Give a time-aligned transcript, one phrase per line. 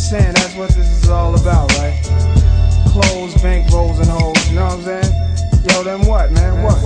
[0.00, 0.32] saying?
[0.34, 1.94] That's what this is all about, right?
[2.88, 5.12] Clothes, bank rolls, and hoes, you know what I'm saying?
[5.68, 6.62] Yo, then what, man?
[6.64, 6.80] What?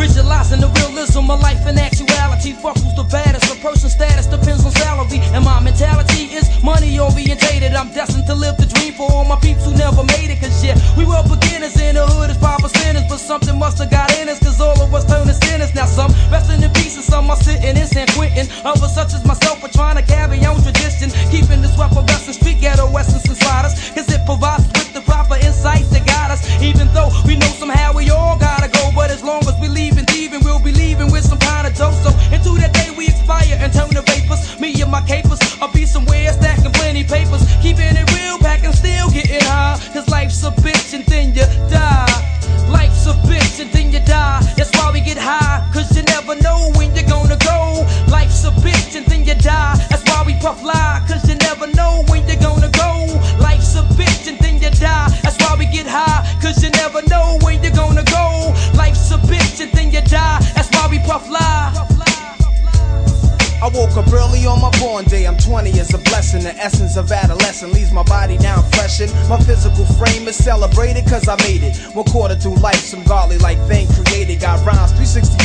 [0.00, 2.52] Visualizing the realism of life and actuality.
[2.52, 3.52] Fuck who's the baddest.
[3.52, 5.20] A person's status depends on salary.
[5.36, 7.74] And my mentality is money orientated.
[7.74, 10.40] I'm destined to live the dream for all my peeps who never made it.
[10.40, 13.04] Cause yeah, we were beginners in the hood as papa sinners.
[13.10, 14.40] But something must have got in us.
[14.40, 15.74] Cause all of us turning sinners.
[15.74, 18.48] Now some resting in peace and some are sitting in San Quentin.
[18.64, 19.39] Others such as myself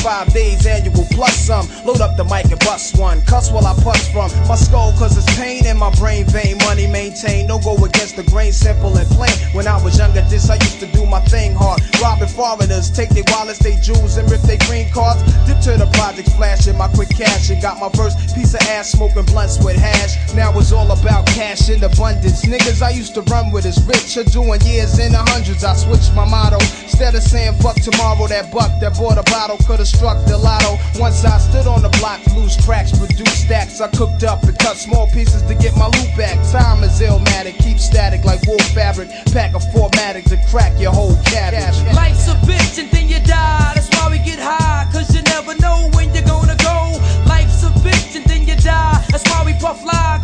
[0.06, 1.66] 365 days annual plus some.
[1.84, 3.22] Load up the mic and bust one.
[3.25, 6.58] Cuss while I puss from my skull cause it's pain in my brain vein.
[6.59, 9.34] Money maintained, don't go against the grain, simple and plain.
[9.53, 11.81] When I was younger, this I used to do my thing hard.
[12.00, 15.25] Robbing foreigners, take their wallets, they jewels, and rip their green cards.
[15.50, 18.92] Dip to the projects, flashing my quick cash and got my first piece of ass
[18.92, 20.22] smoking blunts with hash.
[20.36, 22.45] Now it's all about cash in abundance.
[22.45, 25.64] Niggas I used to run with is rich, are doing years in the hundreds.
[25.64, 26.62] I switched my motto.
[26.96, 30.80] Instead of saying fuck tomorrow, that buck that bought a bottle could've struck the lotto.
[30.97, 33.81] Once I stood on the block, loose cracks, produce stacks.
[33.81, 36.40] I cooked up and cut small pieces to get my loot back.
[36.53, 39.09] Time is illmatic, keep static like wool fabric.
[39.34, 41.75] Pack a formatic to crack your whole cabbage.
[41.94, 43.74] Life's a bitch and then you die.
[43.75, 44.90] That's why we get high.
[44.94, 46.96] Cause you never know when you're gonna go.
[47.28, 49.03] Life's a bitch and then you die.
[49.12, 50.24] That's why we puff lie.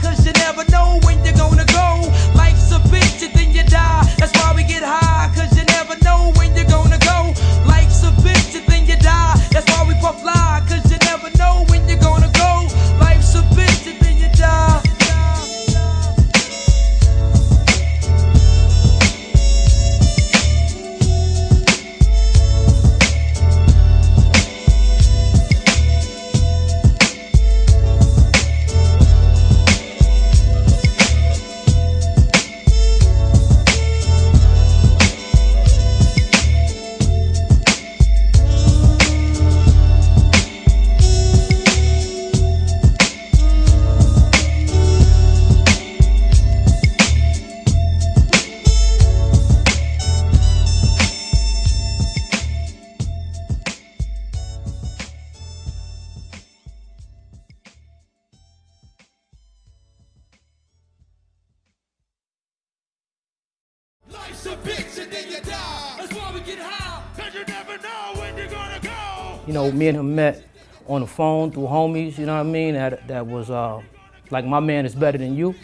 [69.82, 70.44] Me and him met
[70.88, 72.76] on the phone through homies, you know what I mean?
[72.76, 73.82] That, that was uh,
[74.30, 75.56] like, my man is better than you,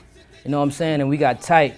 [0.43, 1.01] you know what I'm saying?
[1.01, 1.75] And we got tight.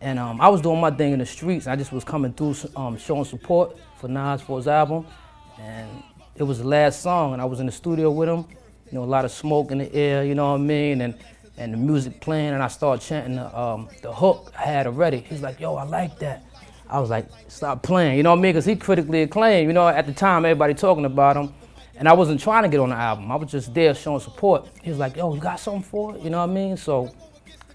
[0.00, 1.68] And um, I was doing my thing in the streets.
[1.68, 5.06] I just was coming through um, showing support for Nas for his album.
[5.60, 6.02] And
[6.34, 8.44] it was the last song, and I was in the studio with him.
[8.90, 11.00] You know, a lot of smoke in the air, you know what I mean?
[11.02, 11.14] And,
[11.56, 15.20] and the music playing, and I started chanting the, um, the hook I had already.
[15.20, 16.44] He's like, yo, I like that.
[16.88, 18.52] I was like, stop playing, you know what I mean?
[18.52, 19.68] Because he critically acclaimed.
[19.68, 21.54] You know, at the time, everybody talking about him.
[21.98, 23.32] And I wasn't trying to get on the album.
[23.32, 24.68] I was just there showing support.
[24.82, 26.22] He was like, yo, you got something for it?
[26.22, 26.76] You know what I mean?
[26.76, 27.14] So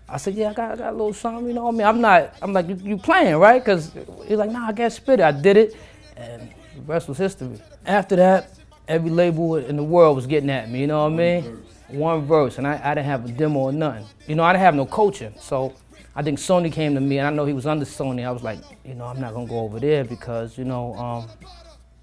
[0.08, 1.88] I said, yeah, I got, I got a little something, you know what I mean?
[1.88, 3.63] I'm not, I'm like, you, you playing, right?
[3.63, 3.94] Because
[4.28, 5.24] he's like, nah, I can't spit it.
[5.24, 5.75] I did it,
[6.18, 7.60] and the rest was history.
[7.86, 8.51] After that,
[8.90, 11.63] every label in the world was getting at me, you know what I mean?
[11.88, 14.06] One verse, and I, I didn't have a demo or nothing.
[14.28, 15.34] You know, I didn't have no coaching.
[15.40, 15.74] So
[16.13, 18.25] I think Sony came to me, and I know he was under Sony.
[18.25, 21.30] I was like, you know, I'm not gonna go over there because, you know, um,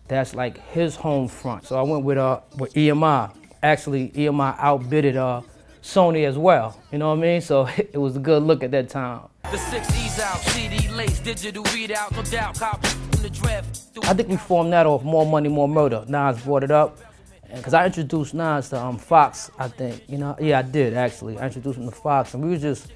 [0.08, 1.66] that's like his home front.
[1.66, 3.34] So I went with uh with EMI.
[3.62, 5.43] Actually, EMI outbidded uh
[5.82, 6.81] Sony as well.
[6.90, 7.40] You know what I mean?
[7.40, 9.22] So it was a good look at that time.
[9.50, 13.88] The six E's out, CD lace, digital readout, no doubt, copy from the draft.
[14.02, 16.05] I think we formed that off More Money, More Murder.
[16.08, 16.99] Nas brought it up.
[17.54, 20.02] Because I introduced Nas to um, Fox, I think.
[20.06, 21.38] You know, yeah, I did actually.
[21.38, 22.88] I introduced him to Fox, and we was just,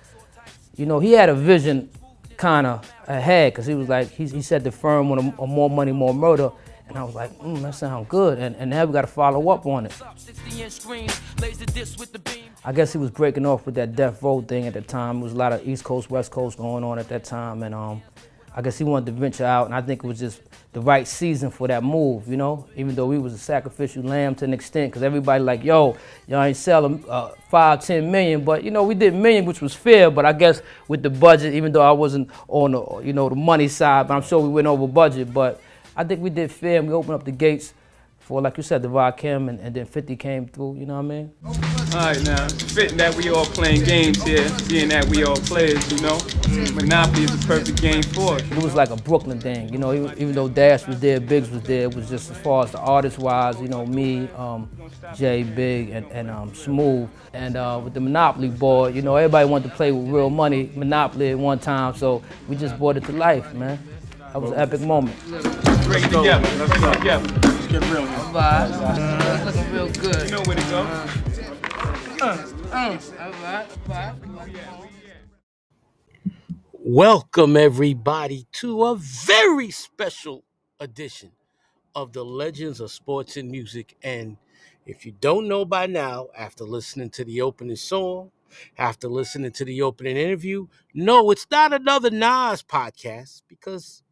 [0.77, 1.89] you know, he had a vision
[2.37, 5.47] kind of ahead because he was like, he, he said the firm with a, a
[5.47, 6.51] More Money, More Murder.
[6.93, 8.39] And I was like, mm, that sounds good.
[8.39, 9.99] And, and now we got to follow up on it.
[12.67, 15.17] I guess he was breaking off with that Death Row thing at the time.
[15.17, 17.63] There was a lot of East Coast, West Coast going on at that time.
[17.63, 18.03] And um,
[18.55, 19.65] I guess he wanted to venture out.
[19.65, 20.43] And I think it was just
[20.75, 22.69] the right season for that move, you know?
[22.77, 25.97] Even though we was a sacrificial lamb to an extent, because everybody like, yo,
[26.29, 28.45] y'all ain't selling uh, five, ten million.
[28.45, 30.11] But, you know, we did million, which was fair.
[30.11, 33.35] But I guess with the budget, even though I wasn't on the, you know, the
[33.35, 35.33] money side, but I'm sure we went over budget.
[35.33, 35.59] But
[35.97, 37.75] I think we did fair and we opened up the gates
[38.19, 41.01] for, like you said, the Rakim and, and then 50 came through, you know what
[41.01, 41.33] I mean?
[41.45, 41.53] All
[41.93, 45.99] right, now, fitting that we all playing games here, being that we all players, you
[46.01, 46.19] know,
[46.73, 48.43] Monopoly is the perfect game for us.
[48.43, 51.51] It was like a Brooklyn thing, you know, even, even though Dash was there, Biggs
[51.51, 54.71] was there, it was just as far as the artist-wise, you know, me, um,
[55.17, 57.11] Jay, Big, and, and um, Smooth.
[57.35, 60.71] And uh, with the Monopoly board, you know, everybody wanted to play with real money,
[60.77, 63.79] Monopoly at one time, so we just brought it to life, man.
[64.33, 65.15] That was an epic moment.
[65.85, 67.29] Great together, let's go together.
[67.43, 68.29] Let's get real now.
[68.29, 70.25] Alright, looking real good.
[70.25, 70.79] You know where to go.
[70.81, 71.07] Uh,
[72.23, 74.15] uh, uh, alright, alright.
[76.73, 80.45] Welcome, everybody, to a very special
[80.81, 81.33] edition
[81.95, 83.99] of the Legends of Sports and Music.
[84.03, 84.39] And
[84.87, 88.31] if you don't know by now, after listening to the opening song,
[88.79, 94.03] after listening to the opening interview, no, it's not another Nas podcast because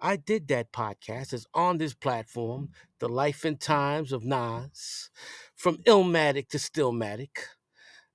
[0.00, 1.32] I did that podcast.
[1.32, 2.70] It's on this platform,
[3.00, 5.10] The Life and Times of Nas,
[5.56, 7.38] from Illmatic to Stillmatic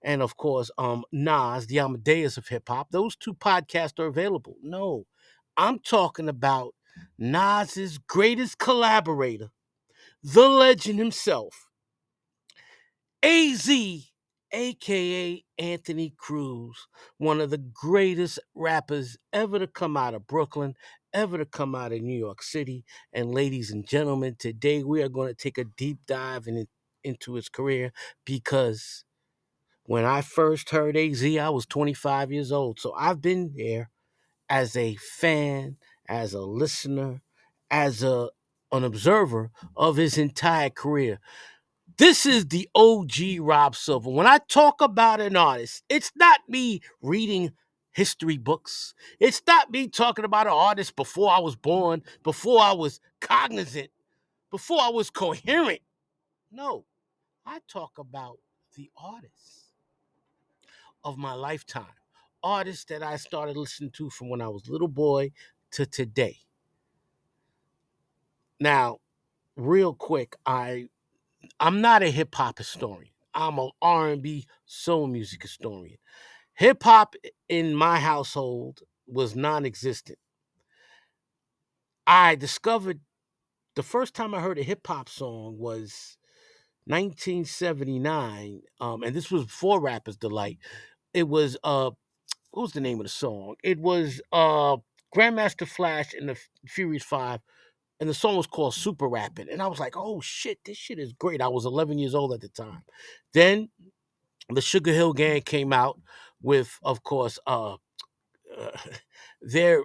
[0.02, 2.90] and of course, um, Nas, the Amadeus of hip hop.
[2.92, 4.56] Those two podcasts are available.
[4.62, 5.06] No,
[5.58, 6.74] I'm talking about
[7.18, 9.50] Nas's greatest collaborator,
[10.24, 11.68] the legend himself,
[13.24, 13.70] AZ,
[14.52, 16.88] aka Anthony Cruz,
[17.18, 20.76] one of the greatest rappers ever to come out of Brooklyn,
[21.14, 22.86] ever to come out of New York City.
[23.14, 26.68] And ladies and gentlemen, today we are going to take a deep dive in,
[27.04, 27.94] into his career
[28.26, 29.06] because
[29.86, 32.80] when I first heard AZ, I was 25 years old.
[32.80, 33.92] So I've been there
[34.50, 35.78] as a fan,
[36.10, 37.22] as a listener,
[37.72, 38.30] as a
[38.74, 41.20] an observer of his entire career.
[41.98, 44.10] This is the OG Rob Silva.
[44.10, 47.52] When I talk about an artist, it's not me reading
[47.92, 48.94] history books.
[49.20, 53.90] It's not me talking about an artist before I was born, before I was cognizant,
[54.52, 55.82] before I was coherent.
[56.52, 56.86] No,
[57.46, 58.40] I talk about
[58.76, 59.74] the artists
[61.04, 61.86] of my lifetime.
[62.44, 65.32] Artists that I started listening to from when I was a little boy
[65.72, 66.38] to today.
[68.60, 69.00] Now,
[69.56, 70.88] real quick, I
[71.60, 73.12] I'm not a hip hop historian.
[73.34, 75.98] I'm an R&B soul music historian.
[76.60, 77.16] Hip hop
[77.50, 80.20] in my household was non-existent.
[82.08, 83.02] I discovered
[83.76, 86.18] the first time I heard a hip hop song was
[86.86, 90.60] 1979, um, and this was before Rapper's Delight
[91.14, 91.92] it was uh
[92.52, 93.56] what was the name of the song?
[93.64, 94.78] It was uh
[95.16, 97.42] Grandmaster Flash and the Furious Five,
[98.00, 99.50] and the song was called Super Rapping.
[99.52, 101.42] And I was like, oh shit, this shit is great.
[101.42, 102.84] I was 11 years old at the time.
[103.34, 103.70] Then
[104.50, 106.00] the Sugar Hill Gang came out
[106.42, 107.74] with, of course, uh,
[108.58, 108.72] uh
[109.42, 109.84] their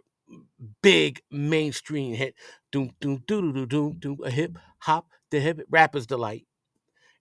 [0.82, 2.34] big mainstream hit,
[2.72, 6.46] doom doom doom doom doom doom, a hip hop, the hip rapper's delight.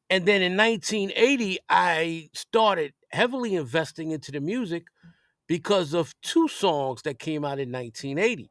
[0.10, 4.86] And then in 1980, I started heavily investing into the music
[5.48, 8.50] because of two songs that came out in 1980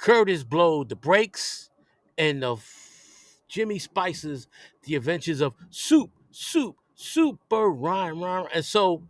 [0.00, 1.68] Kurtis Blow, The Breaks,
[2.16, 2.66] and of
[3.48, 4.48] Jimmy Spicer's
[4.84, 8.46] The Adventures of Soup, Soup, Super Rhyme, Rhyme.
[8.54, 9.02] And so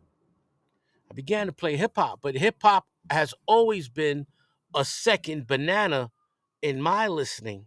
[1.11, 4.27] I began to play hip hop, but hip hop has always been
[4.75, 6.11] a second banana
[6.63, 7.67] in my listening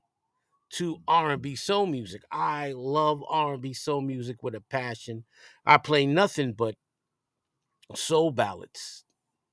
[0.71, 2.23] to R&B soul music.
[2.31, 5.25] I love R&B soul music with a passion.
[5.65, 6.75] I play nothing but
[7.95, 9.03] soul ballads.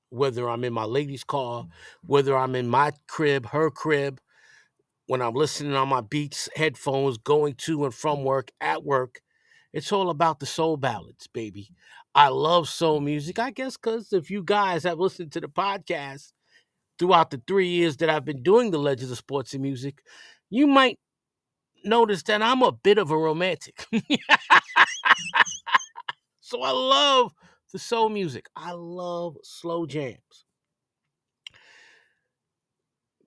[0.09, 1.67] Whether I'm in my lady's car,
[2.05, 4.19] whether I'm in my crib, her crib,
[5.07, 9.21] when I'm listening on my Beats headphones, going to and from work, at work,
[9.73, 11.69] it's all about the soul ballads, baby.
[12.13, 13.39] I love soul music.
[13.39, 16.31] I guess because if you guys have listened to the podcast
[16.99, 20.01] throughout the three years that I've been doing the Legends of Sports and Music,
[20.49, 20.99] you might
[21.83, 23.85] notice that I'm a bit of a romantic.
[26.39, 27.33] so I love
[27.71, 28.47] the soul music.
[28.55, 30.45] I love slow jams.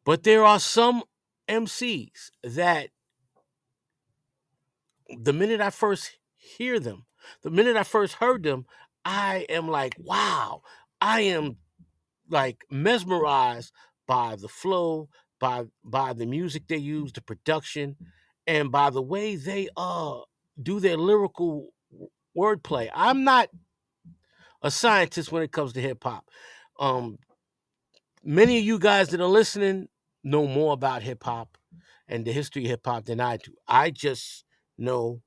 [0.05, 1.03] But there are some
[1.49, 2.91] MCs that
[5.09, 7.07] the minute I first hear them,
[7.43, 8.67] the minute I first heard them,
[9.05, 10.63] I am like, wow,
[11.01, 11.57] I am
[12.31, 13.73] like mesmerized
[14.07, 15.09] by the flow,
[15.41, 17.97] by by the music they use, the production,
[18.47, 20.21] and by the way they uh
[20.63, 21.73] do their lyrical
[22.37, 22.91] wordplay.
[22.95, 23.49] I'm not
[24.63, 26.29] a scientist when it comes to hip hop.
[26.81, 27.19] Um,
[28.23, 29.89] many of you guys that are listening
[30.23, 31.59] know more about hip hop
[32.09, 33.53] and the history of hip hop than I do.
[33.69, 34.45] I just
[34.79, 35.21] know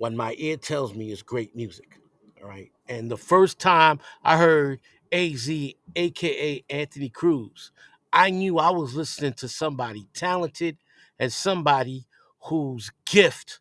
[0.00, 2.00] what my ear tells me is great music.
[2.42, 2.72] All right.
[2.88, 4.80] And the first time I heard
[5.12, 5.50] AZ,
[5.94, 7.70] aka Anthony Cruz,
[8.10, 10.78] I knew I was listening to somebody talented
[11.18, 12.06] and somebody
[12.44, 13.60] whose gift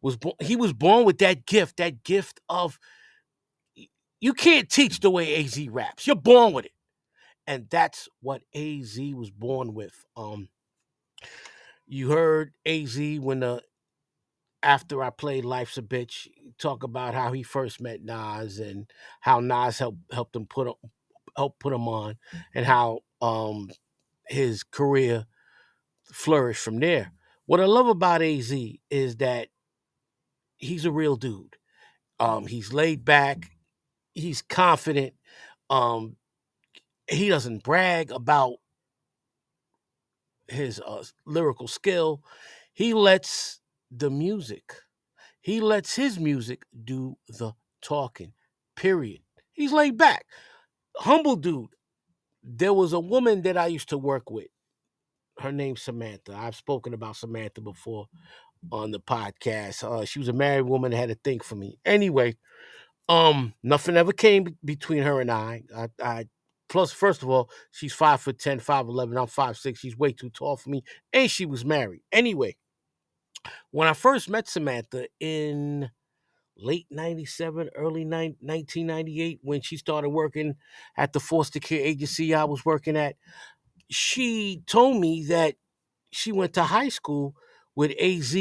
[0.00, 0.36] was born.
[0.40, 2.78] He was born with that gift, that gift of
[4.20, 6.06] you can't teach the way AZ raps.
[6.06, 6.72] You're born with it.
[7.46, 10.06] And that's what AZ was born with.
[10.16, 10.48] Um,
[11.86, 13.62] you heard AZ when the
[14.64, 16.28] after I played Life's a Bitch,
[16.58, 18.90] talk about how he first met Nas and
[19.20, 20.68] how Nas helped helped him put
[21.36, 22.16] help put him on,
[22.54, 23.70] and how um
[24.28, 25.26] his career
[26.12, 27.12] flourished from there.
[27.46, 28.52] What I love about AZ
[28.90, 29.48] is that
[30.58, 31.56] he's a real dude.
[32.20, 33.50] Um, he's laid back,
[34.14, 35.14] he's confident.
[35.70, 36.16] Um,
[37.08, 38.54] he doesn't brag about
[40.48, 42.22] his uh, lyrical skill.
[42.72, 43.60] He lets
[43.96, 44.74] the music.
[45.40, 48.32] He lets his music do the talking.
[48.76, 49.20] Period.
[49.52, 50.24] He's laid back.
[50.96, 51.68] Humble dude.
[52.42, 54.48] There was a woman that I used to work with.
[55.38, 56.34] Her name's Samantha.
[56.34, 58.06] I've spoken about Samantha before
[58.70, 59.82] on the podcast.
[59.82, 61.78] Uh, she was a married woman that had a thing for me.
[61.84, 62.36] Anyway,
[63.08, 65.62] um, nothing ever came between her and I.
[65.76, 66.26] I, I
[66.68, 69.80] plus, first of all, she's five foot ten five eleven I'm five six.
[69.80, 70.84] She's way too tall for me.
[71.12, 72.02] And she was married.
[72.12, 72.56] Anyway,
[73.70, 75.90] when I first met Samantha in
[76.56, 80.54] late 97, early 1998, when she started working
[80.96, 83.16] at the foster care agency I was working at,
[83.90, 85.56] she told me that
[86.12, 87.34] she went to high school
[87.74, 88.36] with AZ.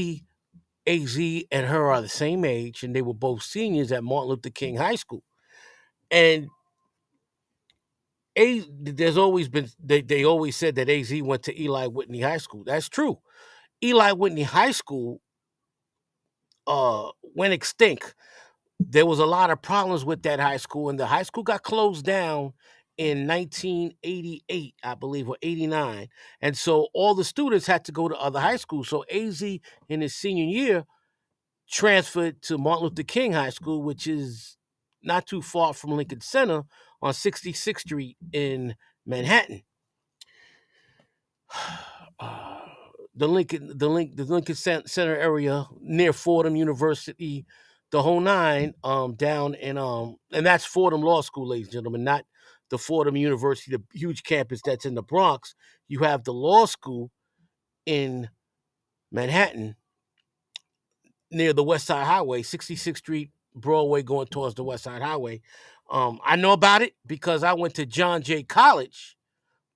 [0.85, 1.17] AZ
[1.51, 4.75] and her are the same age, and they were both seniors at Martin Luther King
[4.77, 5.23] High School.
[6.11, 6.47] And
[8.35, 12.37] a, there's always been they, they always said that AZ went to Eli Whitney High
[12.37, 12.63] School.
[12.63, 13.19] That's true.
[13.83, 15.19] Eli Whitney High School
[16.65, 18.15] uh, went extinct.
[18.79, 21.63] There was a lot of problems with that high school, and the high school got
[21.63, 22.53] closed down
[22.97, 26.07] in 1988, I believe, or 89.
[26.41, 28.87] And so all the students had to go to other high schools.
[28.87, 30.85] So AZ in his senior year
[31.69, 34.57] transferred to Martin Luther King High School, which is
[35.01, 36.63] not too far from Lincoln Center
[37.01, 38.75] on 66th Street in
[39.05, 39.63] Manhattan.
[42.19, 42.52] Uh,
[43.15, 47.45] the Lincoln, the Link, the Lincoln Center area near Fordham University,
[47.91, 52.03] the whole nine, um, down in um, and that's Fordham Law School, ladies and gentlemen,
[52.03, 52.25] not
[52.69, 55.53] the Fordham University, the huge campus that's in the Bronx.
[55.87, 57.11] You have the law school
[57.85, 58.29] in
[59.11, 59.75] Manhattan
[61.29, 65.41] near the West Side Highway, 66th Street, Broadway, going towards the West Side Highway.
[65.91, 69.15] Um, I know about it because I went to John Jay College,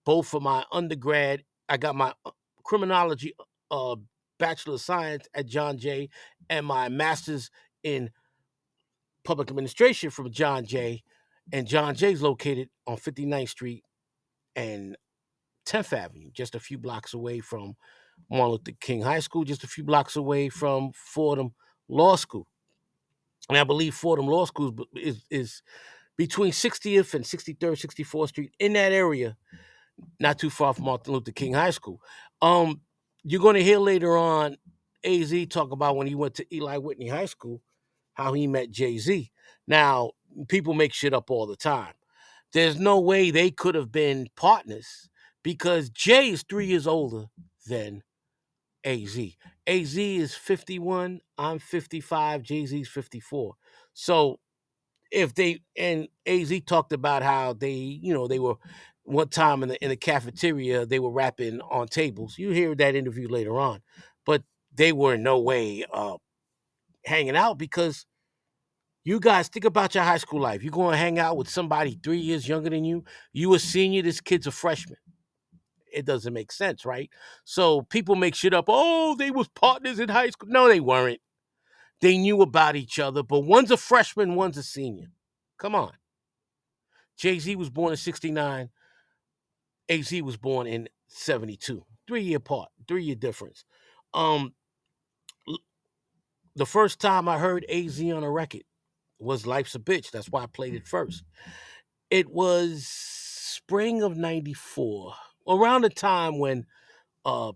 [0.06, 1.44] both for my undergrad.
[1.70, 2.32] I got my uh,
[2.68, 3.34] criminology
[3.72, 3.96] uh,
[4.38, 6.10] bachelor of science at John Jay
[6.50, 7.50] and my master's
[7.84, 8.12] in
[9.24, 11.04] public administration from John Jay.
[11.54, 13.84] And John Jay is located on 59th Street
[14.56, 14.98] and
[15.66, 17.76] 10th Avenue, just a few blocks away from
[18.30, 21.54] Martin Luther King High School, just a few blocks away from Fordham
[21.88, 22.48] Law School.
[23.48, 25.64] And I believe Fordham Law School is, is
[26.18, 29.38] between 60th and 63rd, 64th Street in that area
[30.20, 32.02] not too far from Martin Luther King High School.
[32.42, 32.82] Um,
[33.24, 34.58] you're going to hear later on
[35.04, 37.62] AZ talk about when he went to Eli Whitney High School,
[38.14, 39.32] how he met Jay Z.
[39.68, 40.12] Now,
[40.48, 41.94] people make shit up all the time.
[42.54, 45.10] There's no way they could have been partners
[45.44, 47.26] because Jay is three years older
[47.68, 48.04] than
[48.86, 49.18] AZ.
[49.68, 53.54] AZ is 51, I'm 55, Jay Z's 54.
[53.94, 54.40] So
[55.12, 58.56] if they and AZ talked about how they, you know, they were
[59.08, 62.38] one time in the in the cafeteria they were rapping on tables.
[62.38, 63.82] You hear that interview later on,
[64.26, 64.44] but
[64.76, 66.18] they were in no way uh,
[67.06, 68.06] hanging out because
[69.06, 70.62] you guys think about your high school life.
[70.62, 73.06] You're going to hang out with somebody three years younger than you.
[73.32, 74.02] You a senior.
[74.02, 74.98] This kid's a freshman.
[75.94, 77.10] It doesn't make sense, right?
[77.46, 78.66] So people make shit up.
[78.68, 80.50] Oh, they was partners in high school.
[80.52, 81.22] No, they weren't.
[82.02, 85.08] They knew about each other, but one's a freshman, one's a senior.
[85.58, 85.94] Come on.
[87.18, 88.70] Jay Z was born in 69.
[89.90, 91.84] AZ was born in 72.
[92.08, 93.66] Three year apart, three year difference.
[94.14, 94.54] Um,
[96.56, 98.64] the first time I heard AZ on a record
[99.20, 100.12] was Life's a Bitch.
[100.12, 101.24] That's why I played it first.
[102.10, 105.14] It was spring of 94.
[105.48, 106.66] around the time when
[107.26, 107.52] uh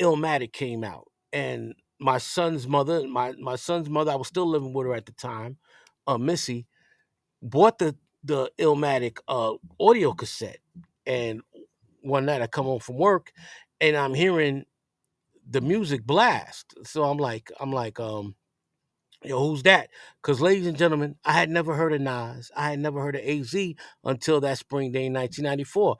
[0.00, 4.72] Illmatic came out, and my son's mother, my my son's mother, I was still living
[4.72, 5.58] with her at the time,
[6.06, 6.66] uh, Missy,
[7.42, 10.60] bought the the Illmatic uh audio cassette,
[11.08, 11.40] and
[12.02, 13.32] one night I come home from work,
[13.80, 14.64] and I'm hearing
[15.48, 16.74] the music blast.
[16.84, 18.36] So I'm like, I'm like, um,
[19.24, 19.88] yo, who's that?
[20.22, 22.50] Because, ladies and gentlemen, I had never heard of Nas.
[22.54, 23.56] I had never heard of AZ
[24.04, 25.96] until that spring day in 1994.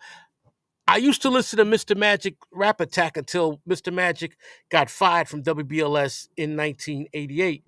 [0.87, 1.97] I used to listen to Mr.
[1.97, 3.93] Magic Rap Attack until Mr.
[3.93, 4.37] Magic
[4.71, 7.65] got fired from WBLS in 1988.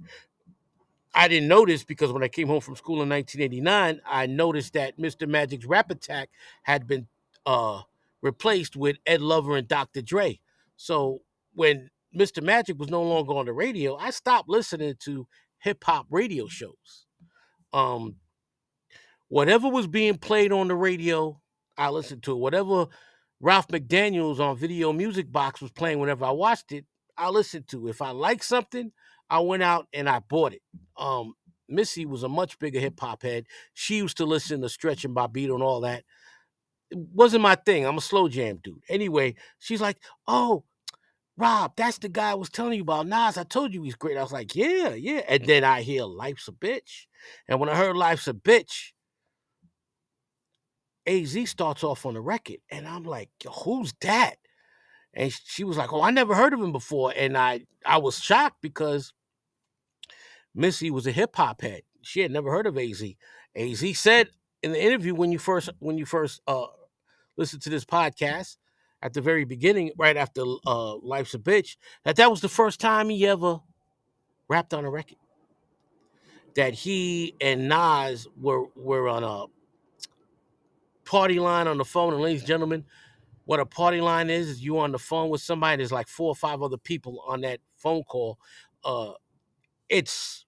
[1.15, 4.99] I didn't notice because when I came home from school in 1989, I noticed that
[4.99, 5.29] Mr.
[5.29, 6.31] Magic's Rap Attack
[6.63, 7.09] had been
[7.47, 7.83] uh,
[8.23, 10.03] replaced with Ed Lover and Dr.
[10.03, 10.41] Dre.
[10.77, 11.21] So
[11.55, 12.43] when Mr.
[12.43, 15.27] Magic was no longer on the radio, I stopped listening to
[15.59, 17.07] hip hop radio shows.
[17.73, 18.17] Um,
[19.29, 21.41] whatever was being played on the radio,
[21.77, 22.39] I listened to it.
[22.39, 22.87] Whatever
[23.41, 26.85] Ralph McDaniels on Video Music Box was playing whenever I watched it,
[27.17, 27.89] I listened to.
[27.89, 28.93] If I liked something,
[29.29, 30.63] I went out and I bought it.
[30.97, 31.35] Um,
[31.69, 33.47] Missy was a much bigger hip hop head.
[33.75, 36.05] She used to listen to Stretch and Bobbito and all that.
[36.91, 37.87] It wasn't my thing.
[37.87, 38.83] I'm a slow jam dude.
[38.89, 40.65] Anyway, she's like, "Oh,
[41.41, 43.07] Rob, that's the guy I was telling you about.
[43.07, 44.19] Nas, I told you he's great.
[44.19, 45.23] I was like, yeah, yeah.
[45.27, 47.07] And then I hear Life's a Bitch.
[47.49, 48.93] And when I heard Life's a Bitch,
[51.07, 52.59] AZ starts off on the record.
[52.71, 53.31] And I'm like,
[53.65, 54.35] who's that?
[55.15, 57.15] And she was like, oh, I never heard of him before.
[57.17, 59.15] And I, I was shocked because
[60.55, 61.83] Missy was a hip hop head.
[62.03, 63.03] She had never heard of AZ.
[63.57, 64.29] AZ said
[64.63, 66.67] in the interview when you first when you first uh
[67.41, 68.59] listened to this podcast,
[69.03, 72.81] at the very beginning, right after uh, Life's a Bitch, that that was the first
[72.81, 73.61] time he ever
[74.47, 75.17] rapped on a record.
[76.55, 79.47] That he and Nas were were on a
[81.09, 82.13] party line on the phone.
[82.13, 82.85] And ladies and gentlemen,
[83.47, 85.79] what a party line is is you on the phone with somebody.
[85.79, 88.39] There's like four or five other people on that phone call.
[88.85, 89.13] Uh,
[89.89, 90.45] it's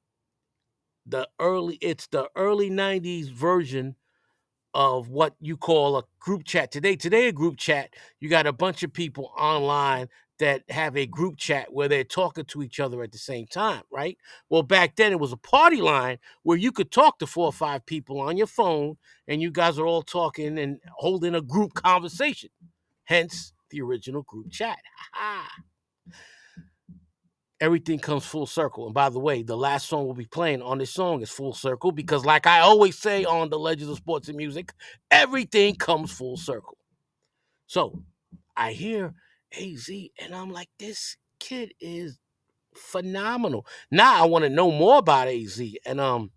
[1.06, 3.96] the early it's the early 90s version
[4.74, 6.96] of what you call a group chat today.
[6.96, 10.08] Today, a group chat, you got a bunch of people online
[10.38, 13.82] that have a group chat where they're talking to each other at the same time,
[13.92, 14.18] right?
[14.48, 17.52] Well, back then it was a party line where you could talk to four or
[17.52, 18.96] five people on your phone
[19.28, 22.50] and you guys are all talking and holding a group conversation.
[23.04, 24.78] Hence the original group chat.
[27.62, 28.86] Everything comes full circle.
[28.86, 31.54] And by the way, the last song we'll be playing on this song is full
[31.54, 34.74] circle because, like I always say on the Legends of Sports and Music,
[35.12, 36.76] everything comes full circle.
[37.68, 38.02] So
[38.56, 39.14] I hear
[39.58, 42.18] AZ and I'm like, this kid is
[42.74, 43.66] phenomenal.
[43.92, 45.62] Now I want to know more about AZ.
[45.86, 46.32] And um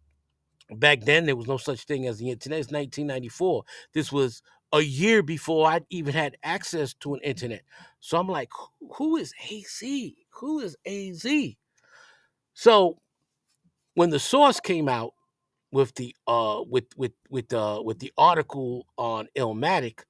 [0.71, 2.59] back then there was no such thing as the internet.
[2.59, 3.63] It's 1994.
[3.93, 7.63] This was a year before I even had access to an internet.
[7.99, 8.49] So I'm like,
[8.97, 9.83] who is AZ?
[10.37, 11.25] Who is AZ?
[12.53, 12.97] So
[13.95, 15.13] when the source came out
[15.71, 20.01] with the uh with with with uh with the article on Illmatic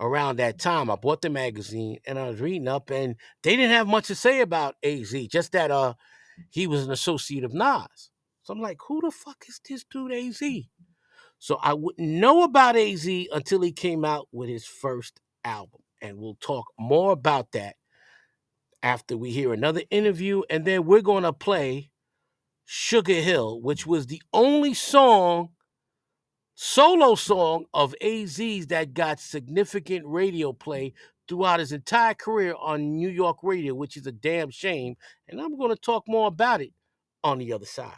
[0.00, 3.72] around that time, I bought the magazine and I was reading up and they didn't
[3.72, 5.94] have much to say about AZ, just that uh
[6.50, 8.10] he was an associate of Nas.
[8.42, 10.42] So I'm like, who the fuck is this dude AZ?
[11.38, 15.80] So I wouldn't know about AZ until he came out with his first album.
[16.02, 17.76] And we'll talk more about that
[18.82, 20.42] after we hear another interview.
[20.50, 21.90] And then we're going to play
[22.64, 25.50] Sugar Hill, which was the only song,
[26.54, 30.94] solo song of AZ's that got significant radio play
[31.28, 34.96] throughout his entire career on New York radio, which is a damn shame.
[35.28, 36.72] And I'm going to talk more about it
[37.22, 37.94] on the other side.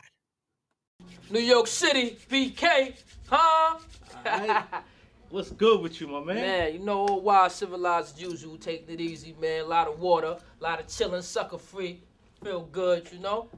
[1.30, 2.94] New York City, BK,
[3.28, 3.78] huh?
[5.32, 6.36] What's good with you, my man?
[6.36, 9.64] Man, you know, old wild civilized as usual, taking it easy, man.
[9.64, 12.02] A lot of water, a lot of chilling, sucker free.
[12.44, 13.48] Feel good, you know?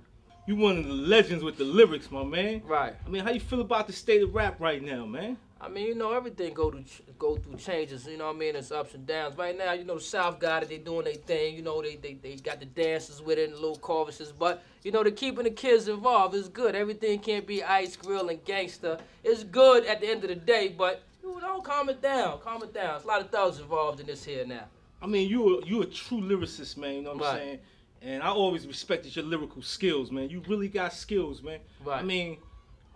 [0.47, 2.63] You one of the legends with the lyrics, my man.
[2.65, 2.95] Right.
[3.05, 5.37] I mean, how you feel about the state of rap right now, man?
[5.61, 6.85] I mean, you know, everything go to
[7.19, 8.07] go through changes.
[8.07, 8.55] You know what I mean?
[8.55, 9.37] It's ups and downs.
[9.37, 10.69] Right now, you know, the South got it.
[10.69, 11.57] They doing their thing.
[11.57, 14.31] You know, they they, they got the dances with it and the little choruses.
[14.31, 16.37] But you know, they're keeping the kids involved.
[16.37, 16.77] It's good.
[16.77, 18.99] Everything can't be ice grill and gangster.
[19.25, 22.41] It's good at the end of the day, but you don't calm it down.
[22.41, 22.93] Calm it down.
[22.93, 24.65] There's a lot of thugs involved in this here now.
[25.01, 26.95] I mean, you a, you a true lyricist, man.
[26.95, 27.59] You know what I'm saying?
[28.03, 30.29] And I always respected your lyrical skills, man.
[30.29, 31.61] You really got skills, man.
[31.85, 32.01] Right.
[32.01, 32.39] I mean,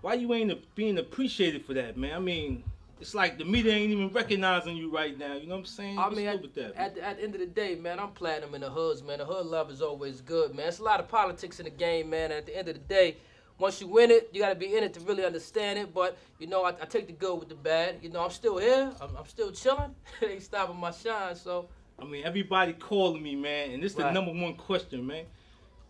[0.01, 2.15] why you ain't being appreciated for that, man?
[2.15, 2.63] I mean,
[3.01, 5.35] it's like the media ain't even recognizing you right now.
[5.35, 5.99] You know what I'm saying?
[5.99, 6.75] I What's mean, at, that?
[6.77, 9.19] at, the, at the end of the day, man, I'm platinum in the hoods, man.
[9.19, 10.69] The hood love is always good, man.
[10.69, 12.33] It's a lot of politics in the game, man.
[12.33, 13.17] At the end of the day,
[13.59, 15.93] once you win it, you gotta be in it to really understand it.
[15.93, 17.97] But you know, I, I take the good with the bad.
[18.03, 18.93] You know, I'm still here.
[19.01, 19.95] I'm, I'm still chilling.
[20.21, 21.35] it ain't stopping my shine.
[21.37, 21.69] So
[21.99, 24.13] I mean, everybody calling me, man, and this is Right.
[24.13, 25.25] the number one question, man.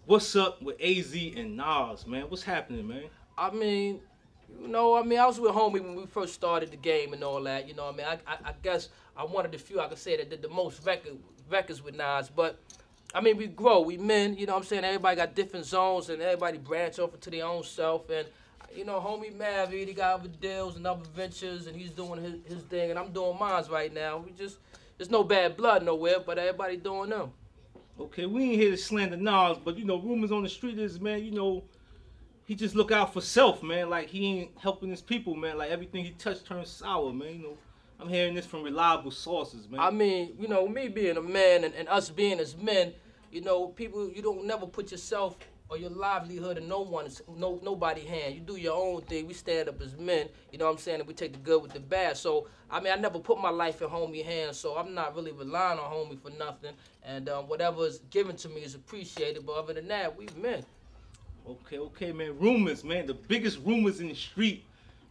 [0.06, 2.22] What's up with AZ and Nas, man?
[2.30, 3.04] What's happening, man?
[3.36, 4.00] I mean,
[4.60, 7.22] you know, I mean, I was with homie when we first started the game and
[7.22, 7.68] all that.
[7.68, 9.98] You know, I mean, I, I, I guess I'm one of the few I could
[9.98, 11.18] say that did the most record,
[11.50, 12.30] records with Nas.
[12.34, 12.58] But
[13.18, 14.36] I mean, we grow, we men.
[14.36, 17.46] You know, what I'm saying everybody got different zones and everybody branch off into their
[17.46, 18.08] own self.
[18.10, 18.28] And
[18.72, 22.34] you know, homie Mavi, he got other deals and other ventures, and he's doing his,
[22.46, 24.18] his thing, and I'm doing mine right now.
[24.18, 24.58] We just
[24.96, 27.32] there's no bad blood nowhere, but everybody doing them.
[27.98, 31.00] Okay, we ain't here to slander Nas, but you know, rumors on the street is,
[31.00, 31.64] man, you know,
[32.44, 33.90] he just look out for self, man.
[33.90, 35.58] Like he ain't helping his people, man.
[35.58, 37.34] Like everything he touched turns sour, man.
[37.34, 37.58] You know,
[37.98, 39.80] I'm hearing this from reliable sources, man.
[39.80, 42.92] I mean, you know, me being a man and, and us being as men,
[43.30, 45.36] you know, people, you don't never put yourself
[45.70, 48.34] or your livelihood in no one's, no nobody hand.
[48.34, 49.26] You do your own thing.
[49.26, 51.62] We stand up as men, you know what I'm saying, and we take the good
[51.62, 52.16] with the bad.
[52.16, 55.32] So, I mean, I never put my life in homie hands, so I'm not really
[55.32, 56.72] relying on homie for nothing.
[57.02, 59.44] And um, whatever is given to me is appreciated.
[59.44, 60.64] But other than that, we men.
[61.46, 62.38] Okay, okay, man.
[62.38, 63.06] Rumors, man.
[63.06, 64.64] The biggest rumors in the street.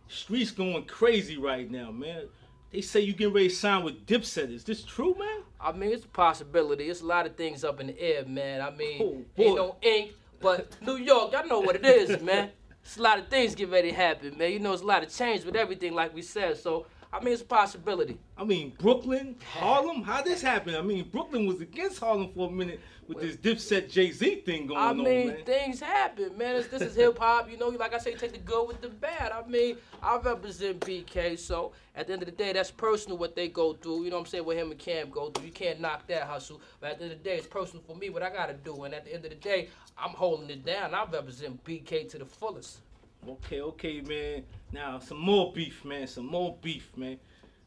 [0.10, 2.24] Streets going crazy right now, man.
[2.72, 4.52] They say you getting ready to sign with Dipset.
[4.54, 5.44] Is this true, man?
[5.60, 6.90] I mean, it's a possibility.
[6.90, 8.62] It's a lot of things up in the air, man.
[8.62, 9.44] I mean, Oh, boy.
[9.44, 12.50] ain't no ink, but New York, y'all know what it is, man.
[12.84, 14.52] It's a lot of things get ready to happen, man.
[14.52, 16.58] You know, it's a lot of change with everything, like we said.
[16.58, 18.18] So, I mean, it's a possibility.
[18.38, 20.04] I mean, Brooklyn, Harlem.
[20.04, 20.76] How this happen?
[20.76, 24.68] I mean, Brooklyn was against Harlem for a minute with this Dipset Jay Z thing
[24.68, 25.44] going I on, I mean, man.
[25.46, 26.56] things happen, man.
[26.58, 27.70] It's, this is hip hop, you know.
[27.70, 29.32] Like I say, take the good with the bad.
[29.32, 33.36] I mean, I represent BK, so at the end of the day, that's personal what
[33.36, 34.04] they go through.
[34.04, 34.46] You know what I'm saying?
[34.46, 35.46] What him and Cam go through.
[35.46, 36.62] You can't knock that hustle.
[36.80, 38.84] But at the end of the day, it's personal for me what I gotta do.
[38.84, 40.94] And at the end of the day, I'm holding it down.
[40.94, 42.80] I represent BK to the fullest.
[43.28, 44.44] Okay, okay, man.
[44.72, 46.08] Now some more beef, man.
[46.08, 47.18] Some more beef, man.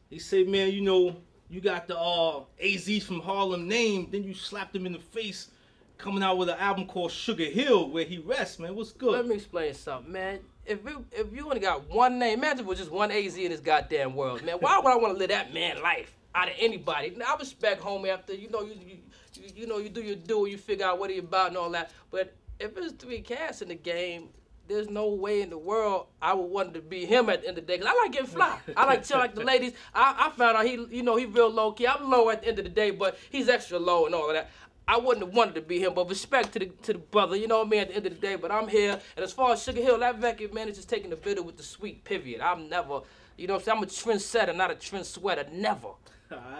[0.09, 1.15] They say, man, you know,
[1.51, 5.49] you got the uh AZ from Harlem name, then you slapped him in the face,
[5.97, 8.75] coming out with an album called Sugar Hill, where he rests, man.
[8.75, 9.11] What's good?
[9.11, 10.39] Let me explain something, man.
[10.65, 13.59] If you if you only got one name, imagine with just one AZ in this
[13.59, 14.55] goddamn world, man.
[14.59, 17.13] Why would I want to live that man life out of anybody?
[17.17, 20.47] Now, I respect homie after you know you you, you know you do your do,
[20.47, 21.91] you figure out what he about and all that.
[22.11, 24.29] But if there's three cats in the game,
[24.71, 27.57] there's no way in the world I would want to be him at the end
[27.57, 27.77] of the day.
[27.77, 28.57] Cause I like getting fly.
[28.77, 29.73] I like chill like the ladies.
[29.93, 31.87] I, I found out he, you know, he real low key.
[31.87, 34.35] I'm low at the end of the day, but he's extra low and all of
[34.35, 34.49] that.
[34.87, 37.47] I wouldn't have wanted to be him, but respect to the to the brother, you
[37.47, 38.35] know what I mean, at the end of the day.
[38.35, 41.09] But I'm here, and as far as Sugar Hill, that record, man, is just taking
[41.09, 42.41] the bitter with the sweet, pivot.
[42.41, 43.01] I'm never,
[43.37, 45.89] you know what I'm saying, I'm a trendsetter, not a trend sweater, never.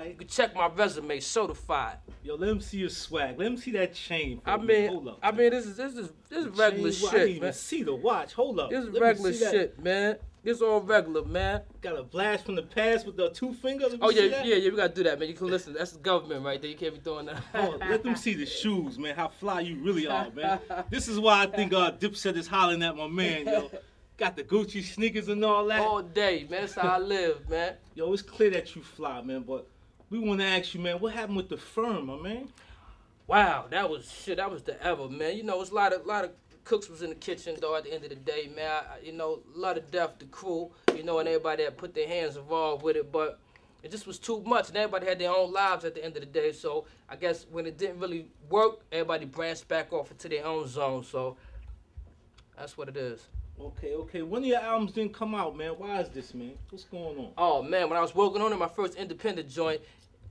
[0.05, 1.97] You can check my resume, certified.
[2.23, 3.37] Yo, let him see your swag.
[3.37, 4.41] Let him see that chain.
[4.45, 4.65] I me.
[4.65, 5.19] mean, hold up.
[5.23, 7.41] I mean, this is this is this is regular Chain, well, I didn't shit, even
[7.41, 7.53] man.
[7.53, 8.33] see the watch.
[8.33, 8.69] Hold up.
[8.69, 9.51] This is Let regular see that.
[9.51, 10.17] shit, man.
[10.43, 11.61] This all regular, man.
[11.81, 13.93] Got a blast from the past with the two fingers.
[14.01, 14.69] Oh yeah, yeah, yeah.
[14.71, 15.29] We gotta do that, man.
[15.29, 15.73] You can listen.
[15.73, 16.71] That's the government right there.
[16.71, 17.43] You can't be doing that.
[17.53, 19.15] Oh, let them see the shoes, man.
[19.15, 20.59] How fly you really are, man.
[20.89, 23.69] This is why I think uh, Dipset is hollering at my man, yo.
[24.17, 25.79] Got the Gucci sneakers and all that.
[25.79, 26.61] all day, man.
[26.61, 27.73] That's how I live, man.
[27.95, 29.41] Yo, it's clear that you fly, man.
[29.41, 29.67] But
[30.09, 32.49] we want to ask you, man, what happened with the firm, my man?
[33.27, 34.37] Wow, that was shit.
[34.37, 35.37] That was the ever, man.
[35.37, 36.31] You know, it's a lot of lot of
[36.65, 37.75] cooks was in the kitchen though.
[37.75, 40.25] At the end of the day, man, I, you know, a lot of death, the
[40.25, 43.39] crew, you know, and everybody that put their hands involved with it, but.
[43.83, 46.21] It just was too much, and everybody had their own lives at the end of
[46.21, 46.51] the day.
[46.51, 50.67] So I guess when it didn't really work, everybody branched back off into their own
[50.67, 51.03] zone.
[51.03, 51.35] So
[52.55, 53.25] that's what it is.
[53.65, 54.21] Okay, okay.
[54.23, 55.71] One of your albums didn't come out, man.
[55.71, 56.53] Why is this, man?
[56.69, 57.31] What's going on?
[57.37, 59.81] Oh man, when I was working on it, my first independent joint,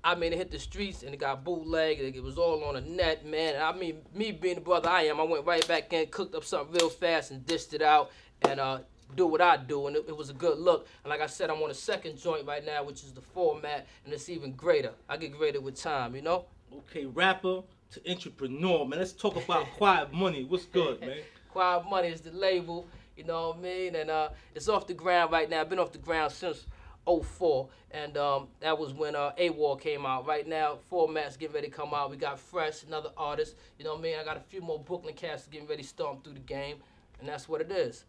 [0.02, 2.00] I mean it hit the streets and it got bootlegged.
[2.00, 3.54] It was all on the net, man.
[3.54, 6.34] And I mean, me being the brother I am, I went right back in, cooked
[6.34, 8.10] up something real fast and dished it out
[8.42, 8.80] and uh
[9.16, 10.86] do what I do, and it, it was a good look.
[11.04, 13.86] And like I said, I'm on a second joint right now, which is the format,
[14.04, 14.92] and it's even greater.
[15.08, 16.46] I get greater with time, you know.
[16.72, 17.62] Okay, rapper
[17.92, 18.98] to entrepreneur, man.
[18.98, 20.44] Let's talk about Quiet Money.
[20.44, 21.18] What's good, man?
[21.50, 22.86] Quiet Money is the label,
[23.20, 23.94] you know what I mean?
[23.96, 25.60] And uh, it's off the ground right now.
[25.60, 26.66] I've been off the ground since
[27.06, 27.68] 04.
[27.90, 29.76] And um, that was when uh, A.W.O.L.
[29.76, 30.26] came out.
[30.26, 32.10] Right now, formats getting ready to come out.
[32.10, 33.56] We got Fresh, another artist.
[33.78, 34.16] You know what I mean?
[34.18, 36.76] I got a few more Brooklyn cats getting ready to storm through the game.
[37.18, 38.04] And that's what it is.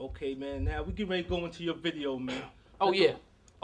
[0.00, 0.64] Okay, man.
[0.64, 2.42] Now we get ready to go into your video, man.
[2.80, 3.12] Oh, yeah.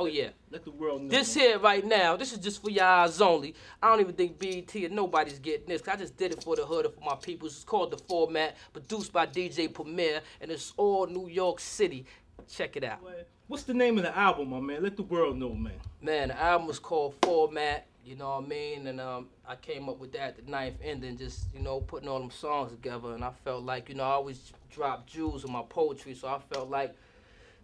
[0.00, 0.30] Oh, yeah.
[0.50, 1.08] Let the world know.
[1.10, 3.54] This here right now, this is just for your eyes only.
[3.82, 5.86] I don't even think BET or nobody's getting this.
[5.86, 7.48] I just did it for the hood and for my people.
[7.48, 12.06] It's called The Format, produced by DJ Premier, and it's all New York City.
[12.48, 13.00] Check it out.
[13.46, 14.82] What's the name of the album, my man?
[14.82, 15.74] Let the world know, man.
[16.00, 17.86] Man, the album was called Format.
[18.02, 18.86] You know what I mean?
[18.86, 22.08] And um, I came up with that at the ninth ending, just you know putting
[22.08, 23.12] all them songs together.
[23.12, 26.38] And I felt like you know I always drop jewels in my poetry, so I
[26.54, 26.96] felt like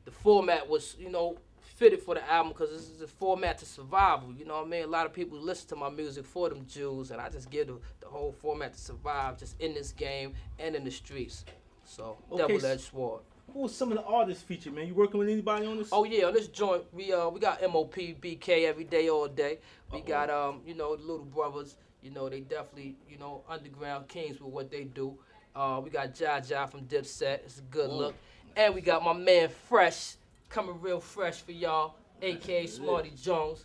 [0.04, 1.38] the format was you know
[1.76, 4.32] fitted for the album because this is a format to survival.
[4.32, 4.84] You know what I mean?
[4.84, 7.66] A lot of people listen to my music for them jewels, and I just give
[7.68, 11.44] the, the whole format to survive, just in this game and in the streets.
[11.84, 13.20] So Okay, double-edged sword.
[13.52, 14.88] Who some of the artists featured, man?
[14.88, 15.90] You working with anybody on this?
[15.92, 19.58] Oh yeah, on this joint we uh we got MOP BK every day all day.
[19.92, 21.76] We got um you know the little brothers.
[22.02, 25.16] You know they definitely you know underground kings with what they do.
[25.54, 27.44] Uh we got Jaja from Dipset.
[27.44, 28.14] It's a good look.
[28.56, 30.16] And we got my man Fresh
[30.48, 33.64] coming real fresh for y'all, aka Smarty Jones.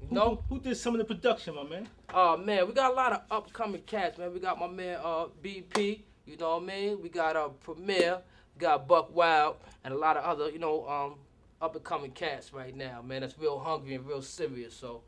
[0.00, 0.42] You Who, know?
[0.48, 1.88] who did some of the production, my man?
[2.12, 4.32] Oh man, we got a lot of upcoming cats, man.
[4.32, 7.02] We got my man uh BP, you know what I mean?
[7.02, 8.20] We got uh Premier,
[8.54, 11.14] we got Buckwild, and a lot of other, you know, um
[11.62, 13.22] up and coming cats right now, man.
[13.22, 14.74] That's real hungry and real serious.
[14.74, 15.02] So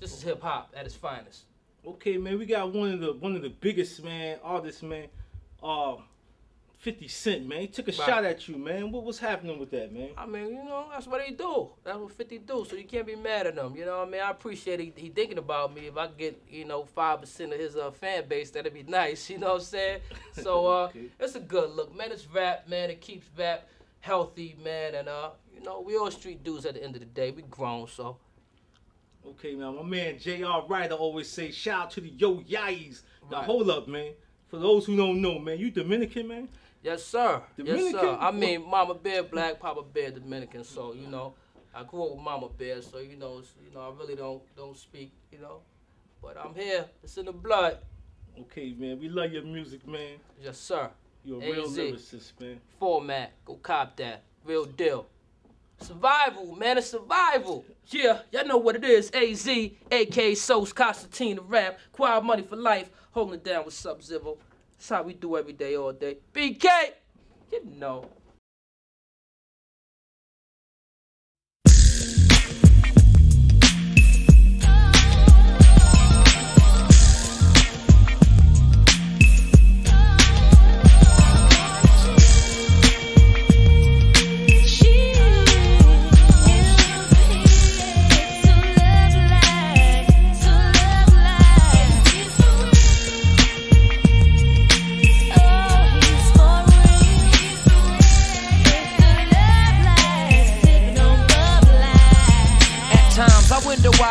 [0.00, 1.44] this is hip hop at its finest.
[1.86, 5.06] Okay, man, we got one of the one of the biggest man artists, man.
[5.62, 5.96] Uh,
[6.78, 7.62] Fifty Cent, man.
[7.62, 8.06] He took a Right.
[8.06, 8.92] shot at you, man.
[8.92, 10.10] What was happening with that, man?
[10.16, 11.70] I mean, you know, that's what they do.
[11.82, 12.66] That's what 50 do.
[12.68, 13.74] So you can't be mad at them.
[13.74, 14.20] You know what I mean?
[14.20, 15.86] I appreciate he, he thinking about me.
[15.86, 19.28] If I get, you know, 5% of his uh, fan base, that'd be nice.
[19.30, 20.00] You know what I'm saying?
[20.34, 21.06] So uh, Okay.
[21.18, 22.12] it's a good look, man.
[22.12, 22.90] It's rap, man.
[22.90, 23.66] It keeps rap
[24.00, 24.94] healthy, man.
[24.96, 27.30] And, uh, you know, we all street dudes at the end of the day.
[27.30, 28.18] We grown, so.
[29.26, 30.64] Okay, now my man J.R.
[30.68, 33.02] Writer always say, shout out to the Yo Yais.
[33.28, 33.46] Now Right.
[33.46, 34.12] hold up, man.
[34.46, 36.48] For those who don't know, man, you Dominican, man?
[36.86, 37.42] Yes, sir.
[37.56, 38.16] Yes, sir.
[38.20, 40.62] I mean, Mama Bear black, Papa Bear Dominican.
[40.62, 41.34] So you know,
[41.74, 42.80] I grew up with Mama Bear.
[42.80, 45.10] So you know, you know, I really don't don't speak.
[45.32, 45.62] You know,
[46.22, 46.84] but I'm here.
[47.02, 47.78] It's in the blood.
[48.38, 50.20] Okay, man, we love your music, man.
[50.40, 50.88] Yes, sir.
[51.24, 51.76] You're a real AZ.
[51.76, 52.60] lyricist, man.
[52.78, 53.32] Format.
[53.44, 54.22] Go cop that.
[54.44, 55.06] Real deal.
[55.80, 56.78] Survival, man.
[56.78, 57.64] It's survival.
[57.88, 59.10] Yeah, y'all know what it is.
[59.12, 59.48] AZ,
[59.90, 61.80] aka Sos Constantine the rap.
[61.90, 62.90] Quiet money for life.
[63.10, 64.38] Holding it down with Sub Zero.
[64.76, 66.18] That's how we do every day, all day.
[66.32, 66.66] BK!
[67.50, 68.10] You know.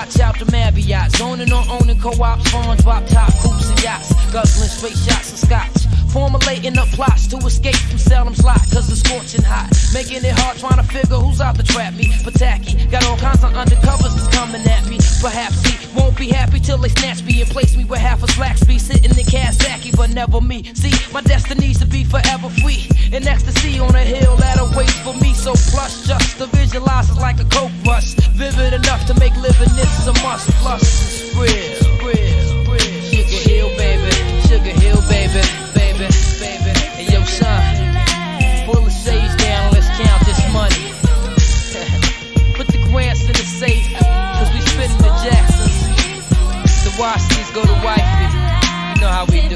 [0.05, 4.67] Watch out the Marriott, zoning on owning co-ops, farms, drop top coops and yachts, guzzling
[4.67, 5.87] straight shots of scotch.
[6.11, 9.71] Formulating up plots to escape from Salem's lot, cause it's scorching hot.
[9.93, 12.11] Making it hard trying to figure who's out to trap me.
[12.21, 14.99] But tacky, got all kinds of undercovers that's coming at me.
[15.23, 18.27] Perhaps he won't be happy till they snatch me and place me with half a
[18.27, 20.63] slack be Sitting in Kazaki, but never me.
[20.73, 22.83] See, my destiny's to be forever free.
[23.15, 25.33] In ecstasy on a hill that awaits for me.
[25.33, 28.15] So plush, just to visualize is like a coke rush.
[28.35, 30.49] Vivid enough to make living this a must.
[30.59, 32.54] Plus, it's real, real,
[35.07, 35.41] baby,
[35.73, 36.07] baby,
[36.39, 36.71] baby.
[36.97, 37.61] And yo, son,
[38.65, 40.91] pull the shades down, let's count this money.
[42.57, 45.75] Put the grants in the safe, cause we spitting the Jacksons.
[46.83, 48.27] The Washingtons go to wifey.
[48.95, 49.54] You know how we do.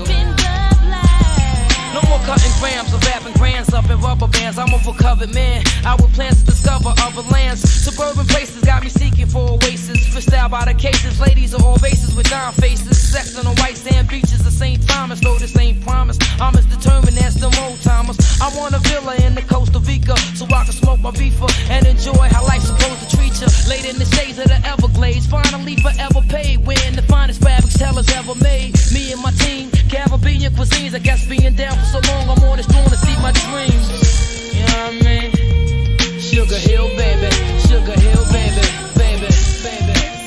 [2.30, 4.60] Cutting grams or wrapping grands up in rubber bands.
[4.60, 5.64] I'm a recovered man.
[5.84, 7.62] Our plans to discover other lands.
[7.68, 9.98] Suburban places got me seeking for oasis.
[10.34, 11.20] Out by the cases.
[11.20, 13.02] Ladies are all races with dime faces.
[13.02, 14.88] Sex on the white sand beaches of St.
[14.88, 15.20] Thomas.
[15.22, 16.20] Though this ain't promise.
[16.40, 18.20] I'm as determined as the old timers.
[18.40, 20.16] I want a villa in the Costa Rica.
[20.38, 23.48] So I can smoke my beefer and enjoy how life's supposed to treat you.
[23.68, 25.26] Laid in the shades of the Everglades.
[25.26, 26.64] Finally forever paid.
[26.64, 28.78] Wearing the finest fabrics tellers ever made.
[28.94, 29.72] Me and my team.
[29.90, 30.94] Caribbean cuisines.
[30.94, 33.88] I guess being down for so long, I'm on this throne to see my dreams.
[34.54, 35.32] You know what I mean?
[36.20, 37.30] Sugar Hill, baby.
[37.68, 38.62] Sugar Hill, baby.
[38.96, 39.28] Baby,
[39.64, 40.20] baby, baby.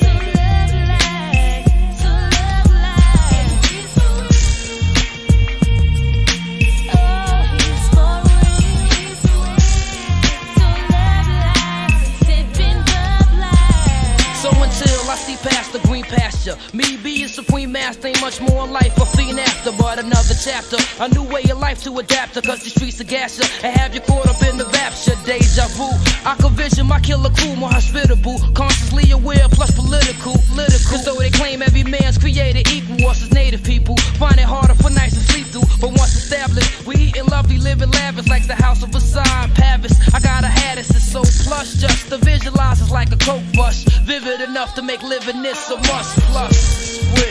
[14.42, 18.64] So until I see past the green pasture, me being supreme master ain't much more
[18.64, 18.97] in life.
[18.99, 20.77] A fiend after, but another chapter.
[21.01, 23.77] A new way of life to adapt to, cause the streets are gas ya and
[23.77, 25.16] have you caught up in the rapture.
[25.25, 25.88] Deja vu.
[26.25, 30.35] I can vision my killer crew more hospitable, consciously aware, plus political.
[30.53, 30.90] political.
[30.90, 34.75] Cause though they claim every man's created equal, us as native people find it harder
[34.75, 35.66] for nights to sleep through.
[35.81, 39.95] But once established, we eating lovely, living lavish like the house of Versailles in Paris.
[40.14, 43.85] I got a hat, it's so plush, just to visualize it's like a coke rush.
[44.05, 46.18] vivid enough to make living this a must.
[46.31, 47.22] Plus,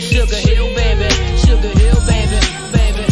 [0.00, 1.08] Sugar Hill, baby.
[1.36, 2.38] Sugar Hill, baby,
[2.72, 3.11] baby.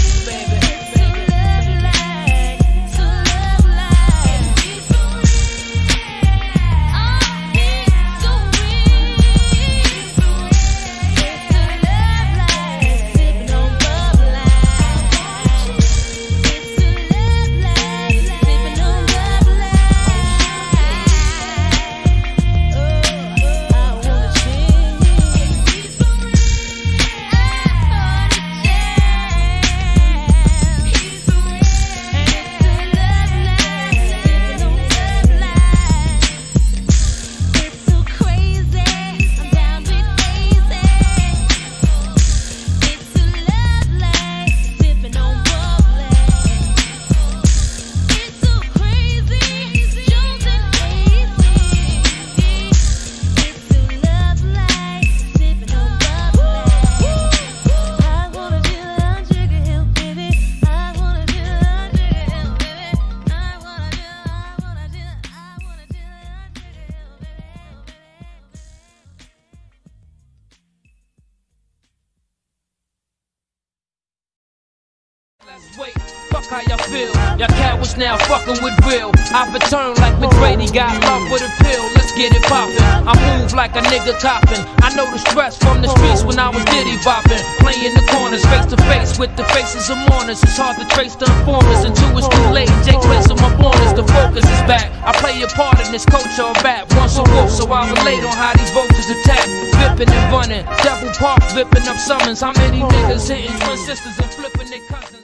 [78.50, 79.10] Now fucking with real.
[79.32, 81.84] I return like McGrady got love with a pill.
[81.94, 82.82] Let's get it poppin'.
[83.06, 84.64] I move like a nigga coppin'.
[84.82, 87.42] I know the stress from the streets when I was diddy boppin'.
[87.60, 90.42] Playing the corners face to face with the faces of mourners.
[90.42, 92.70] It's hard to trace the informers until it's too late.
[92.84, 93.92] Jake place on my borders.
[93.94, 94.90] The focus is back.
[95.04, 96.90] I play a part in this culture of rap.
[96.94, 99.46] Once a wolf, so I relate on how these vultures attack.
[99.78, 100.64] Vippin' and running.
[100.82, 102.40] Devil Park vippin' up summons.
[102.40, 105.19] How many niggas hitting twin sisters and flippin' their cousins?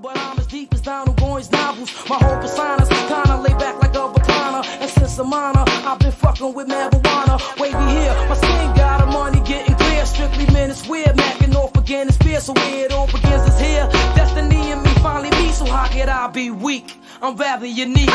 [0.00, 1.90] But I'm as deep as Donald Goines novels.
[2.08, 4.64] My whole persona's kinda laid back like a bacana.
[4.80, 7.38] And since I'm honor, I've been fucking with marijuana.
[7.60, 10.04] Wavy here, my skin got a money getting clear.
[10.06, 11.16] Strictly men, it's weird.
[11.16, 12.40] Macking off again, it's fear.
[12.40, 13.88] So where it all begins is here.
[14.16, 16.96] Destiny and me finally meet, so how could I be weak?
[17.20, 18.10] I'm rather unique.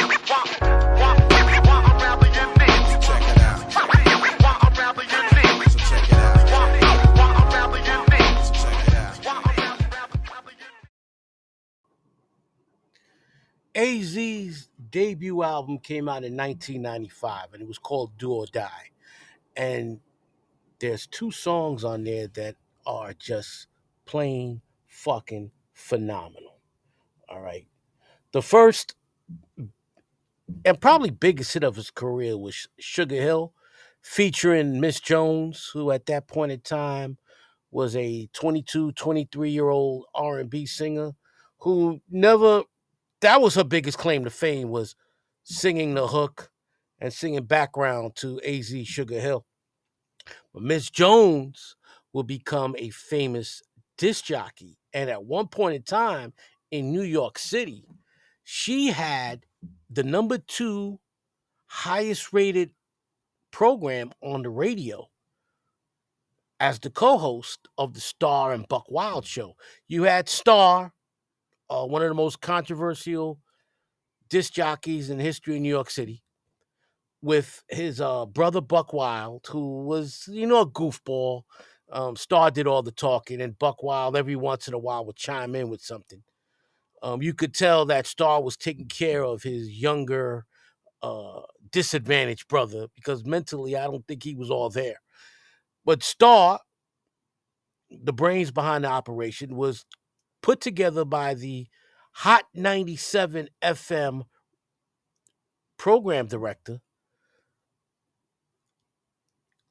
[13.77, 18.89] AZ's debut album came out in 1995 and it was called Do or Die.
[19.55, 19.99] And
[20.79, 23.67] there's two songs on there that are just
[24.05, 26.59] plain fucking phenomenal.
[27.29, 27.67] All right.
[28.31, 28.95] The first
[30.65, 33.53] and probably biggest hit of his career was Sugar Hill,
[34.01, 37.17] featuring Miss Jones, who at that point in time
[37.69, 41.11] was a 22, 23 year old R&B singer
[41.59, 42.63] who never
[43.21, 44.95] that was her biggest claim to fame was
[45.43, 46.51] singing the hook
[46.99, 49.45] and singing background to AZ Sugar Hill.
[50.53, 51.75] But Miss Jones
[52.13, 53.61] will become a famous
[53.97, 54.77] disc jockey.
[54.93, 56.33] And at one point in time
[56.71, 57.85] in New York City,
[58.43, 59.45] she had
[59.89, 60.99] the number two
[61.67, 62.71] highest rated
[63.51, 65.07] program on the radio
[66.59, 69.55] as the co-host of the Star and Buck Wild show.
[69.87, 70.93] You had Star,
[71.69, 73.39] uh, one of the most controversial
[74.29, 76.23] disc jockeys in history in New York City,
[77.21, 81.43] with his uh, brother Buck Wild, who was, you know, a goofball.
[81.91, 85.15] Um, Star did all the talking, and Buck Wild every once in a while would
[85.15, 86.21] chime in with something.
[87.01, 90.45] Um, you could tell that Star was taking care of his younger,
[91.01, 94.99] uh, disadvantaged brother because mentally, I don't think he was all there.
[95.85, 96.59] But Star,
[97.89, 99.85] the brains behind the operation, was
[100.47, 101.67] put together by the
[102.13, 104.23] Hot 97 FM
[105.77, 106.79] program director,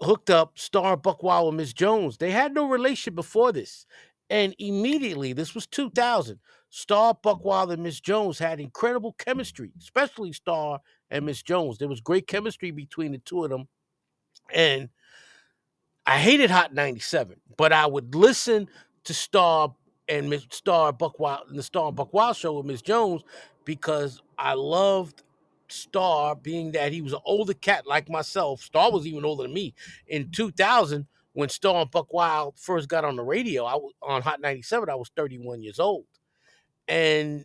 [0.03, 2.19] hooked up Star Buckwild with Miss Jones.
[2.19, 3.87] They had no relation before this.
[4.29, 10.81] And immediately, this was 2000, Star Buckwild and Miss Jones had incredible chemistry, especially Star
[11.11, 11.79] and Miss Jones.
[11.79, 13.67] There was great chemistry between the two of them.
[14.53, 14.91] And
[16.05, 18.69] I hated Hot 97, but I would listen
[19.05, 19.75] to Star
[20.09, 23.23] and Miss Star Buckwild and the Star Buckwild show with Miss Jones
[23.65, 25.23] because I loved
[25.69, 28.61] Star being that he was an older cat like myself.
[28.61, 29.75] Star was even older than me.
[30.07, 34.41] In 2000, when Star and Buckwild first got on the radio, I was on Hot
[34.41, 36.07] 97, I was 31 years old.
[36.89, 37.45] And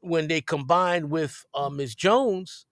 [0.00, 2.65] when they combined with uh, Miss Jones,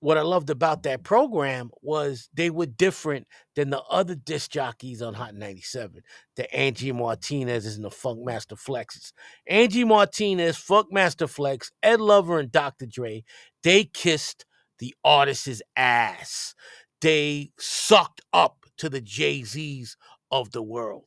[0.00, 5.02] what I loved about that program was they were different than the other disc jockeys
[5.02, 6.00] on Hot 97,
[6.36, 9.12] the Angie Martinez's and the Funkmaster Flexes.
[9.46, 12.86] Angie Martinez, Funkmaster Flex, Ed Lover, and Dr.
[12.86, 13.24] Dre,
[13.62, 14.46] they kissed
[14.78, 16.54] the artist's ass.
[17.02, 19.96] They sucked up to the Jay Z's
[20.30, 21.04] of the world.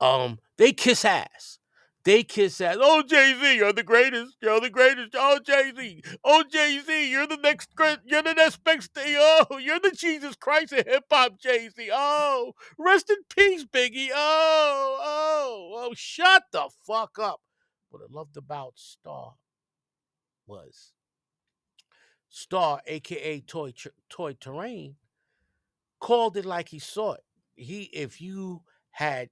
[0.00, 1.58] Um, they kiss ass.
[2.04, 2.76] They kiss ass.
[2.78, 4.36] Oh, Jay Z, you're the greatest.
[4.42, 5.14] You're the greatest.
[5.14, 6.02] Oh, Jay Z.
[6.22, 7.70] Oh, Jay Z, you're the next.
[8.04, 8.82] You're the next big.
[8.98, 11.88] Oh, you're the Jesus Christ of hip hop, Jay Z.
[11.90, 14.10] Oh, rest in peace, Biggie.
[14.14, 17.40] Oh, oh, oh, shut the fuck up.
[17.88, 19.34] What I loved about Star
[20.46, 20.92] was
[22.28, 23.72] Star, aka Troi
[24.12, 24.96] Troi Torain,
[26.00, 27.24] called it like he saw it.
[27.54, 29.30] He, if you had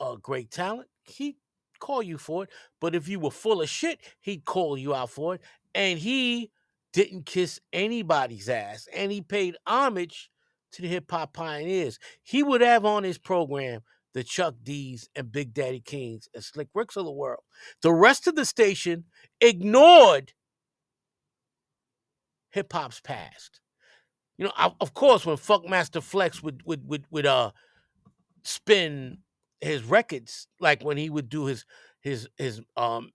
[0.00, 1.36] a great talent, he'd
[1.78, 2.50] call you for it.
[2.80, 5.40] But if you were full of shit, he'd call you out for it.
[5.74, 6.50] And he
[6.92, 8.88] didn't kiss anybody's ass.
[8.94, 10.30] And he paid homage
[10.72, 11.98] to the hip hop pioneers.
[12.22, 13.80] He would have on his program
[14.14, 17.42] the Chuck D's and Big Daddy Kanes and Slick Ricks of the world.
[17.82, 19.04] The rest of the station
[19.40, 20.32] ignored
[22.50, 23.60] hip hop's past.
[24.36, 27.50] You know, of course, when Funkmaster Flex would would would would uh
[28.44, 29.18] spin
[29.60, 31.64] his records, like when he would do his
[32.00, 33.10] his his um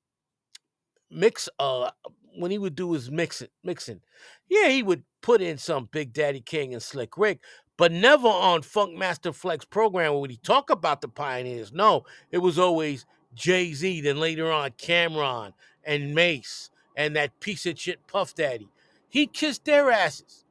[1.09, 1.91] mix uh
[2.35, 4.01] when he would do his mixing mixing,
[4.49, 7.39] yeah, he would put in some Big Daddy Kane and Slick Rick,
[7.77, 11.71] but never on Funkmaster Flex program would he talk about the pioneers.
[11.71, 17.65] No, it was always Jay Z, then later on Cam'ron and Mase and that piece
[17.65, 18.67] of shit Puff Daddy.
[19.09, 20.45] He kissed their asses.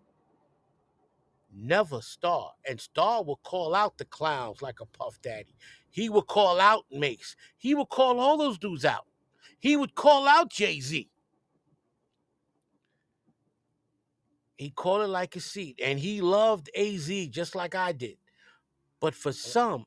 [1.55, 2.53] Never Star.
[2.67, 5.55] And Star will call out the clowns like a Puff Daddy.
[5.93, 7.37] He would call out Mase.
[7.59, 9.07] He would call all those dudes out.
[9.61, 11.09] He would call out Jay Z.
[14.57, 15.79] He called it like a seat.
[15.85, 18.17] And he loved AZ just like I did.
[19.01, 19.85] But for some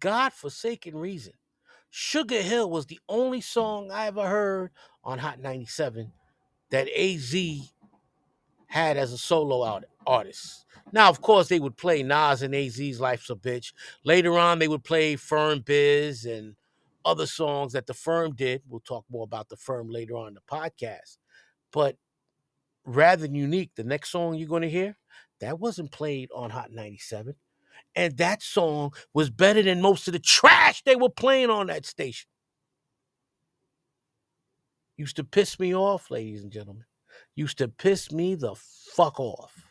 [0.00, 1.34] God forsaken reason,
[1.90, 4.72] Sugar Hill was the only song I ever heard
[5.04, 6.12] on Hot 97
[6.70, 7.34] that AZ
[8.66, 10.64] had as a solo out, artist.
[10.92, 13.72] Now, of course, they would play Nas and AZ's Life's a Bitch.
[14.04, 16.54] Later on, they would play Firm Biz and
[17.04, 18.62] other songs that the firm did.
[18.68, 21.18] We'll talk more about the firm later on in the podcast.
[21.72, 21.96] But
[22.84, 24.96] rather than unique, the next song you're going to hear,
[25.40, 27.34] that wasn't played on Hot 97.
[27.94, 31.86] And that song was better than most of the trash they were playing on that
[31.86, 32.28] station.
[34.96, 36.84] Used to piss me off, ladies and gentlemen.
[37.34, 39.65] Used to piss me the fuck off.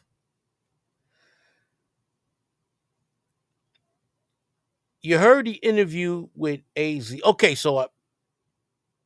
[5.05, 7.15] You heard the interview with AZ.
[7.23, 7.85] Okay, so I,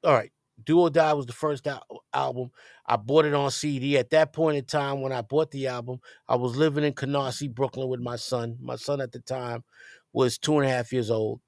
[0.06, 0.32] all right.
[0.64, 2.52] Do or Die was the first al- album.
[2.86, 3.98] I bought it on CD.
[3.98, 7.54] At that point in time, when I bought the album, I was living in Canarsie,
[7.54, 8.58] Brooklyn with my son.
[8.62, 9.66] My son at the time
[10.14, 11.42] was two and a half years old.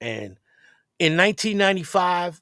[0.00, 0.38] And
[1.00, 2.40] in 1995,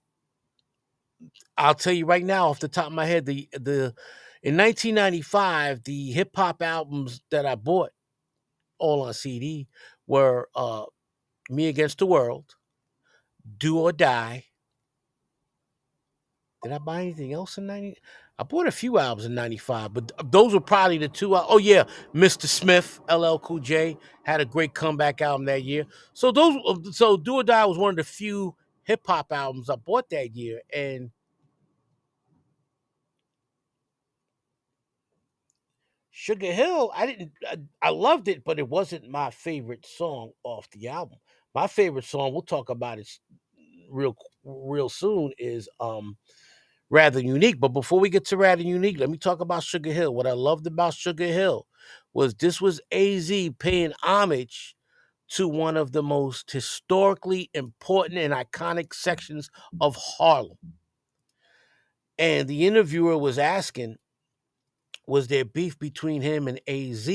[1.57, 3.95] I'll tell you right now off the top of my head, the the
[4.43, 7.93] in 1995, the hip hop albums that I bought
[8.79, 9.69] all on CD
[10.07, 10.85] were uh
[11.51, 12.55] Me Against the World,
[13.59, 14.45] Do or Die,
[16.63, 17.97] did I buy anything else in 90?
[18.39, 21.35] I bought a few albums in 95, but those were probably the two.
[21.35, 21.85] Oh, yeah.
[22.15, 22.47] Mr.
[22.47, 25.85] Smith, LL Cool J had a great comeback album that year.
[26.13, 29.69] So, those, uh, so Do or Die was one of the few hip hop albums
[29.69, 30.61] I bought that year.
[30.75, 31.11] And
[36.11, 40.69] Sugar Hill, I didn't, I, I loved it, but it wasn't my favorite song off
[40.71, 41.19] the album.
[41.55, 43.09] My favorite song, we'll talk about it
[43.91, 46.17] real, real soon, is um,
[46.91, 47.59] rather unique.
[47.59, 50.15] But before we get to rather unique, let me talk about Sugar Hill.
[50.15, 51.67] What I loved about Sugar Hill
[52.13, 54.77] was this was AZ paying homage
[55.31, 59.49] to one of the most historically important and iconic sections
[59.81, 60.59] of Harlem.
[62.19, 63.97] And the interviewer was asking,
[65.07, 67.07] was there beef between him and AZ,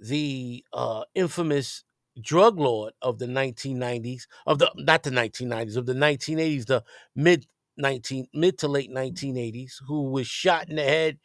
[0.00, 1.84] the uh, infamous
[2.20, 6.84] drug lord of the 1990s, of the not the 1990s, of the 1980s, the
[7.16, 7.46] mid
[7.76, 11.18] 19 mid to late 1980s who was shot in the head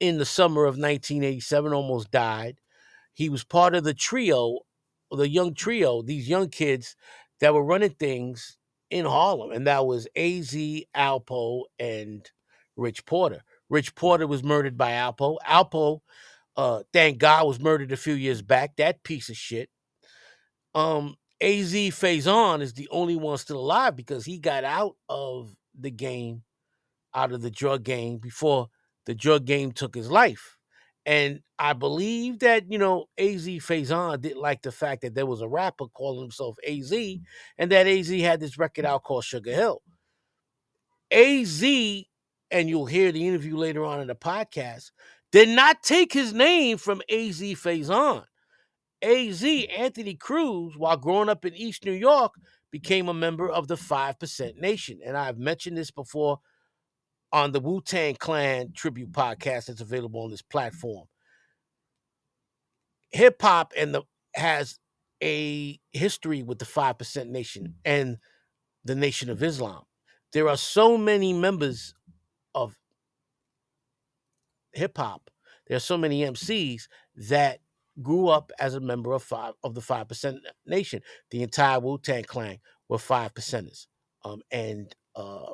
[0.00, 2.58] in the summer of 1987 almost died.
[3.14, 4.60] He was part of the trio
[5.10, 6.96] the young trio these young kids
[7.40, 8.58] that were running things
[8.90, 10.54] in harlem and that was az
[10.94, 12.30] alpo and
[12.76, 13.42] rich porter.
[13.70, 15.38] Rich porter was murdered by alpo.
[15.46, 16.00] Alpo
[16.56, 18.76] uh thank god was murdered a few years back.
[18.76, 19.70] That piece of shit
[20.74, 25.90] um az Faison is the only one still alive because he got out of the
[25.90, 26.42] game
[27.14, 28.68] out of the drug game before
[29.06, 30.56] the drug game took his life.
[31.06, 35.42] And I believe that, you know, AZ Faison didn't like the fact that there was
[35.42, 36.92] a rapper calling himself AZ
[37.58, 39.82] and that AZ had this record out called Sugar Hill.
[41.12, 41.62] AZ
[42.50, 44.92] and you'll hear the interview later on in the podcast,
[45.32, 48.24] did not take his name from AZ Faison.
[49.04, 49.44] AZ,
[49.76, 52.34] Anthony Cruz, while growing up in East New York,
[52.70, 55.00] became a member of the 5% Nation.
[55.04, 56.40] And I've mentioned this before
[57.32, 61.06] on the Wu Tang Clan tribute podcast that's available on this platform.
[63.10, 64.02] Hip hop and the
[64.34, 64.78] has
[65.22, 68.18] a history with the 5% Nation and
[68.84, 69.82] the Nation of Islam.
[70.32, 71.94] There are so many members
[72.54, 72.76] of
[74.72, 75.30] hip hop.
[75.66, 76.82] There are so many MCs
[77.28, 77.60] that
[78.02, 81.00] grew up as a member of five of the five percent nation.
[81.30, 83.86] The entire Wu Tang Clan were five percenters,
[84.24, 85.52] um, and uh,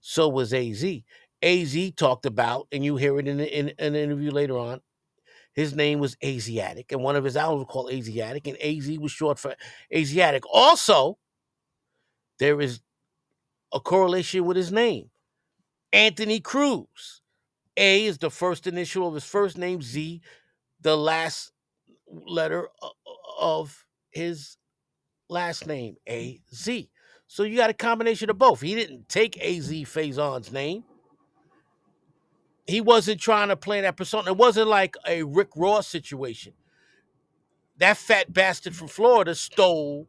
[0.00, 0.84] so was Az.
[1.42, 4.80] Az talked about, and you hear it in, in, in an interview later on.
[5.52, 9.10] His name was Asiatic, and one of his albums was called Asiatic, and Az was
[9.10, 9.54] short for
[9.92, 10.44] Asiatic.
[10.52, 11.18] Also,
[12.38, 12.80] there is
[13.72, 15.10] a correlation with his name,
[15.92, 17.20] Anthony Cruz.
[17.76, 19.80] A is the first initial of his first name.
[19.80, 20.20] Z
[20.80, 21.52] the last
[22.08, 22.68] letter
[23.38, 24.56] of his
[25.28, 26.90] last name, A Z.
[27.26, 28.60] So you got a combination of both.
[28.60, 30.84] He didn't take AZ Faison's name.
[32.66, 34.30] He wasn't trying to play that persona.
[34.30, 36.52] It wasn't like a Rick Ross situation.
[37.78, 40.08] That fat bastard from Florida stole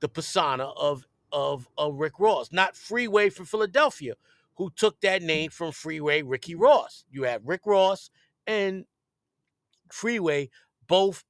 [0.00, 4.14] the persona of, of, of Rick Ross, not Freeway from Philadelphia,
[4.56, 7.04] who took that name from Freeway Ricky Ross.
[7.10, 8.10] You have Rick Ross
[8.46, 8.84] and
[9.92, 10.48] Freeway
[10.88, 11.22] both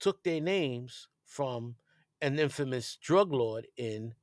[0.00, 1.76] took their names from
[2.22, 4.14] an infamous drug lord in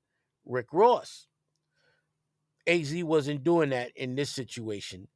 [0.46, 1.28] Rick Ross.
[2.66, 5.08] AZ wasn't doing that in this situation.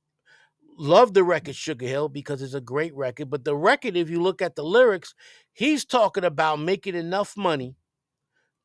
[0.77, 4.21] Love the record Sugar Hill because it's a great record, but the record, if you
[4.21, 5.13] look at the lyrics,
[5.51, 7.75] he's talking about making enough money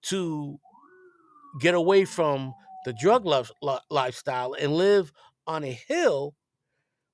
[0.03, 0.59] to
[1.59, 2.53] get away from
[2.85, 3.27] the drug
[3.91, 5.11] lifestyle and live
[5.47, 6.35] on a hill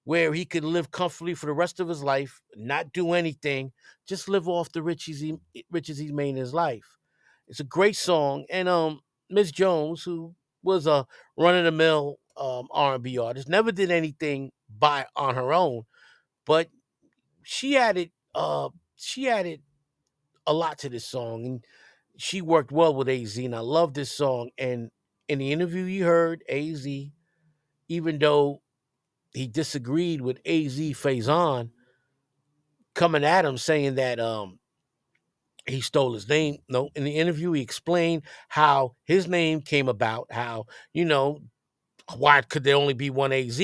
[0.05, 3.73] where he could live comfortably for the rest of his life, not do anything,
[4.07, 5.37] just live off the riches he
[5.71, 6.99] riches he's made in his life.
[7.49, 9.01] It's a great song, and um,
[9.31, 14.51] Miss Jones, who was a run of the mill um, R&B artist, never did anything
[14.79, 15.83] by on her own,
[16.47, 16.69] but
[17.43, 19.61] she added uh she added
[20.47, 21.65] a lot to this song, and
[22.17, 24.51] she worked well with Az, and I love this song.
[24.59, 24.91] And
[25.29, 26.87] in the interview you heard, Az,
[27.89, 28.63] even though
[29.35, 31.71] he disagreed with Az Faison
[32.95, 34.59] coming at him saying that um
[35.67, 36.59] he stole his name.
[36.69, 41.39] No, in the interview, he explained how his name came about, how, you know,
[42.17, 43.61] why could there only be one AZ?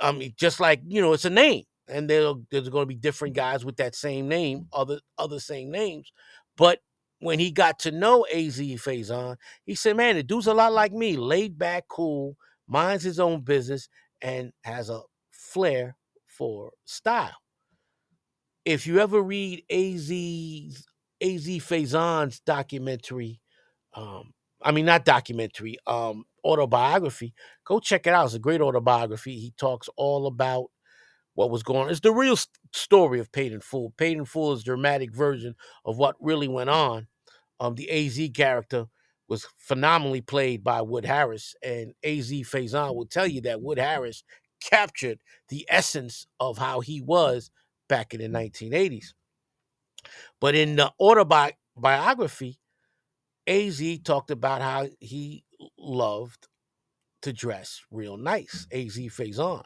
[0.00, 1.64] I mean, just like, you know, it's a name.
[1.88, 5.70] And there, there's going to be different guys with that same name, other other same
[5.70, 6.12] names.
[6.56, 6.80] But
[7.20, 10.92] when he got to know AZ Faison, he said, man, the dude's a lot like
[10.92, 12.36] me, laid back, cool,
[12.68, 13.88] minds his own business,
[14.22, 15.00] and has a
[15.30, 15.96] flair
[16.26, 17.36] for style.
[18.64, 20.86] If you ever read AZ's
[21.22, 23.40] AZ Faison's documentary,
[23.94, 28.26] um, I mean not documentary, um, autobiography, go check it out.
[28.26, 29.38] It's a great autobiography.
[29.38, 30.66] He talks all about
[31.34, 31.90] what was going on.
[31.90, 32.36] It's the real
[32.74, 33.92] story of Paid in Full.
[33.96, 35.54] Paid Full is dramatic version
[35.84, 37.06] of what really went on.
[37.60, 38.86] Um, the AZ character
[39.28, 44.24] was phenomenally played by Wood Harris, and Az Faison will tell you that Wood Harris
[44.60, 47.50] captured the essence of how he was
[47.88, 49.12] back in the 1980s.
[50.40, 52.58] But in the autobiography,
[53.46, 55.44] Az talked about how he
[55.78, 56.48] loved
[57.22, 58.66] to dress real nice.
[58.72, 59.64] Az Faison.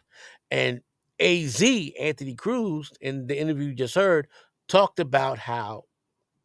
[0.51, 0.81] And
[1.21, 1.63] Az,
[2.01, 4.29] Anthony Cruz, in the interview you just heard,
[4.69, 5.85] talked about how,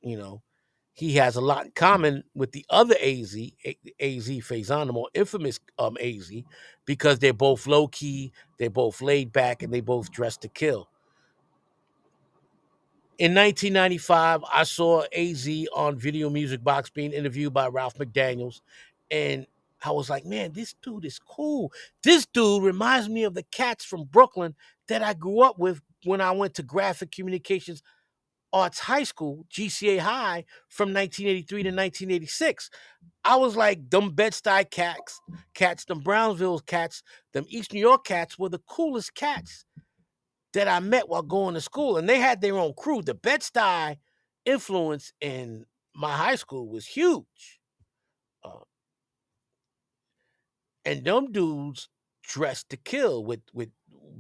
[0.02, 0.42] you know,
[0.98, 5.60] he has a lot in common with the other AZ, AZ Faison, the more infamous
[5.78, 6.32] um, AZ,
[6.86, 10.90] because they're both low key, they're both laid back, and they both dress to kill.
[13.20, 18.62] In 1995, I saw AZ on Video Music Box being interviewed by Ralph McDaniels,
[19.12, 19.46] and
[19.86, 21.72] I was like, man, this dude is cool.
[22.02, 24.56] This dude reminds me of the cats from Brooklyn
[24.88, 27.84] that I grew up with when I went to Graphic Communications
[28.58, 32.70] Arts High School, GCA High, from 1983 to 1986.
[33.24, 35.20] I was like, them Bed-Stuy cats,
[35.54, 37.04] cats, them Brownsville cats,
[37.34, 39.66] them East New York cats were the coolest cats
[40.54, 41.98] that I met while going to school.
[41.98, 43.02] And they had their own crew.
[43.02, 43.98] The Bed-Stuy
[44.46, 47.60] influence in my high school was huge.
[48.44, 48.64] Uh,
[50.86, 51.90] and them dudes
[52.24, 53.70] dressed to kill with with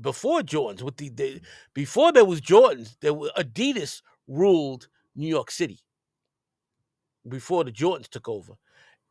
[0.01, 1.41] before Jordans, with the, the
[1.73, 5.79] before there was Jordans, there were Adidas ruled New York City
[7.27, 8.53] before the Jordans took over.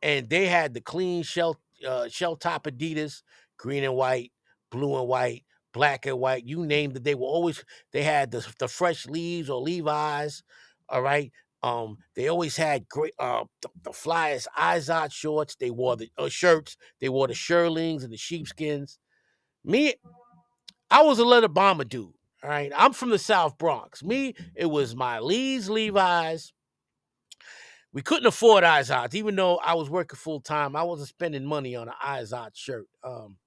[0.01, 3.21] And they had the clean shell uh, shell top Adidas,
[3.57, 4.31] green and white,
[4.71, 5.43] blue and white,
[5.73, 6.45] black and white.
[6.45, 7.03] You named it.
[7.03, 10.43] They were always they had the the fresh leaves or Levi's.
[10.89, 11.31] All right.
[11.63, 15.55] Um, they always had great uh the, the flyest Izod shorts.
[15.55, 16.77] They wore the uh, shirts.
[17.01, 18.99] They wore the Shearlings and the sheepskins.
[19.63, 19.95] Me,
[20.91, 22.13] I was a leather bomber dude.
[22.43, 22.71] All right.
[22.75, 24.03] I'm from the South Bronx.
[24.03, 26.53] Me, it was my Lee's, Levi's.
[27.93, 30.75] We couldn't afford Izod, even though I was working full time.
[30.75, 32.85] I wasn't spending money on an Izod shirt.
[33.03, 33.37] Um,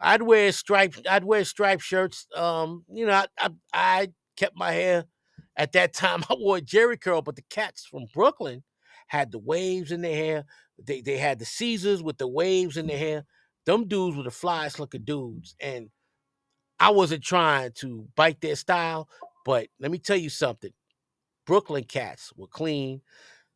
[0.00, 1.06] I'd wear striped.
[1.08, 2.26] I'd wear striped shirts.
[2.34, 5.04] Um, you know, I, I, I kept my hair.
[5.56, 8.64] At that time, I wore Jheri curl, but the cats from Brooklyn
[9.08, 10.44] had the waves in their hair.
[10.82, 13.24] They they had the Caesars with the waves in their hair.
[13.66, 15.90] Them dudes were the flyest looking dudes, and
[16.80, 19.08] I wasn't trying to bite their style.
[19.44, 20.72] But let me tell you something:
[21.46, 23.02] Brooklyn cats were clean.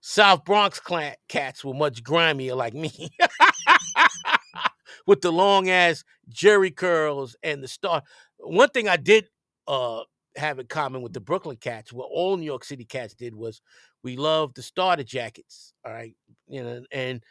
[0.00, 0.80] South Bronx
[1.28, 3.10] cats were much grimier, like me.
[5.06, 8.02] with the long ass Jheri curls and the star.
[8.38, 9.28] One thing I did
[9.66, 10.02] uh
[10.36, 13.60] have in common with the Brooklyn cats, what all New York City cats did was
[14.02, 15.72] we loved the starter jackets.
[15.84, 16.14] All right.
[16.48, 17.22] You know, and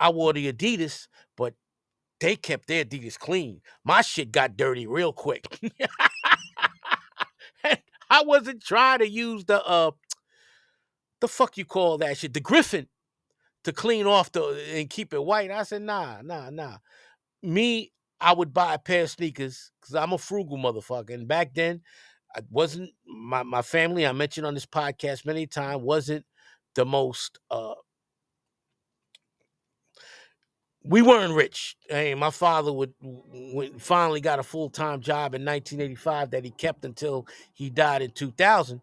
[0.00, 1.54] I wore the Adidas, but
[2.20, 3.60] they kept their Adidas clean.
[3.84, 5.58] My shit got dirty real quick.
[8.10, 9.90] I wasn't trying to use the uh
[11.20, 12.86] the fuck you call that shit, the Griffin
[13.64, 15.50] to clean off the and keep it white.
[15.50, 16.78] I said, nah, nah, nah
[17.42, 21.14] me, I would buy a pair of sneakers because I'm a frugal motherfucker.
[21.14, 21.82] And back then,
[22.34, 26.24] I wasn't my, my family, I mentioned on this podcast many times, wasn't
[26.74, 27.74] the most uh
[30.88, 31.76] we weren't rich.
[31.88, 32.94] Hey, my father would,
[33.78, 38.10] finally got a full time job in 1985 that he kept until he died in
[38.10, 38.80] 2000.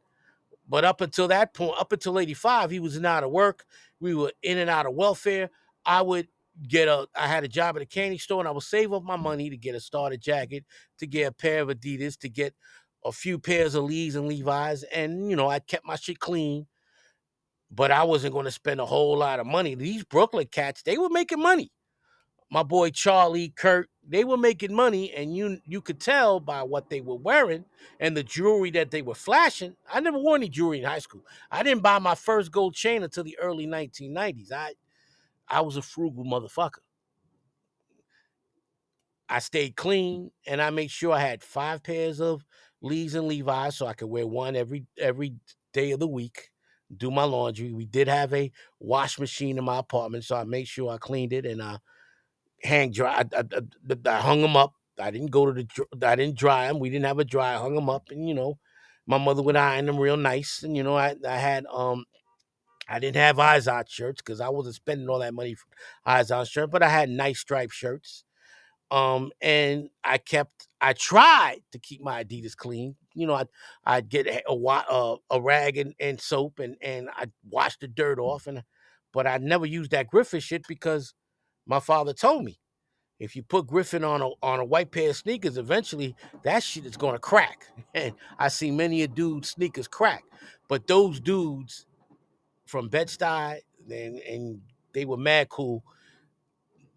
[0.70, 3.66] But up until that point, up until 85, he was out of work.
[4.00, 5.50] We were in and out of welfare.
[5.86, 6.28] I would
[6.68, 9.04] get a I had a job at a candy store and I would save up
[9.04, 10.64] my money to get a starter jacket,
[11.00, 12.54] to get a pair of Adidas, to get
[13.04, 14.84] a few pairs of Lee's and Levi's.
[14.84, 16.68] And you know, I kept my shit clean.
[17.72, 19.74] But I wasn't going to spend a whole lot of money.
[19.74, 21.72] These Brooklyn cats, they were making money.
[22.52, 26.90] My boy Charlie, Kurt, they were making money, and you you could tell by what
[26.90, 27.66] they were wearing
[28.00, 29.76] and the jewelry that they were flashing.
[29.92, 31.24] I never wore any jewelry in high school.
[31.52, 34.52] I didn't buy my first gold chain until the early 1990s.
[34.52, 34.74] I
[35.48, 36.82] I was a frugal motherfucker.
[39.28, 42.46] I stayed clean and I made sure I had five pairs of
[42.82, 45.36] Lee's and Levi's so I could wear one every every
[45.74, 46.52] day of the week,
[46.96, 47.74] do my laundry.
[47.74, 51.34] We did have a wash machine in my apartment, so I made sure I cleaned
[51.34, 51.80] it and I
[52.64, 53.24] hang dry.
[53.34, 54.74] I, I, I, I hung them up.
[55.00, 56.80] I didn't go to the I didn't dry them.
[56.80, 57.56] We didn't have a dry.
[57.56, 58.58] I hung them up and you know,
[59.06, 60.64] my mother would iron them real nice.
[60.64, 62.06] And you know, I, I had um
[62.88, 65.68] I didn't have Izod shirts because I wasn't spending all that money for
[66.08, 68.24] Izod shirt, but I had nice striped shirts.
[68.92, 72.96] Um, and I kept, I tried to keep my Adidas clean.
[73.16, 73.48] You know, I'd,
[73.84, 78.20] I'd get a, a, a rag and, and soap and, and I'd wash the dirt
[78.20, 78.46] off.
[78.46, 78.64] And,
[79.12, 81.16] but I never used that Griffin shit because
[81.66, 82.60] my father told me
[83.20, 86.86] if you put Griffin on a on a white pair of sneakers, eventually that shit
[86.86, 87.68] is gonna crack.
[87.96, 90.26] And I see many a dude's sneakers crack,
[90.68, 91.86] but those dudes
[92.66, 93.60] from Bed-Stuy,
[93.90, 94.62] and, and
[94.94, 95.84] they were mad cool.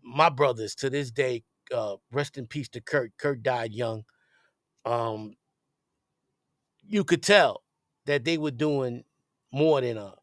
[0.02, 3.12] My brothers to this day, uh, rest in peace to Kurt.
[3.18, 4.04] Kurt died young.
[4.84, 5.34] Um,
[6.82, 7.62] you could tell
[8.06, 9.04] that they were doing
[9.52, 10.14] more than a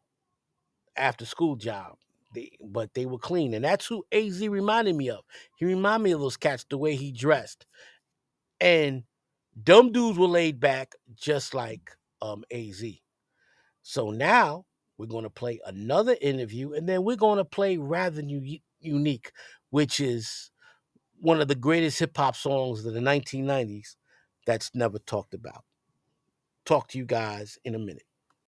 [0.96, 1.96] after school job.
[2.36, 5.24] They, but they were clean, and that's who Az reminded me of.
[5.58, 7.66] He reminded me of those cats the way he dressed,
[8.60, 9.04] and
[9.62, 12.84] dumb dudes were laid back just like um Az.
[13.82, 14.66] So now
[14.98, 19.32] we're going to play another interview, and then we're going to play rather u- unique,
[19.70, 20.50] which is
[21.20, 23.96] one of the greatest hip hop songs of the 1990s
[24.46, 25.64] that's never talked about.
[26.66, 28.04] Talk to you guys in a minute.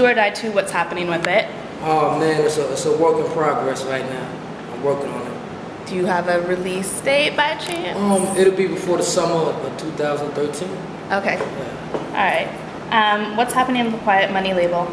[0.00, 1.46] Do or Die 2, what's happening with it?
[1.82, 4.32] Oh man, it's a, it's a work in progress right now.
[4.72, 5.86] I'm working on it.
[5.86, 7.98] Do you have a release date by chance?
[7.98, 10.68] Um, it'll be before the summer of 2013.
[11.12, 11.36] Okay.
[11.36, 11.92] Yeah.
[11.92, 12.48] All right.
[12.90, 14.88] Um, what's happening with the Quiet Money label?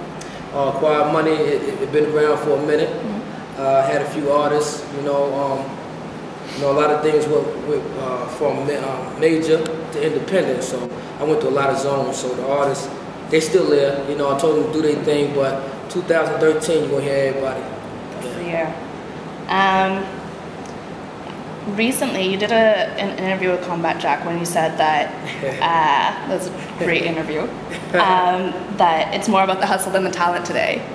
[0.52, 2.90] Uh, Quiet Money, it, it, been around for a minute.
[2.90, 3.62] Mm-hmm.
[3.62, 5.34] Uh, had a few artists, you know.
[5.34, 5.78] Um,
[6.56, 10.64] You know, a lot of things went uh, from uh, major to independent.
[10.64, 10.80] So
[11.20, 12.18] I went to a lot of zones.
[12.18, 12.88] So the artists,
[13.30, 14.10] they still there.
[14.10, 18.46] You know, I told them to do their thing, but 2013, you're gonna hear everybody.
[18.46, 18.74] year.
[19.48, 20.06] Um,
[21.76, 25.14] recently, you did a, an interview with Combat Jack when you said that
[25.44, 27.42] uh, that was a great interview.
[27.94, 30.86] Um, that it's more about the hustle than the talent today.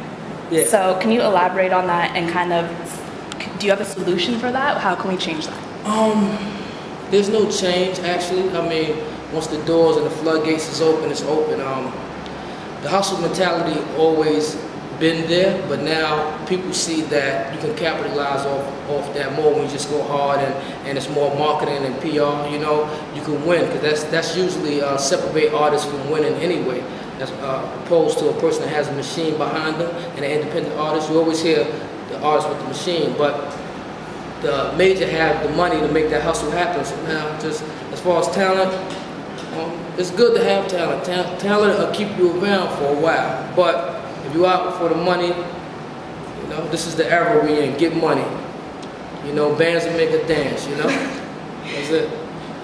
[0.50, 0.66] Yeah.
[0.66, 2.68] So, can you elaborate on that and kind of
[3.58, 4.80] do you have a solution for that?
[4.80, 5.86] How can we change that?
[5.86, 6.36] Um,
[7.10, 8.50] there's no change actually.
[8.50, 8.96] I mean,
[9.32, 11.60] once the doors and the floodgates is open, it's open.
[11.60, 11.92] Um,
[12.82, 14.56] the hustle mentality always
[14.98, 19.64] been there, but now people see that you can capitalize off, off that more when
[19.64, 20.54] you just go hard and,
[20.86, 24.80] and it's more marketing and PR, you know, you can win because that's, that's usually
[24.80, 26.80] uh, separate artists from winning anyway.
[27.18, 30.76] As uh, opposed to a person that has a machine behind them and an independent
[30.76, 31.64] artist, you always hear
[32.08, 33.56] the artist with the machine, but
[34.42, 36.84] the major have the money to make that hustle happen.
[36.84, 37.62] So now, just
[37.92, 38.72] as far as talent,
[39.54, 41.04] um, it's good to have talent.
[41.04, 44.94] Ta- talent will keep you around for a while, but if you're out for the
[44.94, 47.76] money, you know, this is the era we in.
[47.76, 48.24] Get money.
[49.26, 50.66] You know, bands will make a dance.
[50.66, 50.86] You know,
[51.64, 52.10] that's it.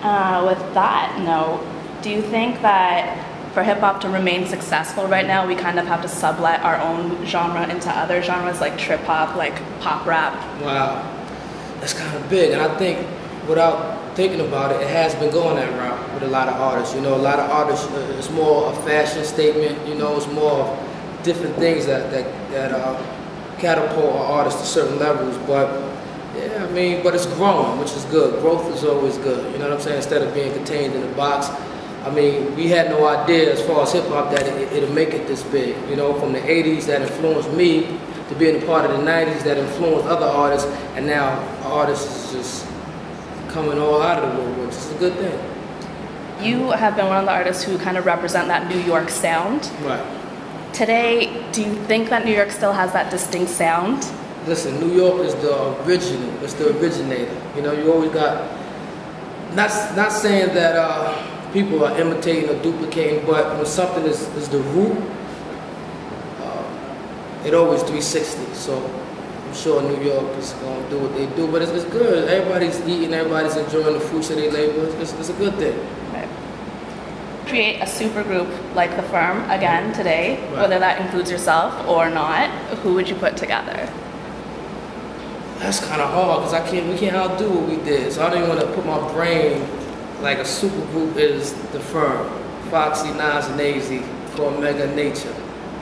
[0.02, 1.64] Uh, with that note,
[2.02, 5.86] do you think that for hip hop to remain successful right now, we kind of
[5.86, 10.32] have to sublet our own genre into other genres like trip hop, like pop rap?
[10.62, 11.02] Wow,
[11.80, 13.06] that's kind of big, and I think
[13.48, 16.92] without thinking about it, it has been going that route with a lot of artists.
[16.92, 19.86] You know, a lot of artists, uh, it's more a fashion statement.
[19.86, 22.98] You know, it's more of different things that that that uh,
[23.60, 25.38] catapult our artists to certain levels.
[25.46, 25.68] But
[26.34, 28.42] yeah, I mean, but it's growing, which is good.
[28.42, 29.52] Growth is always good.
[29.52, 29.98] You know what I'm saying?
[29.98, 31.46] Instead of being contained in a box.
[32.04, 35.10] I mean, we had no idea as far as hip hop that it, it'll make
[35.10, 35.76] it this big.
[35.88, 39.44] You know, from the 80s that influenced me to being a part of the 90s
[39.44, 40.66] that influenced other artists,
[40.96, 42.67] and now artists is just
[43.48, 44.68] coming all out of the woodwork.
[44.68, 45.38] It's a good thing.
[46.44, 49.70] You have been one of the artists who kind of represent that New York sound.
[49.82, 50.04] Right.
[50.72, 54.06] Today, do you think that New York still has that distinct sound?
[54.46, 56.30] Listen, New York is the original.
[56.44, 57.34] It's the originator.
[57.56, 58.56] You know, you always got.
[59.54, 61.16] Not not saying that uh,
[61.52, 64.96] people are imitating or duplicating, but when something is, is the root,
[66.40, 68.54] uh, it always 360.
[68.54, 68.78] So
[69.48, 72.28] I'm sure New York is going to do what they do, but it's, it's good.
[72.28, 74.86] Everybody's eating, everybody's enjoying the fruits of their labor.
[75.00, 75.78] It's, it's a good thing.
[77.46, 80.58] Create a super group like the firm again today, Right.
[80.58, 82.50] whether that includes yourself or not.
[82.80, 83.90] Who would you put together?
[85.60, 86.86] That's kind of hard because I can't.
[86.92, 88.12] We can't outdo what we did.
[88.12, 89.66] So I don't even want to put my brain
[90.20, 92.28] like a super group is the firm.
[92.68, 93.88] Foxy, Nas, and AZ
[94.36, 95.32] for Mega Nature,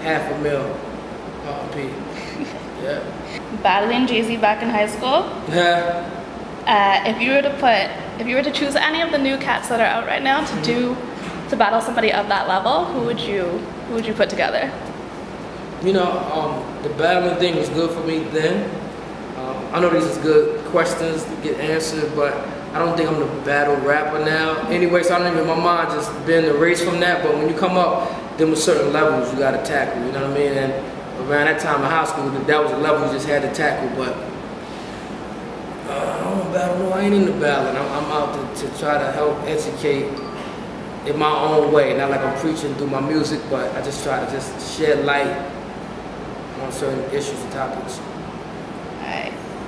[0.03, 0.63] half a mil
[1.43, 1.93] RP.
[2.85, 3.16] yeah.
[3.67, 5.27] Battling Jay Z back in high school.
[5.49, 6.07] Yeah.
[6.69, 7.91] Uh, if you were to put,
[8.21, 10.47] if you were to choose any of the new cats that are out right now
[10.47, 10.97] to do,
[11.49, 13.43] to battle somebody of that level, who would you,
[13.89, 14.71] who would you put together?
[15.83, 18.71] You know, um, the battling thing was good for me then.
[19.37, 22.35] Um, I know these is good questions to get answered, but
[22.73, 24.69] I don't think I'm the battle rapper now.
[24.69, 27.25] Anyway, so I don't even, my mind just been erased from that.
[27.25, 30.23] But when you come up, then with certain levels you got to tackle, you know
[30.23, 30.53] what I mean?
[30.53, 30.96] And
[31.29, 33.89] around that time in high school, that was a level you just had to tackle.
[33.97, 34.15] But
[35.91, 37.77] uh, I don't battle, no, I ain't into battling.
[37.77, 40.07] I'm, I'm out to, to try to help educate
[41.07, 41.97] in my own way.
[41.97, 45.29] Not like I'm preaching through my music, but I just try to just shed light
[46.63, 48.01] on certain issues and topics.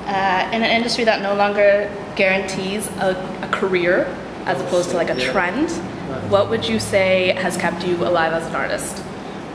[0.09, 3.11] Uh, in an industry that no longer guarantees a,
[3.43, 4.07] a career
[4.47, 5.31] as opposed to like a Yeah.
[5.33, 6.23] trend, Right.
[6.31, 9.03] what would you say has kept you alive as an artist?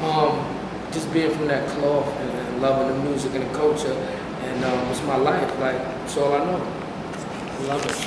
[0.03, 0.37] Um,
[0.93, 5.01] just being from that cloth and, loving the music and the culture, and um, it's
[5.03, 5.59] my life.
[5.59, 5.75] Like
[6.05, 6.61] it's all I know.
[7.51, 8.03] I love it.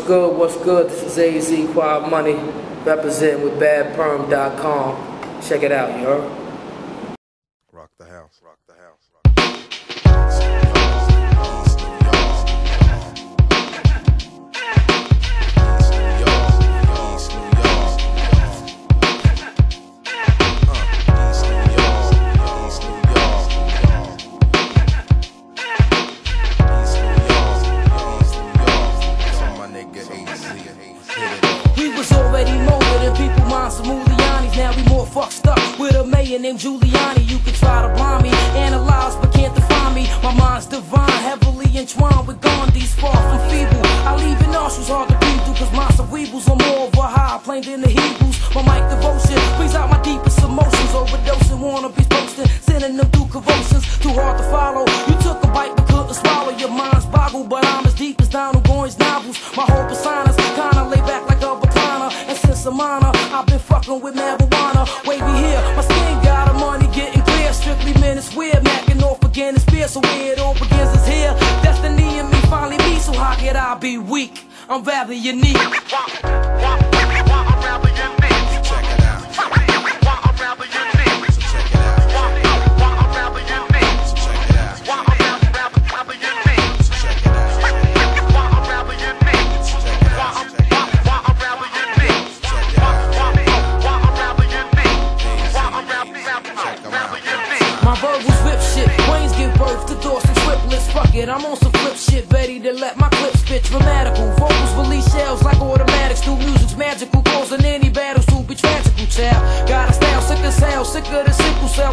[0.00, 0.36] Good?
[0.36, 0.90] What's good?
[0.90, 2.34] This is AZ Quiet Money
[2.84, 5.42] representing with badperm.com.
[5.42, 6.41] Check it out, you heard?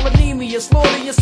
[0.03, 0.61] Than sickle cell anemia.
[0.61, 1.13] Slaughter your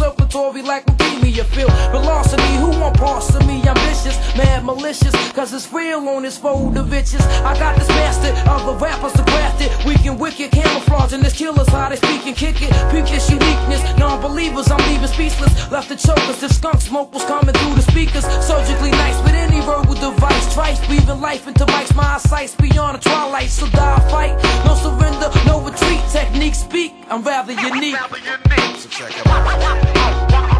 [1.08, 1.46] circulatory like leukemia.
[1.46, 2.56] Feel velocity.
[2.58, 3.62] Who want parts of me?
[3.68, 5.14] Ambitious, mad, malicious.
[5.34, 7.22] Cause it's real on this fold of bitches.
[7.44, 8.36] I got this bastard.
[8.48, 9.72] Other rappers to craft it.
[9.86, 10.52] Weak and wicked.
[10.52, 11.68] Camouflaging this killers.
[11.70, 12.72] How they speak and kick it.
[12.92, 13.82] Peep this uniqueness.
[13.98, 14.72] Non-believers.
[14.72, 15.72] I'm leaving speechless.
[15.72, 16.42] Left the chokers.
[16.44, 18.26] If skunk smoke was coming through the speakers.
[18.46, 20.54] Surgically nice with any verbal device.
[20.54, 20.86] Trice.
[20.88, 21.96] Breathing life into mics.
[21.96, 23.50] My eyesight's beyond the twilight.
[23.50, 24.36] So die fight.
[24.66, 25.30] No surrender.
[25.46, 26.02] No retreat.
[26.12, 26.94] Technique speak.
[27.10, 27.98] I'm rather unique.
[28.78, 30.54] So check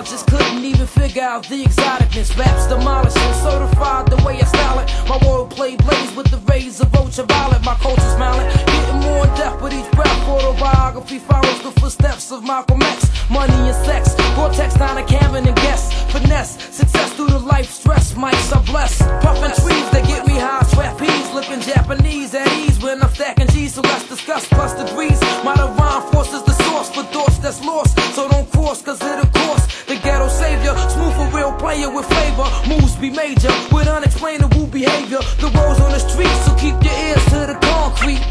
[0.00, 2.36] physiologist couldn't even figure out the exoticness.
[2.38, 4.88] Raps demolishing, certified the way I style it.
[5.08, 7.62] My world wordplay blaze with the rays of ultraviolet.
[7.64, 10.28] My culture's smiling, getting more in depth with each breath.
[10.28, 13.08] Autobiography follows the footsteps of Malcolm X.
[13.30, 15.92] Money and sex, vortex down a Cameron and guess.
[16.12, 18.14] Finesse, success through the life stress.
[18.14, 19.00] Mics are blessed.
[19.22, 21.00] Puffin' trees that get me high sweat
[21.34, 23.74] looking Japanese at ease when I'm stacking G's.
[23.74, 25.20] So let's discuss plus degrees.
[25.44, 27.98] My divine force is the source for thoughts that's lost.
[28.14, 30.74] So don't cross, cause it'll cost the ghetto savior.
[30.94, 32.48] Smooth for real player with flavor.
[32.68, 35.20] Moves be major with unexplainable behavior.
[35.40, 38.22] The roads on the street, so keep your ears to the concrete.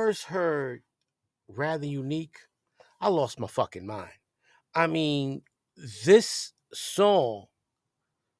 [0.07, 0.83] first heard
[1.49, 2.37] Rather Unique,
[3.01, 4.13] I lost my fucking mind.
[4.73, 5.41] I mean,
[6.05, 7.47] this song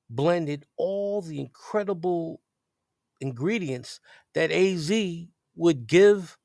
[0.10, 2.40] blended all the incredible
[3.20, 4.00] ingredients
[4.34, 4.90] that AZ
[5.58, 6.38] would give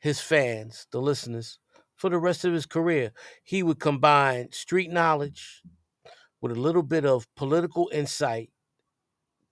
[0.00, 1.60] his fans, the listeners,
[1.94, 3.12] for the rest of his career.
[3.44, 5.62] He would combine street knowledge
[6.40, 8.50] with a little bit of political insight,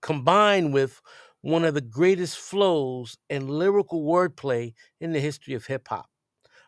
[0.01, 1.01] combined with
[1.43, 6.09] one of the greatest flows and lyrical wordplay in the history of hip hop.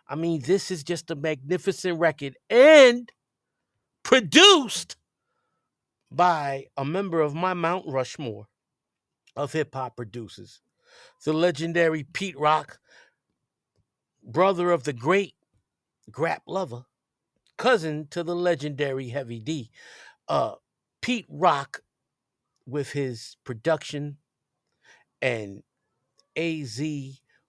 [0.07, 3.11] I mean, this is just a magnificent record and
[4.03, 4.97] produced
[6.11, 8.47] by a member of my Mount Rushmore
[9.37, 10.61] of hip hop producers,
[11.25, 12.79] the legendary Pete Rock,
[14.23, 15.35] brother of the great
[16.11, 16.85] Grap Luva,
[17.57, 19.71] cousin to the legendary Heavy D.
[20.29, 20.55] Uh,
[21.01, 21.83] Pete Rock,
[22.67, 24.19] with his production,
[25.25, 25.63] and
[26.37, 26.79] AZ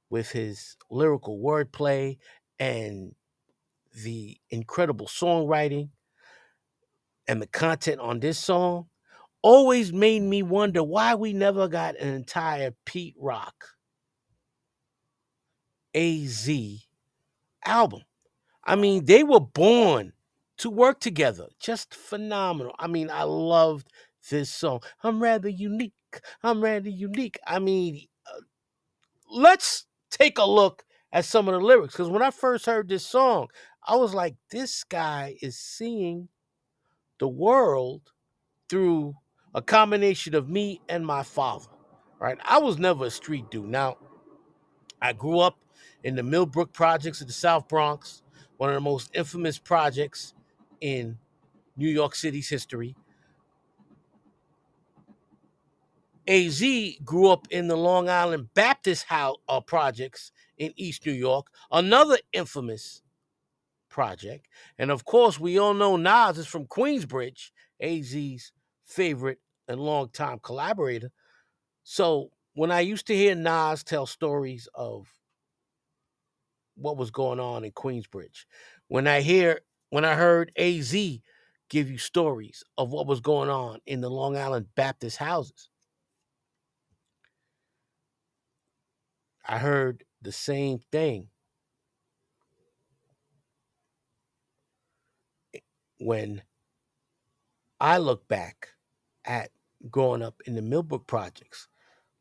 [0.10, 2.18] with his lyrical wordplay
[2.58, 3.14] and
[4.04, 5.90] the incredible songwriting
[7.28, 8.86] and the content on this song
[9.42, 13.66] always made me wonder why we never got an entire Pete Rock
[15.94, 16.50] AZ
[17.66, 18.04] album.
[18.64, 20.14] I mean, they were born
[20.60, 21.48] to work together.
[21.60, 22.74] Just phenomenal.
[22.80, 23.92] I mean, I loved
[24.30, 24.82] this song.
[25.04, 25.94] I'm rather unique.
[26.44, 27.38] I'm rather unique.
[27.46, 28.42] I mean, uh,
[29.30, 33.06] let's take a look at some of the lyrics because when I first heard this
[33.06, 33.48] song,
[33.88, 36.30] I was like, this guy is seeing
[37.20, 38.12] the world
[38.70, 39.16] through
[39.54, 41.68] a combination of me and my father.
[42.20, 42.38] Right?
[42.44, 43.70] I was never a street dude.
[43.70, 43.98] Now,
[45.02, 45.60] I grew up
[46.04, 48.24] in the Millbrook projects of the South Bronx,
[48.58, 50.34] one of the most infamous projects
[50.82, 51.18] in
[51.78, 52.96] New York City's history.
[56.28, 56.64] AZ
[57.04, 62.18] grew up in the Long Island Baptist House uh, projects in East New York, another
[62.34, 63.04] infamous
[63.90, 64.48] project.
[64.78, 68.52] And of course, we all know Nas is from Queensbridge, AZ's
[68.86, 71.12] favorite and longtime collaborator.
[71.84, 75.08] So when I used to hear Nas tell stories of
[76.76, 78.46] what was going on in Queensbridge,
[78.88, 79.62] when I hear
[79.92, 80.94] when I heard AZ
[81.70, 85.70] give you stories of what was going on in the Long Island Baptist houses,
[89.48, 91.30] I heard the same thing
[95.54, 95.60] eh,
[96.00, 96.42] when
[97.80, 98.70] I look back
[99.26, 99.52] at
[99.92, 101.68] growing up in the Millbrook projects,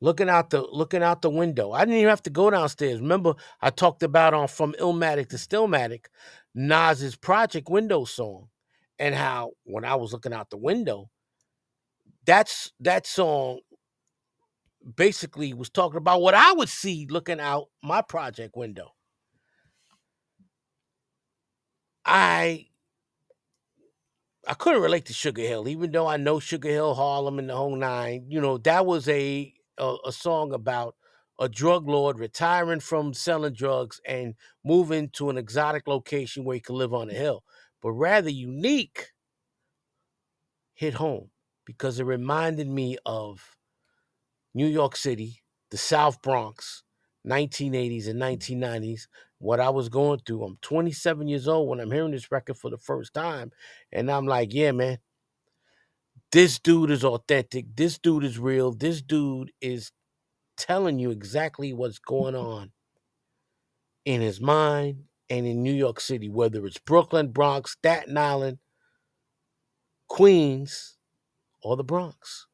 [0.01, 1.73] looking out the looking out the window.
[1.73, 3.01] I didn't even have to go downstairs.
[3.01, 6.07] Remember, I talked about on from Illmatic to Stillmatic,
[6.55, 8.49] Nas's Project Window song,
[8.99, 11.11] and how when I was looking out the window,
[12.27, 13.61] that's that song
[14.97, 18.93] basically was talking about what I would see looking out my project window.
[22.05, 22.69] I
[24.47, 27.57] I couldn't relate to Sugar Hill, even though I know Sugar Hill, Harlem, and the
[27.57, 28.27] whole nine.
[28.29, 30.97] You know, that was a a, a song about
[31.41, 36.61] a drug lord retiring from selling drugs and moving to an exotic location where he
[36.61, 37.43] could live on a hill.
[37.83, 39.09] But rather unique
[40.75, 41.31] hit home
[41.65, 43.57] because it reminded me of
[44.55, 46.85] New York City, the South Bronx,
[47.27, 48.39] 1980s and mm.
[48.39, 50.45] 1990s, what I was going through.
[50.45, 53.51] I'm 27 years old when I'm hearing this record for the first time.
[53.93, 54.99] And I'm like, yeah, man,
[56.33, 57.67] this dude is authentic.
[57.75, 58.73] This dude is real.
[58.73, 59.91] This dude is
[60.57, 62.07] telling you exactly what's mm.
[62.07, 62.73] going on
[64.05, 68.59] in his mind and in New York City, whether it's Brooklyn, Bronx, Staten Island,
[70.09, 70.97] Queens,
[71.63, 72.47] or the Bronx.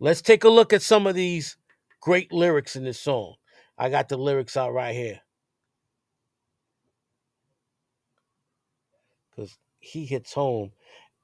[0.00, 1.56] Let's take a look at some of these
[2.00, 3.34] great lyrics in this song.
[3.76, 5.20] I got the lyrics out right here.
[9.30, 10.70] Because he hits home.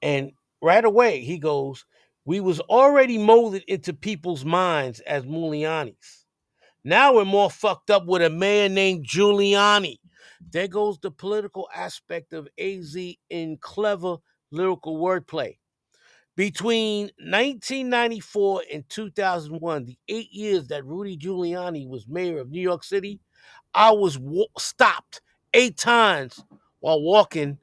[0.01, 1.85] And right away, he goes,
[2.25, 6.25] We was already molded into people's minds as Mulianis.
[6.83, 9.97] Now we're more fucked up with a man named Giuliani.
[10.51, 12.95] There goes the political aspect of AZ
[13.29, 14.17] in clever
[14.51, 15.57] lyrical wordplay.
[16.35, 22.83] Between 1994 and 2001, the eight years that Rudy Giuliani was mayor of New York
[22.83, 23.21] City,
[23.73, 25.21] I was wa- stopped
[25.53, 26.43] eight times
[26.81, 27.57] while walking,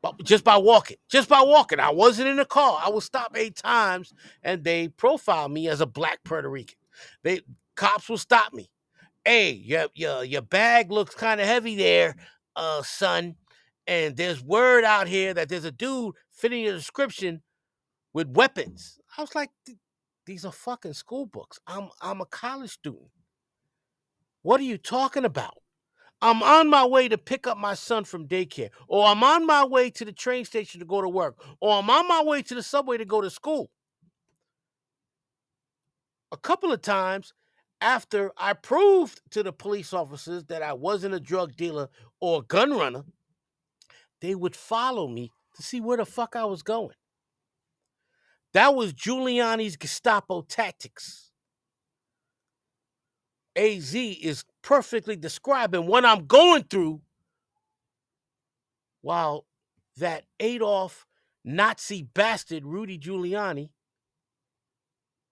[0.00, 1.80] but just by walking, just by walking.
[1.80, 2.80] I wasn't in a car.
[2.82, 6.78] I was stopped eight times, and they profiled me as a black Puerto Rican.
[7.24, 7.40] They
[7.74, 8.70] cops will stop me.
[9.24, 12.16] Hey, your your your bag looks kind of heavy there,
[12.56, 13.36] uh, son.
[13.86, 17.42] And there's word out here that there's a dude fitting your description
[18.14, 18.98] with weapons.
[19.16, 19.50] I was like,
[20.24, 21.58] These are fucking school books.
[21.66, 23.10] I'm I'm a college student.
[24.42, 25.58] What are you talking about?
[26.20, 29.64] I'm on my way to pick up my son from daycare, or I'm on my
[29.64, 32.54] way to the train station to go to work, or I'm on my way to
[32.54, 33.70] the subway to go to school.
[36.32, 37.32] A couple of times
[37.80, 41.88] after I proved to the police officers that I wasn't a drug dealer
[42.20, 43.04] or a gun runner,
[44.20, 46.96] they would follow me to see where the fuck I was going.
[48.54, 51.30] That was Giuliani's Gestapo tactics.
[53.56, 57.02] AZ is perfectly describing what I'm going through
[59.02, 59.46] while
[59.96, 61.06] that Adolf
[61.44, 63.70] Nazi bastard Rudy Giuliani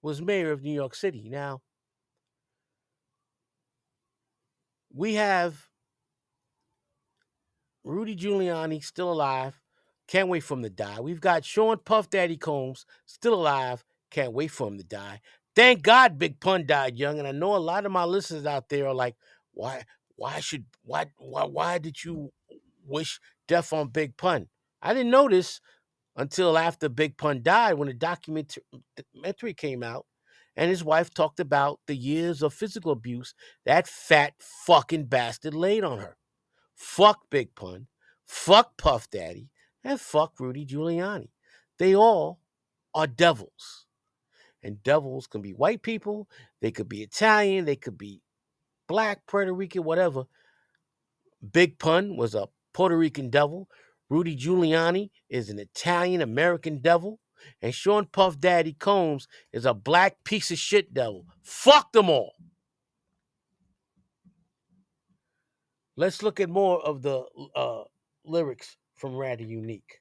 [0.02, 1.28] was mayor of New York City.
[1.28, 1.62] Now,
[4.92, 5.68] we have
[7.84, 9.60] Rudy Giuliani still alive.
[10.08, 11.00] Can't wait for him to die.
[11.00, 13.84] We've got Sean Puff Daddy Combs still alive.
[14.10, 15.20] Can't wait for him to die.
[15.54, 17.18] Thank God Big Pun died young.
[17.18, 19.16] And I know a lot of my listeners out there are like,
[19.52, 19.84] why,
[20.16, 22.32] why should why why why did you
[22.86, 24.48] wish death on Big Pun?
[24.82, 25.60] I didn't notice
[26.16, 28.62] until after Big Pun died when documentary
[28.96, 30.06] documentary came out
[30.56, 33.34] and his wife talked about the years of physical abuse
[33.64, 36.16] that fat fucking bastard laid on her.
[36.74, 37.88] Fuck Big Pun,
[38.24, 39.50] fuck Puff Daddy,
[39.86, 41.28] and fuck Rudy Giuliani.
[41.78, 42.40] They all
[42.92, 43.86] are devils.
[44.62, 46.28] And devils can be white people,
[46.60, 48.20] they could be Italian, they could be
[48.88, 50.24] black, Puerto Rican, whatever.
[51.52, 53.68] Big Pun was a Puerto Rican devil.
[54.08, 57.20] Rudy Giuliani is an Italian American devil.
[57.62, 61.26] And Sean Puff Daddy Combs is a black piece of shit devil.
[61.42, 62.32] Fuck them all.
[65.96, 67.24] Let's look at more of the
[67.54, 67.84] uh,
[68.24, 70.00] lyrics from Rather Unique.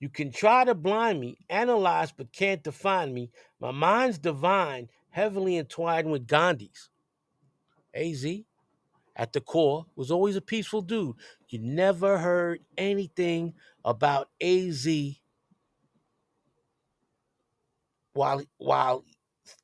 [0.00, 3.30] You can try to blind me, analyze, but can't define me.
[3.60, 6.90] My mind's divine, heavily entwined with Gandhi's.
[7.94, 8.26] AZ,
[9.16, 11.16] at the core, was always a peaceful dude.
[11.48, 14.88] You never heard anything about AZ
[18.12, 19.04] while while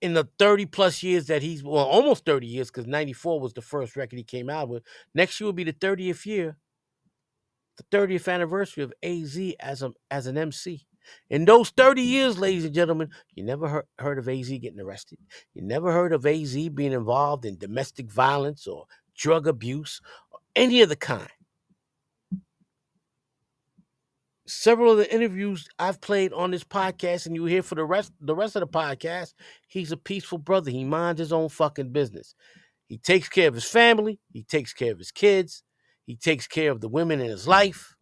[0.01, 3.63] in the 30 plus years that he's well almost 30 years because 94 was the
[3.63, 4.83] first record he came out with.
[5.15, 6.57] Next year will be the 30th year
[7.77, 10.87] the 30th anniversary of az as a as an mc
[11.31, 15.19] in those 30 years ladies and gentlemen you never heard, heard of az getting arrested.
[15.55, 20.01] You never heard of az being involved in domestic violence or drug abuse
[20.33, 21.31] or any of the kind
[24.47, 28.13] several of the interviews I've played on this podcast, and you hear for the rest
[28.21, 29.35] the rest of the podcast,
[29.69, 30.71] he's a peaceful brother.
[30.71, 32.35] He minds his own fucking business.
[32.87, 34.21] He takes care of his family.
[34.33, 35.63] He takes care of his kids.
[36.05, 37.97] He takes care of the women in his life.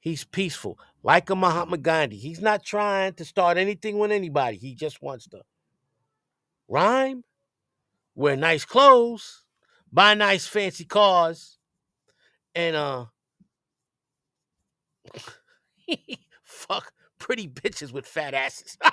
[0.00, 2.16] He's peaceful, like a Mahatma Gandhi.
[2.16, 4.56] He's not trying to start anything with anybody.
[4.56, 5.42] He just wants to
[6.68, 7.24] rhyme,
[8.14, 9.44] wear nice clothes,
[9.92, 11.58] buy nice fancy cars,
[12.54, 13.06] and uh
[16.42, 18.76] Fuck pretty bitches with fat asses.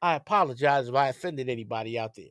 [0.00, 2.26] I apologize if I offended anybody out there.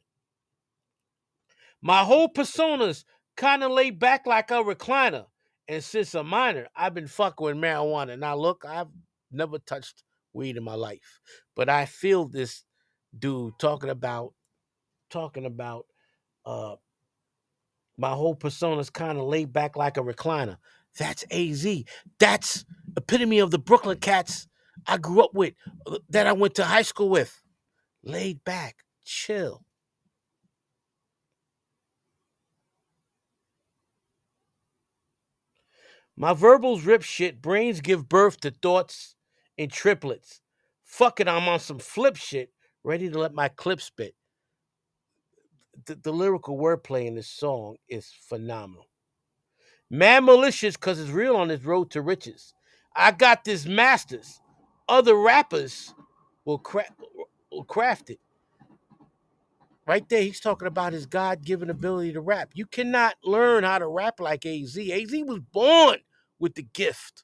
[1.81, 3.05] My whole persona's
[3.35, 5.25] kind of laid back like a recliner.
[5.67, 8.17] And since I'm minor, I've been fucking with marijuana.
[8.17, 8.87] Now, look, I've
[9.31, 10.03] never touched
[10.33, 11.19] weed in my life,
[11.55, 12.63] but I feel this
[13.17, 14.33] dude talking about
[15.09, 15.85] talking about
[16.45, 16.75] uh
[17.97, 20.57] my whole persona's kind of laid back like a recliner.
[20.99, 21.67] That's AZ.
[22.19, 22.65] That's
[22.97, 24.47] epitome of the Brooklyn cats
[24.87, 25.53] I grew up with,
[25.87, 27.41] uh, that I went to high school with.
[28.03, 29.65] Laid back, chill.
[36.17, 39.15] My verbals rip shit, brains give birth to thoughts
[39.57, 40.41] in triplets.
[40.83, 42.51] Fuck it, I'm on some flip shit,
[42.83, 44.15] ready to let my clip spit
[45.85, 48.87] the, the lyrical wordplay in this song is phenomenal.
[49.89, 52.53] Man malicious because it's real on his road to riches.
[52.95, 54.41] I got this masters.
[54.89, 55.93] Other rappers
[56.45, 56.85] will, cra-
[57.51, 58.19] will craft it.
[59.85, 62.51] Right there, he's talking about his God given ability to rap.
[62.53, 64.77] You cannot learn how to rap like AZ.
[64.77, 65.99] AZ was born
[66.39, 67.23] with the gift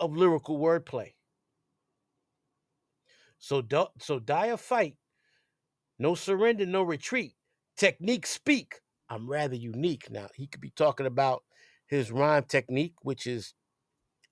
[0.00, 1.14] of lyrical wordplay.
[3.38, 3.62] So,
[3.98, 4.96] so die a fight
[6.02, 7.34] no surrender, no retreat.
[7.76, 8.80] Technique speak.
[9.08, 10.10] I'm rather unique.
[10.10, 11.44] Now, he could be talking about
[11.86, 13.54] his rhyme technique, which is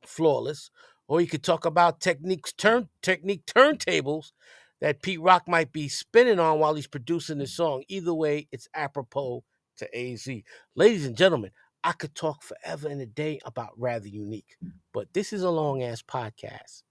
[0.04, 0.70] flawless,
[1.06, 4.32] or he could talk about techniques turn technique turntables
[4.80, 7.84] that Pete Rock might be spinning on while he's producing the song.
[7.88, 9.44] Either way, it's apropos
[9.76, 10.28] to AZ.
[10.74, 11.52] Ladies and gentlemen,
[11.84, 14.56] I could talk forever and a day about Rather Unique,
[14.92, 16.82] but this is a long ass podcast.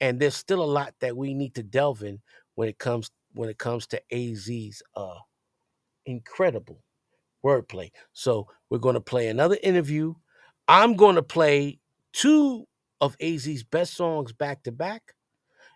[0.00, 2.20] And there's still a lot that we need to delve in
[2.54, 5.18] when it comes when it comes to AZ's uh
[6.06, 6.82] incredible
[7.44, 7.90] wordplay.
[8.12, 10.14] So we're going to play another interview.
[10.68, 11.78] I'm going to play
[12.12, 12.66] two
[13.00, 15.14] of AZ's best songs back to back.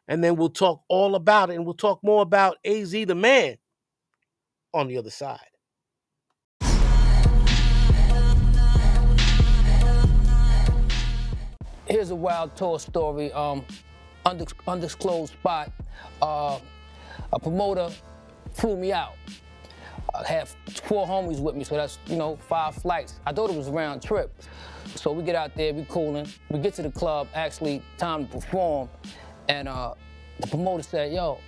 [0.09, 3.57] And then we'll talk all about it and we'll talk more about AZ the man
[4.75, 5.39] on the other side.
[11.87, 13.33] Here's a wild tour story.
[13.33, 13.65] Um,
[14.25, 15.73] undis- undisclosed spot.
[16.23, 16.59] Uh,
[17.33, 17.91] a promoter
[18.53, 19.15] flew me out.
[20.15, 20.49] I had
[20.85, 23.21] four homies with me, so that's you know five flights.
[23.27, 24.33] I thought it was a round trip.
[24.97, 26.27] So we get out there, we cooling.
[26.51, 28.89] We get to the club, actually time to perform,
[29.49, 29.95] and uh,
[30.41, 31.39] the promoter said, "Yo,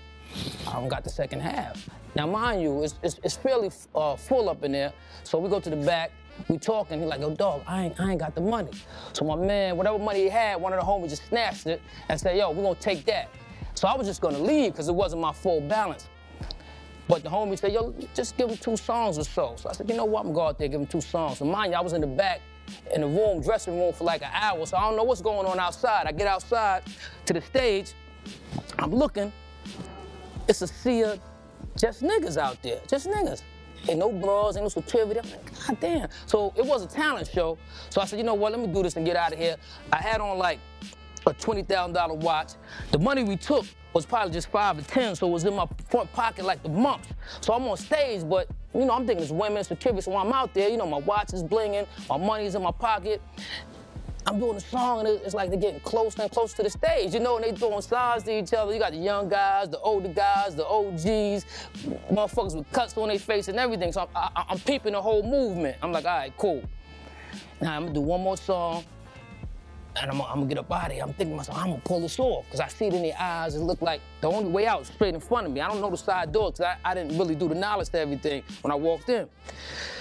[0.68, 4.50] I don't got the second half." Now, mind you, it's, it's, it's fairly uh, full
[4.50, 4.92] up in there.
[5.24, 6.12] So we go to the back,
[6.48, 7.00] we talking.
[7.00, 8.70] He's like, "Yo, dog, I ain't, I ain't got the money."
[9.12, 12.20] So my man, whatever money he had, one of the homies just snatched it and
[12.20, 13.28] said, "Yo, we're gonna take that."
[13.74, 16.08] So I was just gonna leave because it wasn't my full balance.
[17.08, 19.54] But the homie said, yo, just give him two songs or so.
[19.56, 21.38] So I said, you know what, I'm gonna go out there, give him two songs.
[21.38, 22.40] So mind you, I was in the back
[22.94, 25.46] in the room, dressing room for like an hour, so I don't know what's going
[25.46, 26.06] on outside.
[26.06, 26.84] I get outside
[27.26, 27.92] to the stage,
[28.78, 29.32] I'm looking,
[30.48, 31.20] it's a sea of
[31.76, 33.42] just niggas out there, just niggas.
[33.88, 35.18] Ain't no bras, ain't no security.
[35.18, 36.08] I'm like, God damn.
[36.26, 37.58] So it was a talent show.
[37.90, 39.56] So I said, you know what, let me do this and get out of here.
[39.92, 40.60] I had on like
[41.26, 42.52] a $20,000 watch.
[42.90, 45.66] The money we took was probably just five or 10, so it was in my
[45.90, 47.08] front pocket like the mumps.
[47.40, 50.54] So I'm on stage, but you know, I'm thinking it's women, security, so I'm out
[50.54, 53.20] there, you know, my watch is blinging, my money's in my pocket.
[54.24, 57.12] I'm doing a song and it's like they're getting closer and closer to the stage,
[57.12, 58.72] you know, and they throwing signs to each other.
[58.72, 61.44] You got the young guys, the older guys, the OGs,
[62.08, 63.90] motherfuckers with cuts on their face and everything.
[63.90, 65.76] So I'm, I, I'm peeping the whole movement.
[65.82, 66.62] I'm like, all right, cool.
[67.60, 68.84] Now I'm gonna do one more song
[70.00, 71.02] and I'm, gonna get of here.
[71.02, 73.54] I'm thinking myself, I'm gonna pull this off because I see it in their eyes.
[73.54, 75.60] It looked like the only way out is straight in front of me.
[75.60, 77.98] I don't know the side door because I, I, didn't really do the knowledge to
[77.98, 79.28] everything when I walked in.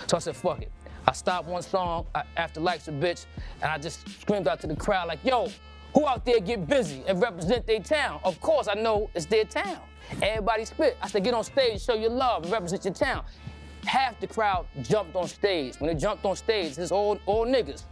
[0.08, 0.72] So I said, fuck it.
[1.08, 3.26] I stopped one song I, after Life's a Bitch,
[3.62, 5.50] and I just screamed out to the crowd like, yo,
[5.94, 8.22] who out there get busy and represent their town?
[8.24, 9.82] Of course, I know it's their town.
[10.22, 10.98] Everybody spit.
[11.02, 13.24] I said, get on stage, show your love, represent your town
[13.86, 15.76] half the crowd jumped on stage.
[15.80, 17.84] When they jumped on stage, it's all, all niggas.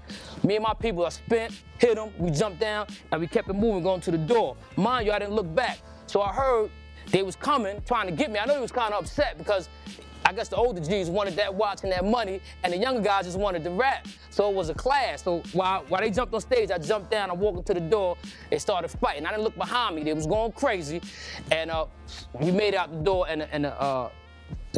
[0.43, 3.53] Me and my people, I spent, hit them, we jumped down, and we kept it
[3.53, 4.55] moving, going to the door.
[4.75, 5.79] Mind you, I didn't look back.
[6.07, 6.69] So I heard
[7.11, 8.39] they was coming, trying to get me.
[8.39, 9.69] I know he was kind of upset because
[10.25, 13.25] I guess the older G's wanted that watch and that money, and the younger guys
[13.25, 14.07] just wanted the rap.
[14.29, 15.23] So it was a clash.
[15.23, 18.15] So while, while they jumped on stage, I jumped down, I walked into the door,
[18.51, 19.25] they started fighting.
[19.25, 21.01] I didn't look behind me, they was going crazy.
[21.51, 21.85] And uh,
[22.33, 24.09] we made it out the door, and, and uh,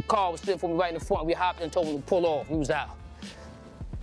[0.02, 1.28] the car was sitting for me right in the front.
[1.28, 2.50] We hopped and told him to pull off.
[2.50, 2.98] We was out.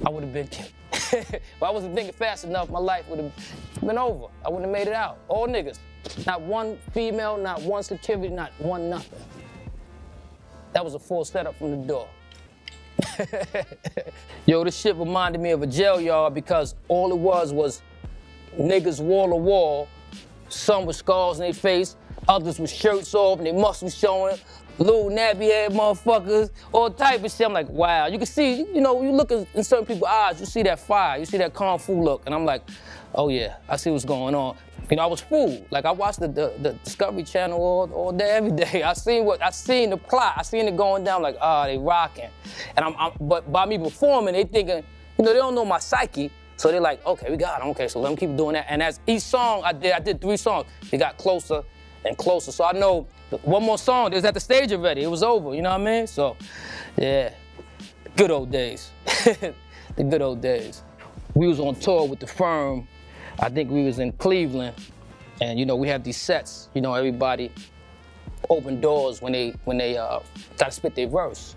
[0.06, 0.70] I would have been killed.
[0.92, 3.32] if I wasn't thinking fast enough, my life would have
[3.80, 4.26] been over.
[4.46, 5.18] I wouldn't have made it out.
[5.26, 5.78] All niggas.
[6.24, 9.18] Not one female, not one security, not one nothing.
[10.72, 12.08] That was a full setup from the door.
[14.46, 17.82] Yo, this shit reminded me of a jail yard because all it was was
[18.56, 19.88] niggas wall to wall,
[20.48, 21.96] some with scars in their face,
[22.28, 24.36] others with shirts off and their muscles showing,
[24.78, 27.46] little nappy head motherfuckers, all type of shit.
[27.46, 28.06] I'm like, wow.
[28.06, 31.18] You can see, you know, you look in certain people's eyes, you see that fire,
[31.18, 32.62] you see that kung fu look, and I'm like,
[33.14, 34.56] oh yeah, I see what's going on.
[34.90, 35.66] You know, I was fooled.
[35.70, 38.82] Like I watched the, the, the Discovery Channel all, all day, every day.
[38.86, 40.34] I seen what I seen the plot.
[40.36, 41.20] I seen it going down.
[41.20, 42.30] Like, ah, oh, they rocking.
[42.76, 44.82] And I'm, I'm, but by me performing, they thinking,
[45.18, 46.30] you know, they don't know my psyche.
[46.56, 47.68] So they're like, okay, we got him.
[47.68, 48.66] Okay, so let them keep doing that.
[48.68, 50.66] And as each song I did, I did three songs.
[50.90, 51.62] They got closer
[52.04, 52.50] and closer.
[52.50, 53.06] So I know
[53.42, 55.02] one more song, it was at the stage already.
[55.02, 56.06] It was over, you know what I mean?
[56.06, 56.36] So,
[56.96, 57.32] yeah,
[58.16, 58.90] good old days.
[59.04, 59.54] the
[59.96, 60.82] good old days.
[61.34, 62.88] We was on tour with the firm.
[63.40, 64.74] I think we was in Cleveland,
[65.40, 66.68] and you know we have these sets.
[66.74, 67.52] You know everybody
[68.50, 70.20] open doors when they when they uh,
[70.56, 71.54] gotta spit their verse.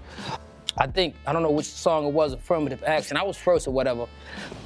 [0.78, 3.18] I think I don't know which song it was, affirmative action.
[3.18, 4.08] I was first or whatever.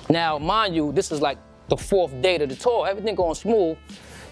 [0.10, 1.38] Now, mind you, this is like
[1.70, 2.88] the fourth day of the tour.
[2.88, 3.78] Everything going smooth.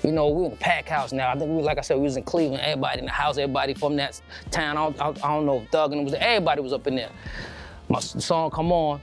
[0.03, 1.31] You know, we in the pack house now.
[1.31, 2.61] I think we, like I said, we was in Cleveland.
[2.61, 4.19] Everybody in the house, everybody from that
[4.51, 4.77] town.
[4.77, 7.09] I don't, I don't know if Doug and it was everybody was up in there.
[7.87, 8.99] My song come on,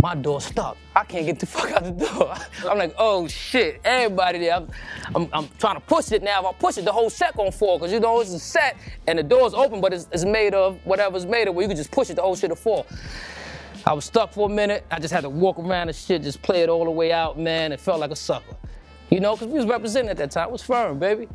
[0.00, 0.78] my door stuck.
[0.96, 2.34] I can't get the fuck out the door.
[2.70, 4.54] I'm like, oh shit, everybody there.
[4.54, 4.68] I'm,
[5.14, 6.40] I'm, I'm, trying to push it now.
[6.40, 8.78] If I push it, the whole set gonna fall, cause you know it's a set
[9.06, 11.76] and the door's open, but it's, it's made of whatever's made of, where you can
[11.76, 12.86] just push it, the whole shit will fall.
[13.86, 14.84] I was stuck for a minute.
[14.90, 17.38] I just had to walk around and shit, just play it all the way out,
[17.38, 17.72] man.
[17.72, 18.56] It felt like a sucker.
[19.10, 20.48] You know, because we was representing at that time.
[20.48, 21.28] It was firm, baby.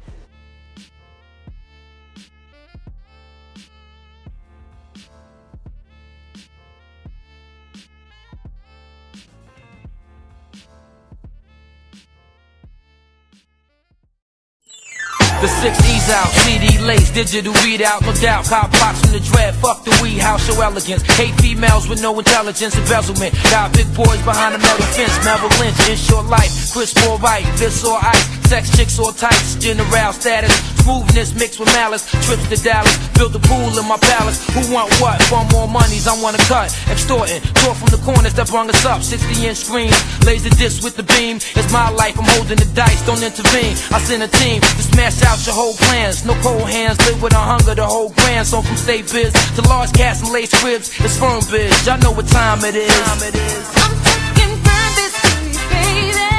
[15.44, 18.46] The six E's out, CD lace, digital readout, no doubt.
[18.46, 21.04] Cop blocks from the dread, fuck the weed house, show elegance.
[21.20, 23.36] Hate females with no intelligence, embezzlement.
[23.52, 26.72] Got big boys behind a metal fence, Merrill Lynch, in short life.
[26.72, 30.56] Chris Paul right, this or ice, sex chicks or tights, general status.
[30.84, 34.44] Smoothness mixed with malice, trips to Dallas, build a pool in my palace.
[34.52, 35.16] Who want what?
[35.32, 36.76] Want more monies, I wanna cut.
[36.92, 39.02] Extorting, talk from the corners that brung us up.
[39.02, 39.96] 60 inch screens,
[40.26, 41.38] laser disc with the beam.
[41.38, 43.80] It's my life, I'm holding the dice, don't intervene.
[43.96, 46.26] I send a team to smash out your whole plans.
[46.26, 48.46] No cold hands, live with a hunger, the whole grand.
[48.46, 51.72] So from state biz to large cats and lace cribs, it's firm biz.
[51.88, 52.92] Y'all know what time it is.
[52.92, 53.64] Time it is.
[53.80, 55.16] I'm talking private
[55.56, 56.33] to baby.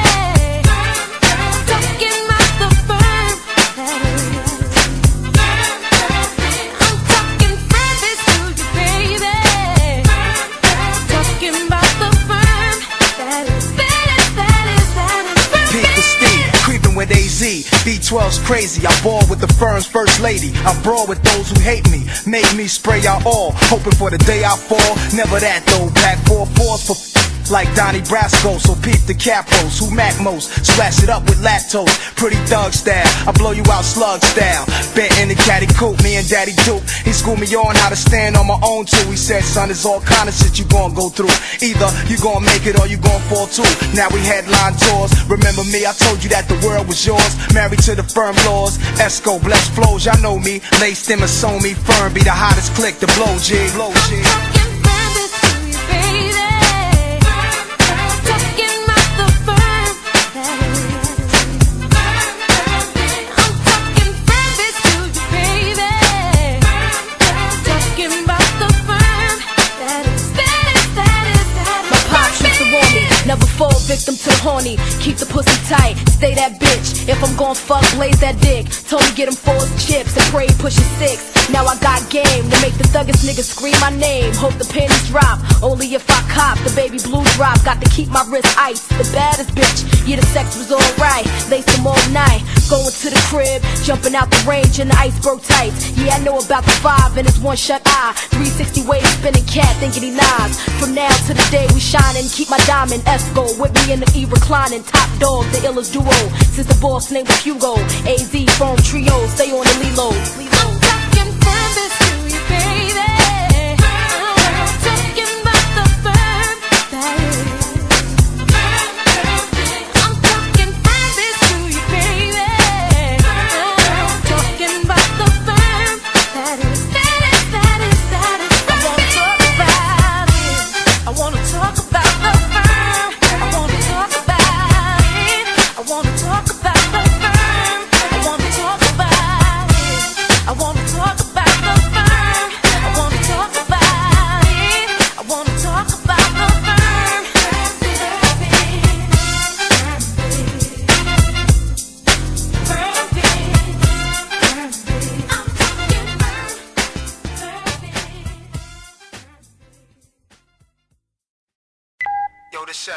[17.85, 20.51] B12's crazy, I ball with the firm's first lady.
[20.65, 22.07] I brawl with those who hate me.
[22.25, 24.95] Make me spray out all, hoping for the day I fall.
[25.15, 26.95] Never that though, pack four fours for
[27.51, 28.59] like Donnie Brasco.
[28.59, 30.51] So peep the capos, who Mac most.
[30.65, 33.05] Splash it up with lactose, pretty thug style.
[33.27, 34.65] I blow you out slug style.
[34.95, 36.83] Bent in the caddy coupe, me and Daddy Duke.
[37.03, 39.09] He schooled me on how to stand on my own too.
[39.09, 41.33] He said, son, it's all kind of shit you gon' go through.
[41.61, 43.67] Either you gon' make it or you gon' fall too.
[43.93, 45.11] Now we headline tours.
[45.29, 47.35] Remember me, I told you that the world was yours.
[47.53, 48.77] Married to the firm laws.
[48.97, 50.61] Esco, blessed flows, y'all know me.
[50.79, 52.13] Laced them and sewn me firm.
[52.13, 53.71] Be the hottest click, the blow jig.
[53.73, 54.54] Blow jig.
[73.85, 74.77] Victim to horny.
[74.99, 77.07] Keep the pussy tight, stay that bitch.
[77.07, 78.65] If I'm gon' fuck, blaze that dick.
[78.89, 81.35] Told me get him four chips and pray push it six.
[81.53, 84.33] Now I got game to make the thuggest niggas scream my name.
[84.33, 87.61] Hope the panties drop, only if I cop the baby blue drop.
[87.63, 88.81] Got to keep my wrist ice.
[88.97, 91.25] The baddest bitch, yeah, the sex was alright.
[91.53, 95.41] Laced them all night, going to the crib, jumping out the range in the iceberg
[95.45, 95.93] tights.
[95.97, 98.17] Yeah, I know about the five and it's one shut eye.
[98.33, 100.57] 360 waves spinning cat, thinking he nods.
[100.81, 103.99] From now to the day we shine and keep my diamond Esco with me in
[103.99, 104.83] the E reclining.
[104.83, 106.11] Top dog, the illest duo.
[106.53, 107.75] Since the boss name was Hugo,
[108.07, 110.74] AZ phone trio, stay on the Lilo.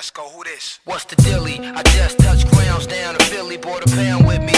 [0.08, 0.80] Esco, who this?
[0.86, 1.58] What's the dilly?
[1.60, 4.57] I just touched grounds down in Philly, bought a pound with me.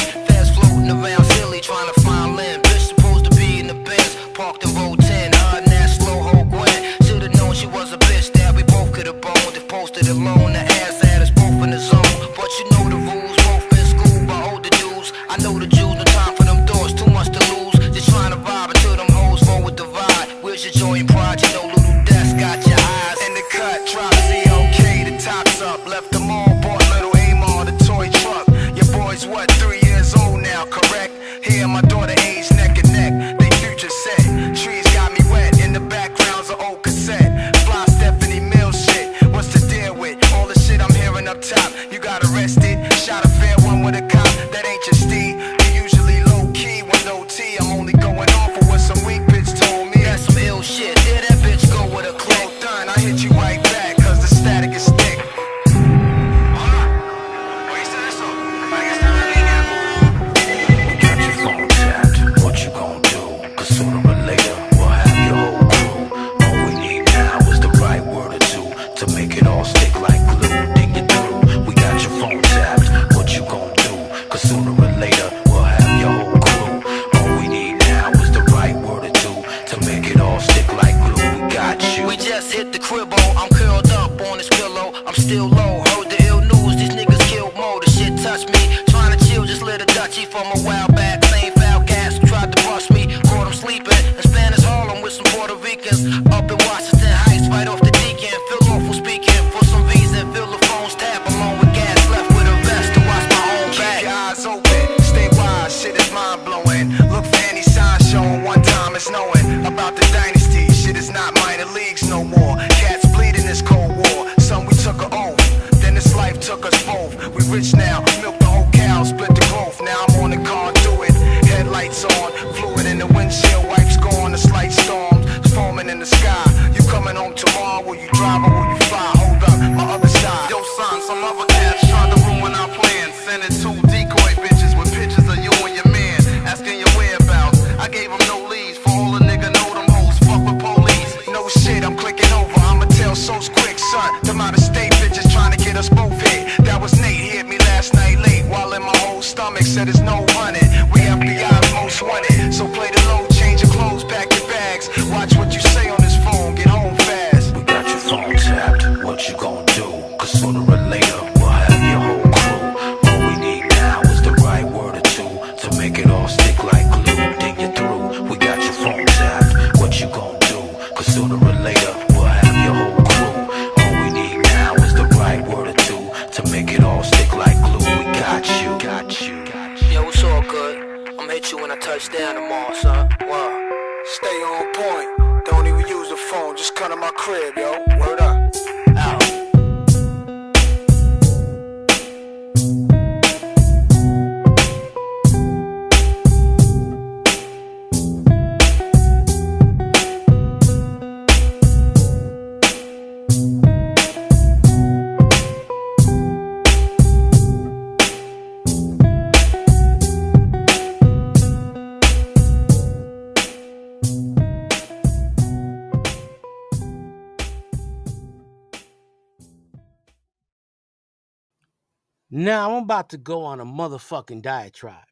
[222.31, 225.05] Now I'm about to go on a motherfucking diatribe.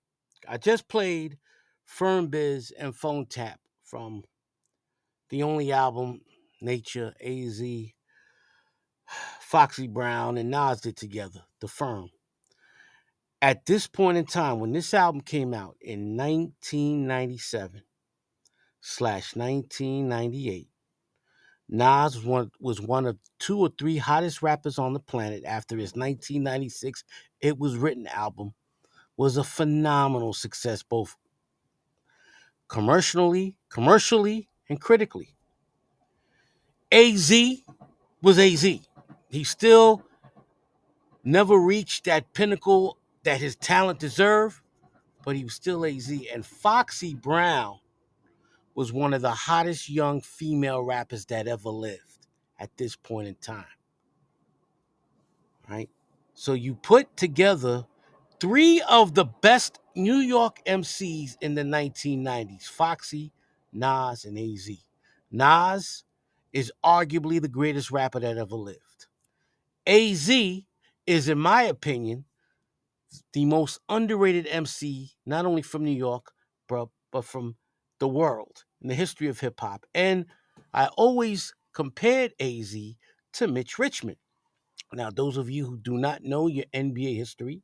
[0.48, 1.38] I just played
[1.84, 4.22] Firm Biz and Phone Tap from
[5.30, 6.20] the only album
[6.60, 7.60] Nature, AZ,
[9.40, 12.10] Foxy Brown, and Nas did together, The Firm.
[13.42, 17.82] At this point in time, when this album came out in 1997
[18.80, 20.68] slash 1998,
[21.68, 25.76] Nas was one, was one of two or three hottest rappers on the planet after
[25.76, 27.04] his 1996
[27.40, 28.54] It Was Written album
[29.16, 31.16] was a phenomenal success both
[32.68, 35.34] commercially, commercially and critically.
[36.92, 37.32] AZ
[38.22, 38.62] was AZ.
[39.30, 40.02] He still
[41.24, 44.60] never reached that pinnacle that his talent deserved,
[45.24, 46.10] but he was still AZ.
[46.32, 47.78] And Foxy Brown
[48.78, 52.28] was one of the hottest young female rappers that ever lived
[52.60, 53.64] at this point in time.
[55.68, 55.90] Right?
[56.34, 57.86] So you put together
[58.38, 63.32] three of the best New York MCs in the 1990s Foxy,
[63.72, 64.70] Nas, and AZ.
[65.32, 66.04] Nas
[66.52, 69.08] is arguably the greatest rapper that ever lived.
[69.88, 70.30] AZ
[71.04, 72.26] is, in my opinion,
[73.32, 76.30] the most underrated MC, not only from New York,
[76.68, 77.56] but, but from
[77.98, 79.86] the world in the history of hip hop.
[79.94, 80.26] And
[80.72, 82.76] I always compared AZ
[83.34, 84.18] to Mitch Richmond.
[84.92, 87.62] Now, those of you who do not know your NBA history,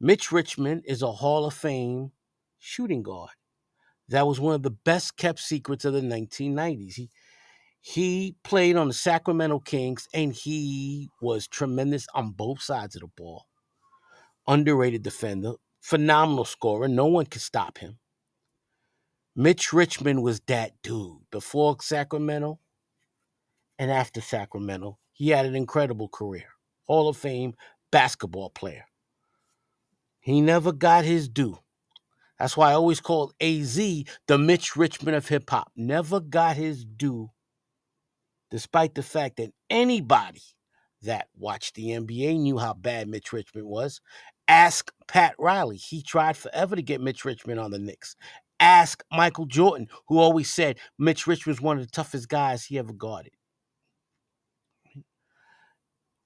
[0.00, 2.12] Mitch Richmond is a Hall of Fame
[2.58, 3.30] shooting guard.
[4.08, 6.94] That was one of the best kept secrets of the 1990s.
[6.94, 7.10] He
[7.84, 13.08] he played on the Sacramento Kings and he was tremendous on both sides of the
[13.16, 13.46] ball.
[14.46, 16.86] Underrated defender, phenomenal scorer.
[16.86, 17.98] No one could stop him.
[19.34, 22.60] Mitch Richmond was that dude before Sacramento
[23.78, 24.98] and after Sacramento.
[25.12, 26.48] He had an incredible career.
[26.86, 27.54] Hall of Fame
[27.90, 28.84] basketball player.
[30.20, 31.58] He never got his due.
[32.38, 35.70] That's why I always called AZ the Mitch Richmond of hip hop.
[35.76, 37.30] Never got his due,
[38.50, 40.42] despite the fact that anybody
[41.02, 44.00] that watched the NBA knew how bad Mitch Richmond was.
[44.48, 45.76] Ask Pat Riley.
[45.76, 48.16] He tried forever to get Mitch Richmond on the Knicks.
[48.62, 52.78] Ask Michael Jordan, who always said Mitch Rich was one of the toughest guys he
[52.78, 53.32] ever guarded.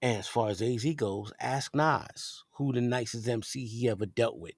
[0.03, 4.39] And as far as AZ goes, ask Nas, who the nicest MC he ever dealt
[4.39, 4.53] with.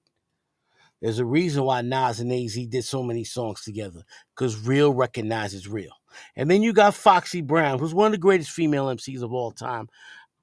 [1.01, 4.03] There's a reason why Nas and AZ did so many songs together,
[4.35, 5.93] because real recognizes real.
[6.35, 9.51] And then you got Foxy Brown, who's one of the greatest female MCs of all
[9.51, 9.87] time.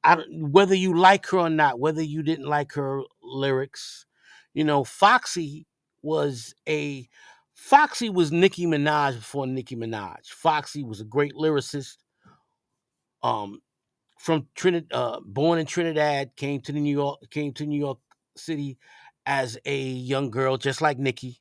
[0.02, 4.06] I don't, whether you like her or not, whether you didn't like her lyrics,
[4.54, 5.66] you know, Foxy
[6.06, 7.08] was a
[7.54, 10.26] Foxy was Nicki Minaj before Nicki Minaj.
[10.28, 11.96] Foxy was a great lyricist.
[13.22, 13.60] Um,
[14.18, 17.98] from Trinidad, uh, born in Trinidad, came to the New York, came to New York
[18.36, 18.78] City
[19.24, 21.40] as a young girl, just like Nicki,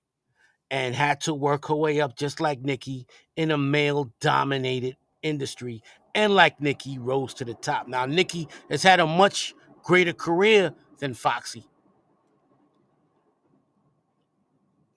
[0.72, 3.06] and had to work her way up just like Nicki
[3.36, 5.84] in a male-dominated industry.
[6.16, 7.88] And like Nicki, rose to the top.
[7.88, 11.68] Now, Nicki has had a much greater career than Foxy.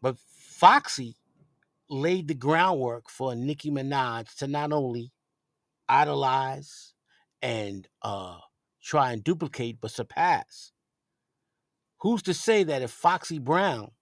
[0.03, 1.17] But Foxy
[1.91, 5.13] laid the groundwork for Nicki Minaj to not only
[5.89, 6.95] idolize
[7.43, 8.39] and uh,
[8.83, 10.73] try and duplicate, but surpass.
[12.01, 13.93] Who's to say that if Foxy Brown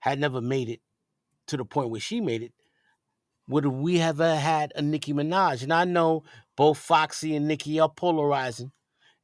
[0.00, 0.80] had never made it
[1.48, 2.52] to the point where she made it,
[3.48, 5.62] would we have had a Nicki Minaj?
[5.62, 6.24] And I know
[6.56, 8.72] both Foxy and Nicki are polarizing,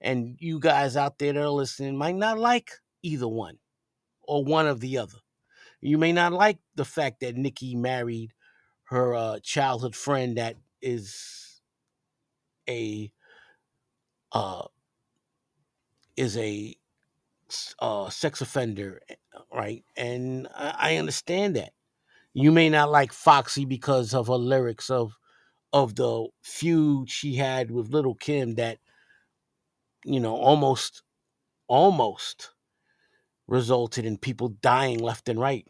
[0.01, 2.73] and you guys out there that are listening might not like
[3.03, 3.59] either one.
[4.23, 5.19] or one of the other.
[5.81, 8.32] You may not like the fact that Nicki married
[8.85, 11.61] her uh, childhood friend that is
[12.69, 13.12] a
[14.32, 14.65] uh,
[16.16, 16.77] is a
[17.81, 19.15] uh, sex offender, eh,
[19.52, 19.85] right?
[19.97, 21.73] And I, I understand that.
[22.35, 25.12] You may not like Foxy because of her lyrics of
[25.73, 28.78] of the feud she had with Little Kim that
[30.05, 31.02] you know almost
[31.69, 32.51] almost
[33.51, 35.66] resulted in people dying left and right.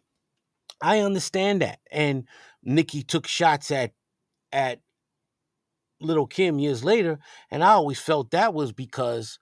[0.80, 1.80] I understand that.
[1.90, 2.28] And
[2.62, 3.92] Nicki took shots at
[4.52, 4.80] at
[6.00, 7.18] Little Kim years later,
[7.50, 9.38] and I always felt that was because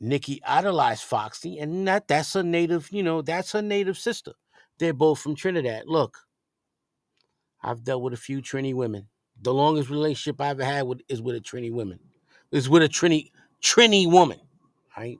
[0.00, 4.32] Nicki idolized Foxy, and that that's her native, you know, that's her native sister.
[4.78, 5.84] They're both from Trinidad.
[5.86, 6.18] Look,
[7.62, 9.08] I've dealt with a few Trini women.
[9.42, 11.98] The longest relationship I ever had with is with a Trini woman.
[12.52, 13.30] Is with a Trini
[13.62, 14.40] Trini woman,
[14.96, 15.18] right?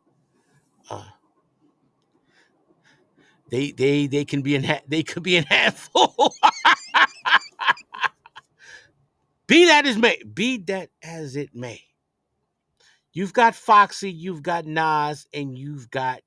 [0.89, 1.05] Uh,
[3.51, 6.35] they they they can be in ha- they could be in handful.
[9.47, 11.83] be that as may, be that as it may.
[13.13, 16.21] You've got Foxy, you've got Nas, and you've got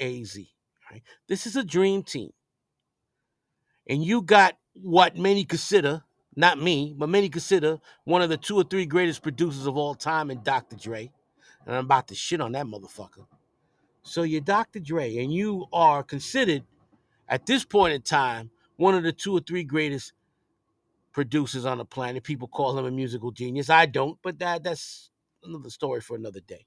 [0.00, 0.38] AZ.
[0.90, 1.02] Right?
[1.28, 2.30] This is a dream team.
[3.88, 6.04] And you got what many consider,
[6.36, 9.94] not me, but many consider one of the two or three greatest producers of all
[9.94, 10.76] time in Dr.
[10.76, 11.10] Dre.
[11.66, 13.26] And I'm about to shit on that motherfucker.
[14.06, 14.80] So you're Dr.
[14.80, 16.64] Dre, and you are considered
[17.28, 20.12] at this point in time one of the two or three greatest
[21.12, 22.22] producers on the planet.
[22.24, 23.70] People call him a musical genius.
[23.70, 25.10] I don't, but that that's
[25.44, 26.66] another story for another day.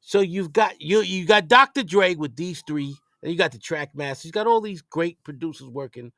[0.00, 1.82] So you've got you you got Dr.
[1.82, 4.26] Dre with these three, and you got the Trackmasters.
[4.26, 6.12] You got all these great producers working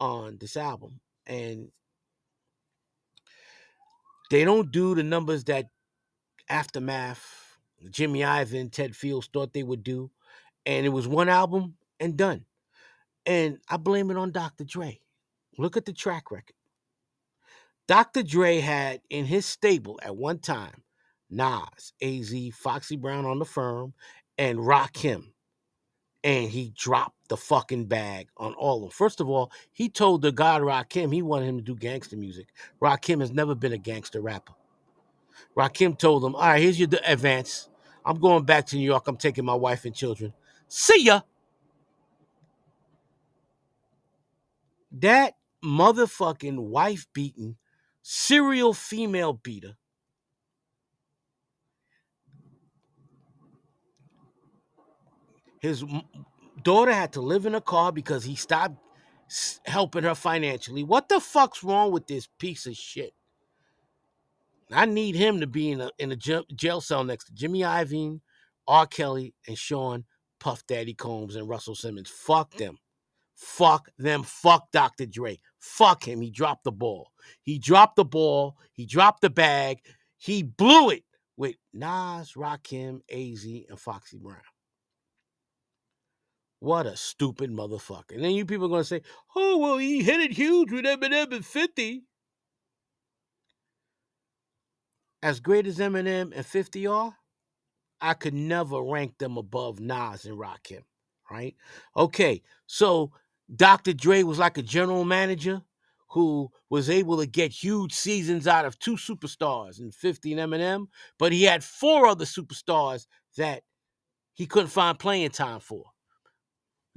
[0.00, 1.68] on this album, and
[4.30, 5.66] they don't do the numbers that
[6.48, 7.49] Aftermath,
[7.88, 10.10] Jimmy Iovine, Ted Fields thought they would do,
[10.66, 12.44] and it was one album and done.
[13.26, 14.64] And I blame it on Dr.
[14.64, 15.00] Dre.
[15.58, 16.54] Look at the track record.
[17.86, 18.22] Dr.
[18.22, 20.82] Dre had in his stable at one time
[21.30, 23.94] Nas, AZ, Foxy Brown on the firm,
[24.38, 25.32] and Rakim.
[26.22, 28.90] And he dropped the fucking bag on all of them.
[28.90, 32.48] First of all, he told the god Rakim he wanted him to do gangster music.
[32.80, 34.52] Rakim has never been a gangster rapper.
[35.56, 37.69] Rakim told him, All right, here's your advance.
[38.10, 39.06] I'm going back to New York.
[39.08, 40.32] I'm taking my wife and children.
[40.68, 41.20] See ya.
[44.92, 47.56] That motherfucking wife beating,
[48.02, 49.76] serial female beater
[55.60, 55.84] His
[56.62, 58.76] daughter had to live in a car because he stopped
[59.66, 60.82] helping her financially.
[60.82, 63.12] What the fuck's wrong with this piece of shit?
[64.72, 68.20] I need him to be in a in a jail cell next to Jimmy Iovine,
[68.66, 68.86] R.
[68.86, 70.04] Kelly, and Sean
[70.38, 72.08] Puff Daddy Combs and Russell Simmons.
[72.08, 72.58] Fuck mm.
[72.58, 72.78] them.
[73.34, 74.22] Fuck them.
[74.22, 75.06] Fuck Dr.
[75.06, 75.38] Dre.
[75.58, 76.20] Fuck him.
[76.20, 77.10] He dropped the ball.
[77.42, 78.56] He dropped the ball.
[78.72, 79.78] He dropped the bag.
[80.18, 81.04] He blew it
[81.36, 84.36] with Nas, Rakim, AZ, and Foxy Brown.
[86.58, 88.14] What a stupid motherfucker.
[88.14, 89.00] And then you people are going to say,
[89.34, 92.02] oh, well, he hit it huge with Eminem at 50.
[95.22, 97.14] As great as Eminem and 50 are,
[98.00, 100.82] I could never rank them above Nas and Rakim,
[101.30, 101.54] right?
[101.96, 103.12] Okay, so
[103.54, 103.92] Dr.
[103.92, 105.62] Dre was like a general manager
[106.08, 110.86] who was able to get huge seasons out of two superstars in 50 and Eminem,
[111.18, 113.06] but he had four other superstars
[113.36, 113.62] that
[114.34, 115.84] he couldn't find playing time for.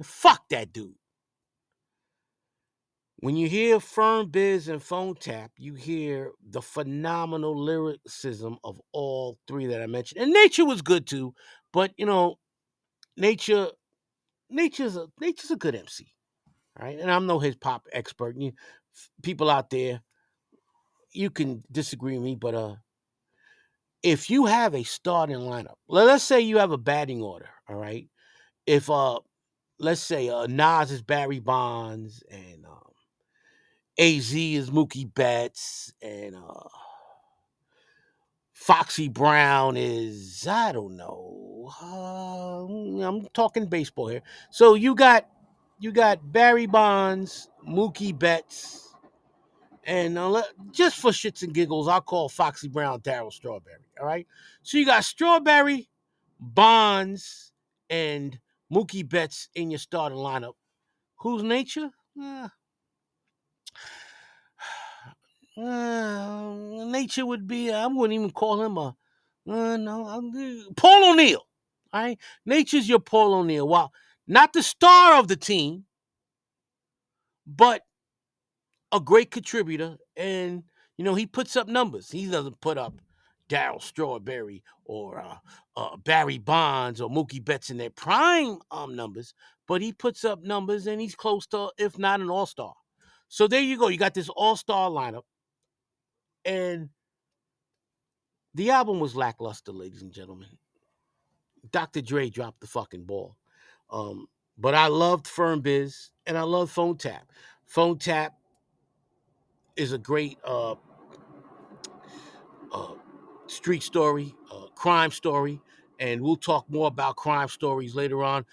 [0.02, 0.94] Fuck that dude.
[3.24, 9.38] When you hear Firm Biz and Phone Tap, you hear the phenomenal lyricism of all
[9.48, 10.20] three that I mentioned.
[10.20, 11.32] And Nature was good too,
[11.72, 12.38] but you know,
[13.16, 13.68] Nature
[14.50, 16.12] Nature's a Nature's a good MC.
[16.78, 16.98] Right?
[16.98, 18.36] And I'm no hip hop expert.
[18.36, 18.52] You
[19.22, 20.02] people out there,
[21.12, 22.74] you can disagree with me, but uh
[24.02, 27.76] if you have a starting lineup, let- let's say you have a batting order, all
[27.76, 28.08] right.
[28.66, 29.20] If uh
[29.78, 32.93] let's say uh Nas is Barry Bonds and um
[33.98, 36.68] AZ is Mookie Betts and uh
[38.52, 41.70] Foxy Brown is I don't know.
[41.82, 42.64] Uh,
[43.06, 44.22] I'm talking baseball here.
[44.50, 45.28] So you got
[45.78, 48.94] you got Barry Bonds, Mookie Betts,
[49.84, 50.42] and uh,
[50.72, 53.84] just for shits and giggles, I'll call Foxy Brown Darryl Strawberry.
[54.00, 54.26] All right.
[54.62, 55.88] So you got Strawberry,
[56.40, 57.52] Bonds,
[57.90, 58.38] and
[58.72, 60.54] Mookie Betts in your starting lineup.
[61.16, 61.90] Whose nature?
[62.20, 62.48] Eh,
[65.56, 66.54] uh,
[66.86, 67.72] nature would be.
[67.72, 68.96] I wouldn't even call him a.
[69.48, 71.46] Uh, no, I'm, Paul O'Neill.
[71.92, 73.68] All right, nature's your Paul O'Neill.
[73.68, 73.92] While
[74.26, 75.84] not the star of the team,
[77.46, 77.82] but
[78.92, 79.96] a great contributor.
[80.16, 80.62] And,
[80.96, 82.10] you know, he puts up numbers.
[82.10, 82.94] He doesn't put up
[83.50, 85.36] Darryl Strawberry or uh,
[85.76, 89.34] uh, Barry Bonds or Mookie Betts in their prime um, numbers,
[89.66, 92.74] but he puts up numbers and he's close to, if not an all star.
[93.28, 93.88] So there you go.
[93.88, 95.22] You got this all star lineup.
[96.44, 96.90] And
[98.54, 100.48] the album was lackluster, ladies and gentlemen.
[101.70, 102.02] Dr.
[102.02, 103.36] Dre dropped the fucking ball.
[103.90, 104.26] Um,
[104.58, 107.30] but I loved Firm Biz and I love Phone Tap.
[107.66, 108.34] Phone Tap
[109.76, 110.74] is a great uh,
[112.72, 112.94] uh,
[113.46, 115.60] street story, uh, crime story,
[115.98, 118.44] and we'll talk more about crime stories later on.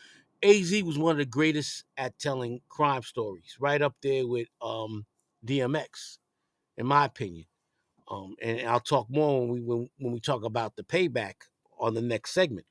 [0.44, 5.06] AZ was one of the greatest at telling crime stories, right up there with um,
[5.46, 6.18] DMX,
[6.78, 7.46] in my opinion.
[8.12, 11.36] Um, and I'll talk more when we when, when we talk about the payback
[11.80, 12.68] on the next segment.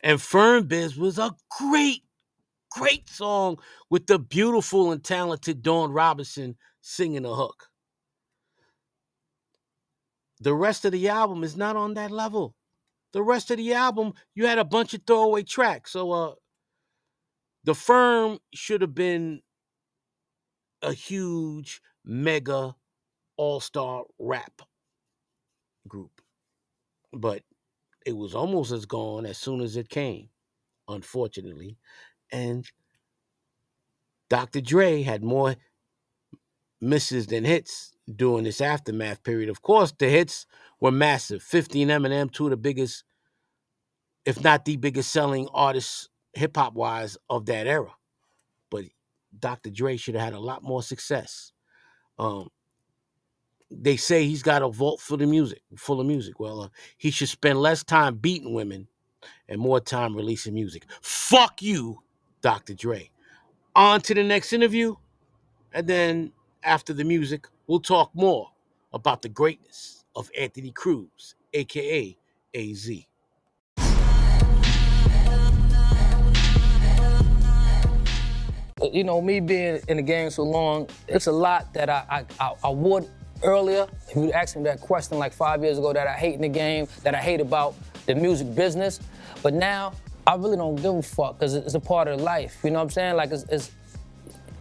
[0.00, 2.02] And Firm Biz was a great,
[2.70, 3.58] great song
[3.90, 7.68] with the beautiful and talented Dawn Robinson singing the hook.
[10.40, 12.54] The rest of the album is not on that level.
[13.12, 15.92] The rest of the album, you had a bunch of throwaway tracks.
[15.92, 16.34] So uh
[17.64, 19.42] the firm should have been
[20.82, 22.76] a huge mega
[23.36, 24.62] all-star rap
[25.88, 26.20] group.
[27.12, 27.42] But
[28.04, 30.28] it was almost as gone as soon as it came,
[30.88, 31.76] unfortunately.
[32.32, 32.64] And
[34.28, 34.60] Dr.
[34.60, 35.56] Dre had more
[36.80, 39.48] misses than hits during this aftermath period.
[39.48, 40.46] Of course, the hits
[40.80, 41.42] were massive.
[41.42, 43.04] 50 and Eminem, two of the biggest,
[44.24, 47.92] if not the biggest selling artists, hip hop wise, of that era.
[48.70, 48.84] But
[49.38, 49.70] Dr.
[49.70, 51.52] Dre should have had a lot more success.
[52.18, 52.48] Um,
[53.70, 56.38] they say he's got a vault full of music, full of music.
[56.38, 58.86] Well, uh, he should spend less time beating women
[59.48, 60.84] and more time releasing music.
[61.02, 62.02] Fuck you,
[62.42, 62.74] Dr.
[62.74, 63.10] Dre.
[63.74, 64.94] On to the next interview,
[65.72, 66.32] and then
[66.62, 68.50] after the music, we'll talk more
[68.92, 72.16] about the greatness of Anthony Cruz, aka
[72.54, 72.90] AZ.
[78.92, 82.24] You know, me being in the game so long, it's a lot that I I,
[82.40, 83.08] I, I would
[83.42, 83.86] earlier.
[84.08, 86.48] If you asked me that question like five years ago, that I hate in the
[86.48, 87.74] game, that I hate about
[88.06, 89.00] the music business,
[89.42, 89.92] but now
[90.26, 92.58] I really don't give a fuck because it's a part of life.
[92.64, 93.16] You know what I'm saying?
[93.16, 93.70] Like it's, it's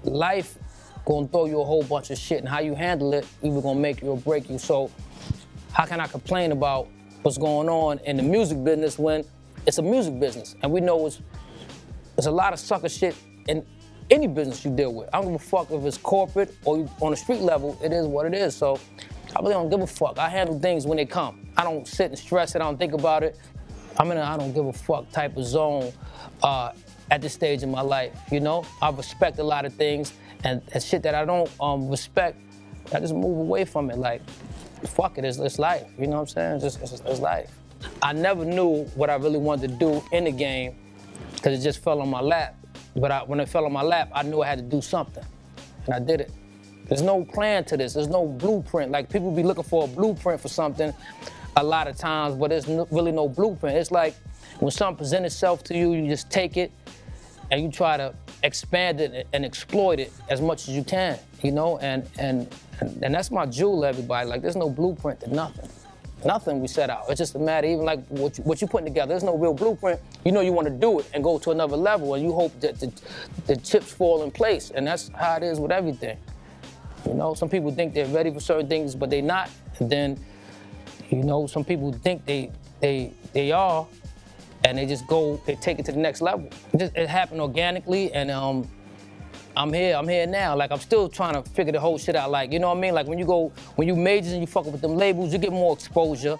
[0.03, 0.57] life
[1.05, 3.79] gonna throw you a whole bunch of shit, and how you handle it either gonna
[3.79, 4.57] make you or break you.
[4.57, 4.91] So
[5.71, 6.87] how can I complain about
[7.21, 9.25] what's going on in the music business when
[9.65, 11.19] it's a music business and we know it's
[12.15, 13.15] there's a lot of sucker shit
[13.47, 13.65] in
[14.09, 15.09] any business you deal with.
[15.13, 17.77] I don't give a fuck if it's corporate or on the street level.
[17.83, 18.55] It is what it is.
[18.55, 18.79] So
[19.35, 20.17] I really don't give a fuck.
[20.17, 21.47] I handle things when they come.
[21.57, 22.61] I don't sit and stress it.
[22.61, 23.37] I don't think about it.
[23.97, 25.91] I'm in a I don't give a fuck type of zone
[26.43, 26.71] uh,
[27.09, 28.17] at this stage in my life.
[28.31, 30.13] You know, I respect a lot of things
[30.43, 32.39] and, and shit that I don't um, respect.
[32.93, 33.97] I just move away from it.
[33.97, 34.21] Like,
[34.85, 35.87] fuck it, it's, it's life.
[35.97, 36.55] You know what I'm saying?
[36.55, 37.51] It's, just, it's, it's life.
[38.01, 40.75] I never knew what I really wanted to do in the game
[41.33, 42.55] because it just fell on my lap.
[42.95, 45.23] But I, when it fell on my lap, I knew I had to do something,
[45.85, 46.31] and I did it.
[46.87, 47.93] There's no plan to this.
[47.93, 48.91] There's no blueprint.
[48.91, 50.93] Like people be looking for a blueprint for something
[51.57, 53.77] a lot of times, but there's no, really no blueprint.
[53.77, 54.15] It's like
[54.59, 56.71] when something presents itself to you, you just take it
[57.51, 58.13] and you try to
[58.43, 61.79] expand it and exploit it as much as you can, you know?
[61.79, 62.47] And and
[62.81, 64.27] and, and that's my jewel, everybody.
[64.29, 65.69] Like there's no blueprint to nothing.
[66.25, 67.05] Nothing we set out.
[67.07, 69.09] It's just a matter, even like what you, what you putting together.
[69.09, 69.99] There's no real blueprint.
[70.25, 72.59] You know you want to do it and go to another level, and you hope
[72.61, 72.91] that the,
[73.45, 74.71] the chips fall in place.
[74.71, 76.17] And that's how it is with everything.
[77.05, 79.51] You know, some people think they're ready for certain things, but they're not.
[79.79, 80.25] And then,
[81.11, 83.85] you know, some people think they they they are,
[84.63, 86.49] and they just go, they take it to the next level.
[86.73, 88.67] It, just, it happened organically, and um,
[89.57, 90.55] I'm here, I'm here now.
[90.55, 92.29] Like I'm still trying to figure the whole shit out.
[92.31, 92.93] Like, you know what I mean?
[92.93, 95.51] Like when you go, when you majors and you fuck with them labels, you get
[95.51, 96.37] more exposure,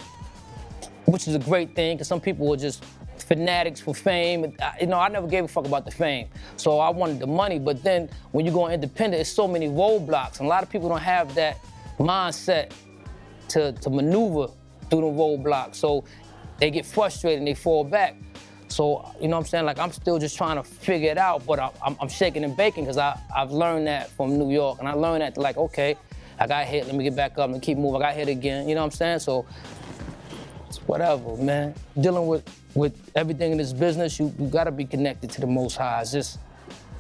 [1.06, 2.84] which is a great thing, because some people are just
[3.18, 4.54] fanatics for fame.
[4.60, 6.28] I- uh, You know, I never gave a fuck about the fame.
[6.58, 7.58] So I wanted the money.
[7.58, 10.40] But then when you go independent, it's so many roadblocks.
[10.40, 11.58] And a lot of people don't have that
[11.98, 12.72] mindset
[13.50, 14.52] to, to maneuver
[14.90, 15.76] through the roadblocks.
[15.76, 16.04] So
[16.60, 18.18] they get frustrated and they fall back.
[18.76, 19.66] So, you know what I'm saying?
[19.66, 22.58] Like, I'm still just trying to figure it out, but I, I'm, I'm shaking and
[22.58, 24.80] baking because I've learned that from New York.
[24.80, 25.96] And I learned that, like, okay,
[26.38, 28.02] I got hit, let me get back up and keep moving.
[28.02, 29.20] I got hit again, you know what I'm saying?
[29.20, 29.46] So,
[30.68, 31.74] it's whatever, man.
[32.02, 32.44] Dealing with,
[32.74, 36.02] with everything in this business, you, you gotta be connected to the Most High.
[36.02, 36.40] It's just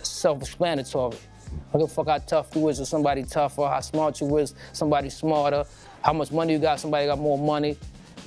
[0.01, 1.17] self-explanatory.
[1.17, 4.37] I don't give a fuck how tough you is or somebody tougher, how smart you
[4.37, 5.65] is, somebody smarter,
[6.01, 7.77] how much money you got, somebody got more money.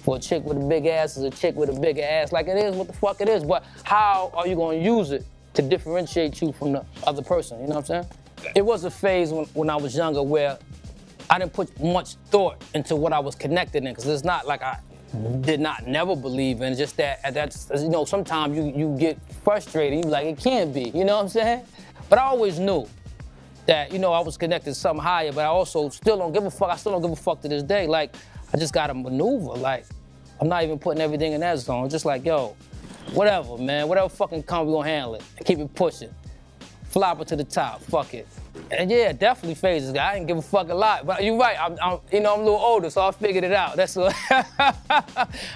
[0.08, 2.32] For a chick with a big ass is a chick with a bigger ass.
[2.32, 3.44] Like it is what the fuck it is.
[3.44, 5.22] But how are you gonna use it
[5.52, 7.60] to differentiate you from the other person.
[7.60, 8.52] You know what I'm saying?
[8.54, 10.58] It was a phase when, when I was younger where
[11.28, 14.62] I didn't put much thought into what I was connected in because it's not like
[14.62, 14.78] I
[15.42, 16.72] did not never believe in.
[16.72, 20.06] It's just that at that you know sometimes you you get frustrated.
[20.06, 20.84] You like it can't be.
[20.84, 21.66] You know what I'm saying?
[22.08, 22.88] But I always knew
[23.66, 25.32] that you know I was connected to something higher.
[25.32, 26.70] But I also still don't give a fuck.
[26.70, 27.86] I still don't give a fuck to this day.
[27.86, 28.14] Like
[28.54, 29.52] I just got to maneuver.
[29.58, 29.84] Like
[30.40, 31.88] I'm not even putting everything in that zone.
[31.88, 32.56] Just like yo,
[33.12, 33.88] whatever, man.
[33.88, 35.22] Whatever fucking come, we gonna handle it.
[35.44, 36.14] Keep it pushing.
[36.84, 37.82] Flopper to the top.
[37.82, 38.26] Fuck it.
[38.70, 39.94] And yeah, definitely phases.
[39.94, 41.56] I didn't give a fuck a lot, but you're right.
[41.60, 43.76] I'm, I'm you know, I'm a little older, so I figured it out.
[43.76, 44.14] That's what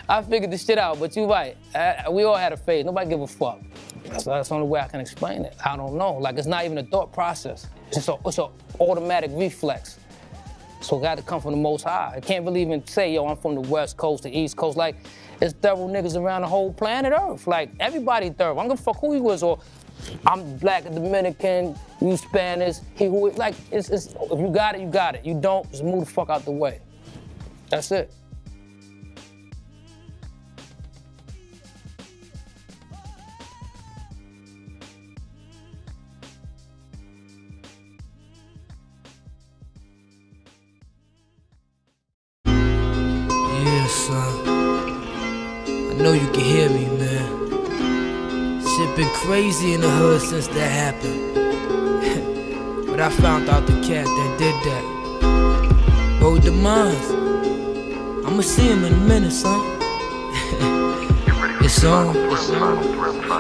[0.09, 1.01] I figured the shit out.
[1.01, 1.57] But you're right.
[1.75, 2.85] Uh, we all had a phase.
[2.85, 3.61] Nobody give a fuck.
[4.05, 5.57] That's, that's the only way I can explain it.
[5.65, 6.15] I don't know.
[6.15, 7.67] Like it's not even a thought process.
[7.89, 8.49] It's just a, it's an
[8.81, 9.99] automatic reflex.
[10.83, 12.15] So got to come from the Most High.
[12.17, 14.77] I can't really even say, yo, I'm from the West Coast, the East Coast.
[14.77, 14.97] Like,
[15.41, 17.47] it's thorough niggas around the whole planet Earth.
[17.47, 18.59] Like, everybody thorough.
[18.59, 19.61] I'm gonna fuck who he was, or
[20.27, 24.89] I'm black Dominican, you Spanish, he who, like, it's, it's, if you got it, you
[24.89, 25.25] got it.
[25.25, 26.81] You don't, just move the fuck out the way.
[27.71, 28.13] That's it.
[44.12, 44.47] Son.
[45.90, 48.60] I know you can hear me, man.
[48.60, 51.24] Shit been crazy in the hood since that happened.
[52.89, 54.84] but I found out the cat that did that.
[56.20, 57.10] Road demise.
[58.26, 59.60] I'ma see him in a minute, son.
[61.64, 62.16] it's on.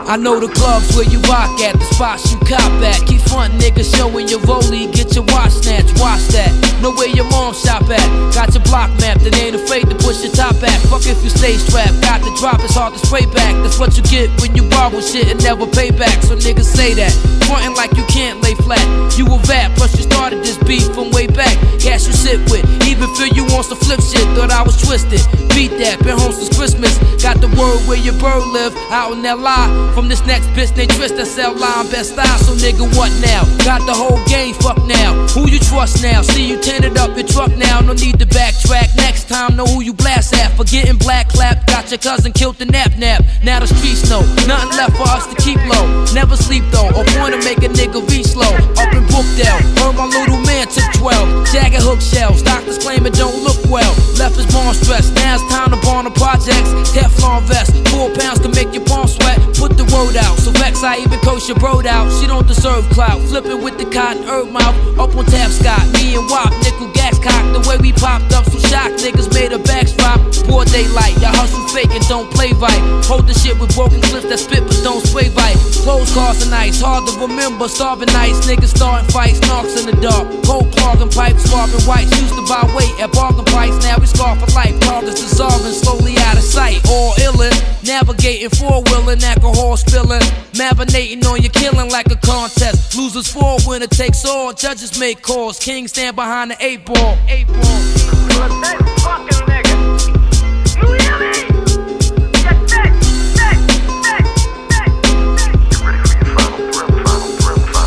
[0.08, 3.06] I know the clubs where you rock at, the spots you cop at.
[3.06, 6.50] Keep front niggas showing your rollie, get your watch snatch, watch that.
[6.82, 8.02] Know where your mom shop at.
[8.34, 10.80] Got your block mapped and ain't afraid to push your top back.
[10.90, 13.54] Fuck if you stay strapped, got the drop, it's hard to spray back.
[13.62, 16.22] That's what you get when you borrow shit and never pay back.
[16.22, 17.12] So niggas say that.
[17.46, 18.82] Frontin' like you can't lay flat.
[19.18, 21.54] You a vat, plus you started this beef from way back.
[21.78, 24.24] Cash you sit with, even feel you wants to flip shit.
[24.34, 25.20] Thought I was twisted.
[25.52, 26.96] Beat that, been home since Christmas.
[27.22, 29.94] Got the word where your bird live, out in LI.
[29.94, 32.38] From this next bitch named Trista, sell line best style.
[32.38, 33.44] So nigga, what now?
[33.64, 35.14] Got the whole game, fuck now.
[35.34, 36.22] Who you trust now?
[36.22, 37.80] See you tinted up your truck now.
[37.80, 38.96] No need to backtrack.
[38.96, 40.56] Next time, know who you blast at.
[40.56, 41.66] Forgetting black clap.
[41.66, 43.24] Got your cousin killed the nap nap.
[43.42, 44.20] Now the streets know.
[44.46, 45.86] Nothing left for us to keep low.
[46.12, 46.88] Never sleep though.
[46.88, 48.52] Or to make a nigga reach low.
[48.76, 49.60] Up in Brookdale.
[49.80, 51.48] Heard my little man took 12.
[51.52, 52.42] Jagged hook shells.
[52.42, 53.94] Doctors claim it don't look well.
[54.18, 55.14] Left his mom stressed.
[55.14, 56.70] Now it's time to burn the projects.
[56.92, 57.72] Teflon vest.
[58.02, 59.38] Four pounds to make your palm sweat.
[59.54, 60.34] Put the word out.
[60.42, 62.10] So vex, I even coach your bro out.
[62.18, 63.22] She don't deserve clout.
[63.30, 64.74] Flipping with the cotton herb mouth.
[64.98, 65.86] Up on tap Scott.
[65.94, 66.50] Me and Wop.
[66.66, 67.46] Nickel gas cock.
[67.54, 68.42] The way we popped up.
[68.50, 70.18] Some shock niggas made a backstrap.
[70.50, 71.14] Poor daylight.
[71.22, 72.82] Y'all hustle fake and don't play right.
[73.06, 75.54] Hold the shit with broken clips that spit but don't sway right.
[75.86, 76.82] Clothes cost nights.
[76.82, 77.70] Hard to remember.
[77.70, 78.42] Starving nights.
[78.50, 79.38] Niggas starting fights.
[79.46, 80.26] Knocks in the dark.
[80.42, 81.46] Cold clogging pipes.
[81.46, 82.10] Swapping whites.
[82.18, 83.78] Used to buy weight at bargain price.
[83.86, 84.74] Now we scar for life.
[84.82, 86.82] Targets dissolving slowly out of sight.
[86.90, 87.54] All illin'.
[87.92, 89.22] Navigating four wheeling.
[89.22, 90.22] Alcohol spilling.
[90.54, 92.96] Marinating on your killing like a contest.
[92.96, 94.54] Losers fall, winner takes all.
[94.54, 95.58] Judges make calls.
[95.58, 97.18] Kings stand behind the eight ball.
[97.28, 97.58] Eight ball.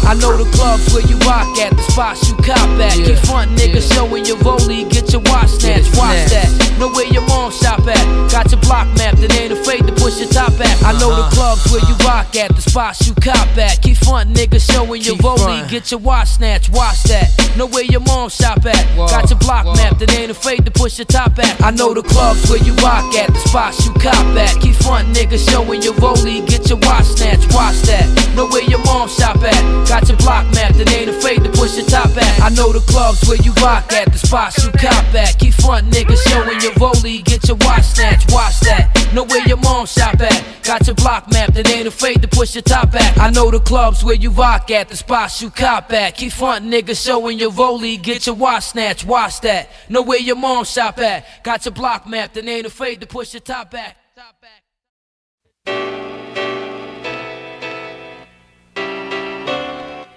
[0.05, 2.93] I know the clubs where you rock at, the spots you cop at.
[2.93, 6.77] Keep front niggas showing your rollie, get your watch snatch, watch that.
[6.77, 8.31] Know where your mom shop at.
[8.31, 10.81] Got your block mapped and ain't afraid to push your top back.
[10.81, 13.81] I know the clubs where you rock at, the spots you cop at.
[13.81, 17.29] Keep front niggas showing your rollie, get your watch snatch, watch that.
[17.55, 18.81] Know where your mom shop at.
[18.97, 21.61] Got your block mapped and ain't afraid to push your top back.
[21.61, 24.59] I know the clubs where you rock at, the spots you cop at.
[24.61, 28.05] Keep front niggas showing your rollie, get your watch snatch, watch that.
[28.35, 29.87] Know where your mom shop at.
[29.87, 32.41] Got your block mapped and ain't afraid to push your top back.
[32.41, 35.37] I know the clubs where you rock at, the spots you cop at.
[35.37, 39.11] Keep front niggas showing your rollie, get your watch snatch, watch that.
[39.13, 40.43] Know where your mom shop at.
[40.63, 43.17] Got your block mapped and ain't afraid to push your top back.
[43.17, 46.15] I know the clubs where you rock at, the spots you cop at.
[46.15, 49.69] Keep front niggas showing your rollie, get your watch snatch, watch that.
[49.89, 51.25] Know where your mom shop at.
[51.43, 53.97] Got your block mapped and ain't afraid to push your top back.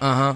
[0.01, 0.35] Uh huh.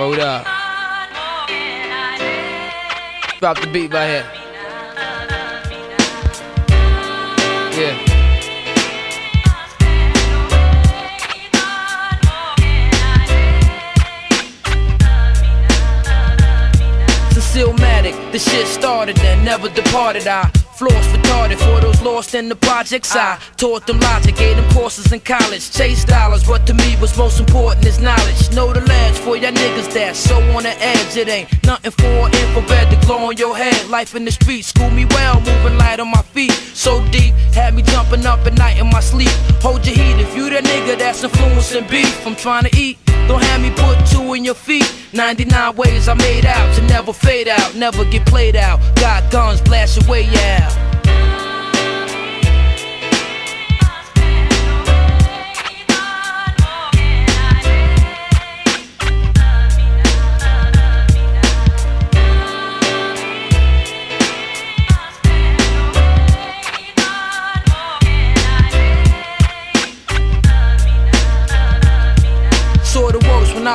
[0.00, 0.46] Hold up.
[3.38, 4.26] Drop the beat right here.
[7.76, 8.06] Yeah.
[17.50, 20.26] Stillmatic, the shit started and never departed.
[20.26, 20.50] I
[20.80, 23.14] floors retarded for those lost in the projects.
[23.14, 25.70] I taught them logic, gave them courses in college.
[25.70, 28.50] Chase dollars, what to me was most important is knowledge.
[28.56, 31.18] Know the ledge for y'all niggas that so on the edge.
[31.18, 33.90] It ain't nothing for infrared to glow on your head.
[33.90, 36.52] Life in the street, school me well, moving light on my feet.
[36.72, 39.36] So deep, had me jumping up at night in my sleep.
[39.60, 42.26] Hold your heat if you that nigga that's influencing beef.
[42.26, 43.09] I'm trying to eat.
[43.30, 44.92] Don't have me put two in your feet.
[45.12, 48.80] 99 ways I made out to never fade out, never get played out.
[48.96, 50.89] Got guns, blast away, way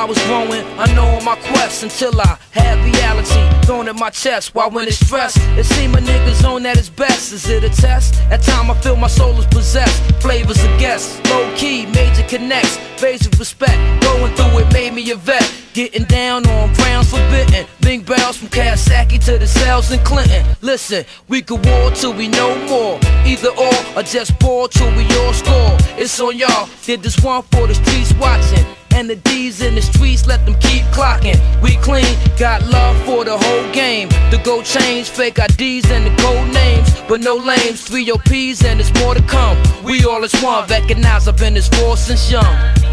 [0.06, 0.64] was growing.
[0.78, 4.54] I know on my quest until I had reality thrown at my chest.
[4.54, 7.32] Why when it's stressed, it seemed a nigga's own at his best.
[7.32, 8.14] Is it a test?
[8.30, 10.00] At time I feel my soul is possessed.
[10.22, 13.76] Flavors of guests, low key, major connects, phase of respect.
[14.02, 15.44] Going through it made me a vet.
[15.74, 17.66] Getting down on grounds forbidden.
[17.80, 20.44] Big bells from Kawasaki to the cells in Clinton.
[20.62, 22.98] Listen, we could war till we no more.
[23.24, 25.76] Either or, or just ball till we all score.
[25.98, 26.68] It's on y'all.
[26.84, 28.64] Did this one for the streets watching.
[28.94, 31.38] And the D's in the streets, let them keep clocking.
[31.60, 34.08] We clean, got love for the whole game.
[34.30, 36.88] The gold change, fake IDs and the gold names.
[37.06, 39.58] But no lames, three OPs and there's more to come.
[39.84, 42.85] We all as one, recognize I've been this force since young.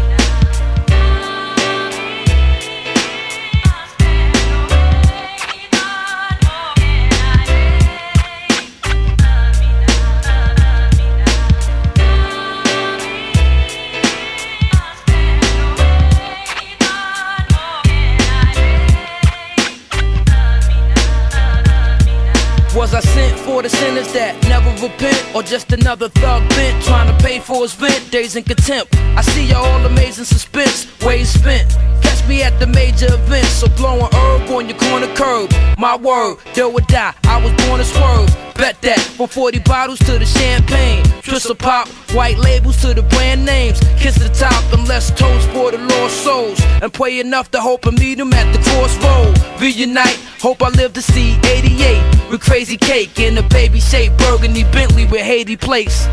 [23.54, 25.22] For the sinners that never repent?
[25.32, 28.10] Or just another thug bent trying to pay for his vent?
[28.10, 28.96] Days in contempt.
[29.18, 31.70] I see y'all all amazing suspense, ways spent.
[32.02, 35.52] Catch me at the major events, so blowing herb on your corner curb.
[35.78, 38.30] My word, do or die, I was born to swerve.
[38.56, 41.04] Bet that from 40 bottles to the champagne.
[41.22, 43.80] Twistle pop, white labels to the brand names.
[43.98, 46.60] Kiss the top and let's toast for the lost souls.
[46.82, 49.60] And pray enough to hope and meet them at the crossroad.
[49.60, 54.64] Reunite, hope I live to see 88 with crazy cake in a baby shaped burgundy
[54.64, 56.06] Bentley with Haiti place.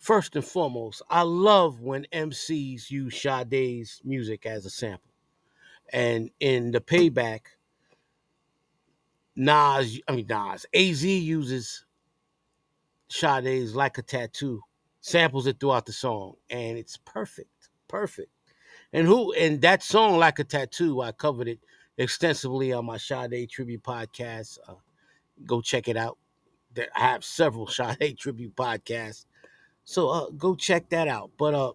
[0.00, 5.12] First and foremost, I love when MCs use Sade's music as a sample.
[5.92, 7.40] And in the payback,
[9.36, 11.84] Nas, I mean Nas, AZ uses
[13.08, 14.62] Sade's Like a Tattoo,
[15.02, 17.68] samples it throughout the song, and it's perfect.
[17.86, 18.30] Perfect.
[18.94, 21.60] And who and that song, Like a Tattoo, I covered it
[21.98, 24.58] extensively on my Sade tribute podcast.
[24.66, 24.76] Uh,
[25.44, 26.16] go check it out.
[26.78, 29.26] I have several Sade tribute podcasts.
[29.90, 31.32] So uh, go check that out.
[31.36, 31.72] But uh,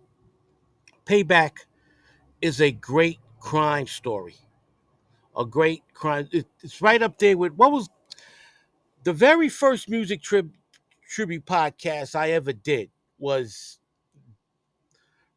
[1.06, 1.66] Payback
[2.42, 4.38] is a great crime story.
[5.36, 6.30] A great crime.
[6.32, 7.90] it- It's right up there with what was
[9.04, 10.54] the very first music trib,
[11.10, 12.90] tribute podcast I ever did
[13.20, 13.80] was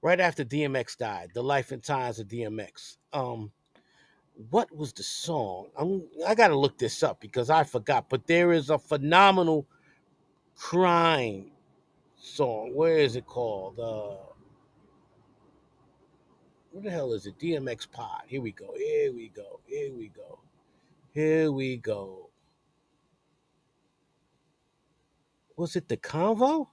[0.01, 1.31] right after DMX died.
[1.35, 2.97] The life and times of DMX.
[3.13, 3.51] Um,
[4.51, 5.67] what was the song?
[5.77, 8.09] I'm, I got to look this up because I forgot.
[8.09, 9.67] But there is a phenomenal
[10.55, 11.51] crime
[12.19, 12.75] song.
[12.75, 13.79] Where is it called?
[13.79, 14.17] Uh,
[16.73, 17.39] what the hell is it?
[17.39, 18.23] DMX Pod.
[18.27, 18.75] Here we go.
[18.77, 19.61] Here we go.
[19.67, 20.39] Here we go.
[21.15, 22.31] Here we go.
[25.57, 26.69] Was it the convo?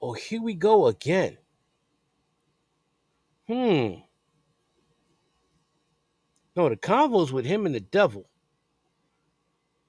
[0.00, 1.38] Oh, here we go again.
[3.46, 4.00] Hmm.
[6.56, 8.28] No, the convo's with him and the devil.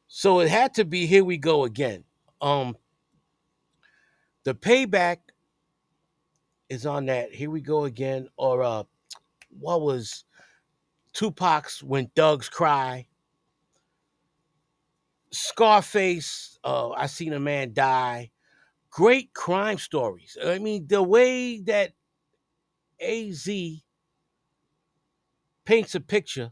[0.08, 2.04] So it had to be here we go again.
[2.42, 2.78] Um
[4.44, 5.18] the payback
[6.70, 8.84] is on that here we go again or uh
[9.50, 10.24] what was
[11.14, 13.08] Tupac's when Thugs Cry
[15.32, 18.32] Scarface, uh, I seen a man die.
[18.90, 20.38] Great crime stories.
[20.44, 21.94] I mean, the way that
[23.00, 23.48] AZ
[25.66, 26.52] paints a picture.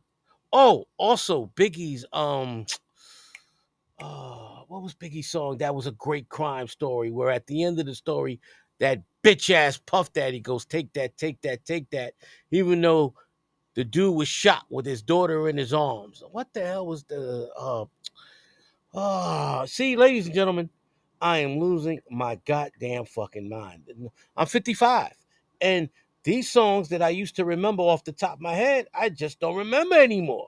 [0.54, 2.68] Oh, also Biggie's um
[4.00, 5.58] uh what was Biggie's song?
[5.58, 8.40] That was a great crime story where at the end of the story,
[8.80, 12.14] that bitch ass Puff Daddy goes, take that, take that, take that.
[12.52, 13.14] Even though
[13.78, 16.24] the dude was shot with his daughter in his arms.
[16.32, 17.86] What the hell was the uh
[18.96, 20.70] ah see, ladies and gentlemen,
[21.22, 23.84] I am losing my goddamn fucking mind.
[24.36, 25.14] I'm 55.
[25.62, 25.90] And
[26.24, 29.40] these songs that I used to remember off the top of my head, I just
[29.40, 30.48] don't remember anymore.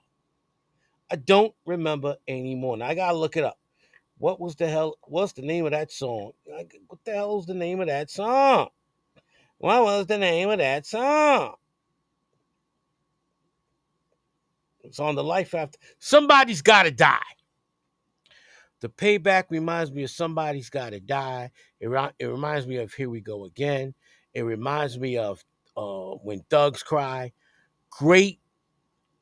[1.11, 2.77] I don't remember anymore.
[2.77, 3.58] Now I gotta look it up.
[4.19, 4.97] What was the hell?
[5.03, 6.33] What's the name of that song?
[6.49, 8.69] Like, What the hell is the name of that song?
[9.57, 11.55] What was the name of that song?
[14.83, 15.79] It's on the life after.
[15.99, 17.19] Somebody's gotta die.
[18.81, 21.51] The payback reminds me of somebody's gotta die.
[21.79, 21.89] It,
[22.19, 23.93] it reminds me of Here We Go Again.
[24.33, 25.43] It reminds me of
[25.77, 27.31] uh, When Thugs Cry.
[27.89, 28.39] Great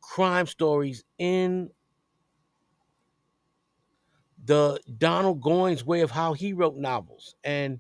[0.01, 1.69] crime stories in
[4.47, 7.35] the Donald Goines way of how he wrote novels.
[7.43, 7.79] And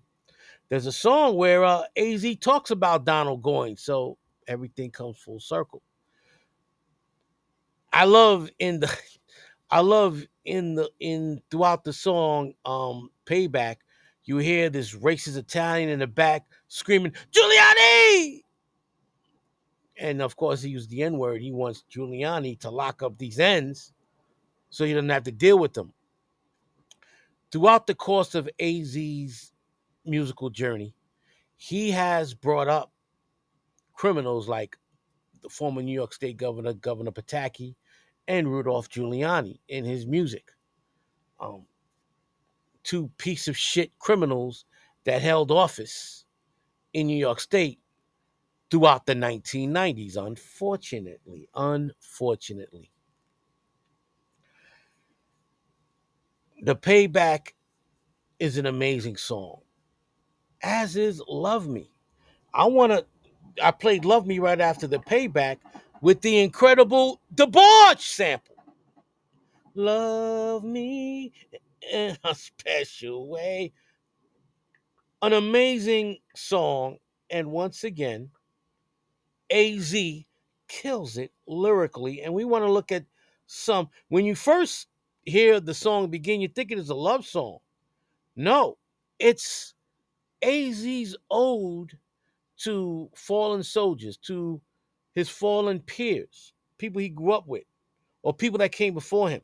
[0.69, 4.17] there's a song where uh, AZ talks about Donald Goines, so
[4.47, 5.81] everything comes full circle.
[7.91, 8.95] I love in the
[9.71, 13.77] I love in the in throughout the song um Payback,
[14.25, 18.41] you hear this racist Italian in the back screaming, Giuliani!
[19.99, 21.41] And of course, he used the N word.
[21.41, 23.93] He wants Giuliani to lock up these ends
[24.69, 25.93] so he doesn't have to deal with them.
[27.51, 29.53] Throughout the course of AZ's
[30.05, 30.93] musical journey,
[31.55, 32.91] he has brought up
[33.93, 34.77] criminals like
[35.41, 37.75] the former New York State Governor, Governor Pataki,
[38.27, 40.51] and Rudolph Giuliani in his music.
[41.39, 41.65] Um,
[42.83, 44.65] two piece of shit criminals
[45.05, 46.25] that held office
[46.93, 47.79] in New York State
[48.69, 51.47] throughout the 1990s, unfortunately.
[51.55, 52.91] Unfortunately.
[56.61, 57.53] The Payback
[58.39, 59.61] is an amazing song,
[60.63, 61.91] as is Love Me.
[62.53, 63.05] I want to,
[63.63, 65.57] I played Love Me right after the Payback
[66.01, 68.55] with the incredible DeBarge sample.
[69.75, 71.31] Love me
[71.91, 73.71] in a special way.
[75.21, 76.97] An amazing song.
[77.29, 78.31] And once again,
[79.51, 79.95] AZ
[80.67, 82.23] kills it lyrically.
[82.23, 83.05] And we want to look at
[83.45, 83.89] some.
[84.09, 84.87] When you first
[85.27, 87.59] hear the song begin, you think it is a love song.
[88.35, 88.77] No,
[89.19, 89.73] it's
[90.41, 91.97] AZ's ode
[92.59, 94.61] to fallen soldiers, to
[95.13, 97.63] his fallen peers, people he grew up with,
[98.23, 99.41] or people that came before him.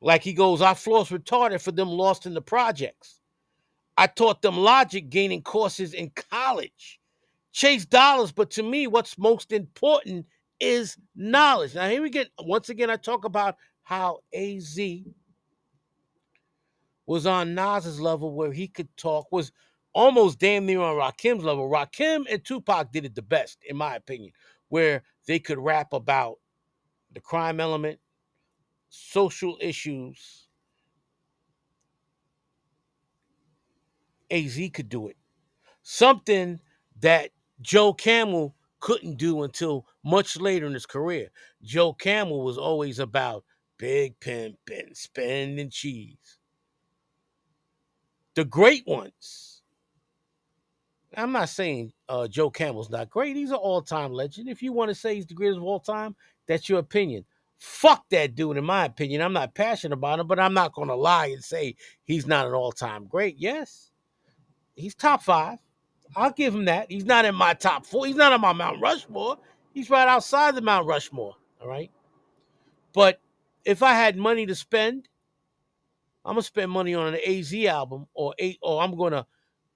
[0.00, 3.20] Like he goes, I floss retarded for them lost in the projects.
[3.96, 7.00] I taught them logic gaining courses in college.
[7.52, 10.26] Chase dollars, but to me, what's most important
[10.60, 11.74] is knowledge.
[11.74, 13.56] Now, here we get once again, I talk about
[13.86, 14.80] how AZ
[17.06, 19.52] was on Nas's level where he could talk, was
[19.92, 21.70] almost damn near on Rakim's level.
[21.70, 24.32] Rakim and Tupac did it the best, in my opinion,
[24.70, 26.38] where they could rap about
[27.12, 28.00] the crime element,
[28.88, 30.48] social issues.
[34.32, 35.16] AZ could do it.
[35.84, 36.58] Something
[37.02, 37.30] that
[37.60, 41.30] Joe Camel couldn't do until much later in his career.
[41.62, 43.44] Joe Camel was always about
[43.78, 46.38] big pimping, spending cheese.
[48.34, 49.62] The great ones.
[51.16, 53.36] I'm not saying uh, Joe Camel's not great.
[53.36, 54.48] He's an all-time legend.
[54.48, 56.14] If you want to say he's the greatest of all time,
[56.46, 57.24] that's your opinion.
[57.58, 59.22] Fuck that dude, in my opinion.
[59.22, 62.46] I'm not passionate about him, but I'm not going to lie and say he's not
[62.46, 63.36] an all-time great.
[63.38, 63.92] Yes,
[64.74, 65.58] he's top five.
[66.14, 66.90] I'll give him that.
[66.90, 68.06] He's not in my top four.
[68.06, 69.38] He's not on my Mount Rushmore.
[69.72, 71.34] He's right outside the Mount Rushmore.
[71.62, 71.90] All right.
[72.92, 73.20] But
[73.66, 75.08] if I had money to spend,
[76.24, 79.26] I'm gonna spend money on an AZ album or eight, or I'm gonna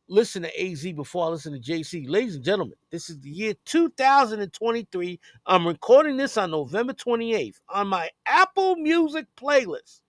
[0.08, 2.08] listen to AZ before I listen to JC.
[2.08, 5.20] Ladies and gentlemen, this is the year 2023.
[5.46, 10.02] I'm recording this on November 28th on my Apple Music playlist.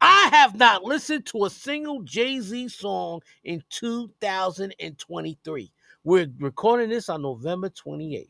[0.00, 5.72] I have not listened to a single Jay Z song in 2023.
[6.04, 8.28] We're recording this on November 28th.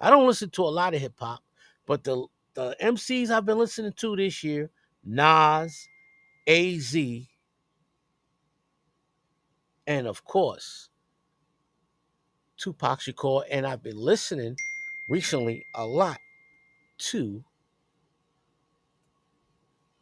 [0.00, 1.42] I don't listen to a lot of hip hop,
[1.86, 2.26] but the,
[2.58, 4.68] the MCs I've been listening to this year
[5.04, 5.88] Nas,
[6.48, 6.96] AZ,
[9.86, 10.88] and of course,
[12.56, 13.44] Tupac Shakur.
[13.48, 14.56] And I've been listening
[15.08, 16.18] recently a lot
[16.98, 17.44] to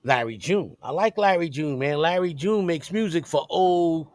[0.02, 0.78] Larry June.
[0.82, 1.98] I like Larry June, man.
[1.98, 4.08] Larry June makes music for old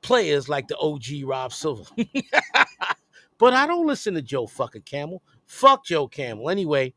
[0.00, 1.84] players like the OG Rob Silva.
[3.38, 5.22] but I don't listen to Joe fucking Camel.
[5.44, 6.48] Fuck Joe Camel.
[6.48, 6.94] Anyway,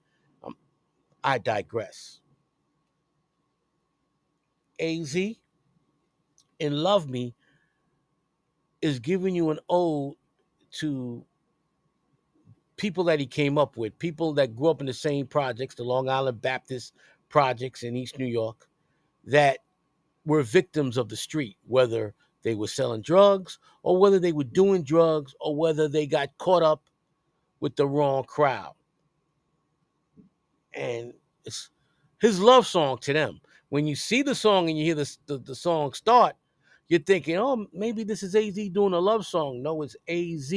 [1.23, 2.19] I digress.
[4.79, 5.15] AZ
[6.59, 7.35] in Love Me
[8.81, 10.15] is giving you an ode
[10.71, 11.25] to
[12.77, 15.83] people that he came up with, people that grew up in the same projects, the
[15.83, 16.93] Long Island Baptist
[17.27, 18.67] projects in East New York,
[19.25, 19.59] that
[20.25, 22.13] were victims of the street, whether
[22.43, 26.63] they were selling drugs or whether they were doing drugs or whether they got caught
[26.63, 26.83] up
[27.59, 28.73] with the wrong crowd.
[30.73, 31.13] And
[31.45, 31.69] it's
[32.19, 33.39] his love song to them.
[33.69, 36.35] When you see the song and you hear the, the, the song start,
[36.87, 39.61] you're thinking, oh, maybe this is AZ doing a love song.
[39.61, 40.53] No, it's AZ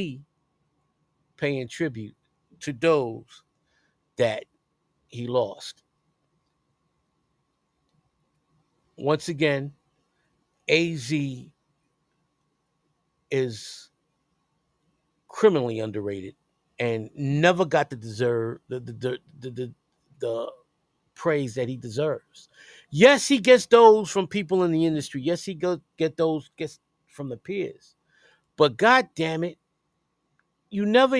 [1.36, 2.14] paying tribute
[2.60, 3.43] to those
[4.16, 4.44] that
[5.09, 5.82] he lost.
[8.97, 9.72] Once again,
[10.68, 11.12] AZ
[13.30, 13.90] is
[15.28, 16.34] criminally underrated
[16.78, 19.74] and never got the deserve the the the, the,
[20.23, 20.51] the,
[21.15, 22.49] praise that he deserves.
[22.90, 25.20] Yes, he gets those from people in the industry.
[25.20, 27.97] Yes, he go get those gets from the peers.
[28.57, 29.59] But god damn it,
[30.70, 31.19] you never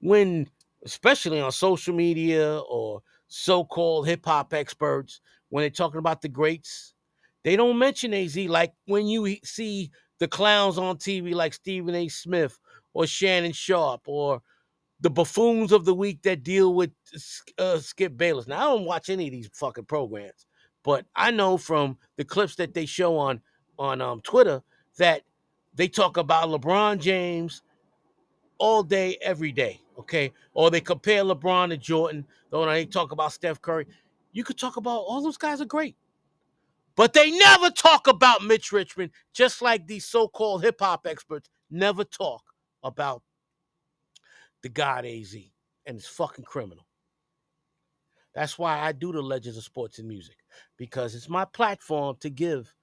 [0.00, 0.48] when
[0.84, 6.94] especially on social media or so-called hip hop experts when they're talking about the greats,
[7.42, 12.08] they don't mention AZ like when you see the clowns on TV like Stephen A.
[12.08, 12.58] Smith
[12.92, 14.42] or Shannon Sharpe or
[15.04, 16.90] the buffoons of the week that deal with
[17.58, 18.46] uh, Skip Bayless.
[18.46, 20.46] Now I don't watch any of these fucking programs,
[20.82, 23.42] but I know from the clips that they show on
[23.78, 24.62] on um, Twitter
[24.96, 25.20] that
[25.74, 27.60] they talk about LeBron James
[28.56, 29.78] all day, every day.
[29.98, 32.24] Okay, or they compare LeBron to Jordan.
[32.50, 33.86] Or they talk about Steph Curry.
[34.32, 35.96] You could talk about all those guys are great,
[36.96, 39.10] but they never talk about Mitch Richmond.
[39.34, 42.42] Just like these so-called hip hop experts never talk
[42.82, 43.22] about
[44.64, 45.36] the God AZ,
[45.84, 46.86] and it's fucking criminal.
[48.34, 50.38] That's why I do the Legends of Sports and Music
[50.78, 52.74] because it's my platform to give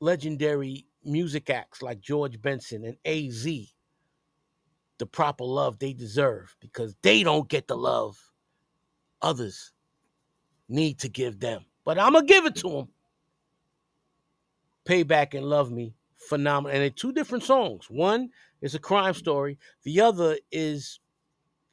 [0.00, 3.44] legendary music acts like George Benson and AZ
[4.98, 8.18] the proper love they deserve because they don't get the love
[9.20, 9.72] others
[10.70, 11.62] need to give them.
[11.84, 12.88] But I'm gonna give it to them.
[14.86, 16.74] Payback and Love Me, phenomenal.
[16.74, 17.90] And they're two different songs.
[17.90, 18.30] One
[18.60, 19.58] is a crime story.
[19.82, 21.00] The other is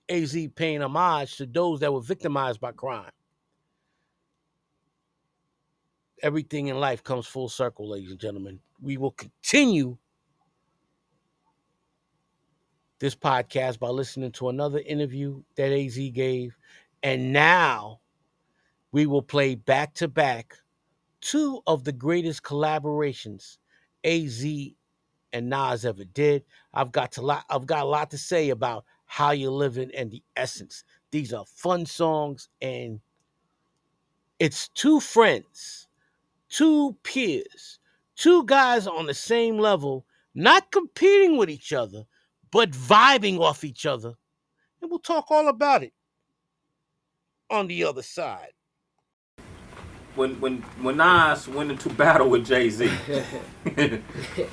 [0.10, 3.12] AZ paying homage to those that were victimized by crime.
[6.22, 8.60] Everything in life comes full circle, ladies and gentlemen.
[8.82, 9.98] We will continue
[13.00, 16.58] this podcast by listening to another interview that AZ gave.
[17.02, 18.00] And now
[18.94, 20.56] we will play back to back
[21.20, 23.58] two of the greatest collaborations
[24.06, 24.46] AZ
[25.34, 26.44] and Nas ever did.
[26.74, 30.10] I've got to lot, I've got a lot to say about how you're living and
[30.10, 30.84] the essence.
[31.12, 33.00] These are fun songs, and
[34.40, 35.88] it's two friends,
[36.50, 37.80] two peers,
[38.16, 40.06] two guys on the same level,
[40.36, 42.06] not competing with each other,
[42.52, 44.14] but vibing off each other.
[44.82, 45.94] And we'll talk all about it
[47.50, 48.54] on the other side.
[50.15, 52.88] When when when Nas went into battle with Jay Z,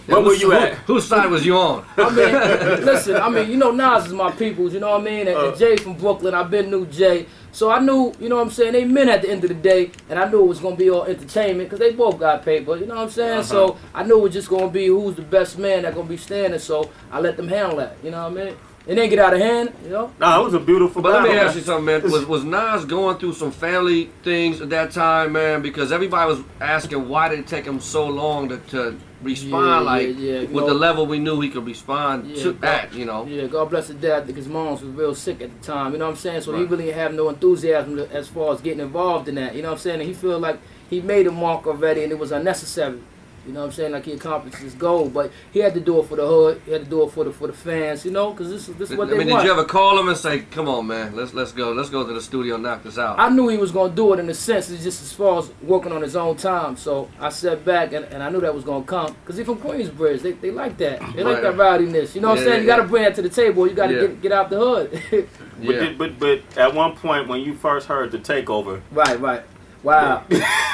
[0.07, 0.75] where were you at?
[0.87, 1.85] Whose side was you on?
[1.99, 2.33] I mean,
[2.85, 5.29] listen, I mean, you know, Nas is my peoples, you know what I mean?
[5.29, 5.57] And, and uh.
[5.57, 7.27] Jay from Brooklyn, I've been knew Jay.
[7.53, 9.55] So I knew, you know what I'm saying, they men at the end of the
[9.55, 12.45] day, and I knew it was going to be all entertainment because they both got
[12.45, 13.41] paper, you know what I'm saying?
[13.41, 13.43] Uh-huh.
[13.43, 16.07] So I knew it was just going to be who's the best man that going
[16.07, 18.57] to be standing, so I let them handle that, you know what I mean?
[18.91, 20.11] It didn't get out of hand, you know?
[20.19, 22.03] No, it was a beautiful But let me battle, ask you something, man.
[22.03, 25.63] Was was Nas going through some family things at that time, man?
[25.63, 29.79] Because everybody was asking why did it take him so long to, to respond, Yeah,
[29.93, 30.41] like yeah, yeah.
[30.41, 30.67] with No.
[30.67, 33.27] the level we knew he could respond Yeah, to God- that, you know.
[33.27, 35.93] Yeah, God bless his dad because moms was real sick at the time.
[35.93, 36.41] You know what I'm saying?
[36.41, 39.55] So he really didn't have no enthusiasm as far as getting involved in that.
[39.55, 40.01] You know what I'm saying?
[40.01, 40.59] And he feel like
[40.89, 42.99] he made a mark already and it was unnecessary.
[43.47, 43.93] You know what I'm saying?
[43.93, 46.61] Like he accomplished his goal, but he had to do it for the hood.
[46.67, 48.05] He had to do it for the for the fans.
[48.05, 49.43] You know, because this is this is what I they mean, want.
[49.43, 52.07] did you ever call him and say, "Come on, man, let's let's go, let's go
[52.07, 53.19] to the studio and knock this out"?
[53.19, 55.51] I knew he was gonna do it in a sense, it's just as far as
[55.63, 56.77] working on his own time.
[56.77, 59.57] So I sat back and, and I knew that was gonna come because he from
[59.57, 60.21] Queensbridge.
[60.21, 61.01] They, they like that.
[61.17, 61.43] They like Right.
[61.43, 62.15] that rowdiness.
[62.15, 62.61] You know what I'm Yeah, saying?
[62.63, 63.67] You gotta bring that to the table.
[63.67, 64.01] You gotta Yeah.
[64.01, 65.03] get get out the hood.
[65.63, 69.43] But, did, but but at one point when you first heard the takeover, right, right.
[69.83, 70.25] Wow.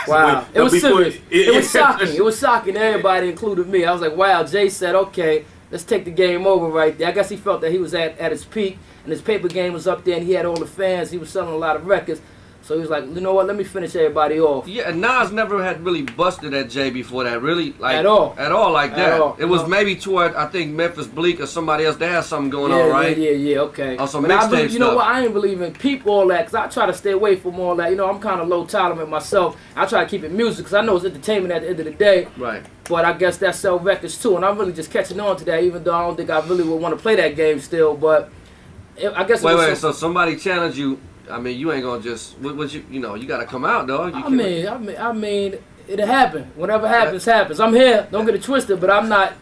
[0.09, 0.43] Wow.
[0.43, 1.17] When- It was serious.
[1.31, 2.15] It, was shocking.
[2.15, 3.85] It was shocking everybody, including me.
[3.85, 7.09] I was like, wow, Jay said, okay, let's take the game over right there.
[7.09, 9.73] I guess he felt that he was at, at his peak and his paper game
[9.73, 11.11] was up there and he had all the fans.
[11.11, 12.21] He was selling a lot of records.
[12.67, 13.47] So he was like, you know what?
[13.47, 14.67] Let me finish everybody off.
[14.67, 18.35] Yeah, and Nas never had really busted at Jay before that, really, like At all.
[18.37, 19.21] at all like At that.
[19.21, 19.69] all, It was no.
[19.69, 21.95] maybe toward I think Memphis Bleek or somebody else.
[21.95, 23.17] They had something going yeah, on, right?
[23.17, 23.97] Yeah, yeah, yeah, okay.
[23.99, 24.97] On some But I mixtape You know stuff.
[24.97, 25.07] what?
[25.07, 27.77] I ain't believe in peep all that because I try to stay away from all
[27.77, 27.89] that.
[27.91, 29.57] You know, I'm kind of low tolerant myself.
[29.77, 31.85] I try to keep it music because I know it's entertainment at the end of
[31.87, 32.27] the day.
[32.37, 32.65] Right.
[32.89, 35.63] But I guess that's sell records too, and I'm really just catching on to that.
[35.63, 38.29] Even though I don't think I really would want to play that game still, but
[38.97, 39.41] it, I guess.
[39.41, 39.77] Wait, wait.
[39.77, 40.99] some- So somebody challenged you.
[41.31, 42.39] I mean, you ain't gonna just.
[42.39, 42.85] What, what you?
[42.91, 44.13] You know, you gotta come out, dog.
[44.13, 45.57] You I can't- mean, I mean, I mean,
[45.89, 46.45] it'll happen.
[46.55, 47.59] Whatever happens, happens.
[47.61, 48.07] I'm here.
[48.11, 49.33] Don't get it twisted, but I'm not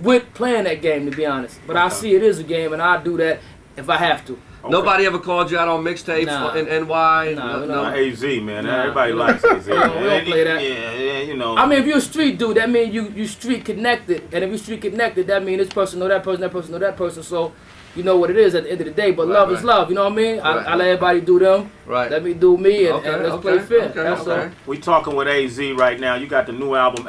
[0.00, 1.60] with playing that game to be honest.
[1.66, 3.40] But I see it is a game, and I do that
[3.76, 4.38] if I have to.
[4.68, 6.54] Nobody ever called you out on mixtapes Nah.
[6.54, 7.34] in NY.
[7.34, 8.64] Nah, we Nah, AZ, man.
[8.64, 8.82] Nah.
[8.82, 9.66] Everybody likes don't- AZ.
[9.66, 10.24] we don't- we don't man.
[10.24, 10.62] play that.
[10.62, 11.56] Yeah, yeah, you know.
[11.56, 14.50] I mean, if you're a street dude, that means you you street connected, and if
[14.52, 17.22] you street connected, that means this person know that person, that person know that person.
[17.22, 17.52] So.
[17.94, 19.62] You know what it is at the end of the day, but Right, love is
[19.62, 19.90] love.
[19.90, 20.40] You know what I mean?
[20.40, 20.66] I, Right.
[20.66, 21.70] I let everybody do them.
[21.86, 22.10] Right.
[22.10, 23.88] Let me do me, and, Okay, and let's okay, play fair.
[23.90, 24.44] okay, That's okay.
[24.46, 24.50] all.
[24.66, 26.14] We talking with AZ right now.
[26.14, 27.06] You got the new album.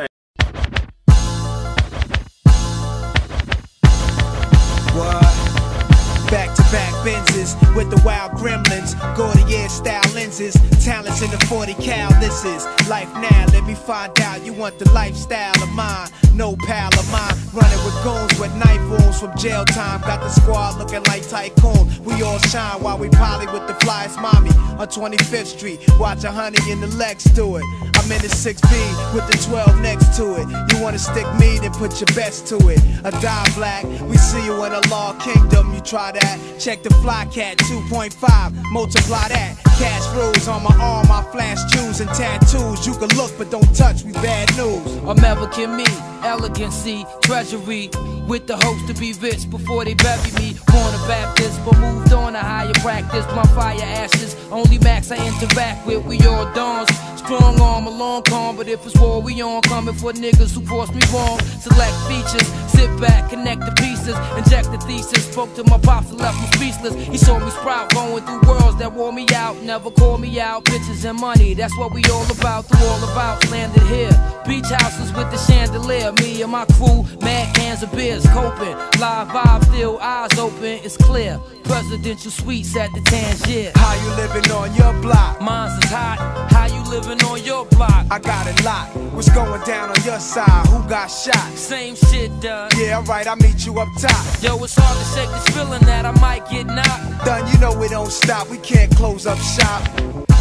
[7.76, 10.54] With the wild gremlins, Cartier style lenses,
[10.84, 12.10] talents in the 40 cal.
[12.22, 13.46] This is life now.
[13.52, 16.08] Let me find out you want the lifestyle of mine.
[16.34, 20.02] No pal of mine, running with goons with knife wounds from jail time.
[20.02, 21.90] Got the squad looking like tycoon.
[22.04, 24.50] We all shine while we poly with the flyest mommy
[24.80, 25.80] on 25th Street.
[26.00, 27.64] Watch a honey in the Lex do it.
[27.96, 30.48] I'm in the 6B with the 12 next to it.
[30.74, 32.80] You wanna stick me, then put your best to it.
[33.04, 35.74] A die black, we see you in a law kingdom.
[35.74, 39.58] You try that, check the fly cat 2.5, multiply that.
[39.80, 42.86] Cash rules on my arm, I flash jewels and tattoos.
[42.86, 44.86] You can look, but don't touch, we bad news.
[45.04, 45.86] American me,
[46.24, 47.90] elegancy, treasury,
[48.28, 50.56] with the hopes to be rich before they bury me.
[50.68, 53.26] Born a Baptist, but moved on to higher practice.
[53.36, 56.06] My fire ashes, only max I interact with.
[56.06, 59.96] We all dawns, strong arm, a long con, but if it's war, we on coming
[59.96, 61.40] for niggas who cross me wrong.
[61.60, 65.26] Select features, sit back, connect the pieces, inject the thesis.
[65.32, 66.94] Spoke to my pops and left me speechless.
[67.08, 69.62] He saw me sprout, going through worlds that wore me out.
[69.64, 71.54] Never call me out, bitches and money.
[71.54, 72.66] That's what we all about.
[72.66, 74.12] Through all about, landed here.
[74.48, 76.12] Beach houses with the chandelier.
[76.14, 78.76] Me and my crew, mad cans of beers, coping.
[79.00, 80.80] Live vibe, still eyes open.
[80.84, 81.40] It's clear.
[81.64, 83.72] Presidential suites at the Tangier.
[83.76, 85.42] How you living on your block?
[85.42, 86.18] Mine's is hot.
[86.52, 88.06] How you living on your block?
[88.12, 88.96] I got it locked.
[89.14, 90.68] What's going down on your side?
[90.68, 91.58] Who got shot?
[91.58, 92.70] Same shit, done.
[92.78, 94.42] Yeah, alright, I'll meet you up top.
[94.42, 97.26] Yo, it's hard to shake this feeling that I might get knocked.
[97.26, 98.50] Done, you know we don't stop.
[98.50, 100.33] We can't close up shop.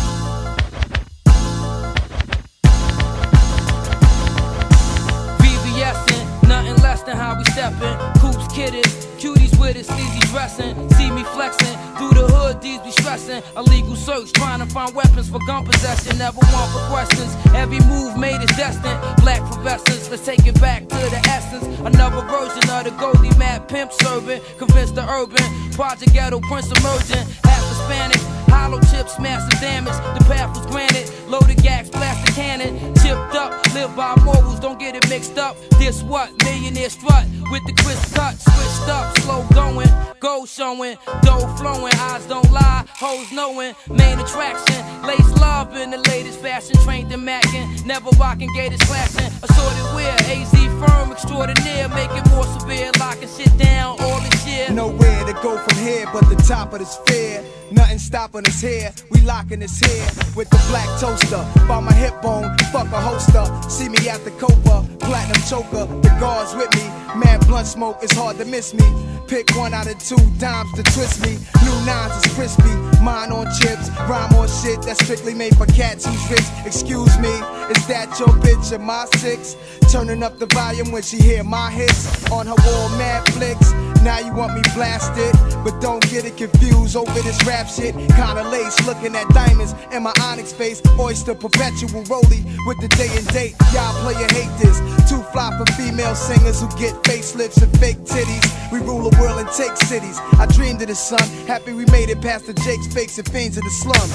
[7.06, 7.96] Less how we steppin'.
[8.20, 8.84] Coops kidded,
[9.18, 10.74] cuties with it, sleazy dressing.
[10.94, 13.42] See me flexing through the hood, these be stressing.
[13.56, 16.18] Illegal search, trying to find weapons for gun possession.
[16.18, 17.34] Never one for questions.
[17.54, 18.98] Every move made is destined.
[19.18, 21.64] Black professors, let's take it back to the essence.
[21.80, 24.40] Another version of the Goldie Mad pimp serving.
[24.58, 27.26] Convinced the urban project ghetto prince emerging.
[27.44, 28.41] Half Hispanic.
[28.52, 29.96] Hollow tips, massive damage.
[30.18, 31.10] The path was granted.
[31.26, 32.94] Loaded gas, plastic cannon.
[32.96, 35.56] Chipped up, live by morals, don't get it mixed up.
[35.78, 36.30] This what?
[36.44, 38.34] Millionaire strut with the crisp cut.
[38.34, 39.88] Switched up, slow going,
[40.20, 41.94] gold showing, dough flowing.
[42.10, 43.74] Eyes don't lie, hoes knowing.
[43.88, 46.76] Main attraction, lace love in the latest fashion.
[46.84, 49.32] Trained in macking, never rocking gators clashing.
[49.42, 51.88] Assorted wear, AZ firm extraordinaire.
[51.88, 54.70] Make it more severe, locking shit down all this year.
[54.70, 57.42] Nowhere to go from here but the top of the sphere.
[57.70, 58.92] Nothing stopping us here.
[59.10, 61.44] We locking us here with the black toaster.
[61.66, 63.44] By my hip bone, fuck a holster.
[63.68, 65.86] See me at the Copa, platinum choker.
[66.02, 67.02] The guards with me.
[67.18, 68.84] Mad blunt smoke, it's hard to miss me.
[69.28, 71.38] Pick one out of two dimes to twist me.
[71.64, 72.74] New nines is crispy.
[73.02, 76.46] Mine on chips, rhyme on shit that's strictly made for cats who's rich.
[76.64, 77.32] Excuse me,
[77.72, 79.56] is that your bitch or my six?
[79.90, 83.72] Turning up the volume when she hear my hits on her wall, mad flicks.
[84.02, 85.32] Now you want me blasted,
[85.64, 87.94] but don't get it confused over this rap shit.
[88.32, 90.80] Kinda lace, looking at diamonds in my onyx face.
[90.98, 93.54] Oyster perpetual rollie with the day and date.
[93.74, 95.01] Y'all player hate this.
[95.12, 98.72] Too fly for female singers who get facelifts and fake titties.
[98.72, 100.18] We rule the world and take cities.
[100.40, 101.20] I dreamed of the sun.
[101.46, 104.08] Happy we made it past the Jakes, fakes, and fiends of the slum.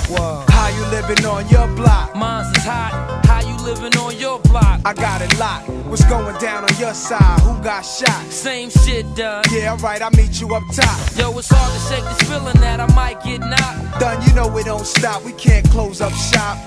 [0.48, 2.16] How you living on your block?
[2.16, 3.24] Mine's is hot.
[3.28, 4.82] How you living on your block?
[4.86, 5.70] I got it locked.
[5.88, 7.42] What's going down on your side?
[7.42, 8.26] Who got shot?
[8.32, 9.44] Same shit, done.
[9.52, 11.16] Yeah, alright, I'll meet you up top.
[11.16, 14.00] Yo, it's hard to shake this feeling that I might get knocked.
[14.00, 15.24] Done, you know we don't stop.
[15.24, 16.58] We can't close up shop.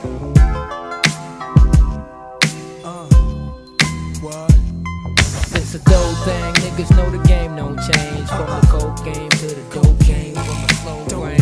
[5.73, 8.29] It's a dope thing, niggas know the game don't change.
[8.29, 11.39] From the coke game to the dope game, from the slow brain.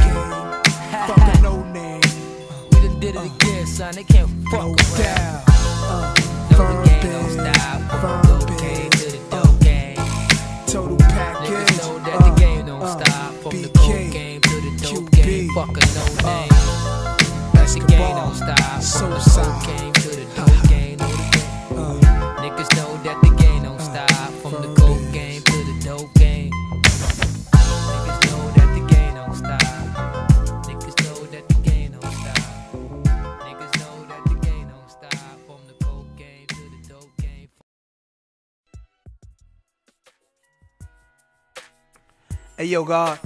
[1.08, 2.02] Fucking no name.
[2.70, 3.94] We done did it again, son.
[3.94, 5.48] They can't fuck around.
[6.52, 7.80] No, the game don't stop.
[8.02, 9.96] From the dope game to the dope game.
[10.66, 11.48] Total package.
[11.48, 13.32] Niggas know that the game don't stop.
[13.32, 15.48] From the coke game to the dope game.
[15.54, 16.48] Fuck a no name.
[17.54, 18.82] That the game don't stop.
[18.82, 20.07] From the coke game
[42.58, 43.20] Hey yo, God.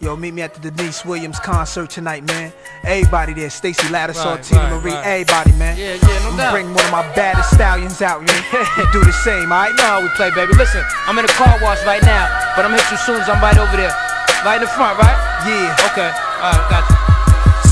[0.00, 2.50] Yo, meet me at the Deniece Williams concert tonight, man.
[2.82, 5.20] Everybody there, Stacy Lattisaw, Right, Tina right, Marie, right.
[5.20, 5.76] everybody, man.
[5.76, 6.52] Yeah, yeah, no I'm doubt.
[6.56, 8.42] bring one of my baddest stallions out, man.
[8.96, 9.78] do the same, alright?
[9.78, 10.54] How we play, baby.
[10.54, 12.24] Listen, I'm in the car wash right now,
[12.56, 13.92] but I'm hit you soon as I'm right over there.
[14.42, 15.18] Right in the front, right?
[15.44, 15.76] Yeah.
[15.92, 16.08] Okay.
[16.40, 17.09] Alright, got you.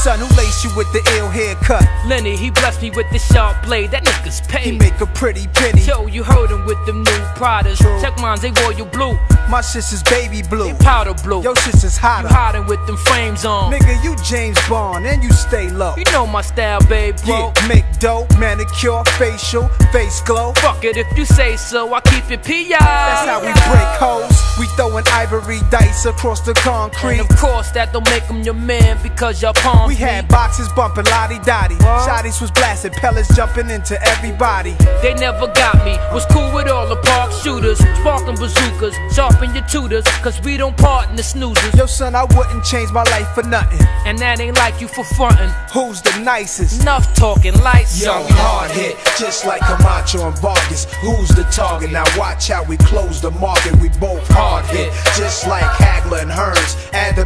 [0.09, 1.87] Son, who laced you with the ill haircut?
[2.07, 3.91] Lenny, he blessed me with the sharp blade.
[3.91, 4.65] That nigga's paid.
[4.65, 5.83] He make a pretty penny.
[5.83, 7.77] Yo, you heard him with them new Pradas.
[8.01, 9.19] Check mine, they royal blue.
[9.51, 10.73] My sister's baby blue.
[10.77, 11.43] Powder blue.
[11.43, 12.29] Your sister's hotter.
[12.29, 13.71] You hiding with them frames on.
[13.71, 15.95] Nigga, you James Bond and you stay low.
[15.99, 17.53] You know my style, babe, bro.
[17.55, 20.55] Yeah, make dope, manicure, facial, face glow.
[20.57, 21.93] Fuck it if you say so.
[21.93, 22.79] I keep it P.I.
[22.79, 24.39] That's how we break hoes.
[24.59, 27.21] We throwing ivory dice across the concrete.
[27.21, 30.69] And of course, that don't make him your man because y'all palm We had boxes
[30.75, 31.75] bumping lottie dottie.
[32.07, 34.75] Shotties was blasting, pellets jumping into everybody.
[35.03, 35.97] They never got me.
[36.13, 40.77] Was cool with all the park shooters, sparking bazookas, sharpen your tutors, cause we don't
[40.77, 41.77] part in the snoozers.
[41.77, 43.85] Yo, son, I wouldn't change my life for nothing.
[44.07, 45.51] And that ain't like you for frontin'.
[45.73, 46.83] Who's the nicest?
[46.83, 48.25] Enough talking, lights Yo, on.
[48.29, 50.87] hard hit, just like Camacho and Vargas.
[51.03, 51.91] Who's the target?
[51.91, 53.75] Now watch how we close the market.
[53.77, 56.77] We both hard hit, just like Hagler and Hearns.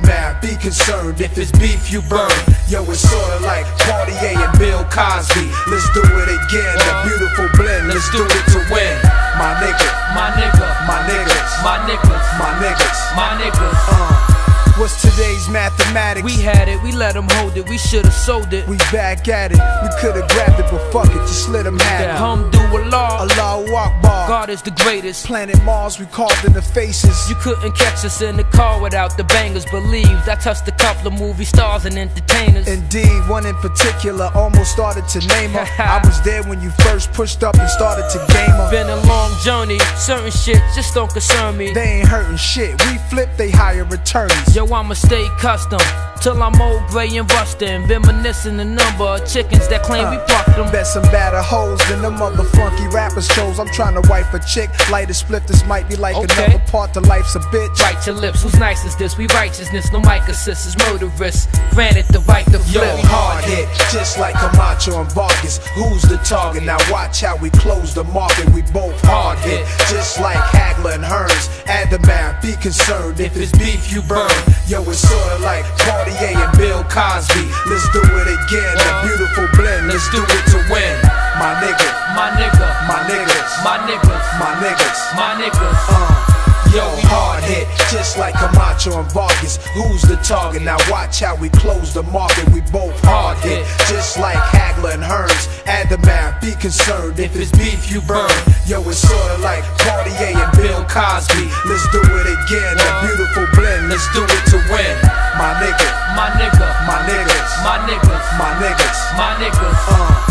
[0.02, 2.30] Math, be concerned if it's beef you burn.
[2.68, 5.46] Yo, it's sorta like Poitier and Bill Cosby.
[5.68, 7.88] Let's do it again, the beautiful blend.
[7.88, 8.96] Let's do it to win.
[9.36, 12.98] My nigga, My nigga, my niggas, my niggas, my niggas.
[13.16, 13.78] my niggas.
[13.88, 14.31] Uh,
[14.78, 16.24] what's today's mathematics?
[16.24, 18.66] We had it, we let them hold it, we should've sold it.
[18.68, 19.58] We back at it.
[19.82, 22.16] We could've grabbed it, but fuck it, just let them have it.
[22.16, 23.28] hum do Allah.
[23.28, 24.28] Allahu Akbar.
[24.28, 25.26] God is the greatest.
[25.26, 27.28] Planet Mars, we carved in the faces.
[27.28, 29.64] You couldn't catch us in the car without the bangers.
[29.66, 32.68] Believed I touched a couple of movie stars and entertainers.
[32.68, 35.66] Indeed, one in particular almost started to name her.
[35.78, 38.70] I was there when you first pushed up and started to game her.
[38.70, 41.72] Been a long journey, certain shit just don't concern me.
[41.72, 42.72] They ain't hurting shit.
[42.86, 44.54] We flip, they hire attorneys.
[44.54, 45.80] Yo, I'ma stay custom
[46.20, 47.86] till I'm old, gray, and rustin'.
[47.86, 50.70] Reminiscing the number of chickens that claim we uh, plucked them.
[50.70, 53.58] Bet some badder hoes than them other funky rappers chose.
[53.58, 55.46] I'm trying to wipe a chick, light a split.
[55.46, 56.44] This might be like Okay.
[56.46, 57.76] another part to life's a bitch.
[57.78, 59.16] Bite your lips, who's nice is this?
[59.18, 61.46] We righteousness, no mic assist is murderous.
[61.72, 62.84] Granted the right to flip.
[62.84, 65.58] Yo, hard hit, just like Camacho and Vargas.
[65.74, 66.62] Who's the target?
[66.62, 68.48] Now watch how we close the market.
[68.50, 71.48] We both hard hit, just like Hagler and Hearns.
[71.66, 74.30] Add the math, be concerned if it's beef you burn.
[74.66, 77.44] Yo, it's sorta like Poitier and Bill Cosby.
[77.68, 79.88] Let's do it again, the beautiful blend.
[79.88, 80.96] Let's do it to win.
[81.38, 85.00] My nigga, My nigga, my niggas, my niggas, my niggas.
[85.16, 85.78] my niggas.
[85.88, 86.31] Uh,
[86.72, 89.60] Yo, hard hit, just like Camacho and Vargas.
[89.76, 90.62] Who's the target?
[90.64, 92.48] Now watch how we close the market.
[92.48, 95.52] We both hard hit, just like Hagler and Hearns.
[95.68, 98.32] Add the math, be concerned if it's beef you burn.
[98.64, 101.44] Yo, it's sorta like Poitier and Bill Cosby.
[101.68, 103.92] Let's do it again, the beautiful blend.
[103.92, 104.96] Let's do it to win.
[105.36, 109.12] My nigga, My nigga, my niggas, my niggas, my niggas.
[109.20, 109.76] my niggas.
[109.92, 110.24] Uh,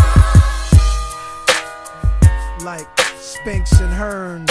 [2.65, 2.89] like
[3.21, 4.49] Spinks and Hearns.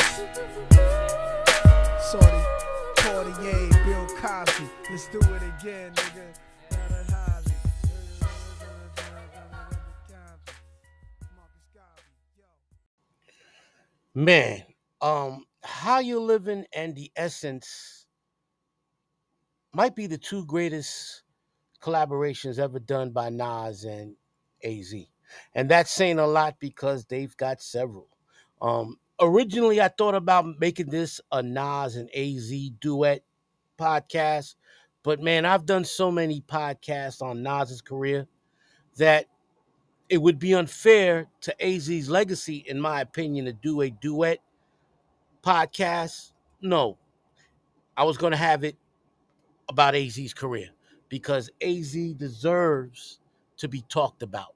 [5.01, 6.35] Let's do it again, nigga.
[14.15, 14.63] Man,
[15.01, 18.05] um, how you living and the essence
[19.73, 21.23] might be the two greatest
[21.81, 24.17] collaborations ever done by Nas and
[24.63, 24.93] AZ.
[25.55, 28.09] And that's saying a lot because they've got several.
[28.61, 33.23] Um, originally I thought about making this a Nas and AZ duet
[33.81, 34.57] podcast,
[35.03, 38.27] but man, I've done so many podcasts on Nas's career
[38.97, 39.27] that
[40.09, 44.41] it would be unfair to AZ's legacy, in my opinion, to do a duet
[45.43, 46.33] podcast.
[46.61, 46.99] No,
[47.97, 48.77] I was going to have it
[49.69, 50.69] about AZ's career
[51.09, 53.21] because AZ deserves
[53.57, 54.55] to be talked about.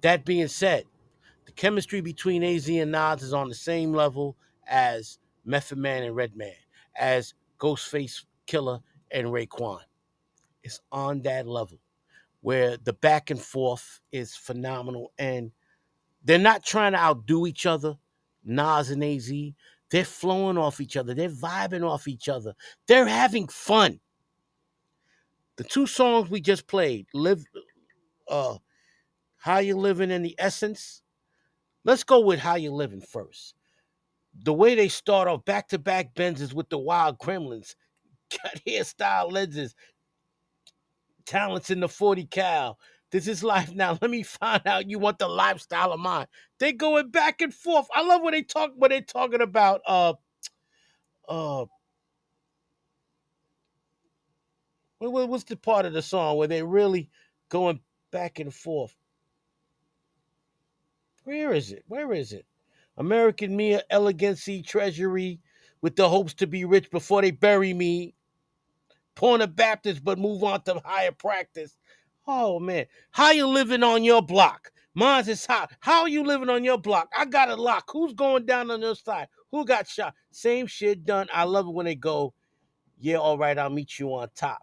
[0.00, 0.84] That being said,
[1.44, 6.16] the chemistry between AZ and Nas is on the same level as Method Man and
[6.16, 6.52] Redman,
[6.96, 8.80] as Ghostface Killah
[9.10, 9.80] and Raekwon.
[10.64, 11.78] It's on that level.
[12.40, 15.12] where the back and forth is phenomenal.
[15.18, 15.52] And
[16.24, 17.96] they're not trying to outdo each other,
[18.44, 19.32] Nas and AZ.
[19.90, 21.14] They're flowing off each other.
[21.14, 22.54] They're vibing off each other.
[22.86, 24.00] They're having fun.
[25.56, 27.44] The two songs we just played, Live
[28.28, 28.58] uh
[29.38, 31.02] How You Living in the Essence.
[31.84, 33.54] Let's go with How You Living first.
[34.44, 37.74] The way they start off back-to-back Benzes with the Wild Gremlins,
[38.44, 39.74] got hairstyle lenses,
[41.26, 42.78] talents in the 40 cal.
[43.12, 43.98] This is life now.
[44.02, 46.26] Let me find out you want the lifestyle of mine.
[46.60, 47.88] They going back and forth.
[47.94, 50.14] I love when they talk when they talking about uh
[51.28, 51.66] uh
[54.98, 57.10] what, what- what's the part of the song where they really
[57.50, 57.80] going
[58.12, 58.94] back and forth?
[61.24, 61.84] Where is it?
[61.88, 62.46] Where is it?
[62.98, 65.40] American Mia Elegancy Treasury
[65.82, 68.14] with the hopes to be rich before they bury me.
[69.18, 71.76] Born a Baptist, but move on to higher practice.
[72.26, 74.70] Oh man, how you living on your block?
[74.94, 75.72] Mine's is hot.
[75.80, 77.08] How are you living on your block?
[77.16, 77.88] I got a lock.
[77.92, 79.28] Who's going down on your side?
[79.50, 80.14] Who got shot?
[80.30, 81.28] Same shit done.
[81.32, 82.34] I love it when they go,
[82.98, 84.60] yeah, all right, I'll meet you on top.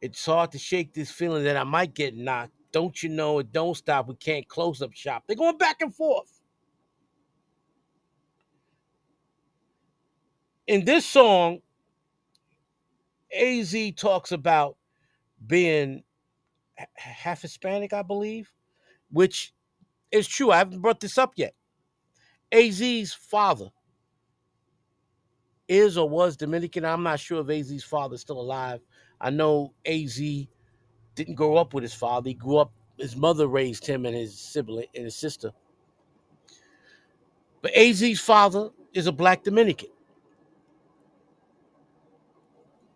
[0.00, 2.52] It's hard to shake this feeling that I might get knocked.
[2.72, 3.52] Don't you know it?
[3.52, 4.08] Don't stop.
[4.08, 5.24] We can't close up shop.
[5.26, 6.33] They're going back and forth.
[10.66, 11.60] In this song,
[13.36, 14.76] AZ talks about
[15.46, 16.02] being
[16.94, 18.50] half Hispanic, I believe,
[19.10, 19.52] which
[20.10, 20.50] is true.
[20.50, 21.54] I haven't brought this up yet.
[22.52, 23.68] AZ's father
[25.68, 26.84] is or was Dominican.
[26.84, 28.80] I'm not sure if AZ's father is still alive.
[29.20, 30.18] I know AZ
[31.14, 32.30] didn't grow up with his father.
[32.30, 35.50] He grew up, his mother raised him and his sibling and his sister.
[37.60, 39.88] But AZ's father is a black Dominican.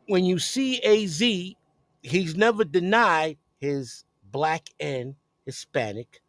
[0.09, 1.19] When you see AZ,
[2.03, 5.15] he's never denied his black and
[5.45, 6.23] Hispanic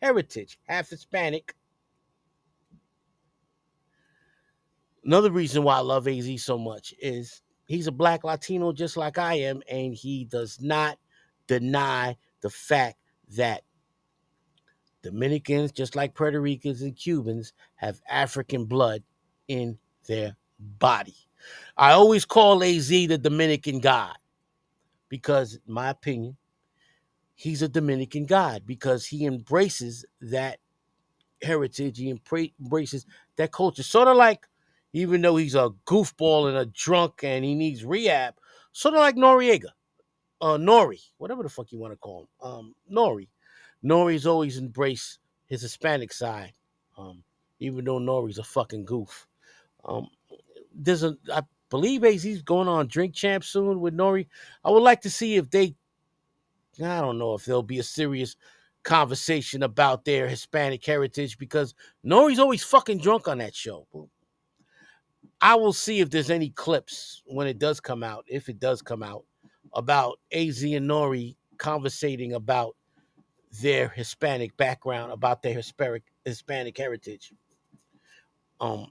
[0.00, 1.52] heritage, half Hispanic.
[5.04, 9.18] Another reason why I love AZ so much is he's a black Latino just like
[9.18, 10.96] I am, and he does not
[11.48, 12.98] deny the fact
[13.36, 13.62] that
[15.02, 19.02] Dominicans, just like Puerto Ricans and Cubans, have African blood
[19.48, 20.36] in their
[20.78, 21.16] body.
[21.76, 24.16] I always call AZ the Dominican God
[25.08, 26.36] because, in my opinion,
[27.34, 30.58] he's a Dominican God because he embraces that
[31.42, 33.06] heritage, he embraces
[33.36, 33.82] that culture.
[33.82, 34.46] Sort of like,
[34.92, 38.34] even though he's a goofball and a drunk and he needs rehab,
[38.72, 39.70] sort of like Noriega,
[40.40, 43.28] uh, Nori, whatever the fuck you want to call him, um, Nori.
[43.84, 46.52] Nori's always embraced his Hispanic side,
[46.96, 47.22] um,
[47.60, 49.26] even though Nori's a fucking goof.
[49.84, 50.08] Um,
[50.74, 54.26] there's a, I believe AZ's going on Drink Champ soon with Nori.
[54.64, 55.74] I would like to see if they,
[56.82, 58.36] I don't know if there'll be a serious
[58.82, 61.74] conversation about their Hispanic heritage because
[62.04, 63.86] Nori's always fucking drunk on that show.
[65.40, 68.82] I will see if there's any clips when it does come out, if it does
[68.82, 69.24] come out,
[69.72, 72.76] about AZ and Nori conversating about
[73.62, 77.32] their Hispanic background, about their Hispanic Hispanic heritage.
[78.60, 78.86] Um,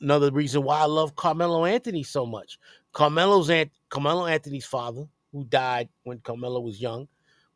[0.00, 2.58] another reason why I love Carmelo Anthony so much.
[2.92, 7.08] Carmelo's Ant- Carmelo Anthony's father, who died when Carmelo was young,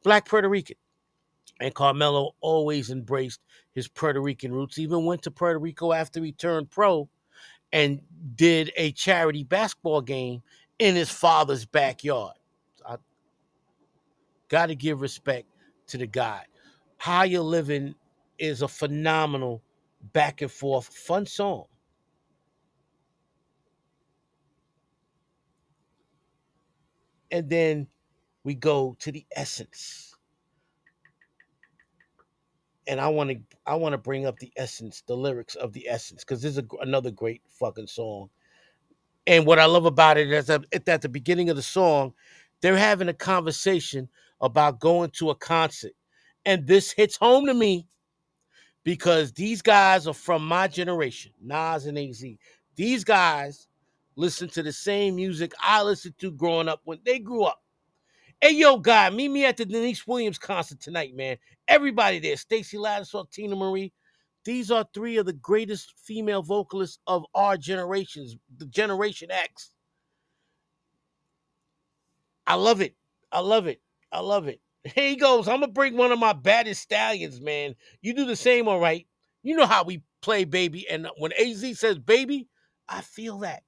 [0.02, 0.76] black Puerto Rican.
[1.60, 3.40] And Carmelo always embraced
[3.72, 7.08] his Puerto Rican roots, even went to Puerto Rico after he turned pro
[7.72, 8.00] and
[8.34, 10.42] did a charity basketball game
[10.78, 12.34] in his father's backyard.
[12.86, 12.96] I
[14.48, 15.46] got to give respect
[15.88, 16.42] to the guy.
[16.98, 17.94] How You Living
[18.38, 19.62] is a phenomenal
[20.12, 21.66] back and forth fun song.
[27.32, 27.88] And then
[28.44, 30.14] we go to the essence.
[32.86, 35.88] And I want to I want to bring up the essence, the lyrics of the
[35.88, 38.28] essence, because this is a, another great fucking song.
[39.26, 42.12] And what I love about it is that at the beginning of the song,
[42.60, 44.08] they're having a conversation
[44.40, 45.92] about going to a concert.
[46.44, 47.86] And this hits home to me
[48.84, 52.24] because these guys are from my generation, Nas and AZ.
[52.74, 53.68] These guys
[54.16, 57.62] listen to the same music I listened to growing up when they grew up.
[58.40, 61.36] Hey, yo, guy, meet me at the Deniece Williams concert tonight, man.
[61.68, 63.92] Everybody there, Stacy Lattisaw, Teena Marie.
[64.44, 69.70] These are three of the greatest female vocalists of our generations, the Generation X.
[72.46, 72.96] I love it.
[73.30, 73.80] I love it.
[74.10, 74.60] I love it.
[74.84, 75.46] Here he goes.
[75.46, 77.76] I'm gonna bring one of my baddest stallions, man.
[78.00, 79.06] You do the same, all right.
[79.44, 80.88] You know how we play, baby.
[80.88, 82.48] And when AZ says baby,
[82.88, 83.62] I feel that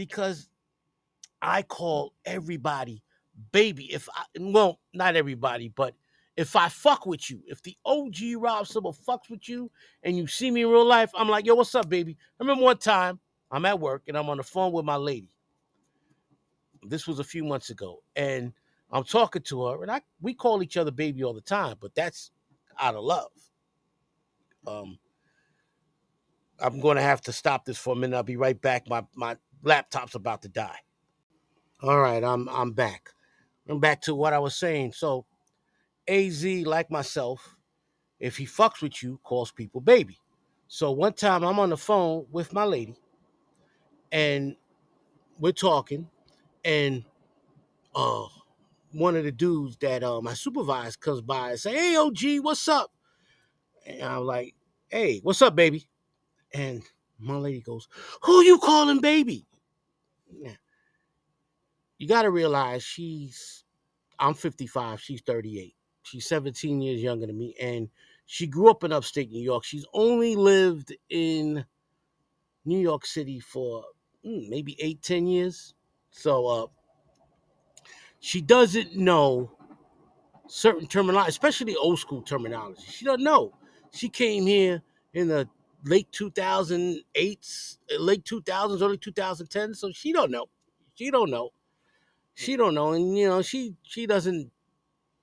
[0.00, 0.48] because
[1.42, 3.02] I call everybody
[3.52, 5.94] baby, if I well, not everybody, but
[6.38, 9.70] if I fuck with you, if the OG Rob Silva fucks with you
[10.02, 12.16] and you see me in real life, I'm like, yo, what's up, baby?
[12.18, 13.20] I remember one time
[13.50, 15.28] I'm at work and I'm on the phone with my lady.
[16.82, 18.54] This was a few months ago, and
[18.90, 21.94] I'm talking to her, and I we call each other baby all the time, but
[21.94, 22.30] that's
[22.78, 23.28] out of love.
[24.66, 24.98] Um,
[26.58, 28.16] I'm going to have to stop this for a minute.
[28.16, 28.88] I'll be right back.
[28.88, 30.78] My my laptop's about to die.
[31.82, 33.10] All right, I'm I'm back.
[33.68, 34.92] I'm back to what I was saying.
[34.92, 35.26] So,
[36.08, 37.56] AZ, like myself,
[38.18, 40.18] if he fucks with you, calls people baby.
[40.68, 42.96] So one time I'm on the phone with my lady,
[44.12, 44.56] and
[45.38, 46.08] we're talking,
[46.64, 47.04] and
[47.94, 48.26] uh,
[48.92, 52.68] one of the dudes that uh, my supervisor comes by and say, "Hey, OG, what's
[52.68, 52.90] up?"
[53.86, 54.54] And I'm like,
[54.88, 55.88] "Hey, what's up, baby?"
[56.54, 56.82] And
[57.18, 57.88] my lady goes,
[58.22, 59.46] "Who you calling baby?"
[60.38, 60.52] Now,
[61.98, 63.64] you got to realize she's
[64.20, 65.74] I'm 55, she's 38.
[66.02, 67.88] She's 17 years younger than me, and
[68.26, 69.64] she grew up in upstate New York.
[69.64, 71.64] She's only lived in
[72.64, 73.84] New York City for
[74.24, 75.74] mm, maybe eight, 10 years.
[76.10, 76.66] So uh,
[78.20, 79.50] she doesn't know
[80.48, 82.82] certain terminology, especially old school terminology.
[82.86, 83.52] She doesn't know.
[83.92, 84.82] She came here
[85.14, 85.48] in the
[85.84, 90.46] late 2008s, late 2000s, early 2010 so she don't know.
[90.94, 91.50] She don't know.
[92.34, 94.50] She don't know, and you know she she doesn't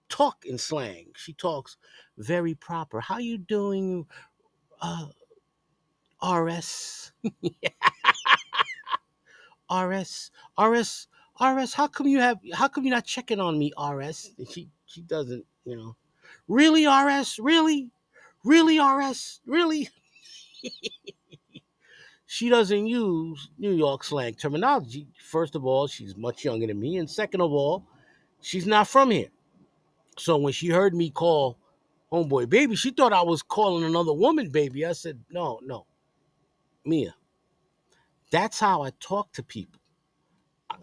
[0.10, 1.12] talk in slang.
[1.16, 1.78] She talks
[2.18, 3.02] very proper.
[3.02, 4.06] How you doing,
[4.82, 5.08] uh,
[6.22, 7.12] RS?
[9.72, 11.08] RS, RS,
[11.42, 11.74] RS.
[11.74, 12.40] How come you have?
[12.54, 14.32] How come you're not checking on me, RS?
[14.38, 15.96] And she she doesn't, you know.
[16.48, 17.40] Really, RS?
[17.40, 17.92] Really,
[18.44, 19.42] really, RS?
[19.46, 19.90] Really?
[22.26, 25.08] she doesn't use New York slang terminology.
[25.20, 27.86] First of all, she's much younger than me, and second of all,
[28.42, 29.30] she's not from here.
[30.18, 31.58] So when she heard me call
[32.12, 34.86] homeboy baby, she thought I was calling another woman baby.
[34.86, 35.86] I said, no, no,
[36.86, 37.16] Mia.
[38.32, 39.80] That's how I talk to people.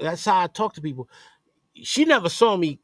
[0.01, 1.09] That's how I talk to people.
[1.75, 2.81] She never saw me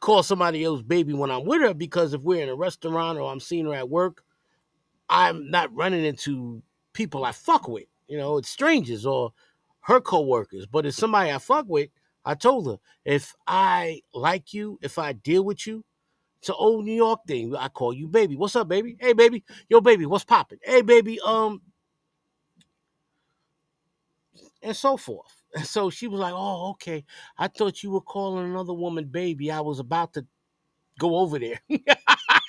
[0.00, 3.30] call somebody else baby when I'm with her because if we're in a restaurant or
[3.30, 4.23] I'm seeing her at work,
[5.08, 6.62] I'm not running into
[6.92, 7.84] people I fuck with.
[8.08, 9.32] You know, it's strangers or
[9.82, 10.66] her coworkers.
[10.66, 11.90] But if somebody I fuck with,
[12.24, 15.84] I told her if I like you, if I deal with you,
[16.40, 17.54] it's an old New York thing.
[17.56, 18.36] I call you baby.
[18.36, 18.96] What's up, baby?
[19.00, 19.44] Hey, baby.
[19.68, 20.06] Yo, baby.
[20.06, 20.58] What's popping?
[20.62, 21.20] Hey, baby.
[21.24, 21.62] Um,
[24.62, 25.26] and so forth.
[25.56, 27.04] And so she was like, "Oh, okay.
[27.38, 29.52] I thought you were calling another woman baby.
[29.52, 30.26] I was about to
[30.98, 31.60] go over there."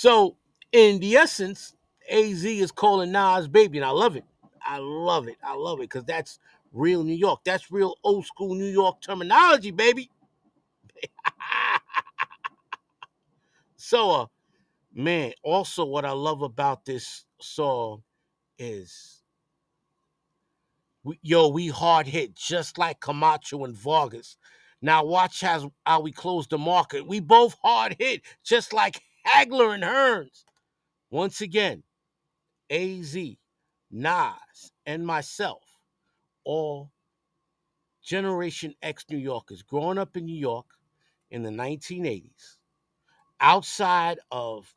[0.00, 0.36] so,
[0.70, 1.74] in the essence,
[2.08, 4.22] Az is calling Nas baby, and I love it.
[4.64, 5.38] I love it.
[5.42, 6.38] I love it because that's
[6.72, 7.40] real New York.
[7.44, 10.08] That's real old school New York terminology, baby.
[13.76, 14.26] so, uh,
[14.94, 18.04] man, also what I love about this song
[18.56, 19.24] is,
[21.22, 24.36] yo, we hard hit just like Camacho and Vargas.
[24.80, 27.04] Now watch how we close the market.
[27.04, 29.02] We both hard hit just like
[29.34, 30.44] Hagler and Hearns.
[31.10, 31.82] Once again,
[32.70, 33.16] AZ,
[33.90, 35.62] Nas, and myself,
[36.44, 36.90] all
[38.02, 40.66] Generation X New Yorkers, growing up in New York
[41.30, 42.56] in the 1980s,
[43.40, 44.72] outside of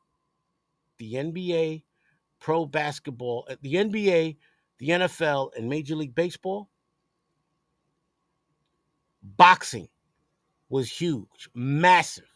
[0.98, 1.84] the NBA,
[2.40, 4.38] pro basketball, uh, the NBA,
[4.80, 6.70] the NFL, and Major League Baseball,
[9.24, 9.88] boxing
[10.70, 12.31] was huge, massive.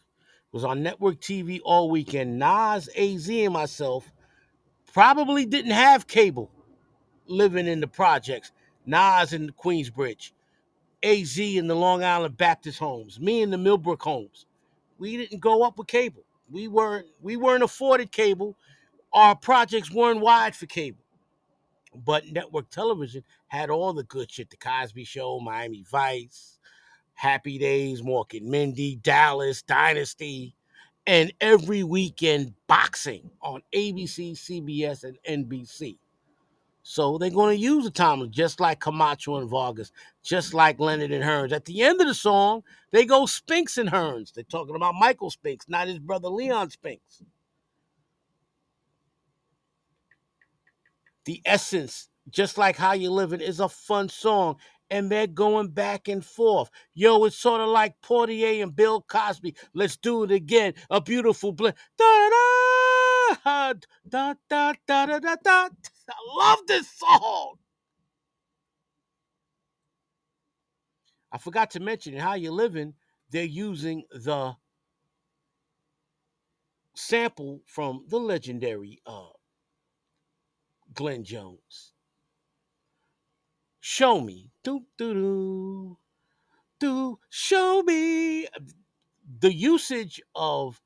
[0.55, 2.39] Was on network TV all weekend.
[2.39, 4.09] Nas, AZ, and myself
[4.93, 6.49] probably didn't have cable
[7.27, 8.53] living in the projects.
[8.85, 10.31] Nas in the Queensbridge,
[11.03, 14.45] AZ in the Long Island Baptist homes, me in the Millbrook homes.
[14.97, 16.23] We didn't go up with cable.
[16.49, 18.55] We weren't we weren't afforded cable.
[19.11, 21.03] Our projects weren't wide for cable.
[21.93, 24.49] But network television had all the good shit.
[24.49, 26.54] The Cosby Show, Miami Vice,
[27.15, 30.53] Happy Days, Mork and Mindy, Dallas, Dynasty,
[31.07, 35.17] and every weekend boxing on ABC, CBS, and
[35.47, 35.97] NBC.
[36.87, 39.91] So they're going to use the timeless, just like Camacho and Vargas,
[40.23, 41.51] just like Leonard and Hearns.
[41.51, 44.31] At the end of the song, they go Spinks and Hearns.
[44.31, 47.23] They're talking about Michael Spinks, not his brother Leon Spinks.
[51.25, 54.57] The essence, just like How You Living, is a fun song.
[54.89, 56.69] And they're going back and forth.
[56.93, 59.55] Yo, it's sort of like Poitier and Bill Cosby.
[59.73, 60.73] Let's do it again.
[60.89, 61.75] A beautiful blend.
[61.97, 63.73] Da da
[64.07, 65.69] da da da da da.
[66.09, 67.55] I love this song.
[71.31, 72.93] I forgot to mention in How You Living,
[73.31, 74.55] they're using the
[76.95, 79.29] sample from the legendary uh,
[80.93, 81.94] Glenn Jones.
[83.87, 84.49] Show me.
[84.63, 85.97] Do, do, do.
[86.79, 87.19] Do.
[87.29, 88.47] Show me.
[89.41, 90.81] The usage of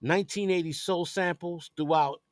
[0.00, 2.22] 1980 soul samples throughout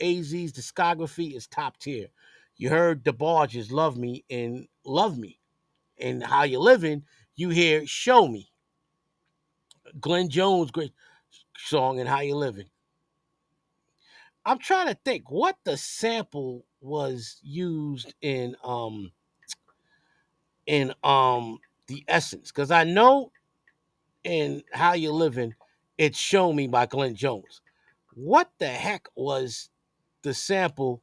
[0.00, 2.08] AZ's discography is top tier.
[2.56, 5.38] You heard the barges love me and love me.
[5.96, 7.04] And how you living,
[7.36, 8.50] you hear show me.
[10.00, 10.92] Glenn Jones, great
[11.56, 12.66] song, and how you living.
[14.44, 19.12] I'm trying to think what the sample was used in um
[20.66, 23.32] in um the essence because I know
[24.24, 25.54] in how you're living
[25.98, 27.62] it's show me by Glenn Jones.
[28.14, 29.70] What the heck was
[30.22, 31.02] the sample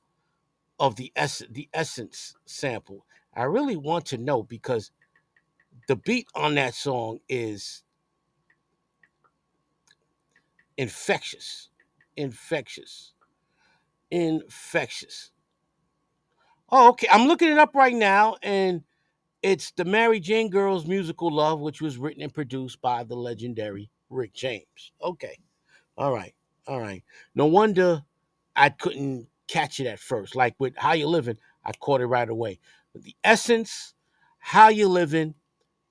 [0.80, 3.06] of the essence the essence sample?
[3.36, 4.92] I really want to know because
[5.88, 7.84] the beat on that song is
[10.78, 11.70] infectious.
[12.16, 13.14] Infectious.
[14.12, 15.32] Infectious.
[16.72, 17.08] Oh, okay.
[17.12, 18.84] I'm looking it up right now, and
[19.44, 23.92] it's the Mary Jane Girls musical Love, which was written and produced by the legendary
[24.10, 24.94] Rick James.
[25.02, 25.38] Okay.
[25.98, 26.34] All right.
[26.66, 27.04] All right.
[27.36, 28.04] No wonder
[28.56, 30.36] I couldn't catch it at first.
[30.36, 32.60] Like with How You Living, I caught it right away.
[32.94, 33.94] But the essence,
[34.40, 35.36] How You Living,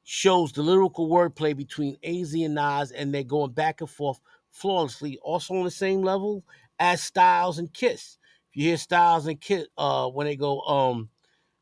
[0.03, 4.19] shows the lyrical wordplay between AZ and Nas, and they're going back and forth
[4.51, 6.43] flawlessly, also on the same level
[6.79, 8.19] as Styles and Kiss.
[8.51, 11.11] If you hear Styles and Kiss, uh, when they go, um,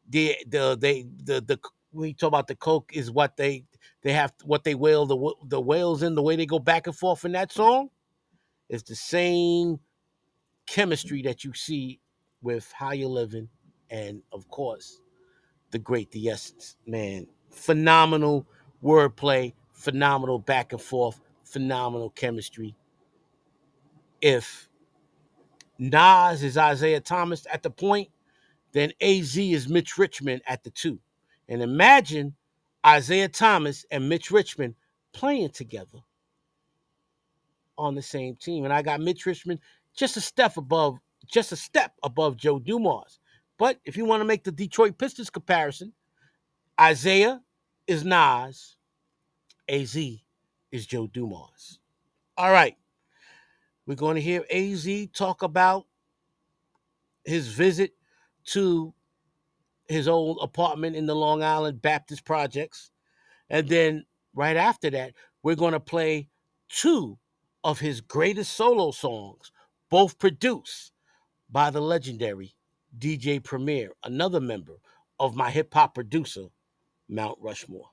[0.08, 1.58] the the they the the
[1.94, 3.64] you talk about the coke is what they
[4.02, 6.96] they have what they wail the the whales in the way they go back and
[6.96, 7.90] forth in that song
[8.68, 9.78] is the same
[10.66, 12.00] chemistry that you see
[12.42, 13.48] with how you're living
[13.90, 15.00] and of course
[15.72, 18.46] the great the essence man phenomenal
[18.82, 22.74] wordplay phenomenal back and forth phenomenal chemistry
[24.20, 24.68] if
[25.78, 28.08] Nas is Isiah Thomas at the point,
[28.72, 30.98] then AZ is Mitch Richmond at the two.
[31.50, 32.34] And imagine
[32.86, 34.76] Isiah Thomas and Mitch Richmond
[35.12, 35.98] playing together
[37.76, 38.64] on the same team.
[38.64, 39.58] And I got Mitch Richmond
[39.94, 43.18] just a step above, just a step above Joe Dumars.
[43.58, 45.92] But if you want to make the Detroit Pistons comparison,
[46.80, 47.42] Isiah
[47.86, 48.76] is Nas,
[49.68, 51.80] AZ is Joe Dumars.
[52.38, 52.76] All right.
[53.86, 55.86] We're going to hear AZ talk about
[57.24, 57.92] his visit
[58.46, 58.94] to
[59.90, 62.92] his old apartment in the Long Island Baptist Projects.
[63.48, 64.04] And then
[64.34, 66.28] right after that, we're going to play
[66.68, 67.18] two
[67.64, 69.50] of his greatest solo songs,
[69.90, 70.92] both produced
[71.50, 72.54] by the legendary
[72.96, 74.76] DJ Premier, another member
[75.18, 76.46] of my hip hop producer,
[77.08, 77.90] Mount Rushmore.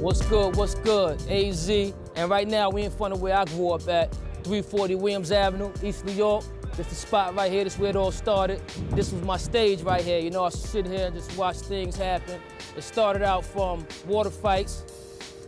[0.00, 0.54] What's good?
[0.54, 1.20] What's good?
[1.28, 1.68] AZ.
[1.68, 5.72] And right now we in front of where I grew up at, 340 Williams Avenue,
[5.82, 6.44] East New York.
[6.76, 7.64] This the spot right here.
[7.64, 8.60] This is where it all started.
[8.90, 10.20] This was my stage right here.
[10.20, 12.40] You know, I sit here and just watch things happen.
[12.76, 14.84] It started out from water fights,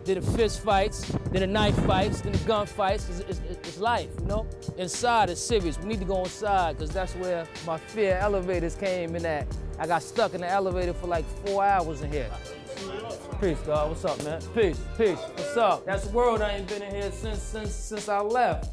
[0.05, 3.09] then the fist fights, then the knife fights, then the gun fights.
[3.09, 4.49] It's, it's, it's life, you know?
[4.77, 5.79] Inside is serious.
[5.79, 9.47] We need to go inside because that's where my fear elevators came in at.
[9.79, 12.31] I got stuck in the elevator for like four hours in here.
[13.41, 13.89] Peace, dog.
[13.89, 14.43] What's up, man?
[14.55, 15.17] Peace, peace.
[15.17, 15.87] What's up?
[15.87, 16.43] That's the world.
[16.43, 18.71] I ain't been in here since since since I left.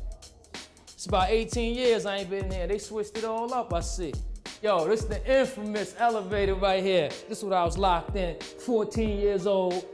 [0.93, 2.67] It's about 18 years I ain't been in here.
[2.67, 4.13] They switched it all up, I see.
[4.61, 7.07] Yo, this the infamous elevator right here.
[7.29, 8.37] This is what I was locked in.
[8.41, 9.85] 14 years old.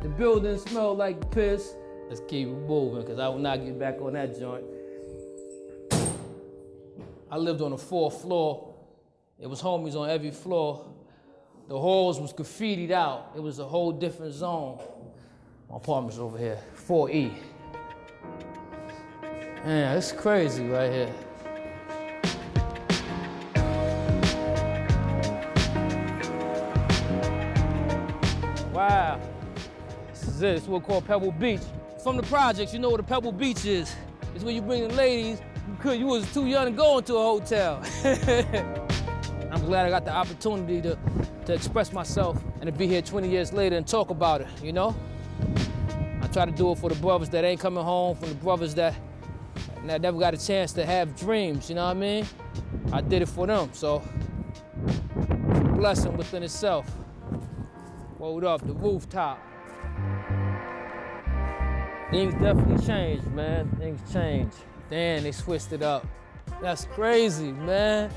[0.00, 1.74] The building smelled like piss.
[2.08, 4.64] Let's keep it moving, because I will not get back on that joint.
[7.30, 8.74] I lived on the fourth floor.
[9.38, 10.86] It was homies on every floor.
[11.68, 13.32] The halls was graffitied out.
[13.36, 14.78] It was a whole different zone.
[15.70, 17.32] My apartment's over here, 4E.
[19.64, 21.14] Man, it's crazy right here.
[28.72, 29.20] Wow.
[30.10, 30.54] This is it.
[30.54, 31.60] This is what we call Pebble Beach.
[32.02, 33.94] From the projects, you know what a Pebble Beach is.
[34.34, 35.40] It's where you bring the ladies
[35.76, 37.80] because you was too young to go into a hotel.
[39.52, 40.98] I'm glad I got the opportunity to,
[41.46, 44.72] to express myself and to be here 20 years later and talk about it, you
[44.72, 44.94] know?
[46.20, 48.74] I try to do it for the brothers that ain't coming home, for the brothers
[48.76, 48.94] that,
[49.86, 52.26] that never got a chance to have dreams, you know what I mean?
[52.92, 54.02] I did it for them, so
[54.86, 56.86] it's a blessing within itself.
[58.18, 59.38] Hold up, the rooftop.
[62.10, 63.68] Things definitely changed, man.
[63.78, 64.56] Things changed.
[64.90, 66.06] Damn, they switched it up.
[66.60, 68.10] That's crazy, man.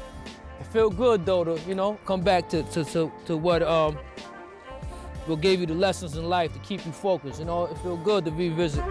[0.76, 3.98] Feel good though to, you know, come back to to to, to what um
[5.26, 7.40] what gave you the lessons in life to keep you focused.
[7.40, 8.84] You know, it feel good to revisit.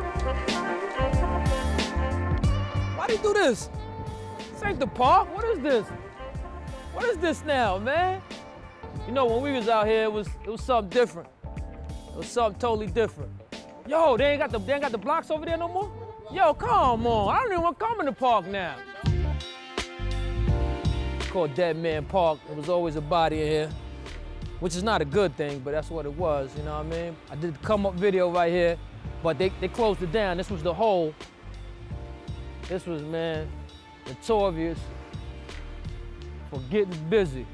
[2.97, 3.69] Why do you do this?
[4.51, 5.29] This ain't the park.
[5.37, 5.87] What is this?
[6.95, 8.23] What is this now, man?
[9.07, 11.29] You know, when we was out here, it was it was something different.
[11.45, 13.31] It was something totally different.
[13.87, 15.93] Yo, they ain't got the they ain't got the blocks over there no more.
[16.33, 17.29] Yo, come on.
[17.29, 18.75] I don't even want to come in the park now.
[21.35, 22.39] Called Dead Man Park.
[22.47, 23.71] There was always a body in here,
[24.61, 26.57] which is not a good thing, but that's what it was.
[26.57, 27.17] You know what I mean?
[27.29, 28.79] I did the come up video right here,
[29.21, 30.37] but they they closed it down.
[30.37, 31.13] This was the hole.
[32.69, 33.51] This was man,
[34.07, 34.79] notorious
[36.51, 37.49] for getting busy.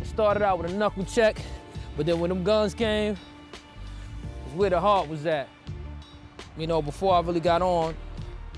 [0.00, 1.36] It started out with a knuckle check,
[1.94, 3.18] but then when them guns came,
[4.46, 5.50] it's where the heart was at.
[6.56, 7.94] You know, before I really got on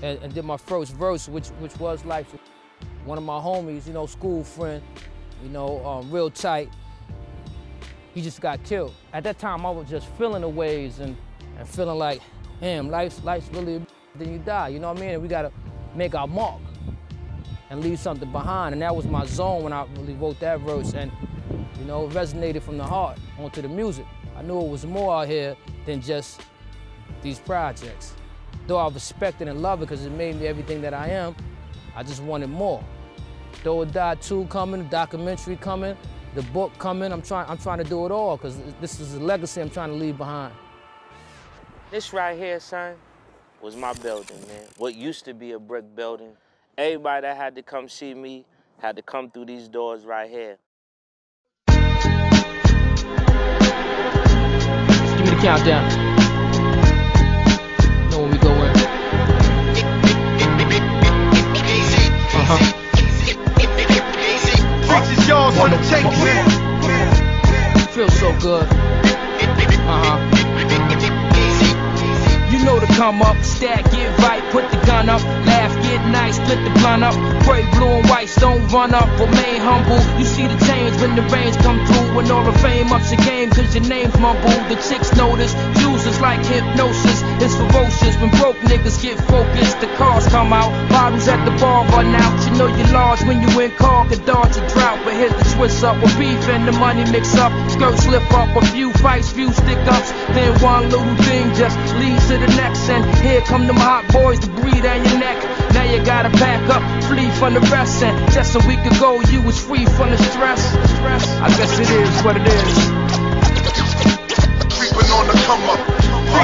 [0.01, 2.27] and, and did my first verse, which which was like
[3.07, 4.83] one of my homies, you know, school friend,
[5.41, 6.69] you know, um, real tight.
[8.13, 8.93] He just got killed.
[9.13, 11.15] At that time, I was just feeling the waves and,
[11.57, 12.21] and feeling like,
[12.59, 13.81] damn, life's life's really
[14.15, 14.69] then you die.
[14.69, 15.09] You know what I mean?
[15.11, 15.51] And we gotta
[15.95, 16.59] make our mark
[17.69, 18.73] and leave something behind.
[18.73, 20.93] And that was my zone when I really wrote that verse.
[20.93, 21.11] And,
[21.79, 24.05] you know, it resonated from the heart onto the music.
[24.35, 25.55] I knew it was more out here
[25.85, 26.41] than just
[27.21, 28.13] these projects.
[28.67, 31.35] Though I respect it and love it because it made me everything that I am,
[31.95, 32.83] I just wanted more.
[33.67, 35.97] Though it died two coming, the documentary coming,
[36.35, 39.19] the book coming, I'm trying, I'm trying to do it all because this is a
[39.19, 40.53] legacy I'm trying to leave behind.
[41.91, 42.95] This right here, son,
[43.61, 44.63] was my building, man.
[44.77, 46.31] What used to be a brick building.
[46.77, 48.45] Everybody that had to come see me
[48.79, 50.59] had to come through these doors right here.
[51.67, 51.77] Give
[55.25, 56.16] me the countdown.
[65.27, 65.77] Yours on the
[66.23, 66.49] man.
[67.91, 68.65] Feels so good.
[69.89, 70.17] Uh-huh.
[72.51, 76.35] You know to come up, stack, get right, put the gun up, laugh, get nice,
[76.37, 79.97] split the blunt up, pray blue and whites, don't run up, remain humble.
[80.19, 83.21] You see the change when the rains come through, when all the fame ups your
[83.25, 84.61] game, cause your name's mumbled.
[84.69, 89.81] The chicks notice, users like hypnosis, it's ferocious when broke niggas get focused.
[89.81, 92.37] The cars come out, bottles at the bar run out.
[92.45, 95.45] You know you're large when you in car, could dodge a drought, but here's the
[95.57, 97.51] twist up with beef and the money mix up.
[97.71, 102.27] Skirts slip up, a few fights, few stick ups, then one little thing just leads
[102.29, 102.89] to the next.
[102.89, 105.39] And here come them hot boys to breathe down your neck.
[105.73, 108.03] Now you gotta pack up, flee from the rest.
[108.03, 110.61] And just a week ago, you was free from the stress.
[110.99, 111.23] stress.
[111.39, 112.73] I guess it is what it is.
[114.75, 115.81] Creeping on the come up.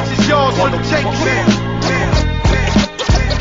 [0.07, 1.45] This is yours on the take, man.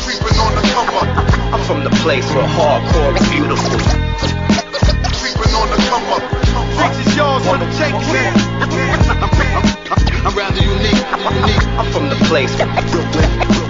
[0.02, 1.08] Creeping on the come up.
[1.54, 3.78] I'm from the place where hardcore is beautiful.
[5.22, 6.24] Creeping on the come up.
[6.82, 9.68] This is yours on the take, man.
[10.24, 11.02] I'm rather unique,
[11.34, 11.66] unique.
[11.78, 13.61] I'm from the place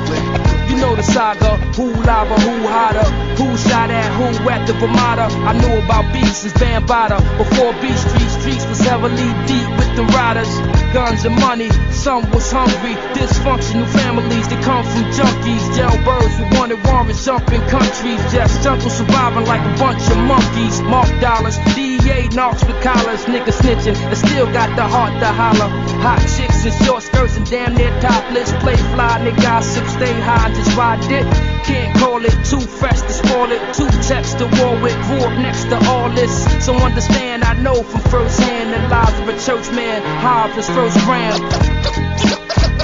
[0.82, 3.06] know the saga, who lava, who hotter,
[3.38, 5.30] who shot at, who at the Ramada.
[5.46, 7.22] I knew about beats since Bambaataa.
[7.38, 10.50] Before Beat Street, streets was heavily deep with the riders.
[10.92, 12.94] Guns and money, some was hungry.
[13.14, 15.64] Dysfunctional families that come from junkies.
[15.78, 18.20] Jailbirds who wanted warrants, jumping countries.
[18.34, 20.82] Just jungle surviving like a bunch of monkeys.
[20.82, 23.22] Mark dollars, DEA knocks with collars.
[23.30, 25.70] Niggas snitching and still got the heart to holler.
[26.02, 28.50] Hot chicks in short skirts and damn near topless.
[28.64, 31.26] Play fly, nigga, gossip, stay high, just ride it.
[31.64, 33.60] Can't call it too fresh to spoil it.
[33.74, 36.32] Two texts to war with, grew up next to all this.
[36.64, 40.02] So understand, I know from first hand the lives of a church man.
[40.20, 41.38] High off his first gram.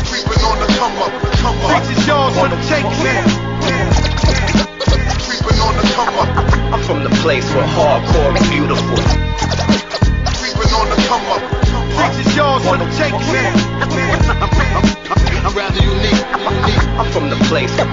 [0.08, 1.12] Creeping on the come up.
[1.42, 1.82] Come up.
[1.82, 3.24] This is yours on the take, man.
[5.26, 6.28] Creeping on the come up.
[6.72, 8.98] I'm from the place where hardcore is beautiful.
[10.38, 11.42] Creeping on the come up.
[12.14, 13.54] This is yours on the take, man.
[15.44, 16.67] I'm rather unique, unique.
[16.98, 17.86] I'm from the place where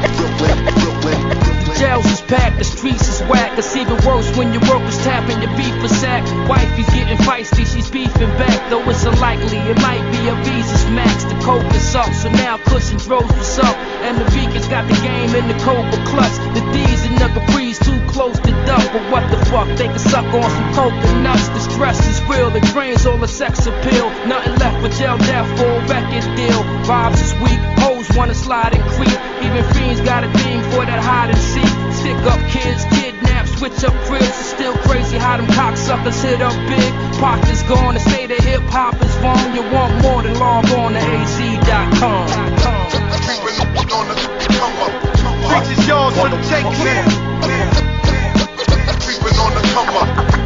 [1.62, 3.54] The jails is packed, the streets is whack.
[3.56, 6.26] It's even worse when your workers tapping your beef for sack.
[6.50, 8.58] Wifey's getting feisty, she's beefing back.
[8.72, 11.24] Though it's unlikely, it might be a Visa's max.
[11.26, 13.78] The coke is up, so now Cushion throws what's up.
[14.02, 16.34] And the Vegans got the game in the Cobra clutch.
[16.58, 18.90] The D's and the Capri's too close to dump.
[18.90, 21.48] But what the fuck, they can suck on some coconuts.
[21.50, 24.10] The stress is real, it drains all the sex appeal.
[24.26, 26.62] Nothing left but jail death for a record deal.
[26.90, 29.20] Vibes is weak, hoes wanna slide and creep.
[29.44, 31.68] Even fiends got a thing for that hide and seek.
[31.92, 34.28] Stick up kids, kidnap, switch up cribs.
[34.28, 36.94] It's still crazy how them cocksuckers hit up big.
[37.20, 39.56] Pockets gone, the state of hip hop is wrong.
[39.56, 42.28] You want more than log on to az.com.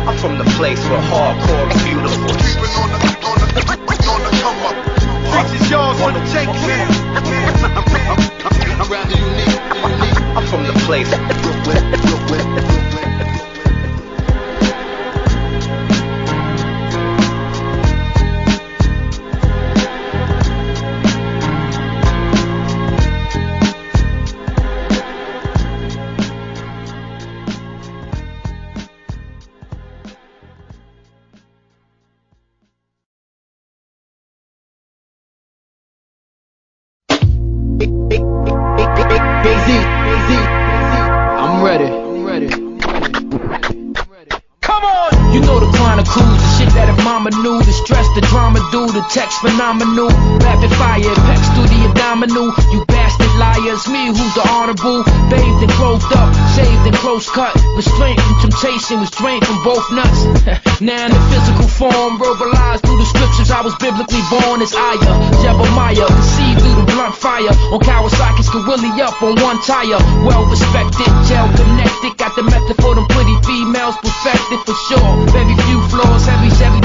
[0.07, 2.29] I'm from the place where hardcore is beautiful.
[5.39, 6.89] Streets is yours the.
[8.81, 9.61] I'm rather unique.
[10.35, 12.08] I'm from the place.
[49.69, 50.09] Phenomenal,
[50.41, 55.71] rapid fire, pecs through the abdominal, you bastard liars, me who's the honorable, bathed and
[55.77, 60.25] clothed up, shaved and close cut, restraint from temptation, was drained from both nuts.
[60.81, 65.13] now in the physical form, verbalized through the scriptures, I was biblically born as Aya,
[65.37, 71.09] Jebemiah, conceived through the blunt fire, on Kawasaki's Willie up on one tire, well respected,
[71.29, 75.13] gel connected, got the method for them pretty females, perfected for sure.
[75.29, 76.81] Very few flaws, heavy Chevy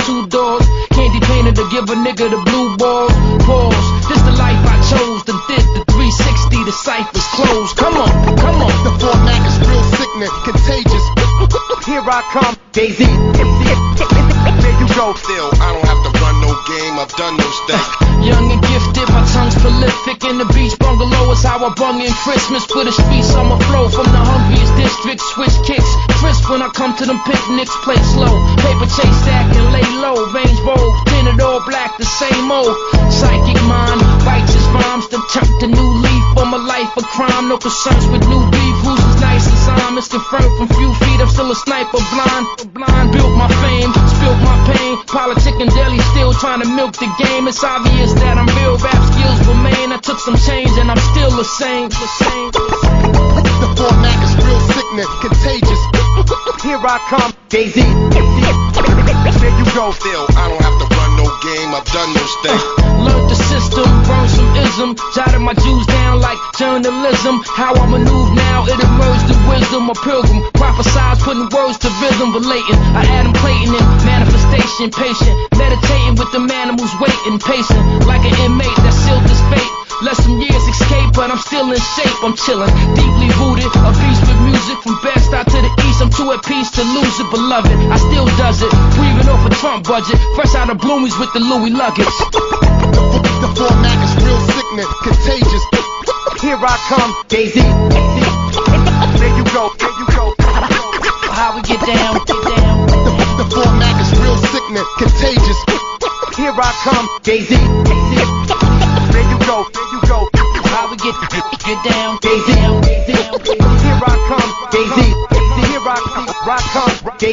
[1.86, 3.12] give a nigga the blue balls.
[3.44, 7.76] Pause, this the life I chose, the did the 360, the cipher's closed.
[7.76, 8.72] Come on, come on.
[8.84, 11.04] The format is real sickening, contagious.
[11.86, 13.04] Here I come, Daisy.
[13.04, 15.12] There you go.
[15.14, 15.83] Still, I don't
[16.66, 16.96] game.
[16.96, 17.86] I've done those things.
[18.24, 22.12] Young and gifted, my tongue's prolific in the beach bungalow is how I bung in
[22.24, 23.36] Christmas for the streets.
[23.36, 25.20] I'ma flow from the hungriest district.
[25.36, 27.74] switch kicks, crisp when I come to them picnics.
[27.84, 28.32] Play slow,
[28.64, 32.72] paper chase stack and lay low, range bold, tinted all black, the same old.
[33.12, 37.52] Psychic mind, righteous rhymes, to turn the new leaf on my life of crime.
[37.52, 40.00] No concerns with new beef, who's as nice as I'm.
[40.00, 43.12] It's confirmed from few feet, I'm still a sniper, blind, blind.
[43.12, 44.93] Built my fame, spilt my pain.
[45.14, 47.46] Politic and daily still trying to milk the game.
[47.46, 49.94] It's obvious that I'm real, rap skills remain.
[49.94, 51.86] I took some change and I'm still the same.
[51.86, 52.50] The same.
[52.50, 55.82] The format is real sickening, contagious.
[56.66, 57.86] Here I come, Daisy.
[58.10, 59.94] There you go.
[59.94, 61.70] Still, I don't have to run no game.
[61.70, 62.62] I've done those things.
[62.98, 63.86] Learned the system,
[64.34, 64.43] some
[64.74, 67.42] ism, jotted my Jews down like journalism.
[67.54, 69.90] How I maneuver now, it emerged the wisdom.
[69.90, 72.78] A pilgrim, prophesize, putting words to rhythm, relating.
[72.98, 78.76] I Adam Clayton in manifestation, patient, meditating with the animals waiting, pacing like an inmate
[78.82, 79.83] that sealed his fate.
[80.02, 82.18] Let some years escape, but I'm still in shape.
[82.26, 86.02] I'm chilling, deeply rooted, a beast with music from best out to the east.
[86.02, 87.70] I'm too at peace to lose it, beloved.
[87.70, 91.40] I still does it, breathing off a Trump budget, fresh out of Bloomies with the
[91.40, 92.10] Louis luggage.
[93.38, 95.64] The format is real sickening, contagious.
[96.42, 97.54] Here I come, Z.
[97.54, 100.34] There you go, there you go.
[101.30, 102.86] How we get down, get down.
[102.88, 105.73] The, the format is real sickening, contagious.
[106.36, 107.38] Here I come, Z.
[107.46, 110.28] There you go, there you go.
[110.66, 111.14] How we get
[111.62, 112.28] get down, Z.
[112.46, 114.74] Here I come, Z.
[115.62, 117.24] Here I come, I come, Z.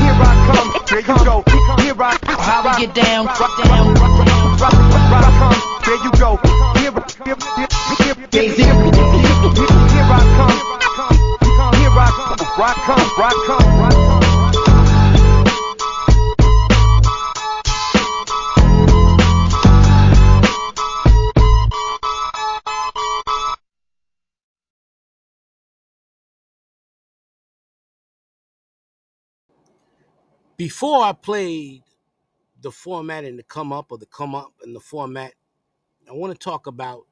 [0.00, 1.44] Here I come, there you go.
[1.82, 3.26] Here I come, How we get down.
[3.26, 4.64] Rock down, Here
[5.12, 6.40] I come, there you go.
[6.80, 6.92] Here,
[7.26, 7.36] here,
[8.00, 8.64] here, here, Z.
[8.64, 10.56] Here I come,
[11.76, 13.71] here I come, I come, I come.
[30.62, 31.82] Before I played
[32.60, 35.32] the format and the come up or the come up and the format,
[36.08, 37.02] I want to talk about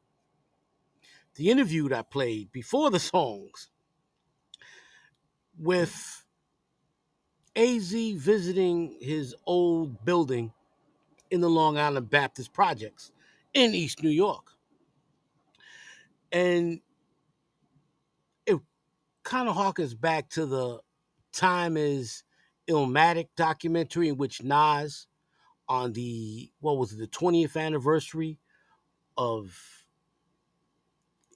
[1.34, 3.70] the interview that I played before the songs
[5.58, 6.24] with
[7.56, 10.52] AZ visiting his old building
[11.32, 13.10] in the Long Island Baptist Projects
[13.52, 14.46] in East New York.
[16.30, 16.80] And
[18.46, 18.60] it
[19.24, 20.78] kind of harkens back to the
[21.32, 22.22] Time is
[22.68, 25.06] Illmatic documentary in which Nas
[25.68, 28.38] on the what was it, the 20th anniversary
[29.16, 29.56] of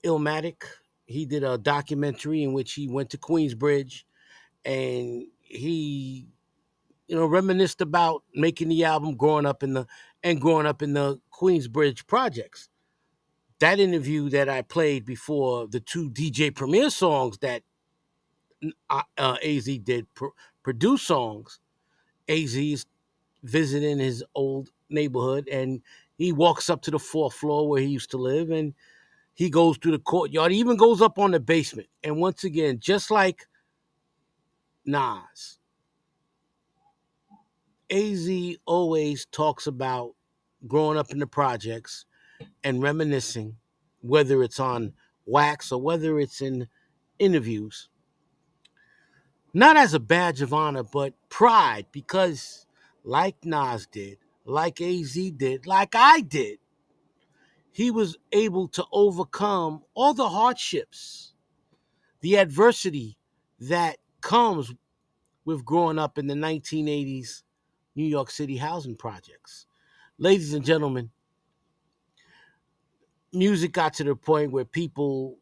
[0.03, 0.63] Illmatic,
[1.05, 4.03] he did a documentary in which he went to Queensbridge
[4.63, 6.27] and he
[7.07, 9.87] you know reminisced about making the album growing up in the
[10.23, 12.69] and growing up in the Queensbridge projects.
[13.59, 17.63] That interview that I played before the two DJ Premier songs that
[18.89, 20.07] uh, AZ did
[20.65, 21.59] produce songs.
[22.27, 22.87] AZ is
[23.43, 25.79] visiting his old neighborhood and
[26.17, 28.73] he walks up to the fourth floor where he used to live and
[29.35, 30.51] he goes through the courtyard.
[30.51, 31.87] He even goes up on the basement.
[32.03, 33.45] And once again, just like
[34.87, 35.59] Nas,
[37.91, 38.27] AZ
[38.65, 40.15] always talks about
[40.67, 42.05] growing up in the projects
[42.63, 43.55] and reminiscing,
[44.01, 44.93] whether it's on
[45.27, 46.67] wax or whether it's in
[47.19, 47.87] interviews,
[49.55, 52.67] not as a badge of honor, but pride, because
[53.05, 56.59] like Nas did, like AZ did, like I did,
[57.71, 61.33] he was able to overcome all the hardships,
[62.19, 63.17] the adversity
[63.61, 64.73] that comes
[65.45, 67.43] with growing up in the 1980s
[67.95, 69.67] New York City housing projects.
[70.17, 71.09] Ladies and gentlemen,
[73.31, 75.37] music got to the point where people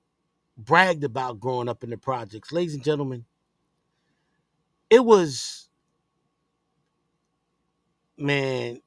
[0.56, 2.51] bragged about growing up in the projects.
[2.51, 3.25] Ladies and gentlemen,
[4.94, 5.70] it was,
[8.16, 8.80] man,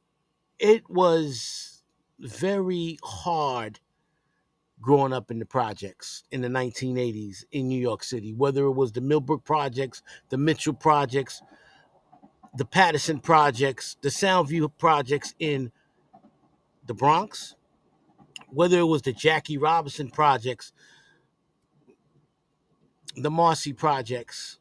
[0.57, 1.83] it was
[2.20, 3.81] very hard
[4.81, 8.93] growing up in the projects in the 1980s in New York City, whether it was
[8.93, 11.43] the Millbrook projects, the Mitchell projects,
[12.57, 15.73] the Patterson projects, the Soundview projects in
[16.86, 17.57] the Bronx,
[18.51, 20.73] whether it was the Jackie Robinson projects,
[23.17, 24.60] the Marcy projects,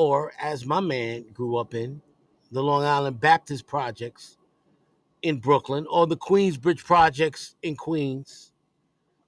[0.00, 2.00] or as my man grew up in,
[2.50, 4.38] the Long Island Baptist projects
[5.20, 8.50] in Brooklyn, or the Queensbridge projects in Queens,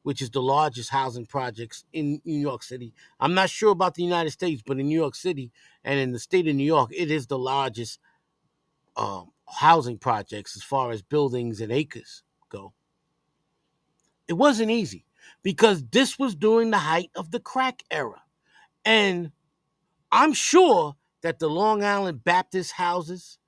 [0.02, 2.94] which is the largest housing projects in New York City.
[3.20, 5.52] I'm not sure about the United States, but in New York City
[5.84, 8.00] and in the state of New York, it is the largest
[8.96, 12.72] um, housing projects as far as buildings and acres go.
[14.26, 15.04] It wasn't easy
[15.42, 18.22] because this was during the height of the crack era.
[18.86, 19.32] And
[20.12, 23.38] I'm sure that the Long Island Baptist houses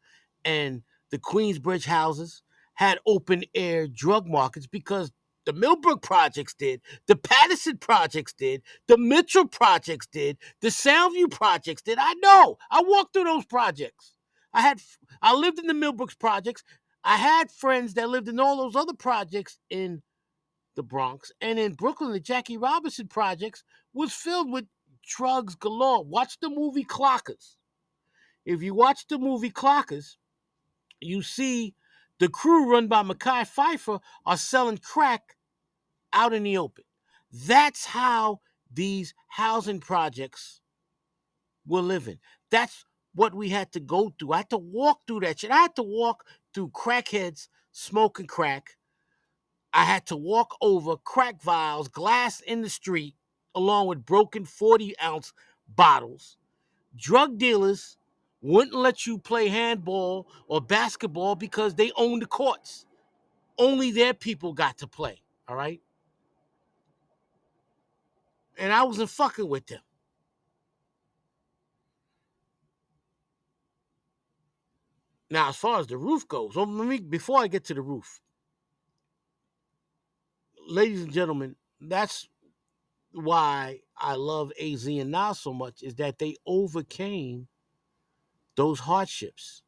[0.45, 2.43] and the Queensbridge houses
[2.75, 5.13] had open air drug markets because
[5.45, 11.83] the Millbrook projects did, the Patterson projects did, the Mitchell projects did, the Soundview projects
[11.83, 11.99] did.
[12.01, 12.57] I know.
[12.71, 14.15] I walked through those projects.
[14.55, 14.81] I had
[15.21, 16.65] I lived in the Millbrooks projects.
[17.05, 20.03] I had friends that lived in all those other projects in
[20.77, 22.13] the Bronx and in Brooklyn.
[22.13, 23.63] The Jackie Robinson projects
[23.93, 24.65] was filled with
[25.07, 26.05] drugs galore.
[26.05, 27.57] Watch the movie Clockers.
[28.45, 30.17] If you watch the movie Clockers,
[31.01, 31.75] you see
[32.19, 35.37] the crew run by Mekhi Phifer are selling crack
[36.13, 36.85] out in the open.
[37.33, 38.41] That's how
[38.73, 40.61] these housing projects
[41.67, 42.19] were living.
[42.51, 42.85] That's
[43.15, 44.33] what we had to go through.
[44.33, 45.51] I had to walk through that shit.
[45.51, 48.77] I had to walk through crackheads smoking crack.
[49.73, 53.17] I had to walk over crack vials, glass in the street,
[53.55, 55.33] along with broken 40 ounce
[55.69, 56.37] bottles.
[56.97, 57.97] Drug dealers
[58.43, 62.87] wouldn't let you play handball or basketball because they owned the courts.
[63.59, 65.81] Only their people got to play, all right?
[68.59, 69.81] And I wasn't fucking with them.
[75.31, 77.83] Now, as far as the roof goes, oh, let me before I get to the
[77.83, 78.21] roof,
[80.69, 82.29] ladies and gentlemen, that's
[83.15, 87.49] why I love AZ and Nas so much is that they overcame
[88.57, 89.63] those hardships.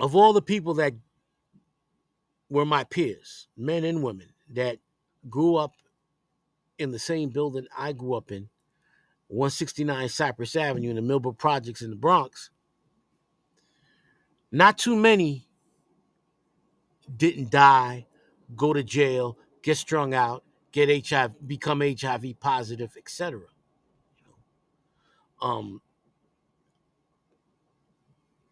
[0.00, 0.94] Of all the people that
[2.48, 4.78] were my peers, men and women, that
[5.28, 5.72] grew up
[6.78, 8.48] in the same building I grew up in,
[9.28, 12.50] 169 Cypress Avenue in the Millbrook Projects in the Bronx,
[14.52, 15.48] not too many
[17.16, 18.06] didn't die,
[18.54, 20.43] go to jail, get strung out,
[20.74, 23.42] get HIV, become HIV positive, etc.
[25.40, 25.80] Um,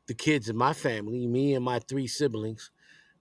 [0.07, 2.71] the kids in my family, me and my three siblings,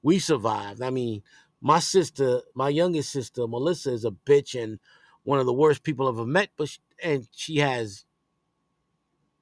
[0.03, 0.83] we survived.
[0.83, 1.23] I mean,
[1.61, 4.79] my sister, my youngest sister, Melissa, is a bitch and
[5.23, 8.05] one of the worst people I've ever met, but she, and she has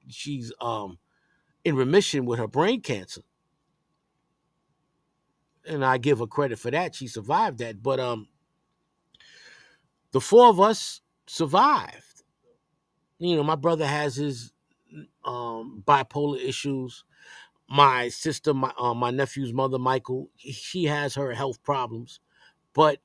[0.08, 0.98] she's um
[1.64, 3.20] in remission with her brain cancer.
[5.66, 6.94] And I give her credit for that.
[6.94, 7.82] She survived that.
[7.82, 8.28] But um
[10.12, 12.22] the four of us survived.
[13.18, 14.52] You know, my brother has his
[15.24, 17.04] um bipolar issues.
[17.68, 22.20] My sister, my uh, my nephew's mother, Michael, she has her health problems,
[22.74, 22.98] but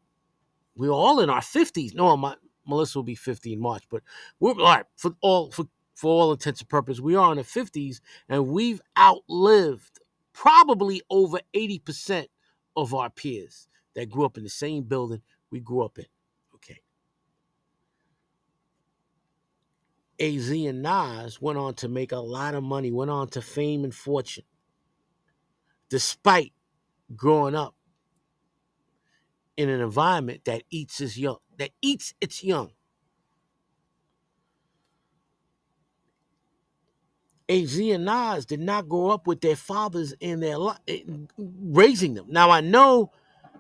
[0.76, 1.94] we're all in our fifties.
[1.94, 2.36] No, my
[2.68, 4.04] Melissa will be fifty in March, but
[4.40, 7.02] we're all right for all for for all intents and purposes.
[7.02, 10.00] We are in the fifties, and we've outlived
[10.34, 12.30] probably over eighty percent
[12.76, 16.06] of our peers that grew up in the same building we grew up in.
[16.56, 16.80] Okay.
[20.20, 23.84] AZ and Nas went on to make a lot of money, went on to fame
[23.84, 24.46] and fortune,
[25.90, 26.54] despite
[27.16, 27.76] growing up
[29.58, 32.72] in an environment that eats its young, that eats its young.
[37.50, 41.02] AZ and Nas did not grow up with their fathers in their li- eh,
[41.38, 42.28] raising them.
[42.30, 43.12] Now I know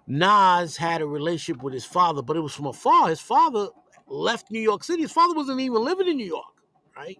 [0.07, 3.09] Nas had a relationship with his father, but it was from afar.
[3.09, 3.69] His father
[4.07, 5.03] left New York City.
[5.03, 6.53] His father wasn't even living in New York,
[6.95, 7.19] right?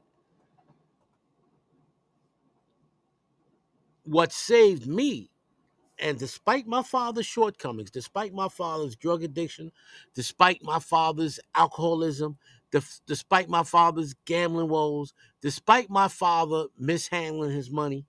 [4.04, 5.32] What saved me,
[6.00, 9.72] and despite my father's shortcomings, despite my father's drug addiction,
[10.14, 12.38] despite my father's alcoholism,
[13.08, 18.06] despite my father's gambling woes, despite my father mishandling his money,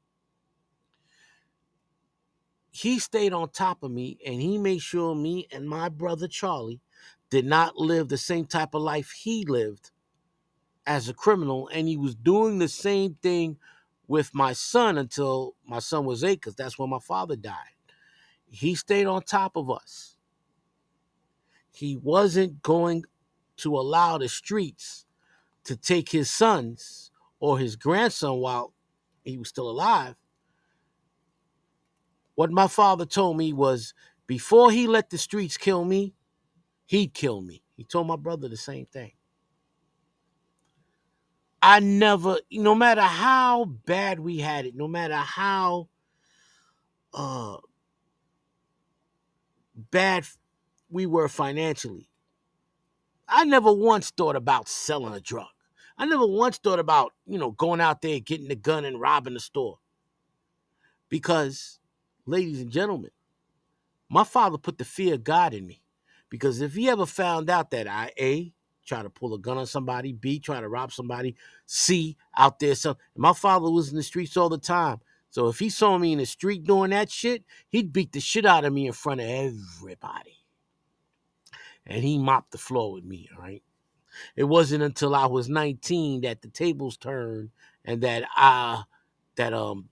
[2.70, 6.80] he stayed on top of me and he made sure me and my brother Charlie
[7.30, 9.90] did not live the same type of life he lived
[10.86, 11.68] as a criminal.
[11.72, 13.58] And he was doing the same thing
[14.08, 17.74] with my son until my son was eight, because that's when my father died.
[18.48, 20.16] He stayed on top of us.
[21.72, 23.04] He wasn't going
[23.58, 25.06] to allow the streets
[25.64, 28.72] to take his sons or his grandson while
[29.24, 30.14] he was still alive
[32.36, 33.94] what my father told me was
[34.26, 36.14] before he let the streets kill me,
[36.86, 37.62] he'd kill me.
[37.76, 39.12] He told my brother the same thing.
[41.62, 45.88] I never, no matter how bad we had it, no matter how
[47.14, 47.56] uh,
[49.74, 50.24] bad
[50.90, 52.08] we were financially,
[53.28, 55.48] I never once thought about selling a drug.
[55.98, 59.34] I never once thought about, you know, going out there, getting the gun and robbing
[59.34, 59.78] the store.
[61.08, 61.80] Because
[62.26, 63.10] ladies and gentlemen,
[64.08, 65.82] my father put the fear of God in me.
[66.36, 68.52] Because if he ever found out that I A
[68.86, 72.74] try to pull a gun on somebody, B try to rob somebody, C out there,
[72.74, 75.00] so my father was in the streets all the time.
[75.30, 78.46] So if he saw me in the street doing that shit, he'd beat the shit
[78.46, 80.38] out of me in front of everybody.
[81.86, 83.62] And he mopped the floor with me, all right?
[84.36, 87.50] It wasn't until I was 19 that the tables turned
[87.84, 88.84] and that I
[89.36, 89.88] that um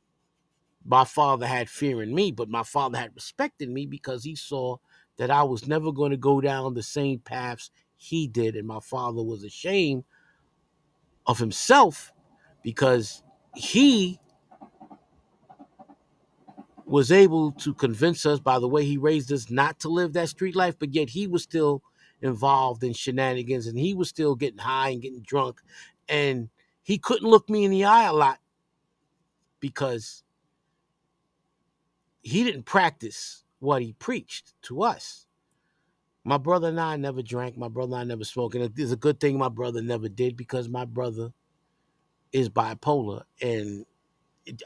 [0.84, 4.36] my father had fear in me, but my father had respect in me because he
[4.36, 4.78] saw
[5.16, 8.56] that I was never going to go down the same paths he did.
[8.56, 10.04] And my father was ashamed
[11.26, 12.12] of himself
[12.62, 13.22] because
[13.54, 14.18] he
[16.86, 20.28] was able to convince us by the way he raised us not to live that
[20.28, 21.82] street life, but yet he was still
[22.20, 25.60] involved in shenanigans and he was still getting high and getting drunk.
[26.08, 26.50] And
[26.82, 28.38] he couldn't look me in the eye a lot
[29.60, 30.22] because
[32.20, 35.26] he didn't practice what he preached to us.
[36.24, 37.56] My brother and I never drank.
[37.58, 38.54] My brother and I never smoked.
[38.54, 41.32] And it's a good thing my brother never did because my brother
[42.32, 43.24] is bipolar.
[43.42, 43.84] And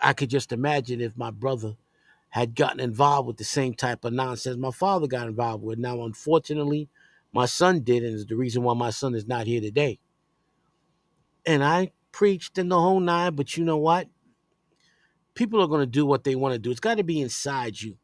[0.03, 1.77] I could just imagine if my brother
[2.31, 5.79] had gotten involved with the same type of nonsense my father got involved with.
[5.79, 6.89] Now, unfortunately,
[7.33, 9.99] my son did, and is the reason why my son is not here today.
[11.47, 14.09] And I preached in the whole nine, but you know what?
[15.35, 16.71] People are going to do what they want to do.
[16.71, 17.97] It's got to be inside you.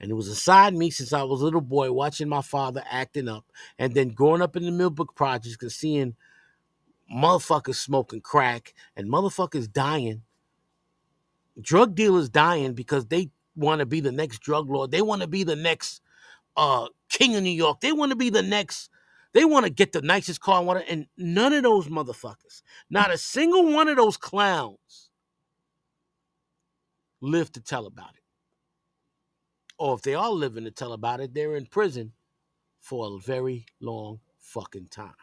[0.00, 3.28] And it was inside me since I was a little boy watching my father acting
[3.28, 3.44] up
[3.78, 6.16] and then growing up in the Millbrook Projects and seeing
[7.12, 10.22] motherfuckers smoking crack and motherfuckers dying,
[11.60, 14.90] drug dealers dying because they want to be the next drug lord.
[14.90, 16.00] They want to be the next
[16.56, 17.80] uh, king of New York.
[17.80, 18.90] They want to be the next.
[19.32, 23.72] They want to get the nicest car and none of those motherfuckers, not a single
[23.72, 25.10] one of those clowns,
[27.20, 28.22] live to tell about it.
[29.78, 32.12] Or if they are living to tell about it, they're in prison
[32.80, 35.14] for a very long fucking time.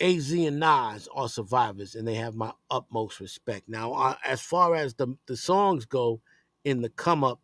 [0.00, 3.68] AZ and Nas are survivors, and they have my utmost respect.
[3.68, 6.20] Now, as far as the the songs go,
[6.64, 7.40] in the come up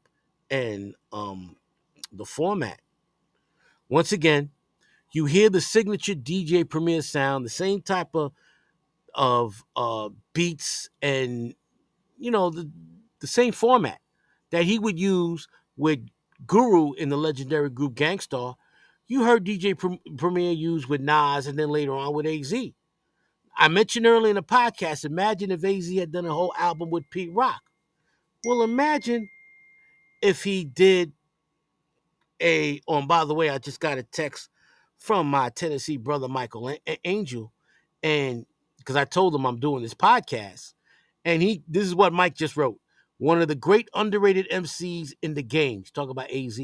[0.50, 1.56] and um
[2.12, 2.80] the format,
[3.88, 4.50] once again,
[5.12, 8.32] you hear the signature DJ Premier sound, the same type of
[9.14, 11.54] of uh beats and
[12.18, 12.70] you know the
[13.20, 14.00] the same format
[14.50, 16.00] that he would use with
[16.46, 18.56] Guru in the legendary group Gang Starr.
[19.06, 19.76] You heard DJ
[20.16, 22.54] Premier use with Nas and then later on with AZ.
[23.56, 27.08] I mentioned earlier in the podcast, imagine if AZ had done a whole album with
[27.10, 27.60] Pete Rock.
[28.44, 29.28] Well, imagine
[30.22, 31.12] if he did
[32.40, 34.48] a, oh, and by the way, I just got a text
[34.96, 37.52] from my Tennessee brother, Michael Angel,
[38.02, 38.46] and
[38.78, 40.74] because I told him I'm doing this podcast,
[41.24, 42.78] and he, this is what Mike just wrote.
[43.18, 45.80] One of the great underrated MCs in the game.
[45.80, 46.60] He's talking about AZ.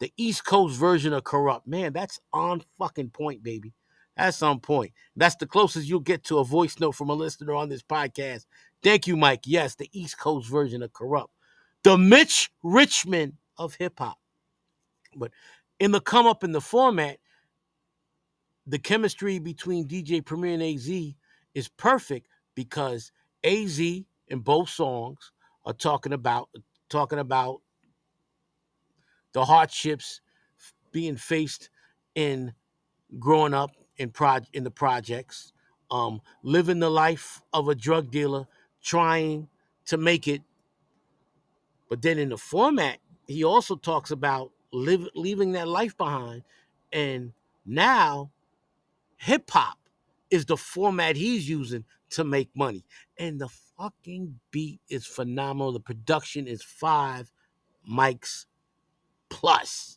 [0.00, 1.66] The East Coast version of Kurupt.
[1.66, 3.72] Man, that's on fucking point, baby.
[4.16, 4.92] That's on point.
[5.16, 8.46] That's the closest you'll get to a voice note from a listener on this podcast.
[8.82, 9.42] Thank you, Mike.
[9.46, 11.28] Yes, the East Coast version of Kurupt.
[11.84, 14.18] The Mitch Richmond of hip hop.
[15.14, 15.30] But
[15.78, 17.18] in the come up in the format,
[18.66, 20.88] the chemistry between DJ Premier and AZ
[21.54, 23.12] is perfect because
[23.44, 25.32] AZ in both songs
[25.64, 26.48] are talking about
[26.88, 27.60] talking about
[29.32, 30.20] the hardships
[30.90, 31.70] being faced
[32.14, 32.52] in
[33.18, 35.52] growing up in pro in the projects,
[35.90, 38.46] um, living the life of a drug dealer,
[38.82, 39.48] trying
[39.86, 40.42] to make it.
[41.88, 46.42] But then in the format, he also talks about live, leaving that life behind,
[46.92, 47.32] and
[47.64, 48.30] now
[49.16, 49.78] hip hop
[50.30, 52.84] is the format he's using to make money,
[53.18, 55.72] and the fucking beat is phenomenal.
[55.72, 57.32] The production is five
[57.90, 58.46] mics
[59.30, 59.92] plus.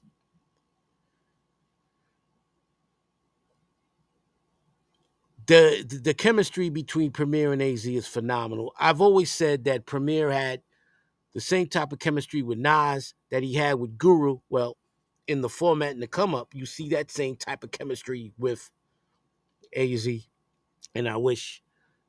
[5.48, 8.74] the the- the chemistry between Premier and AZ is phenomenal.
[8.80, 10.64] I've always said that Premier had
[11.34, 14.40] the same type of chemistry with Nas that he had with Guru.
[14.50, 14.77] Well,
[15.27, 18.72] in the format and the come up, you see that same type of chemistry with
[19.76, 20.08] AZ.
[20.95, 21.64] And I wish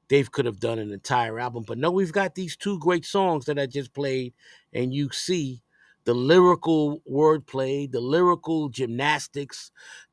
[0.08, 1.64] Dave could have done an entire album.
[1.66, 4.34] But no, we've got these two great songs that I just played,
[4.72, 5.62] and you see
[6.04, 9.72] the lyrical wordplay, the lyrical gymnastics,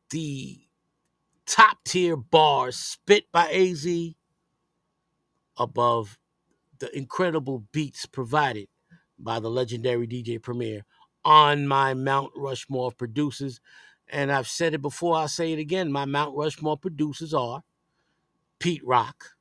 [0.10, 0.60] the
[1.46, 3.88] top tier bars spit by AZ
[5.58, 6.18] above
[6.80, 8.68] the incredible beats provided
[9.20, 10.84] by the legendary DJ Premier
[11.24, 13.62] on my Mount Rushmore producers.
[14.10, 15.92] And I've said it before, I'll say it again.
[15.92, 17.64] My Mount Rushmore producers are
[18.60, 19.33] Pete Rock,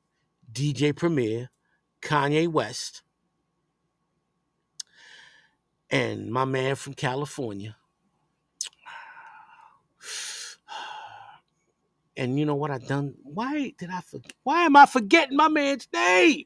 [0.53, 1.49] DJ Premier,
[2.01, 3.01] Kanye West,
[5.89, 7.75] and my man from California.
[12.15, 13.15] And you know what I done?
[13.23, 14.33] Why did I forget?
[14.43, 16.45] Why am I forgetting my man's name?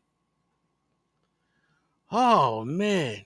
[2.09, 3.25] Oh man.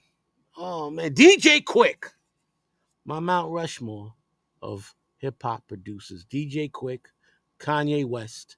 [0.58, 1.14] Oh man.
[1.14, 2.06] DJ Quik.
[3.06, 4.16] My Mount Rushmore
[4.62, 6.26] of hip hop producers.
[6.26, 7.02] DJ Quik,
[7.60, 8.58] Kanye West,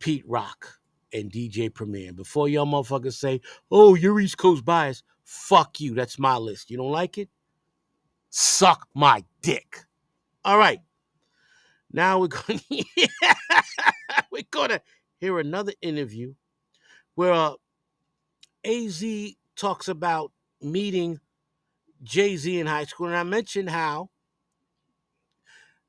[0.00, 0.80] Pete Rock,
[1.14, 2.12] and DJ Premier.
[2.12, 5.94] Before y'all motherfuckers say, oh, you're East Coast bias, fuck you.
[5.94, 6.70] That's my list.
[6.70, 7.28] You don't like it?
[8.30, 9.78] Suck my dick.
[10.44, 10.80] All right.
[11.92, 12.60] Now we're going
[14.30, 14.82] we're to
[15.18, 16.34] hear another interview
[17.14, 17.54] where uh,
[18.64, 19.04] AZ
[19.56, 21.20] talks about meeting
[22.02, 24.10] Jay Z in high school, and I mentioned how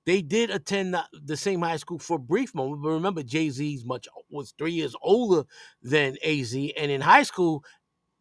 [0.06, 2.84] they did attend the, the same high school for a brief moment.
[2.84, 5.48] But remember, Jay Z's much was three years older
[5.82, 7.64] than Az, and in high school,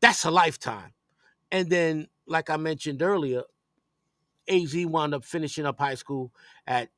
[0.00, 0.92] that's a lifetime.
[1.52, 3.42] And then, like I mentioned earlier,
[4.48, 6.32] Az wound up finishing up high school
[6.66, 6.88] at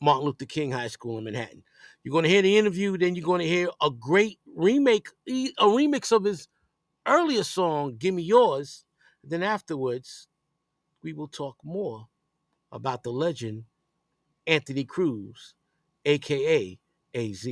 [0.00, 1.62] Martin Luther King High School in Manhattan.
[2.02, 5.52] You're going to hear the interview, then you're going to hear a great remake, a
[5.60, 6.48] remix of his
[7.06, 8.84] earlier song, Give Me Yours.
[9.22, 10.28] Then afterwards,
[11.02, 12.08] we will talk more
[12.72, 13.64] about the legend
[14.50, 15.54] Anthony Cruz,
[16.04, 16.76] aka
[17.14, 17.44] AZ.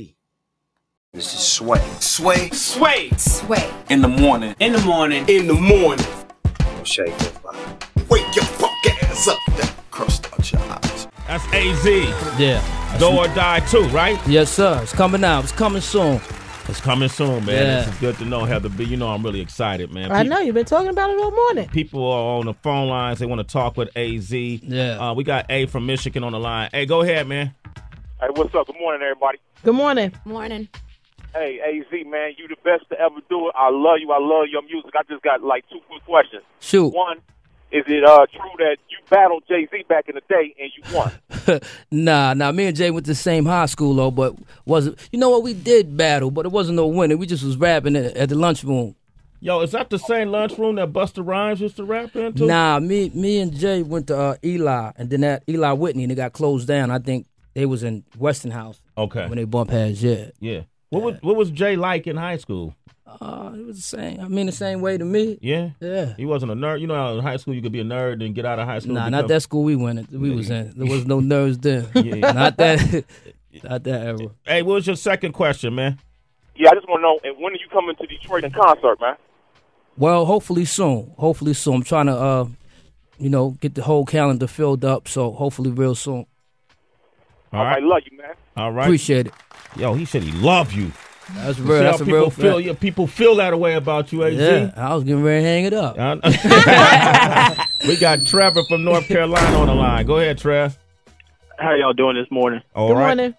[1.13, 1.81] This is Sway.
[2.01, 2.49] Sway.
[2.49, 3.09] Sway.
[3.11, 3.71] Sway.
[3.89, 4.53] In the morning.
[4.59, 5.23] In the morning.
[5.29, 6.05] In the morning.
[6.83, 7.57] Shake it, body.
[8.09, 9.39] Wake your fuck ass up.
[9.55, 11.07] That crust out your eyes.
[11.25, 11.85] That's AZ.
[12.37, 12.97] Yeah.
[12.99, 14.19] Do or die too, right?
[14.27, 14.81] Yes, sir.
[14.83, 15.45] It's coming out.
[15.45, 16.19] It's coming soon.
[16.69, 17.47] It's coming soon, man.
[17.47, 17.81] Yeah.
[17.81, 18.83] This is good to know, Heather B.
[18.83, 20.11] You know I'm really excited, man.
[20.11, 21.67] I Pe- know you've been talking about it all morning.
[21.69, 23.17] People are on the phone lines.
[23.17, 24.31] They want to talk with AZ.
[24.31, 24.99] Yeah.
[24.99, 26.69] Uh, we got A from Michigan on the line.
[26.71, 27.55] Hey, go ahead, man.
[28.21, 28.67] Hey, what's up?
[28.67, 29.39] Good morning, everybody.
[29.63, 30.13] Good morning.
[30.25, 30.67] Morning.
[31.33, 33.55] Hey, AZ, man, you the best to ever do it.
[33.57, 34.11] I love you.
[34.11, 34.91] I love your music.
[34.95, 36.43] I just got like two quick questions.
[36.59, 36.89] Shoot.
[36.93, 37.17] One,
[37.71, 40.83] is it uh, true that you battled Jay Z back in the day and you
[40.95, 41.61] won?
[41.91, 42.51] nah, nah.
[42.51, 44.97] Me and Jay went to the same high school though, but wasn't.
[45.11, 45.43] You know what?
[45.43, 47.17] We did battle, but it wasn't no winning.
[47.17, 48.95] We just was rapping at, at the lunchroom.
[49.41, 52.45] Yo, is that the same lunchroom that Busta Rhymes used to rap into?
[52.45, 56.11] Nah, me, me and Jay went to uh, Eli, and then that Eli Whitney, and
[56.11, 56.91] it got closed down.
[56.91, 58.81] I think they was in Westinghouse.
[58.97, 59.27] Okay.
[59.27, 60.31] When they bumped past, yeah.
[60.39, 60.61] Yeah.
[60.89, 62.75] What was what was Jay like in high school?
[63.21, 64.19] Uh, it was the same.
[64.19, 65.39] I mean, the same way to me.
[65.41, 65.71] Yeah.
[65.79, 66.13] Yeah.
[66.15, 66.79] He wasn't a nerd.
[66.81, 68.67] You know how in high school you could be a nerd and get out of
[68.67, 68.93] high school.
[68.93, 69.99] Nah, and not that school we went.
[70.11, 70.73] in- We was in.
[70.77, 71.87] There was no nerds then.
[71.95, 72.31] Yeah.
[72.31, 73.03] not that.
[73.63, 74.17] not that era.
[74.45, 75.97] Hey, what was your second question, man?
[76.55, 78.99] yeah, I just want to know, and when are you coming to Detroit in concert,
[78.99, 79.15] man?
[79.97, 81.13] Well, hopefully soon.
[81.17, 81.75] Hopefully soon.
[81.75, 82.47] I'm trying to, uh,
[83.17, 85.07] you know, get the whole calendar filled up.
[85.07, 86.25] So hopefully real soon.
[87.51, 87.81] All right.
[87.81, 88.33] I love you, man.
[88.55, 88.83] All right.
[88.85, 89.33] Appreciate it.
[89.77, 90.91] Yo, he said he loved you.
[91.35, 91.77] That's You real.
[91.77, 92.53] see That's how a people real feel.
[92.57, 92.65] fact.
[92.67, 94.33] Yeah, people feel that way about you, AZ.
[94.35, 95.95] Yeah, I was getting ready to hang it up.
[97.87, 100.05] we got Trevor from North Carolina on the line.
[100.05, 100.77] Go ahead, Trev.
[101.57, 102.61] How y'all doing this morning?
[102.75, 103.33] All right.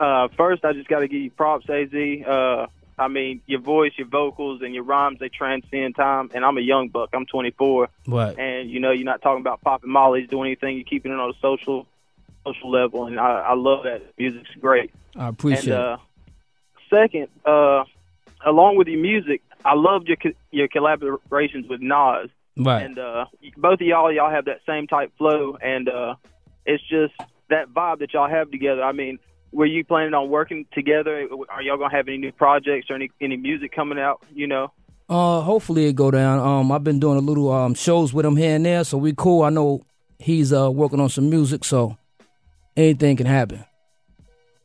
[0.00, 1.92] Uh, first, I just got to give you props, Az.
[1.94, 2.66] Uh,
[2.98, 6.30] I mean, your voice, your vocals, and your rhymes, they transcend time.
[6.34, 7.10] And I'm a young buck.
[7.12, 7.88] I'm 24.
[8.06, 8.38] Right.
[8.38, 10.76] And, you know, you're not talking about popping mollies, doing anything.
[10.76, 11.86] You're keeping it on a social
[12.44, 14.02] social level, and I, I love that.
[14.18, 14.90] Music's great.
[15.14, 15.96] I appreciate and, uh,
[16.92, 17.84] Second, uh,
[18.44, 22.28] along with your music, I loved your co- your collaborations with Nas.
[22.56, 22.84] Right.
[22.84, 26.16] And uh, both of y'all, y'all have that same type flow, and uh,
[26.66, 27.14] it's just
[27.48, 28.82] that vibe that y'all have together.
[28.82, 29.18] I mean,
[29.52, 31.28] were you planning on working together?
[31.48, 34.22] Are y'all gonna have any new projects or any any music coming out?
[34.34, 34.72] You know.
[35.08, 36.38] Uh, hopefully it go down.
[36.38, 39.14] Um, I've been doing a little um shows with him here and there, so we
[39.14, 39.42] cool.
[39.42, 39.82] I know
[40.18, 41.96] he's uh working on some music, so
[42.76, 43.64] anything can happen.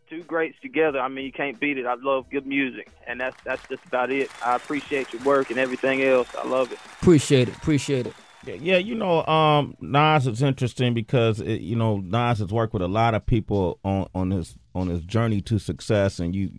[0.10, 1.00] Two greats together.
[1.00, 1.86] I mean, you can't beat it.
[1.86, 4.30] I love good music, and that's that's just about it.
[4.46, 6.30] I appreciate your work and everything else.
[6.38, 6.80] I love it.
[7.02, 7.58] Appreciate it.
[7.58, 8.14] Appreciate it.
[8.46, 12.72] Yeah, yeah, you know, um, Nas is interesting because it, you know Nas has worked
[12.72, 16.52] with a lot of people on on his on his journey to success, and you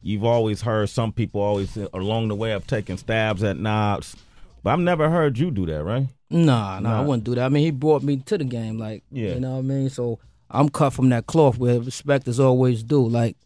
[0.00, 4.16] you've always heard some people always along the way have taken stabs at Nas,
[4.62, 6.06] but I've never heard you do that, right?
[6.30, 7.44] Nah, nah, I wouldn't do that.
[7.44, 9.34] I mean, he brought me to the game, like, Yeah.
[9.34, 9.90] you know what I mean?
[9.90, 10.18] So
[10.54, 13.06] I'm cut from that cloth where respect is always due.
[13.08, 13.36] Like,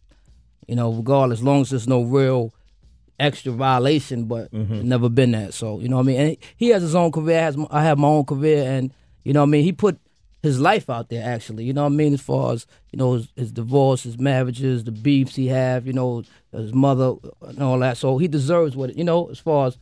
[0.66, 2.52] you know, regardless, as long as there's no real
[3.18, 4.88] extra violation, but Mm-hmm.
[4.88, 5.54] never been that.
[5.54, 6.20] So, you know what I mean?
[6.20, 8.92] And he has his own career, I has I have my own career, and,
[9.24, 9.64] you know what I mean?
[9.64, 9.98] He put
[10.42, 12.14] his life out there, actually, you know what I mean?
[12.14, 15.92] As far as, you know, his, his divorce, his marriages, the beefs he have, you
[15.92, 16.22] know,
[16.52, 17.96] his mother and all that.
[17.96, 19.78] So he deserves what, you know, as far as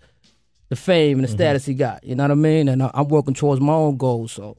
[0.71, 1.37] the fame and the Mm-hmm.
[1.37, 2.03] status he got.
[2.05, 2.69] You know what I mean?
[2.69, 4.33] And I, I'm working towards my own goals.
[4.33, 4.57] So,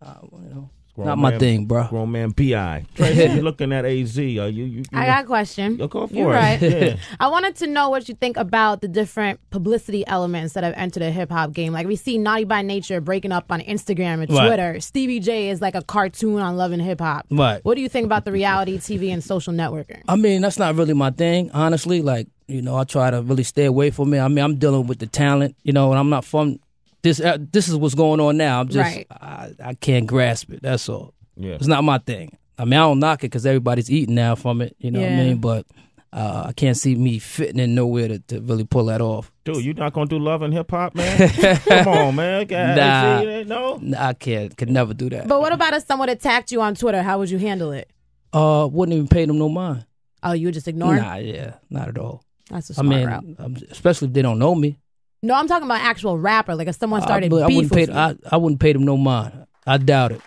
[0.00, 1.86] uh, you know, Grown not my thing, bro.
[1.88, 2.84] Grown man, Bi.
[2.94, 4.18] Tracy, you looking at Az?
[4.18, 4.38] Are you?
[4.48, 5.76] you, you I got a question.
[5.76, 6.34] Go for You're it.
[6.34, 6.62] right.
[6.62, 6.96] Yeah.
[7.20, 11.00] I wanted to know what you think about the different publicity elements that have entered
[11.00, 11.72] the hip hop game.
[11.74, 14.46] Like we see Naughty by Nature breaking up on Instagram and Right.
[14.46, 14.80] Twitter.
[14.80, 17.26] Stevie J is like a cartoon on Love and Hip Hop.
[17.30, 17.62] Right.
[17.64, 20.02] What do you think about the reality TV and social networking?
[20.08, 22.00] I mean, that's not really my thing, honestly.
[22.00, 24.20] Like, you know, I try to really stay away from it.
[24.20, 26.58] I mean, I'm dealing with the talent, you know, and I'm not from
[27.06, 27.20] this.
[27.20, 28.60] Uh, this is what's going on now.
[28.60, 29.06] I'm just, Right.
[29.10, 30.60] I, I can't grasp it.
[30.62, 31.14] That's all.
[31.36, 31.54] Yeah.
[31.54, 32.36] It's not my thing.
[32.58, 34.74] I mean, I don't knock it because everybody's eating now from it.
[34.78, 35.38] You know what I mean?
[35.38, 35.66] But
[36.12, 39.30] uh, I can't see me fitting in nowhere to, to really pull that off.
[39.44, 41.28] Dude, you not gonna do love and hip hop, man?
[41.68, 42.46] Come on, man.
[42.46, 43.20] God, Nah.
[43.20, 43.76] see, no.
[43.82, 44.56] Nah, I can't.
[44.56, 45.28] Could never do that.
[45.28, 47.02] But what about if someone attacked you on Twitter?
[47.02, 47.90] How would you handle it?
[48.32, 49.84] Uh, wouldn't even pay them no mind.
[50.22, 50.96] Oh, you would just ignore?
[50.96, 52.22] Nah, yeah, not at all.
[52.50, 53.62] That's a I smart mean, route.
[53.70, 54.78] especially if they don't know me.
[55.22, 56.54] No, I'm talking about actual rapper.
[56.54, 57.92] Like if someone started I, I beef wouldn't with pay.
[57.92, 57.98] you.
[57.98, 59.46] I, I wouldn't pay them no mind.
[59.66, 60.20] I doubt it.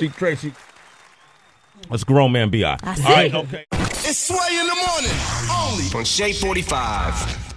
[0.00, 0.52] See, Tracy.
[1.90, 2.62] That's grown man Bi.
[2.62, 3.64] All right, okay.
[3.72, 5.10] It's Sway in the morning,
[5.50, 7.47] only on Shade 45.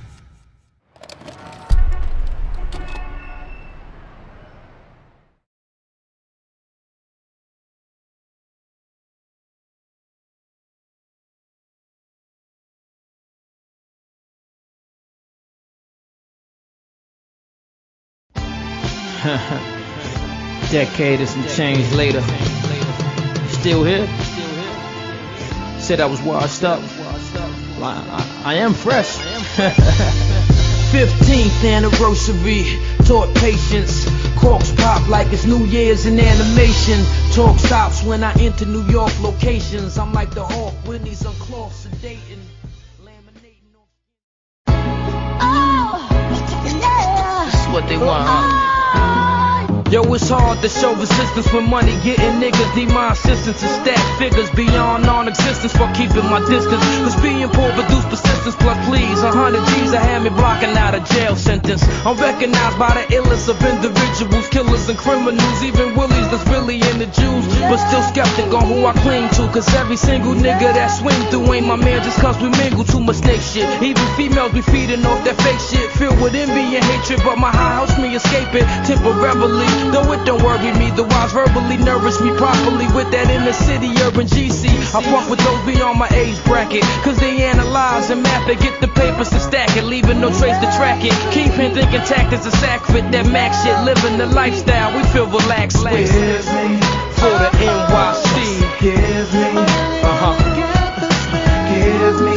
[20.72, 22.22] Decade and some change later.
[23.50, 24.08] Still here?
[25.80, 26.80] Said I was washed up.
[26.80, 29.18] Well, I, I, I am fresh.
[30.92, 32.66] 15th anniversary,
[33.06, 34.10] taught patience.
[34.40, 37.06] Corks pop like it's New Year's in animation.
[37.32, 40.00] Talk stops when I enter New York locations.
[40.00, 42.40] I'm like the Hawk, Whitney's on cloth, sedating.
[47.46, 48.71] This is what they want, huh?
[49.92, 54.00] Yo, it's hard to show resistance when money getting niggas need my assistance and stack
[54.18, 56.80] figures beyond non-existence for keeping my distance.
[57.04, 59.20] Cause being poor produce persistence plus please.
[59.20, 61.84] A hundred G's I had me blocking out a jail sentence.
[62.08, 67.04] I'm recognized by the illest of individuals, killers and criminals, even willies that's really in
[67.04, 67.44] the Jews.
[67.68, 69.52] But still skeptic on who I cling to.
[69.52, 73.04] Cause every single nigga that swing through ain't my man just cause we mingle too
[73.04, 73.68] much snake shit.
[73.84, 75.92] Even females be feeding off that fake shit.
[76.00, 79.81] Filled with envy and hatred, but my high helps me escape it temporarily.
[79.90, 83.90] Though it don't worry me, the wise verbally nourish me properly with that inner city
[84.06, 84.70] urban GC.
[84.94, 88.80] I fuck with those beyond my age bracket, cause they analyze and map it, get
[88.82, 91.14] the papers to stack it, leaving no trace to track it.
[91.34, 95.84] Keeping thinking tactics a sack fit that max shit, living the lifestyle we feel relaxed
[95.84, 96.10] with.
[97.18, 98.36] For the NYC.
[98.80, 99.62] Give me.
[100.06, 100.36] Uh huh.
[101.74, 102.31] Give me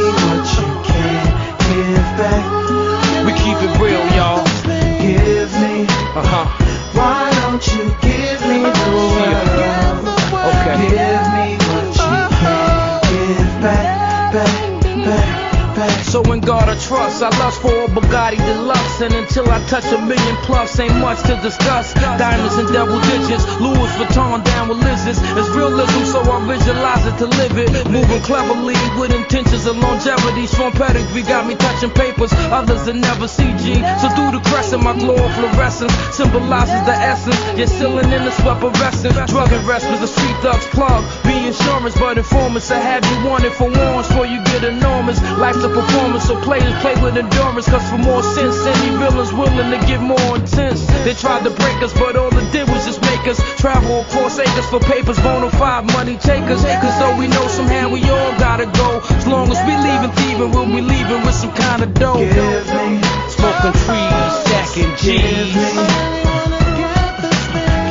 [7.55, 10.03] Why don't you give me the world?
[10.43, 10.75] Okay.
[10.91, 16.03] Give me what you can give back, back, back.
[16.03, 19.01] So in God I trust, I lust for a Bugatti Deluxe.
[19.01, 21.93] And until I touch a million plus, ain't much to discuss.
[21.93, 25.17] Diamonds and double digits, Louis Vuitton down with lizards.
[25.21, 27.89] It's realism, so I visualize it to live it.
[27.89, 30.45] Moving cleverly with intentions of longevity.
[30.45, 33.81] Strong pedigree got me touching papers, others that never see G.
[33.97, 37.41] So through the crescent, my glow fluorescence symbolizes the essence.
[37.57, 39.17] You're sealing in the sweat essence.
[39.31, 41.01] Drug investments, the street thugs plug.
[41.25, 45.19] Be insurance, but informants I have you wanted for warrants before you get enormous.
[45.41, 47.67] Life's a performance, so players play with endurance.
[47.69, 50.85] Cause for more sense, any villains willing to get more intense.
[51.03, 54.39] They tried to break us, but all it did was just make us travel across
[54.39, 56.63] acres for papers, bona fide money takers.
[56.63, 58.99] Cause though we know somehow we all gotta go.
[59.15, 62.17] As long as we leaving thieving, we'll be leaving with some kind of dough.
[62.17, 65.55] Give me Smoking trees, stacking G's.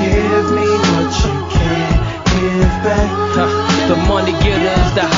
[0.05, 1.99] Give me what you can't
[2.29, 3.09] give back.
[3.37, 5.14] Huh, The money getters, the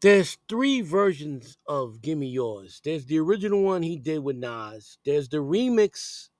[0.00, 2.80] There's three versions of Gimme Yours.
[2.82, 4.96] There's the original one he did with Nas.
[5.04, 6.30] There's the remix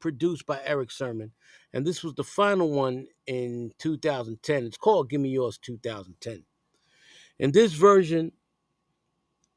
[0.00, 1.32] produced by Erick Sermon.
[1.74, 4.64] And this was the final one in 2010.
[4.64, 6.44] It's called Gimme Yours 2010.
[7.38, 8.32] In this version,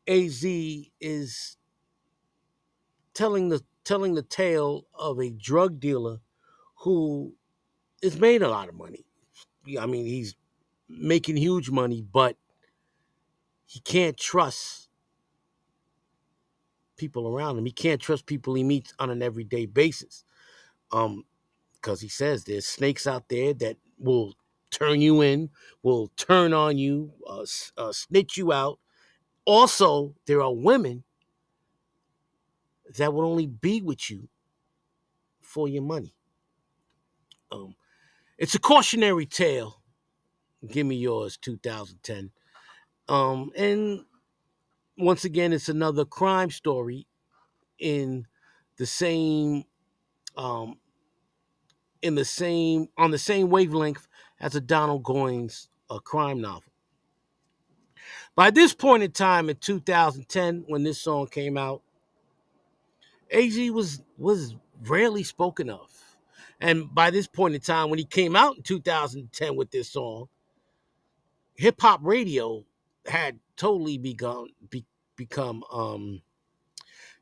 [0.08, 1.58] AZ is
[3.14, 6.18] telling the telling the tale of a drug dealer
[6.80, 7.34] who
[8.04, 9.06] has made a lot of money.
[9.80, 10.36] I mean, he's
[10.90, 12.36] making huge money, but
[13.66, 14.90] he can't trust
[16.98, 17.66] people around him.
[17.66, 20.24] He can't trust people he meets on an everyday basis.
[20.92, 21.26] Um,
[21.76, 24.34] because he says there's snakes out there that will
[24.72, 25.50] turn you in,
[25.84, 27.46] will turn on you, uh,
[27.78, 28.80] uh, snitch you out.
[29.46, 31.04] Also, there are women
[32.98, 34.28] that will only be with you
[35.42, 36.16] for your money.
[37.52, 37.76] Um,
[38.38, 39.82] it's a cautionary tale.
[40.68, 42.32] Give me yours, 2010.
[43.08, 44.04] Um, and
[44.98, 47.08] once again, it's another crime story
[47.80, 48.26] in
[48.78, 49.64] the same
[50.38, 50.78] um,
[52.02, 54.08] in the same on the same wavelength
[54.40, 56.64] as a Donald Goines uh, crime novel.
[58.36, 61.82] By this point in time in 2010, when this song came out,
[63.32, 64.56] AZ was was
[64.88, 65.90] rarely spoken of.
[66.60, 70.28] And by this point in time, when he came out in 2010 with this song,
[71.56, 72.64] hip hop radio
[73.08, 74.86] had totally begun be,
[75.16, 76.22] become um,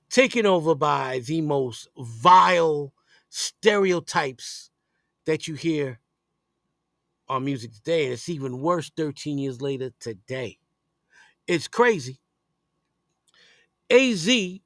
[0.09, 2.93] taken over by the most vile
[3.29, 4.69] stereotypes
[5.25, 5.99] that you hear
[7.27, 8.05] on music today.
[8.05, 10.57] And it's even worse 13 years later today.
[11.47, 12.19] It's crazy.
[13.89, 14.61] AZ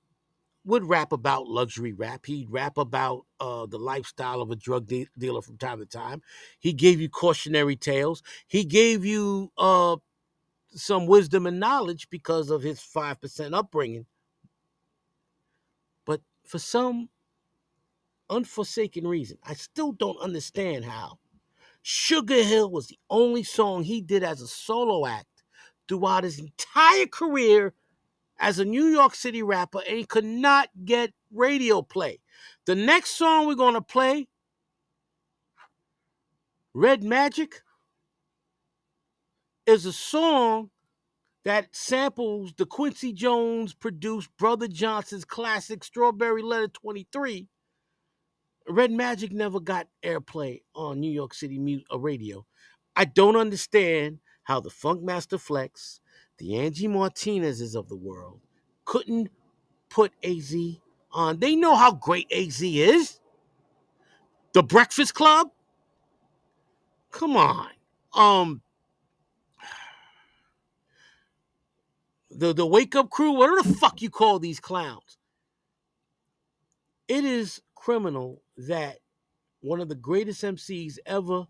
[0.65, 2.25] would rap about luxury rap.
[2.25, 6.21] He'd rap about uh, the lifestyle of a drug de- dealer from time to time.
[6.59, 8.21] He gave you cautionary tales.
[8.47, 9.97] He gave you uh,
[10.77, 14.05] some wisdom and knowledge because of his 5% upbringing.
[16.05, 17.09] But for some
[18.29, 21.19] unforsaken reason, I still don't understand how
[21.81, 25.43] Sugar Hill was the only song he did as a solo act
[25.87, 27.73] throughout his entire career
[28.39, 32.19] as a New York City rapper, and he could not get radio play.
[32.65, 34.27] The next song we're going to play,
[36.73, 37.61] Red Magic,
[39.67, 40.69] is a song
[41.43, 47.47] that samples the Quincy Jones produced Brothers Johnson's classic Strawberry Letter 23.
[48.69, 52.45] Red Magic never got airplay on New York City uh, radio.
[52.95, 55.99] I don't understand how the Funkmaster Flex,
[56.37, 58.39] the Angie Martinez's of the world,
[58.85, 59.29] couldn't
[59.89, 60.55] put AZ
[61.11, 61.39] on.
[61.39, 63.19] They know how great AZ is.
[64.53, 65.49] The Breakfast Club?
[67.11, 67.69] Come on.
[68.13, 68.61] Um
[72.37, 75.17] the the wake up crew, whatever the fuck you call these clowns.
[77.07, 78.99] It is criminal that
[79.61, 81.47] one of the greatest MCs ever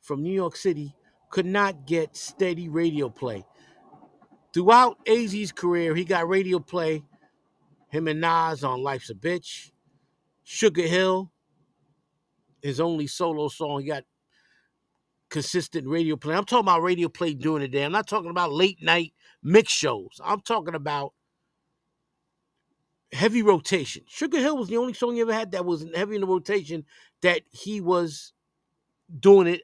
[0.00, 0.94] from New York City
[1.30, 3.44] could not get steady radio play.
[4.54, 7.02] Throughout AZ's career, he got radio play.
[7.88, 9.70] Him and Nas on Life's a Bitch.
[10.44, 11.32] Sugar Hill,
[12.60, 14.04] his only solo song, he got
[15.32, 16.34] consistent radio play.
[16.36, 17.84] I'm talking about radio play during the day.
[17.84, 20.20] I'm not talking about late night mix shows.
[20.22, 21.14] I'm talking about
[23.12, 24.02] heavy rotation.
[24.06, 26.84] Sugar Hill was the only song he ever had that was heavy in the rotation
[27.22, 28.34] that he was
[29.18, 29.62] doing it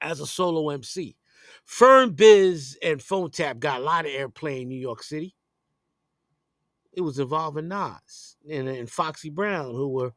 [0.00, 1.16] as a solo MC.
[1.64, 5.34] Firm Biz and Phone Tap got a lot of airplay in New York City.
[6.92, 10.12] It was involving Nas and, and Foxy Brown, who were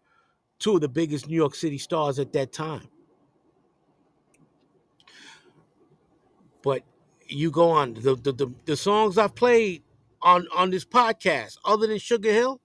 [0.60, 2.90] two of the biggest New York City stars at that time.
[6.66, 6.82] But
[7.28, 9.84] you go on the the, the, the songs I've played
[10.24, 12.60] on on this podcast, other than Sugar Hill,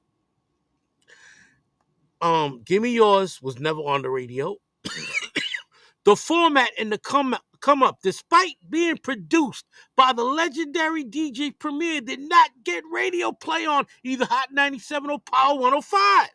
[2.22, 4.56] um, Give Me Yours was never on the radio.
[6.04, 12.00] the format and the come come up, despite being produced by the legendary DJ Premier,
[12.00, 16.28] did not get radio play on either Hot 97 or Power 105.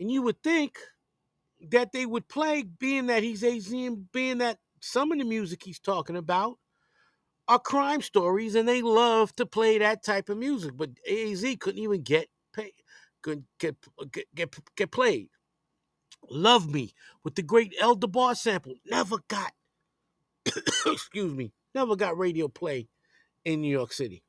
[0.00, 0.78] And you would think
[1.70, 5.80] that they would play, being that he's and being that some of the music he's
[5.80, 6.58] talking about
[7.48, 10.76] are crime stories, and they love to play that type of music.
[10.76, 12.72] But AZ couldn't even get pay,
[13.22, 13.76] couldn't get
[14.12, 15.28] get get, get played.
[16.30, 16.92] Love Me
[17.24, 19.52] with the great El DeBarge sample never got,
[20.86, 22.88] excuse me, never got radio play
[23.44, 24.22] in New York City.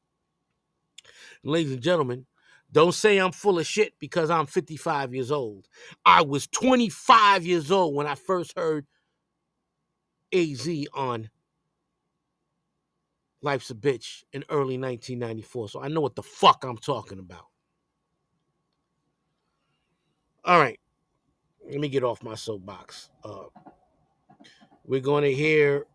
[1.43, 2.25] Ladies and gentlemen,
[2.71, 5.67] don't say I'm full of shit because I'm 55 years old.
[6.05, 8.85] I was 25 years old when I first heard
[10.33, 11.29] AZ on
[13.41, 15.69] Life's a Bitch in early 1994.
[15.69, 17.45] So I know what the fuck I'm talking about.
[20.45, 20.79] All right.
[21.69, 23.09] Let me get off my soapbox.
[23.23, 23.45] Uh,
[24.85, 25.85] we're going to hear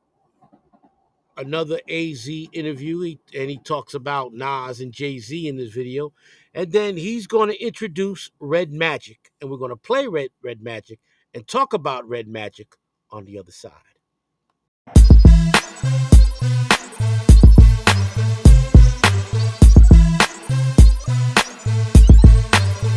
[1.36, 6.12] another AZ interview, he, and he talks about Nas and Jay Z in this video.
[6.54, 10.62] And then he's going to introduce Red Magic, and we're going to play Red Red
[10.62, 10.98] Magic
[11.34, 12.74] and talk about Red Magic
[13.10, 13.72] on the other side.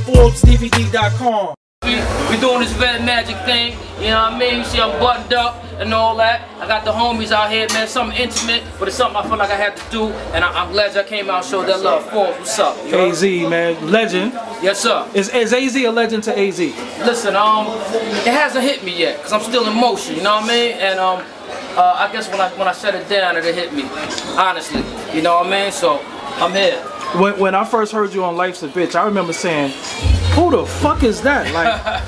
[0.05, 1.53] ForbesDVD.com.
[1.87, 1.95] We,
[2.29, 4.57] we doing this red magic thing, you know what I mean?
[4.57, 6.49] You see I'm buttoned up and all that.
[6.59, 9.51] I got the homies out here, man, something intimate, but it's something I feel like
[9.51, 12.03] I had to do, and I, am glad y'all came out and showed that love.
[12.09, 12.75] Forbes, what's up?
[12.85, 13.09] You know?
[13.09, 14.33] AZ, man, legend.
[14.61, 15.09] Yes, sir.
[15.13, 16.59] Is, is AZ a legend to AZ?
[16.59, 20.43] Listen, um, it hasn't hit me yet, because I'm still in motion, you know what
[20.43, 20.71] I mean?
[20.73, 21.23] And um,
[21.77, 23.83] uh, I guess when I, when I shut it down, it'll hit me,
[24.35, 24.83] honestly,
[25.15, 25.71] you know what I mean?
[25.71, 26.03] So,
[26.39, 26.83] I'm here.
[27.15, 29.71] When, when I first heard you on Life's a Bitch, I remember saying,
[30.35, 31.51] who the fuck is that?
[31.53, 32.07] Like,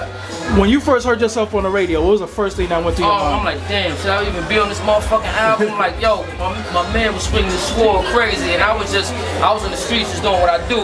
[0.60, 2.98] when you first heard yourself on the radio, what was the first thing that went
[2.98, 5.70] through your Oh, I'm like, damn, should I even be on this motherfucking album?
[5.80, 9.52] like, yo, my, my man was swinging the sword crazy, and I was just, I
[9.54, 10.82] was in the streets just doing what I do.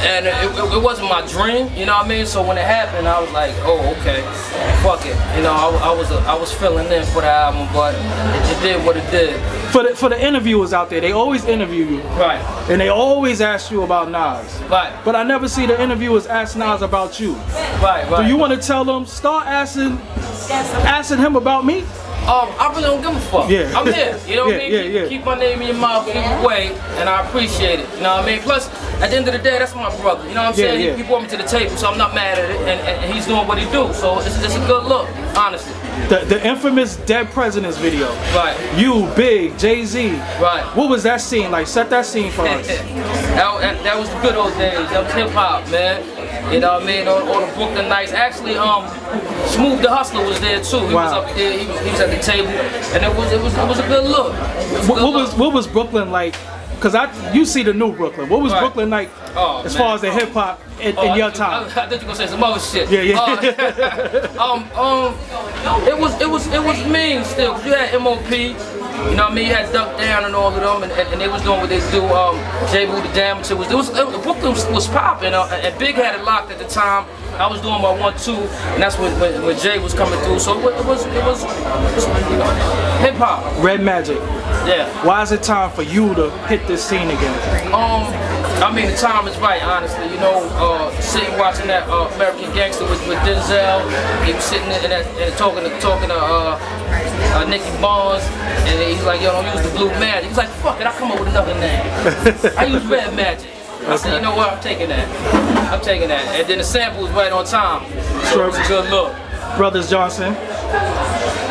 [0.00, 2.26] And it, it, wasn't my dream, you know what I mean?
[2.26, 4.22] So when it happened, I was like, oh, okay,
[4.82, 5.16] fuck it.
[5.36, 8.60] You know, I, I was I was filling in for the album, but it, it
[8.62, 9.40] did what it did.
[9.72, 12.00] For the, for the interviewers out there, they always interview you.
[12.18, 12.40] Right.
[12.70, 14.60] And they always ask you about Nas.
[14.70, 14.92] Right.
[15.04, 17.34] But I never see the interviewers ask Nas about you.
[17.34, 18.22] Right, right.
[18.22, 19.98] Do you want to tell them, start asking,
[20.86, 21.84] asking him about me?
[22.26, 23.48] Um, I really don't give a fuck.
[23.48, 23.70] Yeah.
[23.78, 24.18] I'm here.
[24.26, 24.72] You know what I mean?
[24.72, 25.08] yeah, keep, yeah.
[25.08, 27.88] keep my name in your mouth either way, and I appreciate it.
[27.94, 28.40] You know what I mean?
[28.40, 28.68] Plus,
[29.00, 30.26] at the end of the day, that's my brother.
[30.26, 30.84] You know what I'm Yeah, saying?
[30.84, 30.96] yeah.
[30.96, 33.14] He, he brought me to the table, so I'm not mad at it, and, and
[33.14, 33.92] he's doing what he do.
[33.94, 35.06] So it's, it's a good look,
[35.38, 35.72] honestly.
[36.08, 38.06] The, the infamous Dead Presidents video.
[38.34, 38.56] Right.
[38.78, 40.12] You, Big, Jay Z.
[40.40, 40.64] Right.
[40.76, 41.66] What was that scene like?
[41.66, 42.66] Set that scene for us.
[42.68, 44.88] that, that, was the good old days.
[44.90, 46.04] That was hip hop, man.
[46.52, 47.08] You know what I mean?
[47.08, 48.12] All, all the Brooklyn Nights.
[48.12, 48.86] Actually, um,
[49.48, 50.86] Smoothe da Hustler was there too.
[50.86, 51.58] He was up there.
[51.58, 53.88] He was, he was at the table, and it was it was it was a
[53.88, 54.32] good look.
[54.32, 56.36] A What, good what was what was Brooklyn like?
[56.80, 58.28] Cause I you see the new Brooklyn.
[58.28, 58.60] What was Right.
[58.60, 59.82] Brooklyn like Oh, as man.
[59.82, 61.64] far as the hip hop in, Oh, in I- your time?
[61.64, 62.90] I, thought you were gonna say some other shit.
[62.90, 63.18] Yeah, yeah.
[63.18, 65.14] Uh, um, um,
[65.88, 67.52] it was, it was, it was mean still.
[67.54, 68.52] 'cause you had MOP, you
[69.16, 69.48] know what I mean?
[69.48, 71.68] You had Duck Down and all of them, and, and, and they was doing what
[71.70, 72.04] they do.
[72.06, 72.36] Um,
[72.70, 73.50] Jeru the Damaja.
[73.52, 76.50] It was, it was, it, Brooklyn was, was popping, uh, and Big had it locked
[76.50, 77.06] at the time.
[77.38, 78.32] I was doing my one two,
[78.72, 80.38] and that's when, when, when Jay was coming through.
[80.38, 81.52] So it was, it was, it
[81.94, 82.50] was, you know,
[83.00, 83.62] hip hop.
[83.62, 84.16] Red Magic.
[84.64, 84.88] Yeah.
[85.04, 87.66] Why is it time for you to hit this scene again?
[87.74, 88.08] Um,
[88.62, 90.06] I mean, the time is right, honestly.
[90.08, 93.84] You know, uh, sitting watching that uh, American Gangster with, with Denzel,
[94.24, 96.58] he was sitting in that and talking to talking to uh,
[97.36, 98.24] uh, Nicky Barnes,
[98.64, 101.12] and he's like, "Yo, don't use the blue magic." He's like, "Fuck it, I come
[101.12, 101.84] up with another name.
[102.56, 103.55] I use red magic."
[103.88, 104.52] I said, "You know what?
[104.52, 105.72] I'm taking that.
[105.72, 107.84] I'm taking that." And then the sample was right on time,
[108.32, 109.14] so a good look.
[109.56, 110.34] Brothers Johnson,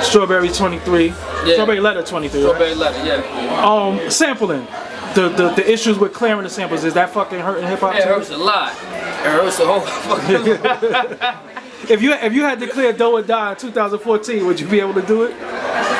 [0.03, 1.11] Strawberry 23,
[1.53, 2.43] Strawberry Letter 23.
[2.43, 2.47] right?
[2.49, 3.65] Strawberry letter, yeah.
[3.65, 4.67] Um, sampling.
[5.15, 7.93] The, the the issues with clearing the samples is that fucking hurting hip hop?
[7.93, 8.09] Yeah, it too?
[8.09, 8.73] hurts a lot.
[8.73, 11.45] It hurts a whole fucking
[11.89, 14.80] If you if you had to clear Do or Die in 2014, would you be
[14.80, 15.33] able to do it?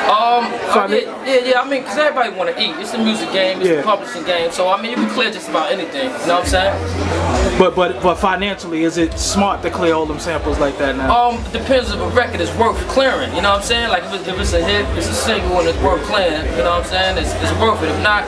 [0.06, 0.86] Um, yeah,
[1.24, 2.74] yeah, yeah, I mean, because everybody want to eat.
[2.78, 3.76] It's a music game, it's Yeah.
[3.76, 4.50] a publishing game.
[4.52, 6.10] So, I mean, you can clear just about anything.
[6.10, 7.58] You know what I'm saying?
[7.58, 11.10] But but but financially, is it smart to clear all them samples like that now?
[11.30, 13.34] Um, depends if a record is worth clearing.
[13.34, 13.88] You know what I'm saying?
[13.90, 16.44] Like, if it's, if it's a hit, it's a single and it's worth clearing.
[16.52, 17.18] You know what I'm saying?
[17.18, 17.90] It's, it's worth it.
[17.90, 18.24] If not,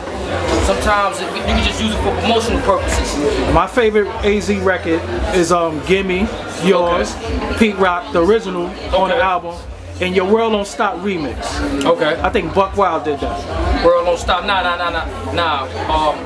[0.67, 3.17] sometimes it, you can just use it for promotional purposes.
[3.55, 5.01] My favorite AZ record
[5.35, 6.27] is um Gimme,
[6.65, 7.15] Yours,
[7.59, 9.57] Pete Rock, the original on the album,
[10.01, 11.85] and Your World Don't Stop remix.
[11.85, 12.21] Okay.
[12.21, 13.85] I think Buckwild did that.
[13.85, 14.45] World don't stop.
[14.45, 16.11] Nah, nah, nah, nah, nah.
[16.11, 16.17] Um,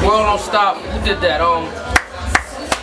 [0.00, 0.76] the world don't stop.
[0.76, 1.40] Who did that?
[1.40, 1.66] Um,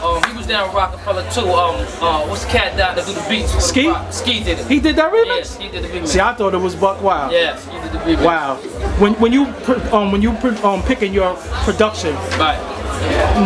[0.01, 1.41] um, he was down in Roc-A-Fella too.
[1.41, 3.51] Um, uh, what's the cat that do the beats?
[3.51, 3.93] for the Ski?
[4.11, 4.67] Ski did it.
[4.67, 5.25] He did that remix?
[5.37, 6.07] Yes, he did the remix.
[6.07, 7.31] See, I thought it was Buckwild.
[7.31, 8.23] Yes, he did the remix.
[8.25, 8.55] Wow.
[8.99, 9.45] When when you
[9.91, 10.31] um when you
[10.63, 11.35] um picking your
[11.65, 12.76] production, Right.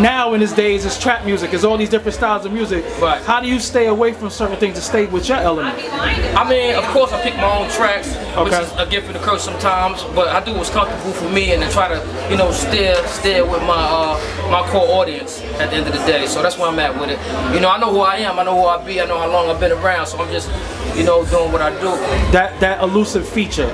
[0.02, 2.84] Now in this days it's trap music, it's all these different styles of music.
[3.00, 3.22] Right.
[3.24, 5.78] How do you stay away from certain things to stay with your element?
[5.92, 8.62] I mean, of course, I pick my own tracks, which Okay.
[8.62, 10.04] is a gift and a curse sometimes.
[10.16, 13.44] But I do what's comfortable for me, and then try to, you know, steer steer
[13.46, 16.26] with my uh, my core audience at the end of the day.
[16.26, 17.20] So that's where I'm at with it.
[17.54, 18.40] You know, I know who I am.
[18.40, 19.02] I know who I be.
[19.02, 20.08] I know how long I've been around.
[20.08, 20.50] So I'm just,
[20.98, 21.92] you know, doing what I do.
[22.32, 23.70] That that elusive feature.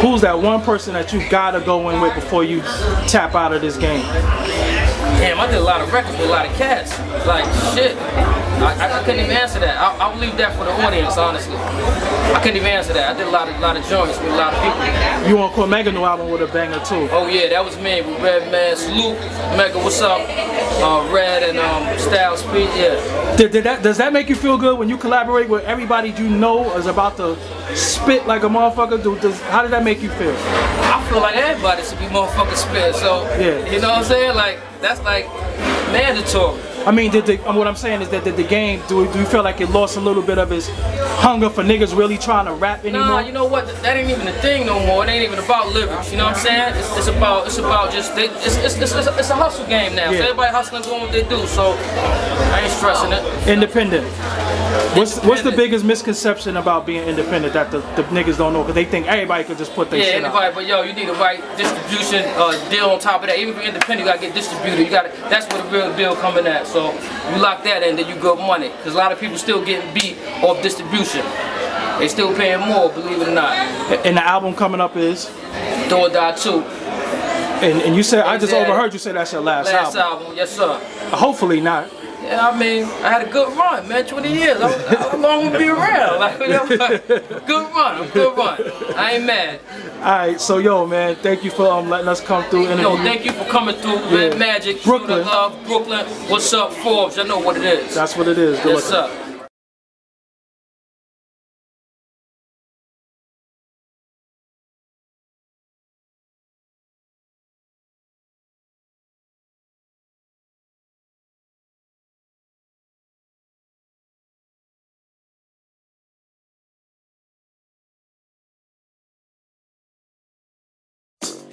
[0.00, 2.60] Who's that one person that you gotta go in with before you
[3.06, 4.04] tap out of this game?
[5.18, 6.98] Damn, I did a lot of records with a lot of cats.
[7.26, 7.96] Like shit.
[8.60, 9.76] I, I, I couldn't even answer that.
[9.78, 11.56] I, I'll leave that for the audience, honestly.
[11.56, 13.14] I couldn't even answer that.
[13.14, 15.28] I did a lot of lot of joints with a lot of people.
[15.28, 17.08] You on Cormega new album with a banger too.
[17.10, 19.18] Oh yeah, that was me with Redman, Salute,
[19.56, 20.20] Mega, what's up?
[20.82, 23.36] Uh, Red and um, Styles P, yeah.
[23.36, 26.28] Did, did that, does that make you feel good when you collaborate with everybody you
[26.28, 27.36] know is about to
[27.76, 29.02] spit like a motherfucker?
[29.02, 30.34] Do, does, how did that make you feel?
[30.36, 32.94] I feel like everybody should be motherfucking spit.
[32.94, 33.64] So Yeah.
[33.70, 34.34] you know what I'm saying?
[34.36, 35.26] Like that's like
[35.92, 36.60] mandatory.
[36.86, 39.26] I mean, did the, what I'm saying is that did the game, do, do you
[39.26, 40.68] feel like it lost a little bit of its
[41.20, 43.00] hunger for niggas really trying to rap anymore?
[43.06, 43.66] Nah, you know what?
[43.82, 45.04] That ain't even a thing no more.
[45.04, 46.10] It ain't even about lyrics.
[46.10, 46.74] You know what I'm saying?
[46.76, 49.66] It's, it's about it's about just they, it's, it's, it's, it's, a, it's a hustle
[49.66, 50.10] game now.
[50.10, 51.46] So everybody hustling doing what they do.
[51.46, 53.48] So I ain't stressing it.
[53.48, 54.06] Independent.
[54.96, 58.62] What's what's the biggest misconception about being independent that the, the niggas don't know?
[58.62, 60.34] Because they think everybody could just put their Yeah, shit out.
[60.34, 63.38] anybody, but yo, you need the right distribution uh, deal on top of that.
[63.38, 64.82] Even if you're independent, you gotta get distributed.
[64.82, 65.10] You gotta.
[65.28, 66.66] That's where the real deal coming at.
[66.72, 66.92] So
[67.30, 68.70] you lock that in, then you good money.
[68.84, 71.24] Cause a lot of people still getting beat off distribution.
[71.98, 73.52] They still paying more, believe it or not.
[74.06, 75.26] And the album coming up is
[75.88, 76.62] Do or Die Two.
[77.60, 79.98] And, and you said I just overheard you say that's your last, Last album.
[79.98, 80.80] Last album, yes sir.
[81.16, 81.90] Hopefully not.
[82.30, 84.06] Yeah, I mean, I had a good run, man.
[84.06, 84.60] 20 years.
[84.60, 86.20] I, how long we be around?
[86.20, 86.66] Like, you know,
[87.46, 88.62] good run, a good run.
[88.96, 89.58] I ain't mad.
[89.96, 92.68] All right, so yo, man, thank you for um letting us come through.
[92.68, 94.36] Yo, thank you for coming through, Yeah.
[94.36, 95.26] Magic, Brooklyn.
[95.26, 96.06] Love, Brooklyn.
[96.30, 97.18] What's up, Forbes?
[97.18, 97.94] I know what it is.
[97.96, 98.60] That's what it is.
[98.60, 99.29] Good Yes, looking.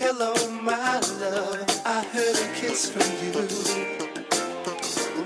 [0.09, 1.81] Hello, my love.
[1.85, 3.33] I heard a kiss from you.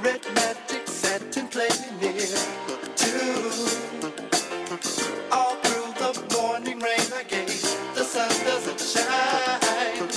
[0.02, 2.26] Red magic satin playing near
[2.96, 3.46] two.
[5.32, 7.62] All through the morning rain I gave.
[7.94, 10.10] The sun doesn't shine.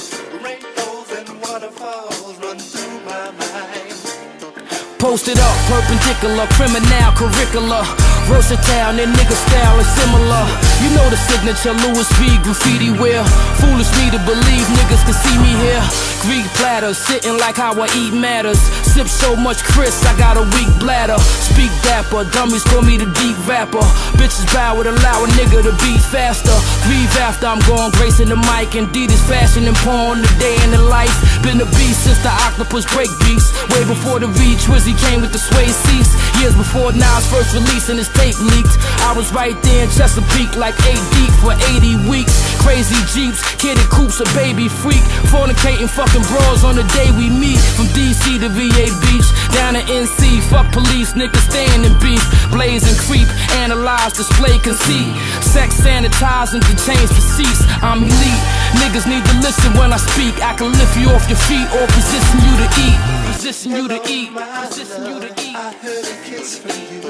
[0.43, 4.99] Rainbows and waterfalls run through my mind.
[4.99, 8.14] Posted up, perpendicular, criminal curricula.
[8.27, 10.44] Versatile, and nigga style is similar.
[10.83, 13.23] You know the signature Louis V graffiti wear.
[13.61, 15.83] Foolish me to believe niggas can see me here.
[16.23, 18.61] Greek platters, sitting like how I eat matters.
[18.94, 21.18] Sip so much Chris, I got a weak bladder.
[21.18, 23.82] Speak dapper, dummies call me the deep rapper.
[24.14, 26.55] Bitches bow would allow a nigga to beat faster.
[26.86, 28.78] Grieve after I'm gone, gracing the mic.
[28.78, 31.10] Indeed, it's fashion and porn, the day in the life.
[31.42, 33.50] Been a beast since the octopus break beats.
[33.74, 36.14] Way before the V Twizzy came with the sway seats.
[36.39, 38.78] Years before Nas first release and his tape leaked.
[39.02, 42.31] I was right there in Chesapeake, like 8 deep for 80 weeks.
[42.62, 45.02] Crazy Jeeps, kidded coops, a baby freak.
[45.34, 47.58] Fornicating fucking bras on the day we meet.
[47.74, 50.43] From DC to VA Beach, down to NC.
[50.51, 52.23] Fuck police, niggas staying in beef.
[52.51, 53.29] Blaze and creep,
[53.63, 55.15] analyze, display conceit.
[55.41, 57.63] Sex sanitizing to change the seats.
[57.81, 58.43] I'm elite.
[58.83, 60.35] Niggas need to listen when I speak.
[60.43, 62.99] I can lift you off your feet or position you to eat.
[63.33, 64.31] Position you to eat.
[64.35, 65.57] Position you to eat.
[65.57, 67.01] I heard a kiss from you.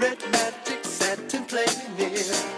[0.00, 2.55] Red magic satin playing near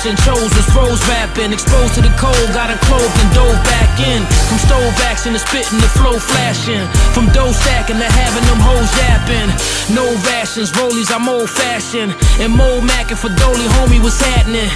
[0.00, 1.52] caption, chose was froze rapping.
[1.52, 4.24] Exposed to the cold, got unclothed and dove back in.
[4.48, 6.86] From stove action to spitting the flow flashing.
[7.12, 9.48] From dough stacking to having them hoes yapping.
[9.94, 12.14] No rations, rollies, I'm old fashioned.
[12.40, 14.70] And Mo Mackin for Dolly, homie, what's happening?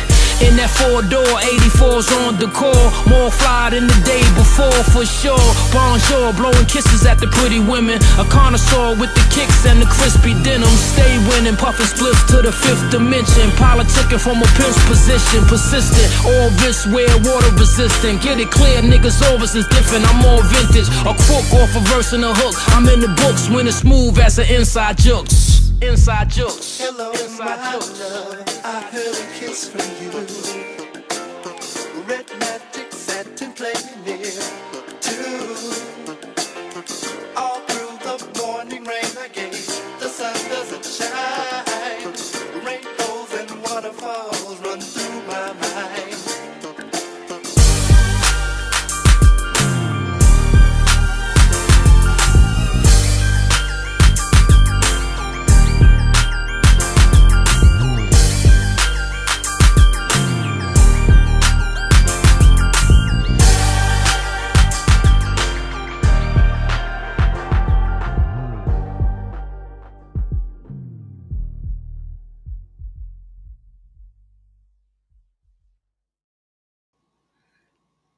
[0.44, 2.88] In that four door, 84's on the core.
[3.08, 5.40] More fly than the day before, for sure.
[5.72, 7.96] Bonjour, blowing kisses at the pretty women.
[8.20, 10.68] A connoisseur with the kicks and the crispy denim.
[10.76, 13.48] Stay winning, puffing spliffs to the fifth dimension.
[13.56, 16.12] Politicking from a pimp's position, persistent.
[16.28, 18.20] All wrist wear, water resistant.
[18.20, 20.04] Get it clear, niggas over since different.
[20.04, 20.92] I'm more vintage.
[21.08, 22.54] A crook off a verse and a hook.
[22.76, 25.63] I'm in the books when it's smooth as an inside jokes.
[25.84, 26.80] Inside jokes.
[26.80, 28.48] Hello, my love.
[28.64, 30.10] I heard a kiss from you.
[32.08, 34.63] Red magic satin playing near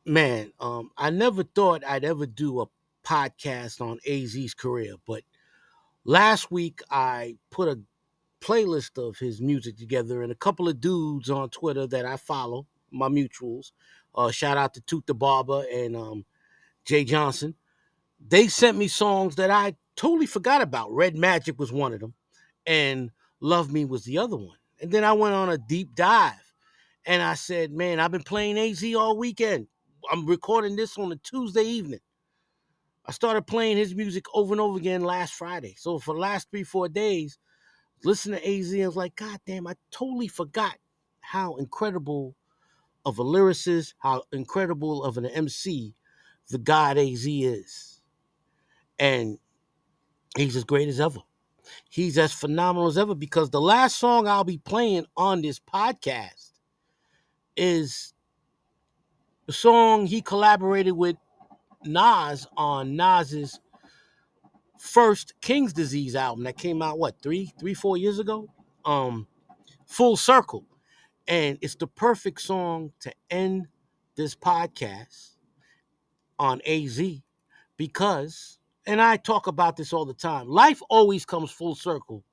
[0.06, 2.66] man, um, I never thought I'd ever do a
[3.04, 5.22] podcast on AZ's career, but
[6.04, 7.80] last week I put a
[8.40, 12.66] playlist of his music together and a couple of dudes on Twitter that I follow,
[12.90, 13.72] my mutuals.
[14.14, 16.24] Uh, shout out to Toot the Barber and um,
[16.84, 17.54] Jay Johnson.
[18.24, 20.92] They sent me songs that I totally forgot about.
[20.92, 22.14] Red Magic was one of them,
[22.66, 23.10] and
[23.40, 24.56] Love Me was the other one.
[24.80, 26.32] And then I went on a deep dive
[27.04, 29.68] and I said, Man, I've been playing AZ all weekend.
[30.10, 32.00] I'm recording this on a Tuesday evening.
[33.06, 35.74] I started playing his music over and over again last Friday.
[35.78, 37.38] So for the last three, four days,
[38.04, 40.76] listening to AZ, I was like, God damn, I totally forgot
[41.20, 42.34] how incredible
[43.04, 45.94] of a lyricist, how incredible of an MC
[46.50, 48.00] the God AZ is.
[48.98, 49.38] And
[50.36, 51.20] he's as great as ever.
[51.88, 56.52] He's as phenomenal as ever because the last song I'll be playing on this podcast
[57.56, 58.14] is
[59.47, 61.16] the song he collaborated with
[61.84, 63.60] Nas on Nas's
[64.78, 68.49] first King's Disease album that came out what three, three, four years ago.
[68.84, 69.26] Um,
[69.86, 70.65] Full Circle,
[71.28, 73.68] and it's the perfect song to end
[74.16, 75.36] this podcast
[76.39, 77.00] on AZ
[77.76, 80.49] because, and I talk about this all the time.
[80.49, 82.25] Life always comes full circle,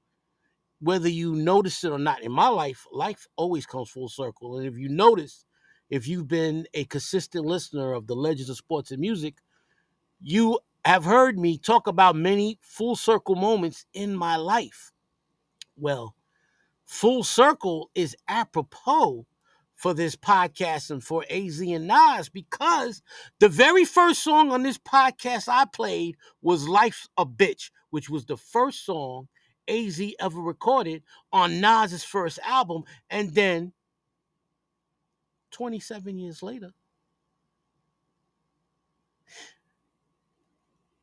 [0.79, 2.23] whether you notice it or not.
[2.23, 5.45] In my life, life always comes full circle, and if you notice
[5.93, 9.35] if you've been a consistent listener of the Legends of Sports and Music,
[10.19, 14.91] you have heard me talk about many full circle moments in my life.
[15.77, 16.15] Well,
[16.87, 19.27] full circle is apropos
[19.75, 23.03] for this podcast and for AZ and Nas because
[23.37, 28.25] the very first song on this podcast I played was Life's a Bitch, which was
[28.25, 29.27] the first song
[29.67, 32.81] AZ ever recorded on Nas's first album.
[33.11, 33.73] And then
[35.53, 36.71] 27 years later,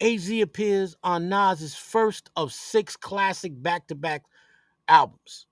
[0.00, 4.22] AZ appears on Nas's first of six classic back to back
[4.88, 5.46] albums.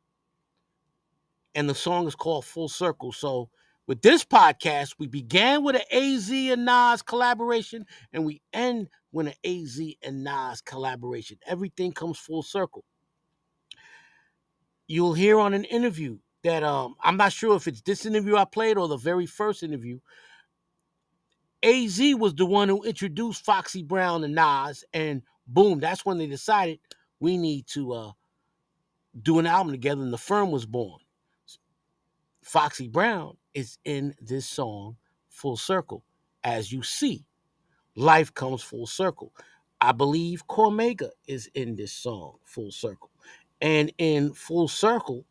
[1.54, 3.12] And the song is called Full Circle.
[3.12, 3.50] So,
[3.86, 9.28] with this podcast, we began with an AZ and Nas collaboration, and we end with
[9.28, 11.38] an AZ and Nas collaboration.
[11.46, 12.84] Everything comes full circle.
[14.86, 16.18] You'll hear on an interview
[16.48, 19.62] that um, I'm not sure if it's this interview I played or the very first
[19.62, 19.98] interview.
[21.62, 26.26] AZ was the one who introduced Foxy Brown and Nas, and boom, that's when they
[26.26, 26.78] decided
[27.20, 28.12] we need to uh,
[29.20, 31.00] do an album together, and the firm was born.
[32.42, 34.96] Foxy Brown is in this song,
[35.28, 36.02] Full Circle.
[36.44, 37.26] As you see,
[37.94, 39.34] life comes full circle.
[39.82, 43.10] I believe Cormega is in this song, Full Circle.
[43.60, 45.26] And in Full Circle,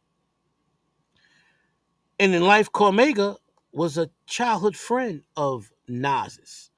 [2.20, 3.38] and in life, Cormega
[3.72, 6.72] was a childhood friend of Nas's.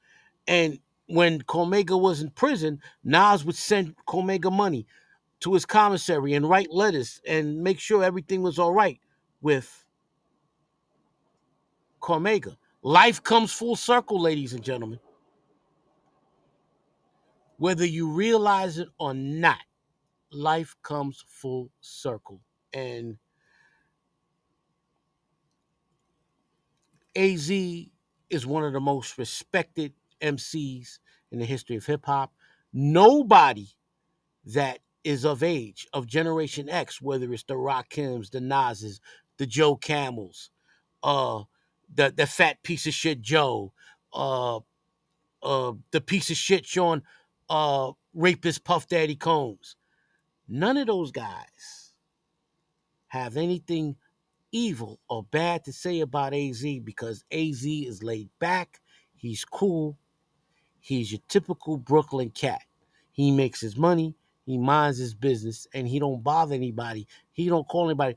[0.48, 4.86] And when Cormega was in prison, Nas would send Cormega money
[5.42, 9.00] to his commissary and write letters and make sure everything was all right
[9.42, 9.86] with
[12.02, 12.58] Cormega.
[12.82, 15.00] Life comes full circle, ladies and gentlemen.
[17.58, 19.60] Whether you realize it or not,
[20.32, 22.42] life comes full circle.
[22.74, 23.18] And
[27.16, 31.00] AZ is one of the most respected MCs
[31.32, 32.34] in the history of hip hop.
[32.74, 33.70] Nobody
[34.46, 39.02] that is of age, of Generation X, whether it's the Rakims, the Nas's,
[39.38, 40.52] the Joe Camels,
[41.04, 41.44] uh,
[41.94, 43.74] the the fat piece of shit Joe,
[44.14, 44.60] uh,
[45.44, 47.02] uh, the piece of shit Sean,
[47.50, 49.76] uh, rapist Puff Daddy Combs.
[50.48, 51.94] None of those guys
[53.08, 53.96] have anything
[54.52, 58.82] evil or bad to say about AZ because AZ is laid back,
[59.16, 59.98] he's cool,
[60.80, 62.62] he's your typical Brooklyn cat.
[63.12, 67.08] He makes his money, he minds his business, and he don't bother anybody.
[67.32, 68.16] He don't call anybody.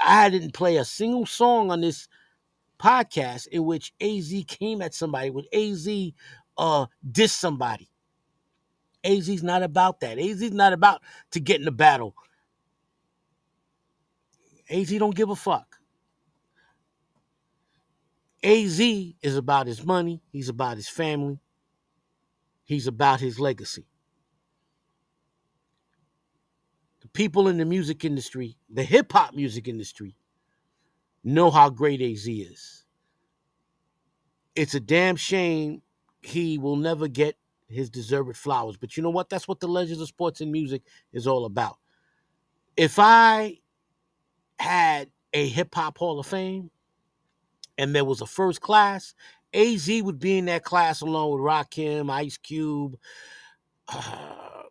[0.00, 2.08] I didn't play a single song on this
[2.78, 5.88] podcast in which AZ came at somebody, with AZ
[6.56, 7.88] uh diss somebody.
[9.04, 10.18] AZ's not about that.
[10.18, 12.14] AZ's not about to get in the battle.
[14.70, 15.76] AZ don't give a fuck.
[18.42, 21.38] AZ is about his money, he's about his family,
[22.64, 23.86] he's about his legacy.
[27.00, 30.14] The people in the music industry, the hip hop music industry,
[31.22, 32.84] know how great AZ is.
[34.54, 35.82] It's a damn shame
[36.22, 37.36] he will never get
[37.68, 38.76] his deserved flowers.
[38.76, 39.28] But you know what?
[39.28, 41.78] That's what the Legends of Sports and Music is all about.
[42.76, 43.58] If I
[44.58, 46.70] had a hip hop Hall of Fame
[47.78, 49.14] and there was a first class,
[49.52, 52.96] AZ would be in that class along with Rakim, Ice Cube,
[53.88, 54.62] uh,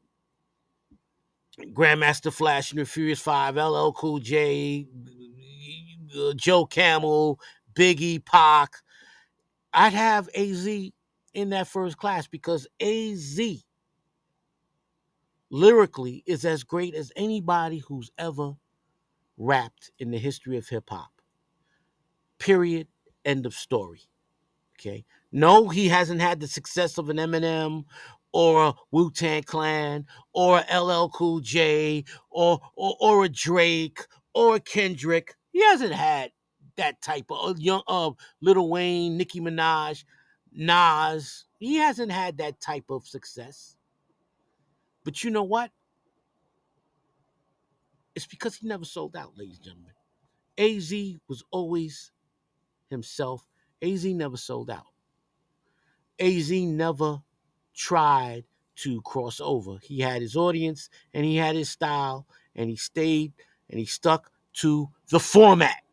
[1.73, 4.87] Grandmaster Flash and the Furious Five, LL Cool J,
[6.35, 7.39] Joe Camel,
[7.73, 8.71] Biggie, Pac.
[9.71, 10.67] I'd have AZ
[11.33, 13.39] in that first class because AZ
[15.51, 18.53] lyrically is as great as anybody who's ever
[19.37, 21.11] rapped in the history of hip hop.
[22.39, 22.87] Period.
[23.25, 24.01] End of story.
[24.79, 25.05] Okay.
[25.31, 27.85] No, he hasn't had the success of an Eminem
[28.33, 34.01] or a Wu Tang Clan or a LL Cool J or, or or a Drake
[34.33, 35.35] or a Kendrick.
[35.51, 36.31] He hasn't had
[36.75, 40.03] that type of young of Little Wayne, Nicki Minaj,
[40.51, 41.45] Nas.
[41.59, 43.77] He hasn't had that type of success.
[45.03, 45.71] But you know what?
[48.15, 49.91] It's because he never sold out, ladies and gentlemen.
[50.57, 52.11] AZ was always
[52.89, 53.45] himself.
[53.81, 54.85] AZ never sold out.
[56.19, 57.21] AZ never
[57.75, 58.43] tried
[58.75, 59.77] to cross over.
[59.81, 63.33] He had his audience and he had his style and he stayed
[63.69, 65.83] and he stuck to the format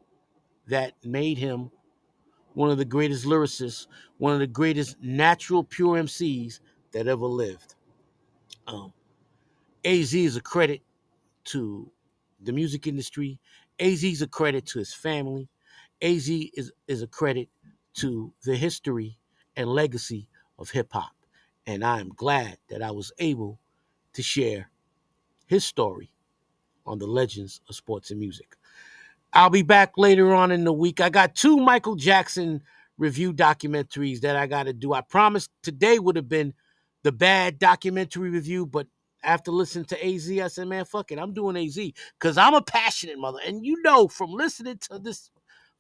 [0.69, 1.71] that made him
[2.55, 3.87] one of the greatest lyricists,
[4.19, 6.61] one of the greatest natural pure MCs
[6.93, 7.75] that ever lived.
[8.67, 8.93] Um,
[9.85, 10.83] AZ is a credit
[11.45, 11.91] to
[12.43, 13.39] the music industry.
[13.79, 15.49] AZ is a credit to his family.
[16.03, 17.49] AZ is, is a credit
[17.95, 19.19] to the history
[19.57, 20.29] and legacy
[20.59, 21.13] of hip hop.
[21.67, 23.61] And I am glad that I was able
[24.15, 24.71] to share
[25.47, 26.11] his story
[26.87, 28.57] on the legends of sports and music.
[29.33, 31.01] I'll be back later on in the week.
[31.01, 32.63] I got two Michael Jackson
[32.99, 34.93] review documentaries that I got to do.
[34.93, 36.53] I promised today would have been
[37.03, 38.87] the bad documentary review, but
[39.23, 41.19] after listening to AZ, I said, man, fuck it.
[41.19, 41.79] I'm doing AZ
[42.19, 43.39] because I'm a passionate mother.
[43.47, 45.31] And you know from listening to this,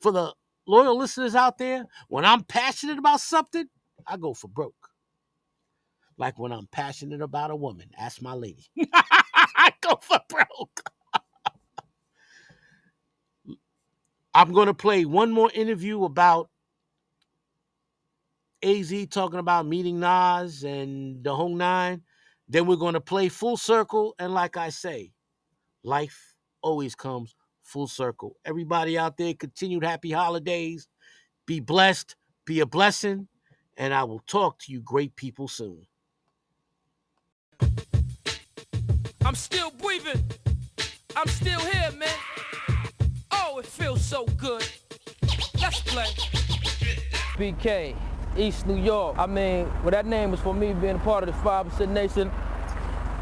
[0.00, 0.34] for the
[0.66, 3.66] loyal listeners out there, when I'm passionate about something,
[4.06, 4.74] I go for broke.
[6.18, 8.66] Like when I'm passionate about a woman, ask my lady.
[8.92, 10.82] I go for broke.
[14.34, 16.50] I'm going to play one more interview about
[18.62, 22.02] AZ talking about meeting Nas and the whole nine.
[22.50, 24.16] Then we're going to play full circle.
[24.18, 25.12] And like I say,
[25.84, 28.36] life always comes full circle.
[28.44, 30.88] Everybody out there, continued happy holidays.
[31.46, 33.28] Be blessed, be a blessing,
[33.76, 35.86] and I will talk to you great people soon.
[39.24, 40.24] I'm still breathing.
[41.14, 42.08] I'm still here, man.
[43.30, 44.66] Oh, it feels so good.
[45.60, 46.06] Let's play.
[47.38, 47.96] BK,
[48.36, 49.16] East New York.
[49.18, 52.30] I mean, well, that name was for me being a part of the 5% Nation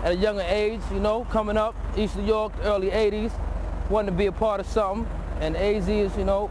[0.04, 3.32] at a younger age, you know, coming up, East New York, early 80s,
[3.90, 5.10] wanting to be a part of something.
[5.40, 6.50] And AZ is, you know,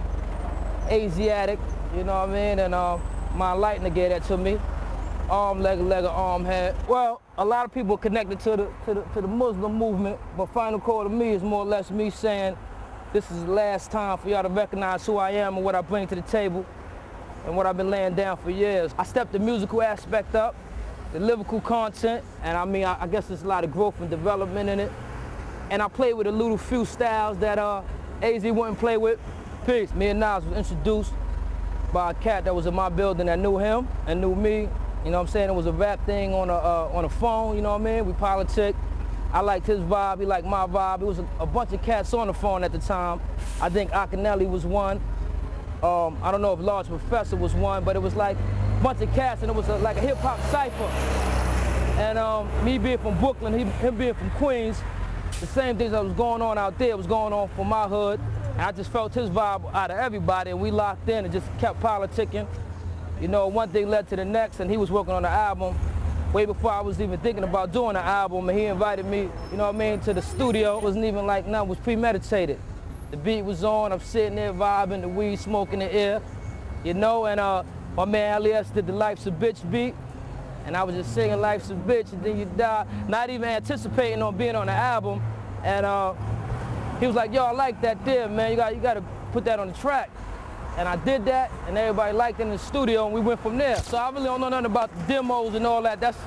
[0.89, 1.59] Asiatic,
[1.95, 2.59] you know what I mean?
[2.59, 2.97] And uh,
[3.35, 4.59] my lightning gave that to me.
[5.29, 6.75] Arm, leg, leg, arm, head.
[6.87, 10.47] Well, a lot of people connected to the, to the, to the Muslim movement, but
[10.47, 12.57] final call to me is more or less me saying,
[13.13, 15.81] this is the last time for y'all to recognize who I am and what I
[15.81, 16.65] bring to the table
[17.47, 18.93] and what I've been laying down for years.
[18.97, 20.53] I stepped the musical aspect up,
[21.13, 24.09] the lyrical content, and I mean, I, I guess there's a lot of growth and
[24.09, 24.91] development in it.
[25.69, 27.81] And I played with a little few styles that uh,
[28.21, 29.17] AZ wouldn't play with.
[29.65, 29.93] Peace.
[29.93, 31.13] Me and Nas was introduced
[31.93, 34.67] by a cat that was in my building that knew him and knew me.
[35.05, 35.49] You know what I'm saying?
[35.49, 37.55] It was a rap thing on a uh, on a phone.
[37.55, 38.05] You know what I mean?
[38.05, 38.75] We politic.
[39.31, 40.19] I liked his vibe.
[40.19, 41.01] He liked my vibe.
[41.01, 43.21] It was a, a bunch of cats on the phone at the time.
[43.61, 45.01] I think Akinyele was one.
[45.83, 49.01] Um, I don't know if Large Professor was one, but it was like a bunch
[49.01, 50.83] of cats, and it was a, like a hip hop cipher.
[52.01, 54.81] And um, me being from Brooklyn, he, him being from Queens,
[55.39, 58.19] the same things that was going on out there was going on for my hood.
[58.53, 61.45] And I just felt his vibe out of everybody, and we locked in and just
[61.59, 62.47] kept politicking.
[63.21, 65.75] You know, one thing led to the next, and he was working on the album
[66.33, 69.57] way before I was even thinking about doing an album, and he invited me, you
[69.57, 70.77] know what I mean, to the studio.
[70.77, 72.59] It wasn't even like nothing was premeditated.
[73.11, 76.21] The beat was on, I'm sitting there vibing, the weed smoking the air,
[76.83, 77.63] you know, and uh,
[77.95, 78.69] my man L.E.S.
[78.69, 79.95] did the Life's a Bitch beat,
[80.65, 84.21] and I was just singing Life's a Bitch, and then you die, not even anticipating
[84.21, 85.21] on being on the album,
[85.63, 86.13] and uh,
[86.99, 89.45] he was like, yo, I like that there, man, you got, you got to put
[89.45, 90.09] that on the track.
[90.77, 93.57] And I did that, and everybody liked it in the studio, and we went from
[93.57, 93.77] there.
[93.77, 95.99] So I really don't know nothing about the demos and all that.
[95.99, 96.17] That's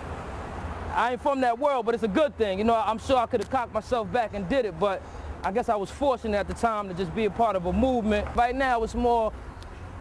[0.93, 2.59] I ain't from that world, but it's a good thing.
[2.59, 5.03] You know, I'm sure I could have cocked myself back and did it, but
[5.43, 7.73] I guess I was fortunate at the time to just be a part of a
[7.73, 8.29] movement.
[8.35, 9.33] Right now, it's more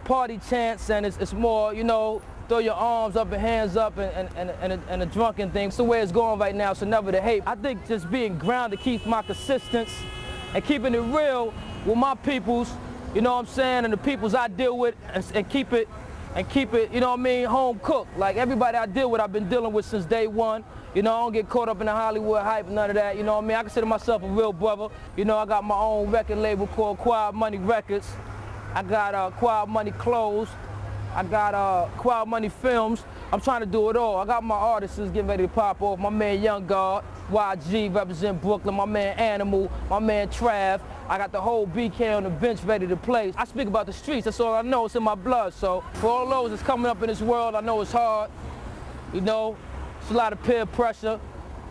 [0.04, 3.96] party chants, and it's, it's more, you know, throw your arms up and hands up
[3.98, 5.68] and, and, and, and, a, and a drunken thing.
[5.68, 7.42] It's the way it's going right now, so never to hate.
[7.46, 9.92] I think just being grounded keeps my consistency
[10.54, 11.54] and keeping it real
[11.86, 12.70] with my peoples
[13.14, 15.88] you know what I'm saying, and the peoples I deal with, and, and, keep it,
[16.34, 18.16] and keep it, you know what I mean, home cooked.
[18.16, 20.64] Like everybody I deal with, I've been dealing with since day one.
[20.94, 23.16] You know, I don't get caught up in the Hollywood hype, none of that.
[23.16, 23.56] You know what I mean?
[23.56, 24.88] I consider myself a real brother.
[25.16, 28.08] You know, I got my own record label called Quiet Money Records.
[28.74, 30.48] I got uh, Quiet Money Clothes.
[31.14, 33.02] I got uh, Quiet Money Films.
[33.32, 34.16] I'm trying to do it all.
[34.16, 35.98] I got my artists getting ready to pop off.
[35.98, 38.74] My man Young God, YG represent Brooklyn.
[38.74, 40.80] My man Animal, my man Trav.
[41.10, 43.32] I got the whole BK on the bench ready to play.
[43.36, 44.26] I speak about the streets.
[44.26, 44.84] That's all I know.
[44.84, 45.52] It's in my blood.
[45.52, 48.30] So for all those that's coming up in this world, I know it's hard.
[49.12, 49.56] You know,
[50.00, 51.18] it's a lot of peer pressure.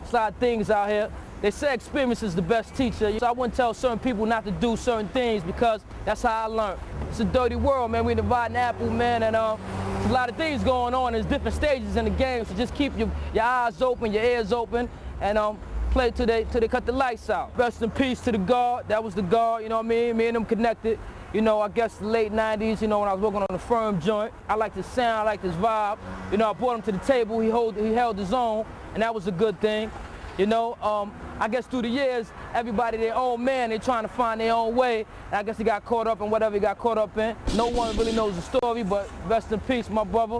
[0.01, 1.09] It's a lot of things out here.
[1.41, 3.17] They say experience is the best teacher.
[3.17, 6.45] So I wouldn't tell certain people not to do certain things because that's how I
[6.47, 6.81] learned.
[7.09, 8.03] It's a dirty world, man.
[8.03, 11.13] We dividing apple, man, and there's a lot of things going on.
[11.13, 14.51] There's different stages in the game, so just keep your, your eyes open, your ears
[14.51, 14.89] open,
[15.21, 15.57] and um,
[15.89, 17.57] play till they till they cut the lights out.
[17.57, 18.87] Rest in peace to the guard.
[18.87, 19.63] That was the guard.
[19.63, 20.17] You know what I mean?
[20.17, 20.99] Me and him connected.
[21.31, 23.59] You know, I guess the late 90s, you know, when I was working on the
[23.59, 24.33] firm joint.
[24.47, 25.99] I liked the sound, I liked his vibe.
[26.31, 29.03] You know, I brought him to the table, he, hold, he held his own, and
[29.03, 29.91] that was a good thing.
[30.39, 34.07] You know, um, I guess through the years, everybody their own man, they're trying to
[34.07, 35.05] find their own way.
[35.27, 37.35] And I guess he got caught up in whatever he got caught up in.
[37.55, 40.39] No one really knows the story, but rest in peace, my brother.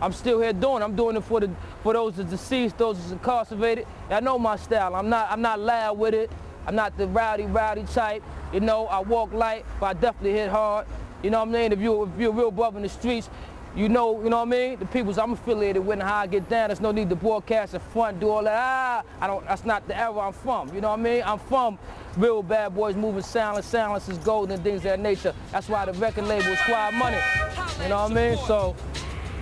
[0.00, 0.82] I'm still here doing.
[0.82, 0.84] It.
[0.84, 1.50] I'm doing it for the
[1.82, 3.86] for those deceased, those that's incarcerated.
[4.10, 4.94] I know my style.
[4.94, 6.30] I'm not I'm not loud with it.
[6.66, 8.22] I'm not the rowdy rowdy type.
[8.52, 10.86] You know, I walk light, but I definitely hit hard.
[11.22, 11.72] You know what I mean?
[11.72, 13.28] If you if you're a real brother in the streets,
[13.76, 14.78] you know, you know what I mean?
[14.78, 17.74] The peoples I'm affiliated with and how I get down, there's no need to broadcast
[17.74, 18.54] in front, do all that.
[18.56, 20.74] Ah, I don't, that's not the era I'm from.
[20.74, 21.22] You know what I mean?
[21.24, 21.78] I'm from
[22.16, 25.34] real bad boys moving silence, silence is golden and things of that nature.
[25.52, 27.18] That's why the record label is Quiet Money.
[27.82, 28.38] You know what I mean?
[28.46, 28.74] So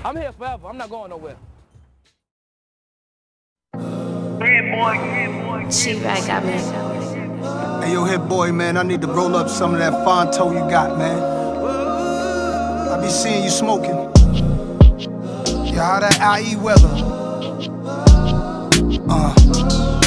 [0.07, 0.68] I'm here forever.
[0.68, 1.35] I'm not going nowhere.
[5.68, 6.52] She-Rag got me.
[7.85, 10.97] Hey, yo, Hit-Boy, man, I need to roll up some of that Fonto you got,
[10.97, 11.18] man.
[12.89, 13.97] I be seeing you smoking.
[15.75, 16.86] Yeah, how that IE weather?
[19.10, 20.06] Uh.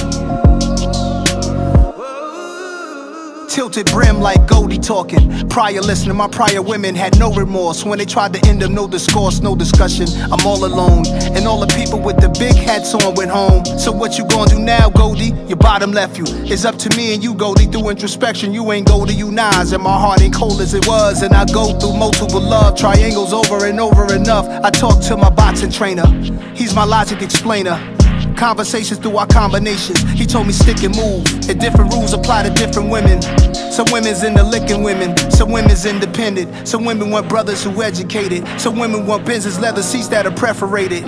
[3.50, 5.50] Tilted brim like Goldie talking.
[5.50, 7.84] Prior listening, my prior women had no remorse.
[7.84, 10.08] When they tried to end them, no discourse, no discussion.
[10.32, 11.08] I'm all alone.
[11.36, 13.66] And all the people with the big hats on went home.
[13.66, 15.34] So what you gonna do now, Goldie?
[15.48, 16.26] Your bottom left you.
[16.28, 17.66] It's up to me and you, Goldie.
[17.66, 19.74] Through introspection, you ain't Goldie, you Nas.
[19.74, 21.24] And my heart ain't cold as it was.
[21.24, 24.48] And I go through multiple love triangles over and over enough.
[24.64, 26.06] I talk to my boxing trainer.
[26.54, 27.99] He's my logic explainer.
[28.40, 30.02] Conversations through our combinations.
[30.12, 31.26] He told me stick and move.
[31.50, 33.22] And different rules apply to different women.
[33.70, 35.18] Some women's into licking women.
[35.30, 36.66] Some women's independent.
[36.66, 38.48] Some women want brothers who educated.
[38.58, 41.04] Some women want business leather seats that are perforated.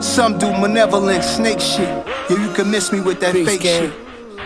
[0.00, 1.88] Some do malevolent snake shit.
[2.30, 3.92] Yeah, you can miss me with that fake shit.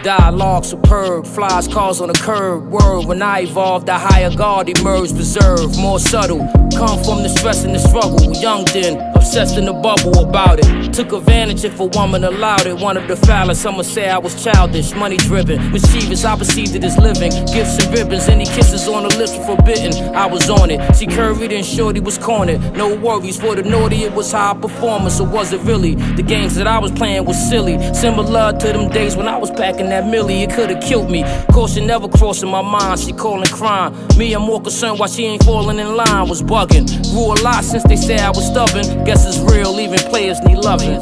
[0.03, 2.71] Dialogue superb, flies cars on the curb.
[2.71, 6.49] Word, when I evolved, the higher guard emerged, reserved, more subtle.
[6.75, 8.33] Come from the stress and the struggle.
[8.33, 10.93] Young then, obsessed in the bubble about it.
[10.93, 12.77] Took advantage if a woman allowed it.
[12.77, 16.25] One of the foulest, some would say I was childish, money driven, mischievous.
[16.25, 17.31] I perceived it as living.
[17.55, 19.93] Gifts and ribbons, any kisses on the lips were forbidden.
[20.15, 20.81] I was on it.
[20.97, 22.61] She curried and shorty was cornered.
[22.75, 25.95] No worries for the naughty, it was high performance, or was it really?
[25.95, 27.79] The games that I was playing was silly.
[27.95, 31.23] Similar to them days when I was packing that millie, it could've killed me.
[31.53, 33.95] Caution never crossing my mind, she calling crime.
[34.19, 36.87] Me, I'm more concerned why she ain't falling in line, was bugging.
[37.13, 39.05] Grew a lot since they said I was stubborn.
[39.13, 40.99] Guess it's real, even players need loving.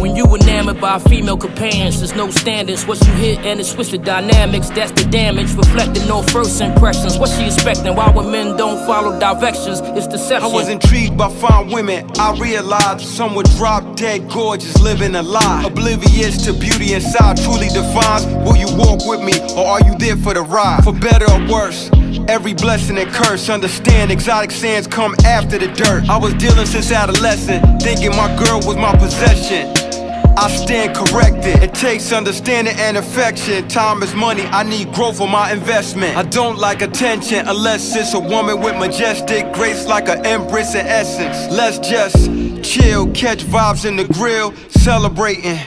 [0.00, 2.86] When you enamored by female companions, there's no standards.
[2.86, 5.52] What you hit and it switch the dynamics, that's the damage.
[5.52, 7.18] Reflecting no first impressions.
[7.18, 7.94] What she expecting?
[7.94, 9.80] Why when men don't follow directions?
[9.94, 10.50] It's deception.
[10.50, 12.10] I was intrigued by fine women.
[12.18, 15.64] I realized some were drop dead gorgeous, living a lie.
[15.66, 20.16] Oblivious to beauty inside truly defines will you walk with me or are you there
[20.16, 20.82] for the ride?
[20.82, 21.90] For better or worse.
[22.28, 26.08] Every blessing and curse, understand exotic sands come after the dirt.
[26.08, 29.72] I was dealing since adolescent, thinking my girl was my possession.
[30.36, 31.62] I stand corrected.
[31.62, 33.68] It takes understanding and affection.
[33.68, 36.16] Time is money, I need growth for my investment.
[36.16, 40.86] I don't like attention unless it's a woman with majestic grace like an empress in
[40.86, 41.52] essence.
[41.52, 42.16] Let's just
[42.62, 45.58] chill, catch vibes in the grill, celebrating.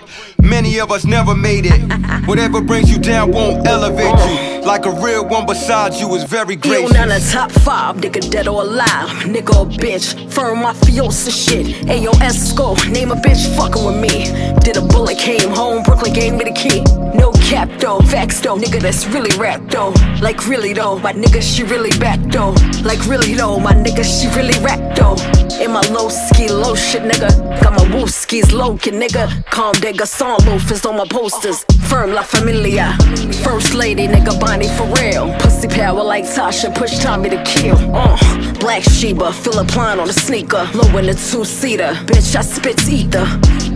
[0.44, 1.82] Many of us never made it.
[2.28, 4.54] Whatever brings you down won't elevate you.
[4.66, 6.94] Like a real one beside you is very gracious.
[6.94, 11.68] none of top five, nigga dead or alive, nigga or bitch, firm mafiosa shit.
[11.88, 14.26] Ayo Esco, name a bitch fucking with me.
[14.60, 16.82] Did a bullet, came home, Brooklyn gave me the key.
[17.18, 19.94] No cap though, facts though, nigga that's really rap though.
[20.22, 22.56] Like really though, my nigga she really back though.
[22.84, 25.16] Like really though, my nigga she really rap though.
[25.62, 27.62] In my low ski, low shit nigga.
[27.62, 29.46] Got my woo skis low kid nigga.
[29.46, 31.64] Calm digger, song loafers on my posters.
[31.90, 32.96] Firm La Familia.
[33.44, 35.34] First lady nigga Bonnie for real.
[35.40, 37.78] Pussy power like Tasha, push Tommy to kill.
[37.96, 38.18] Uh,
[38.60, 40.68] Black Sheba, Philip Klein on the sneaker.
[40.74, 41.94] Low in the two seater.
[42.06, 43.26] Bitch, I spit ether.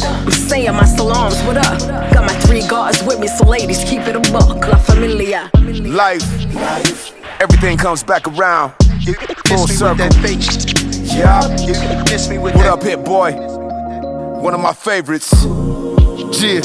[0.03, 1.79] I'm saying my salams, what up?
[2.13, 4.67] Got my three guards with me, so ladies keep it a buck.
[4.67, 5.49] La Familia.
[5.55, 6.23] Life,
[7.41, 8.73] everything comes back around.
[8.99, 9.13] You
[9.47, 10.07] Full circle.
[11.03, 11.41] Yeah.
[12.09, 12.55] Miss me with that beast.
[12.55, 13.31] What up, Hit-Boy?
[14.41, 15.31] One of my favorites.
[16.31, 16.61] Yeah.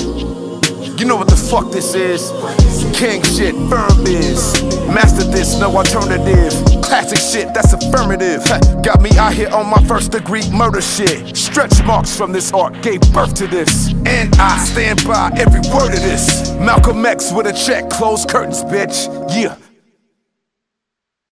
[0.98, 2.30] You know what the fuck this is?
[2.96, 4.62] King shit, firm is.
[4.86, 6.52] Master this, no alternative.
[6.82, 8.44] Classic shit, that's affirmative.
[8.82, 11.36] Got me out here on my first degree murder shit.
[11.36, 13.92] Stretch marks from this art gave birth to this.
[14.06, 16.52] And I stand by every word of this.
[16.52, 19.08] Malcolm X with a check, close curtains, bitch.
[19.34, 19.56] Yeah.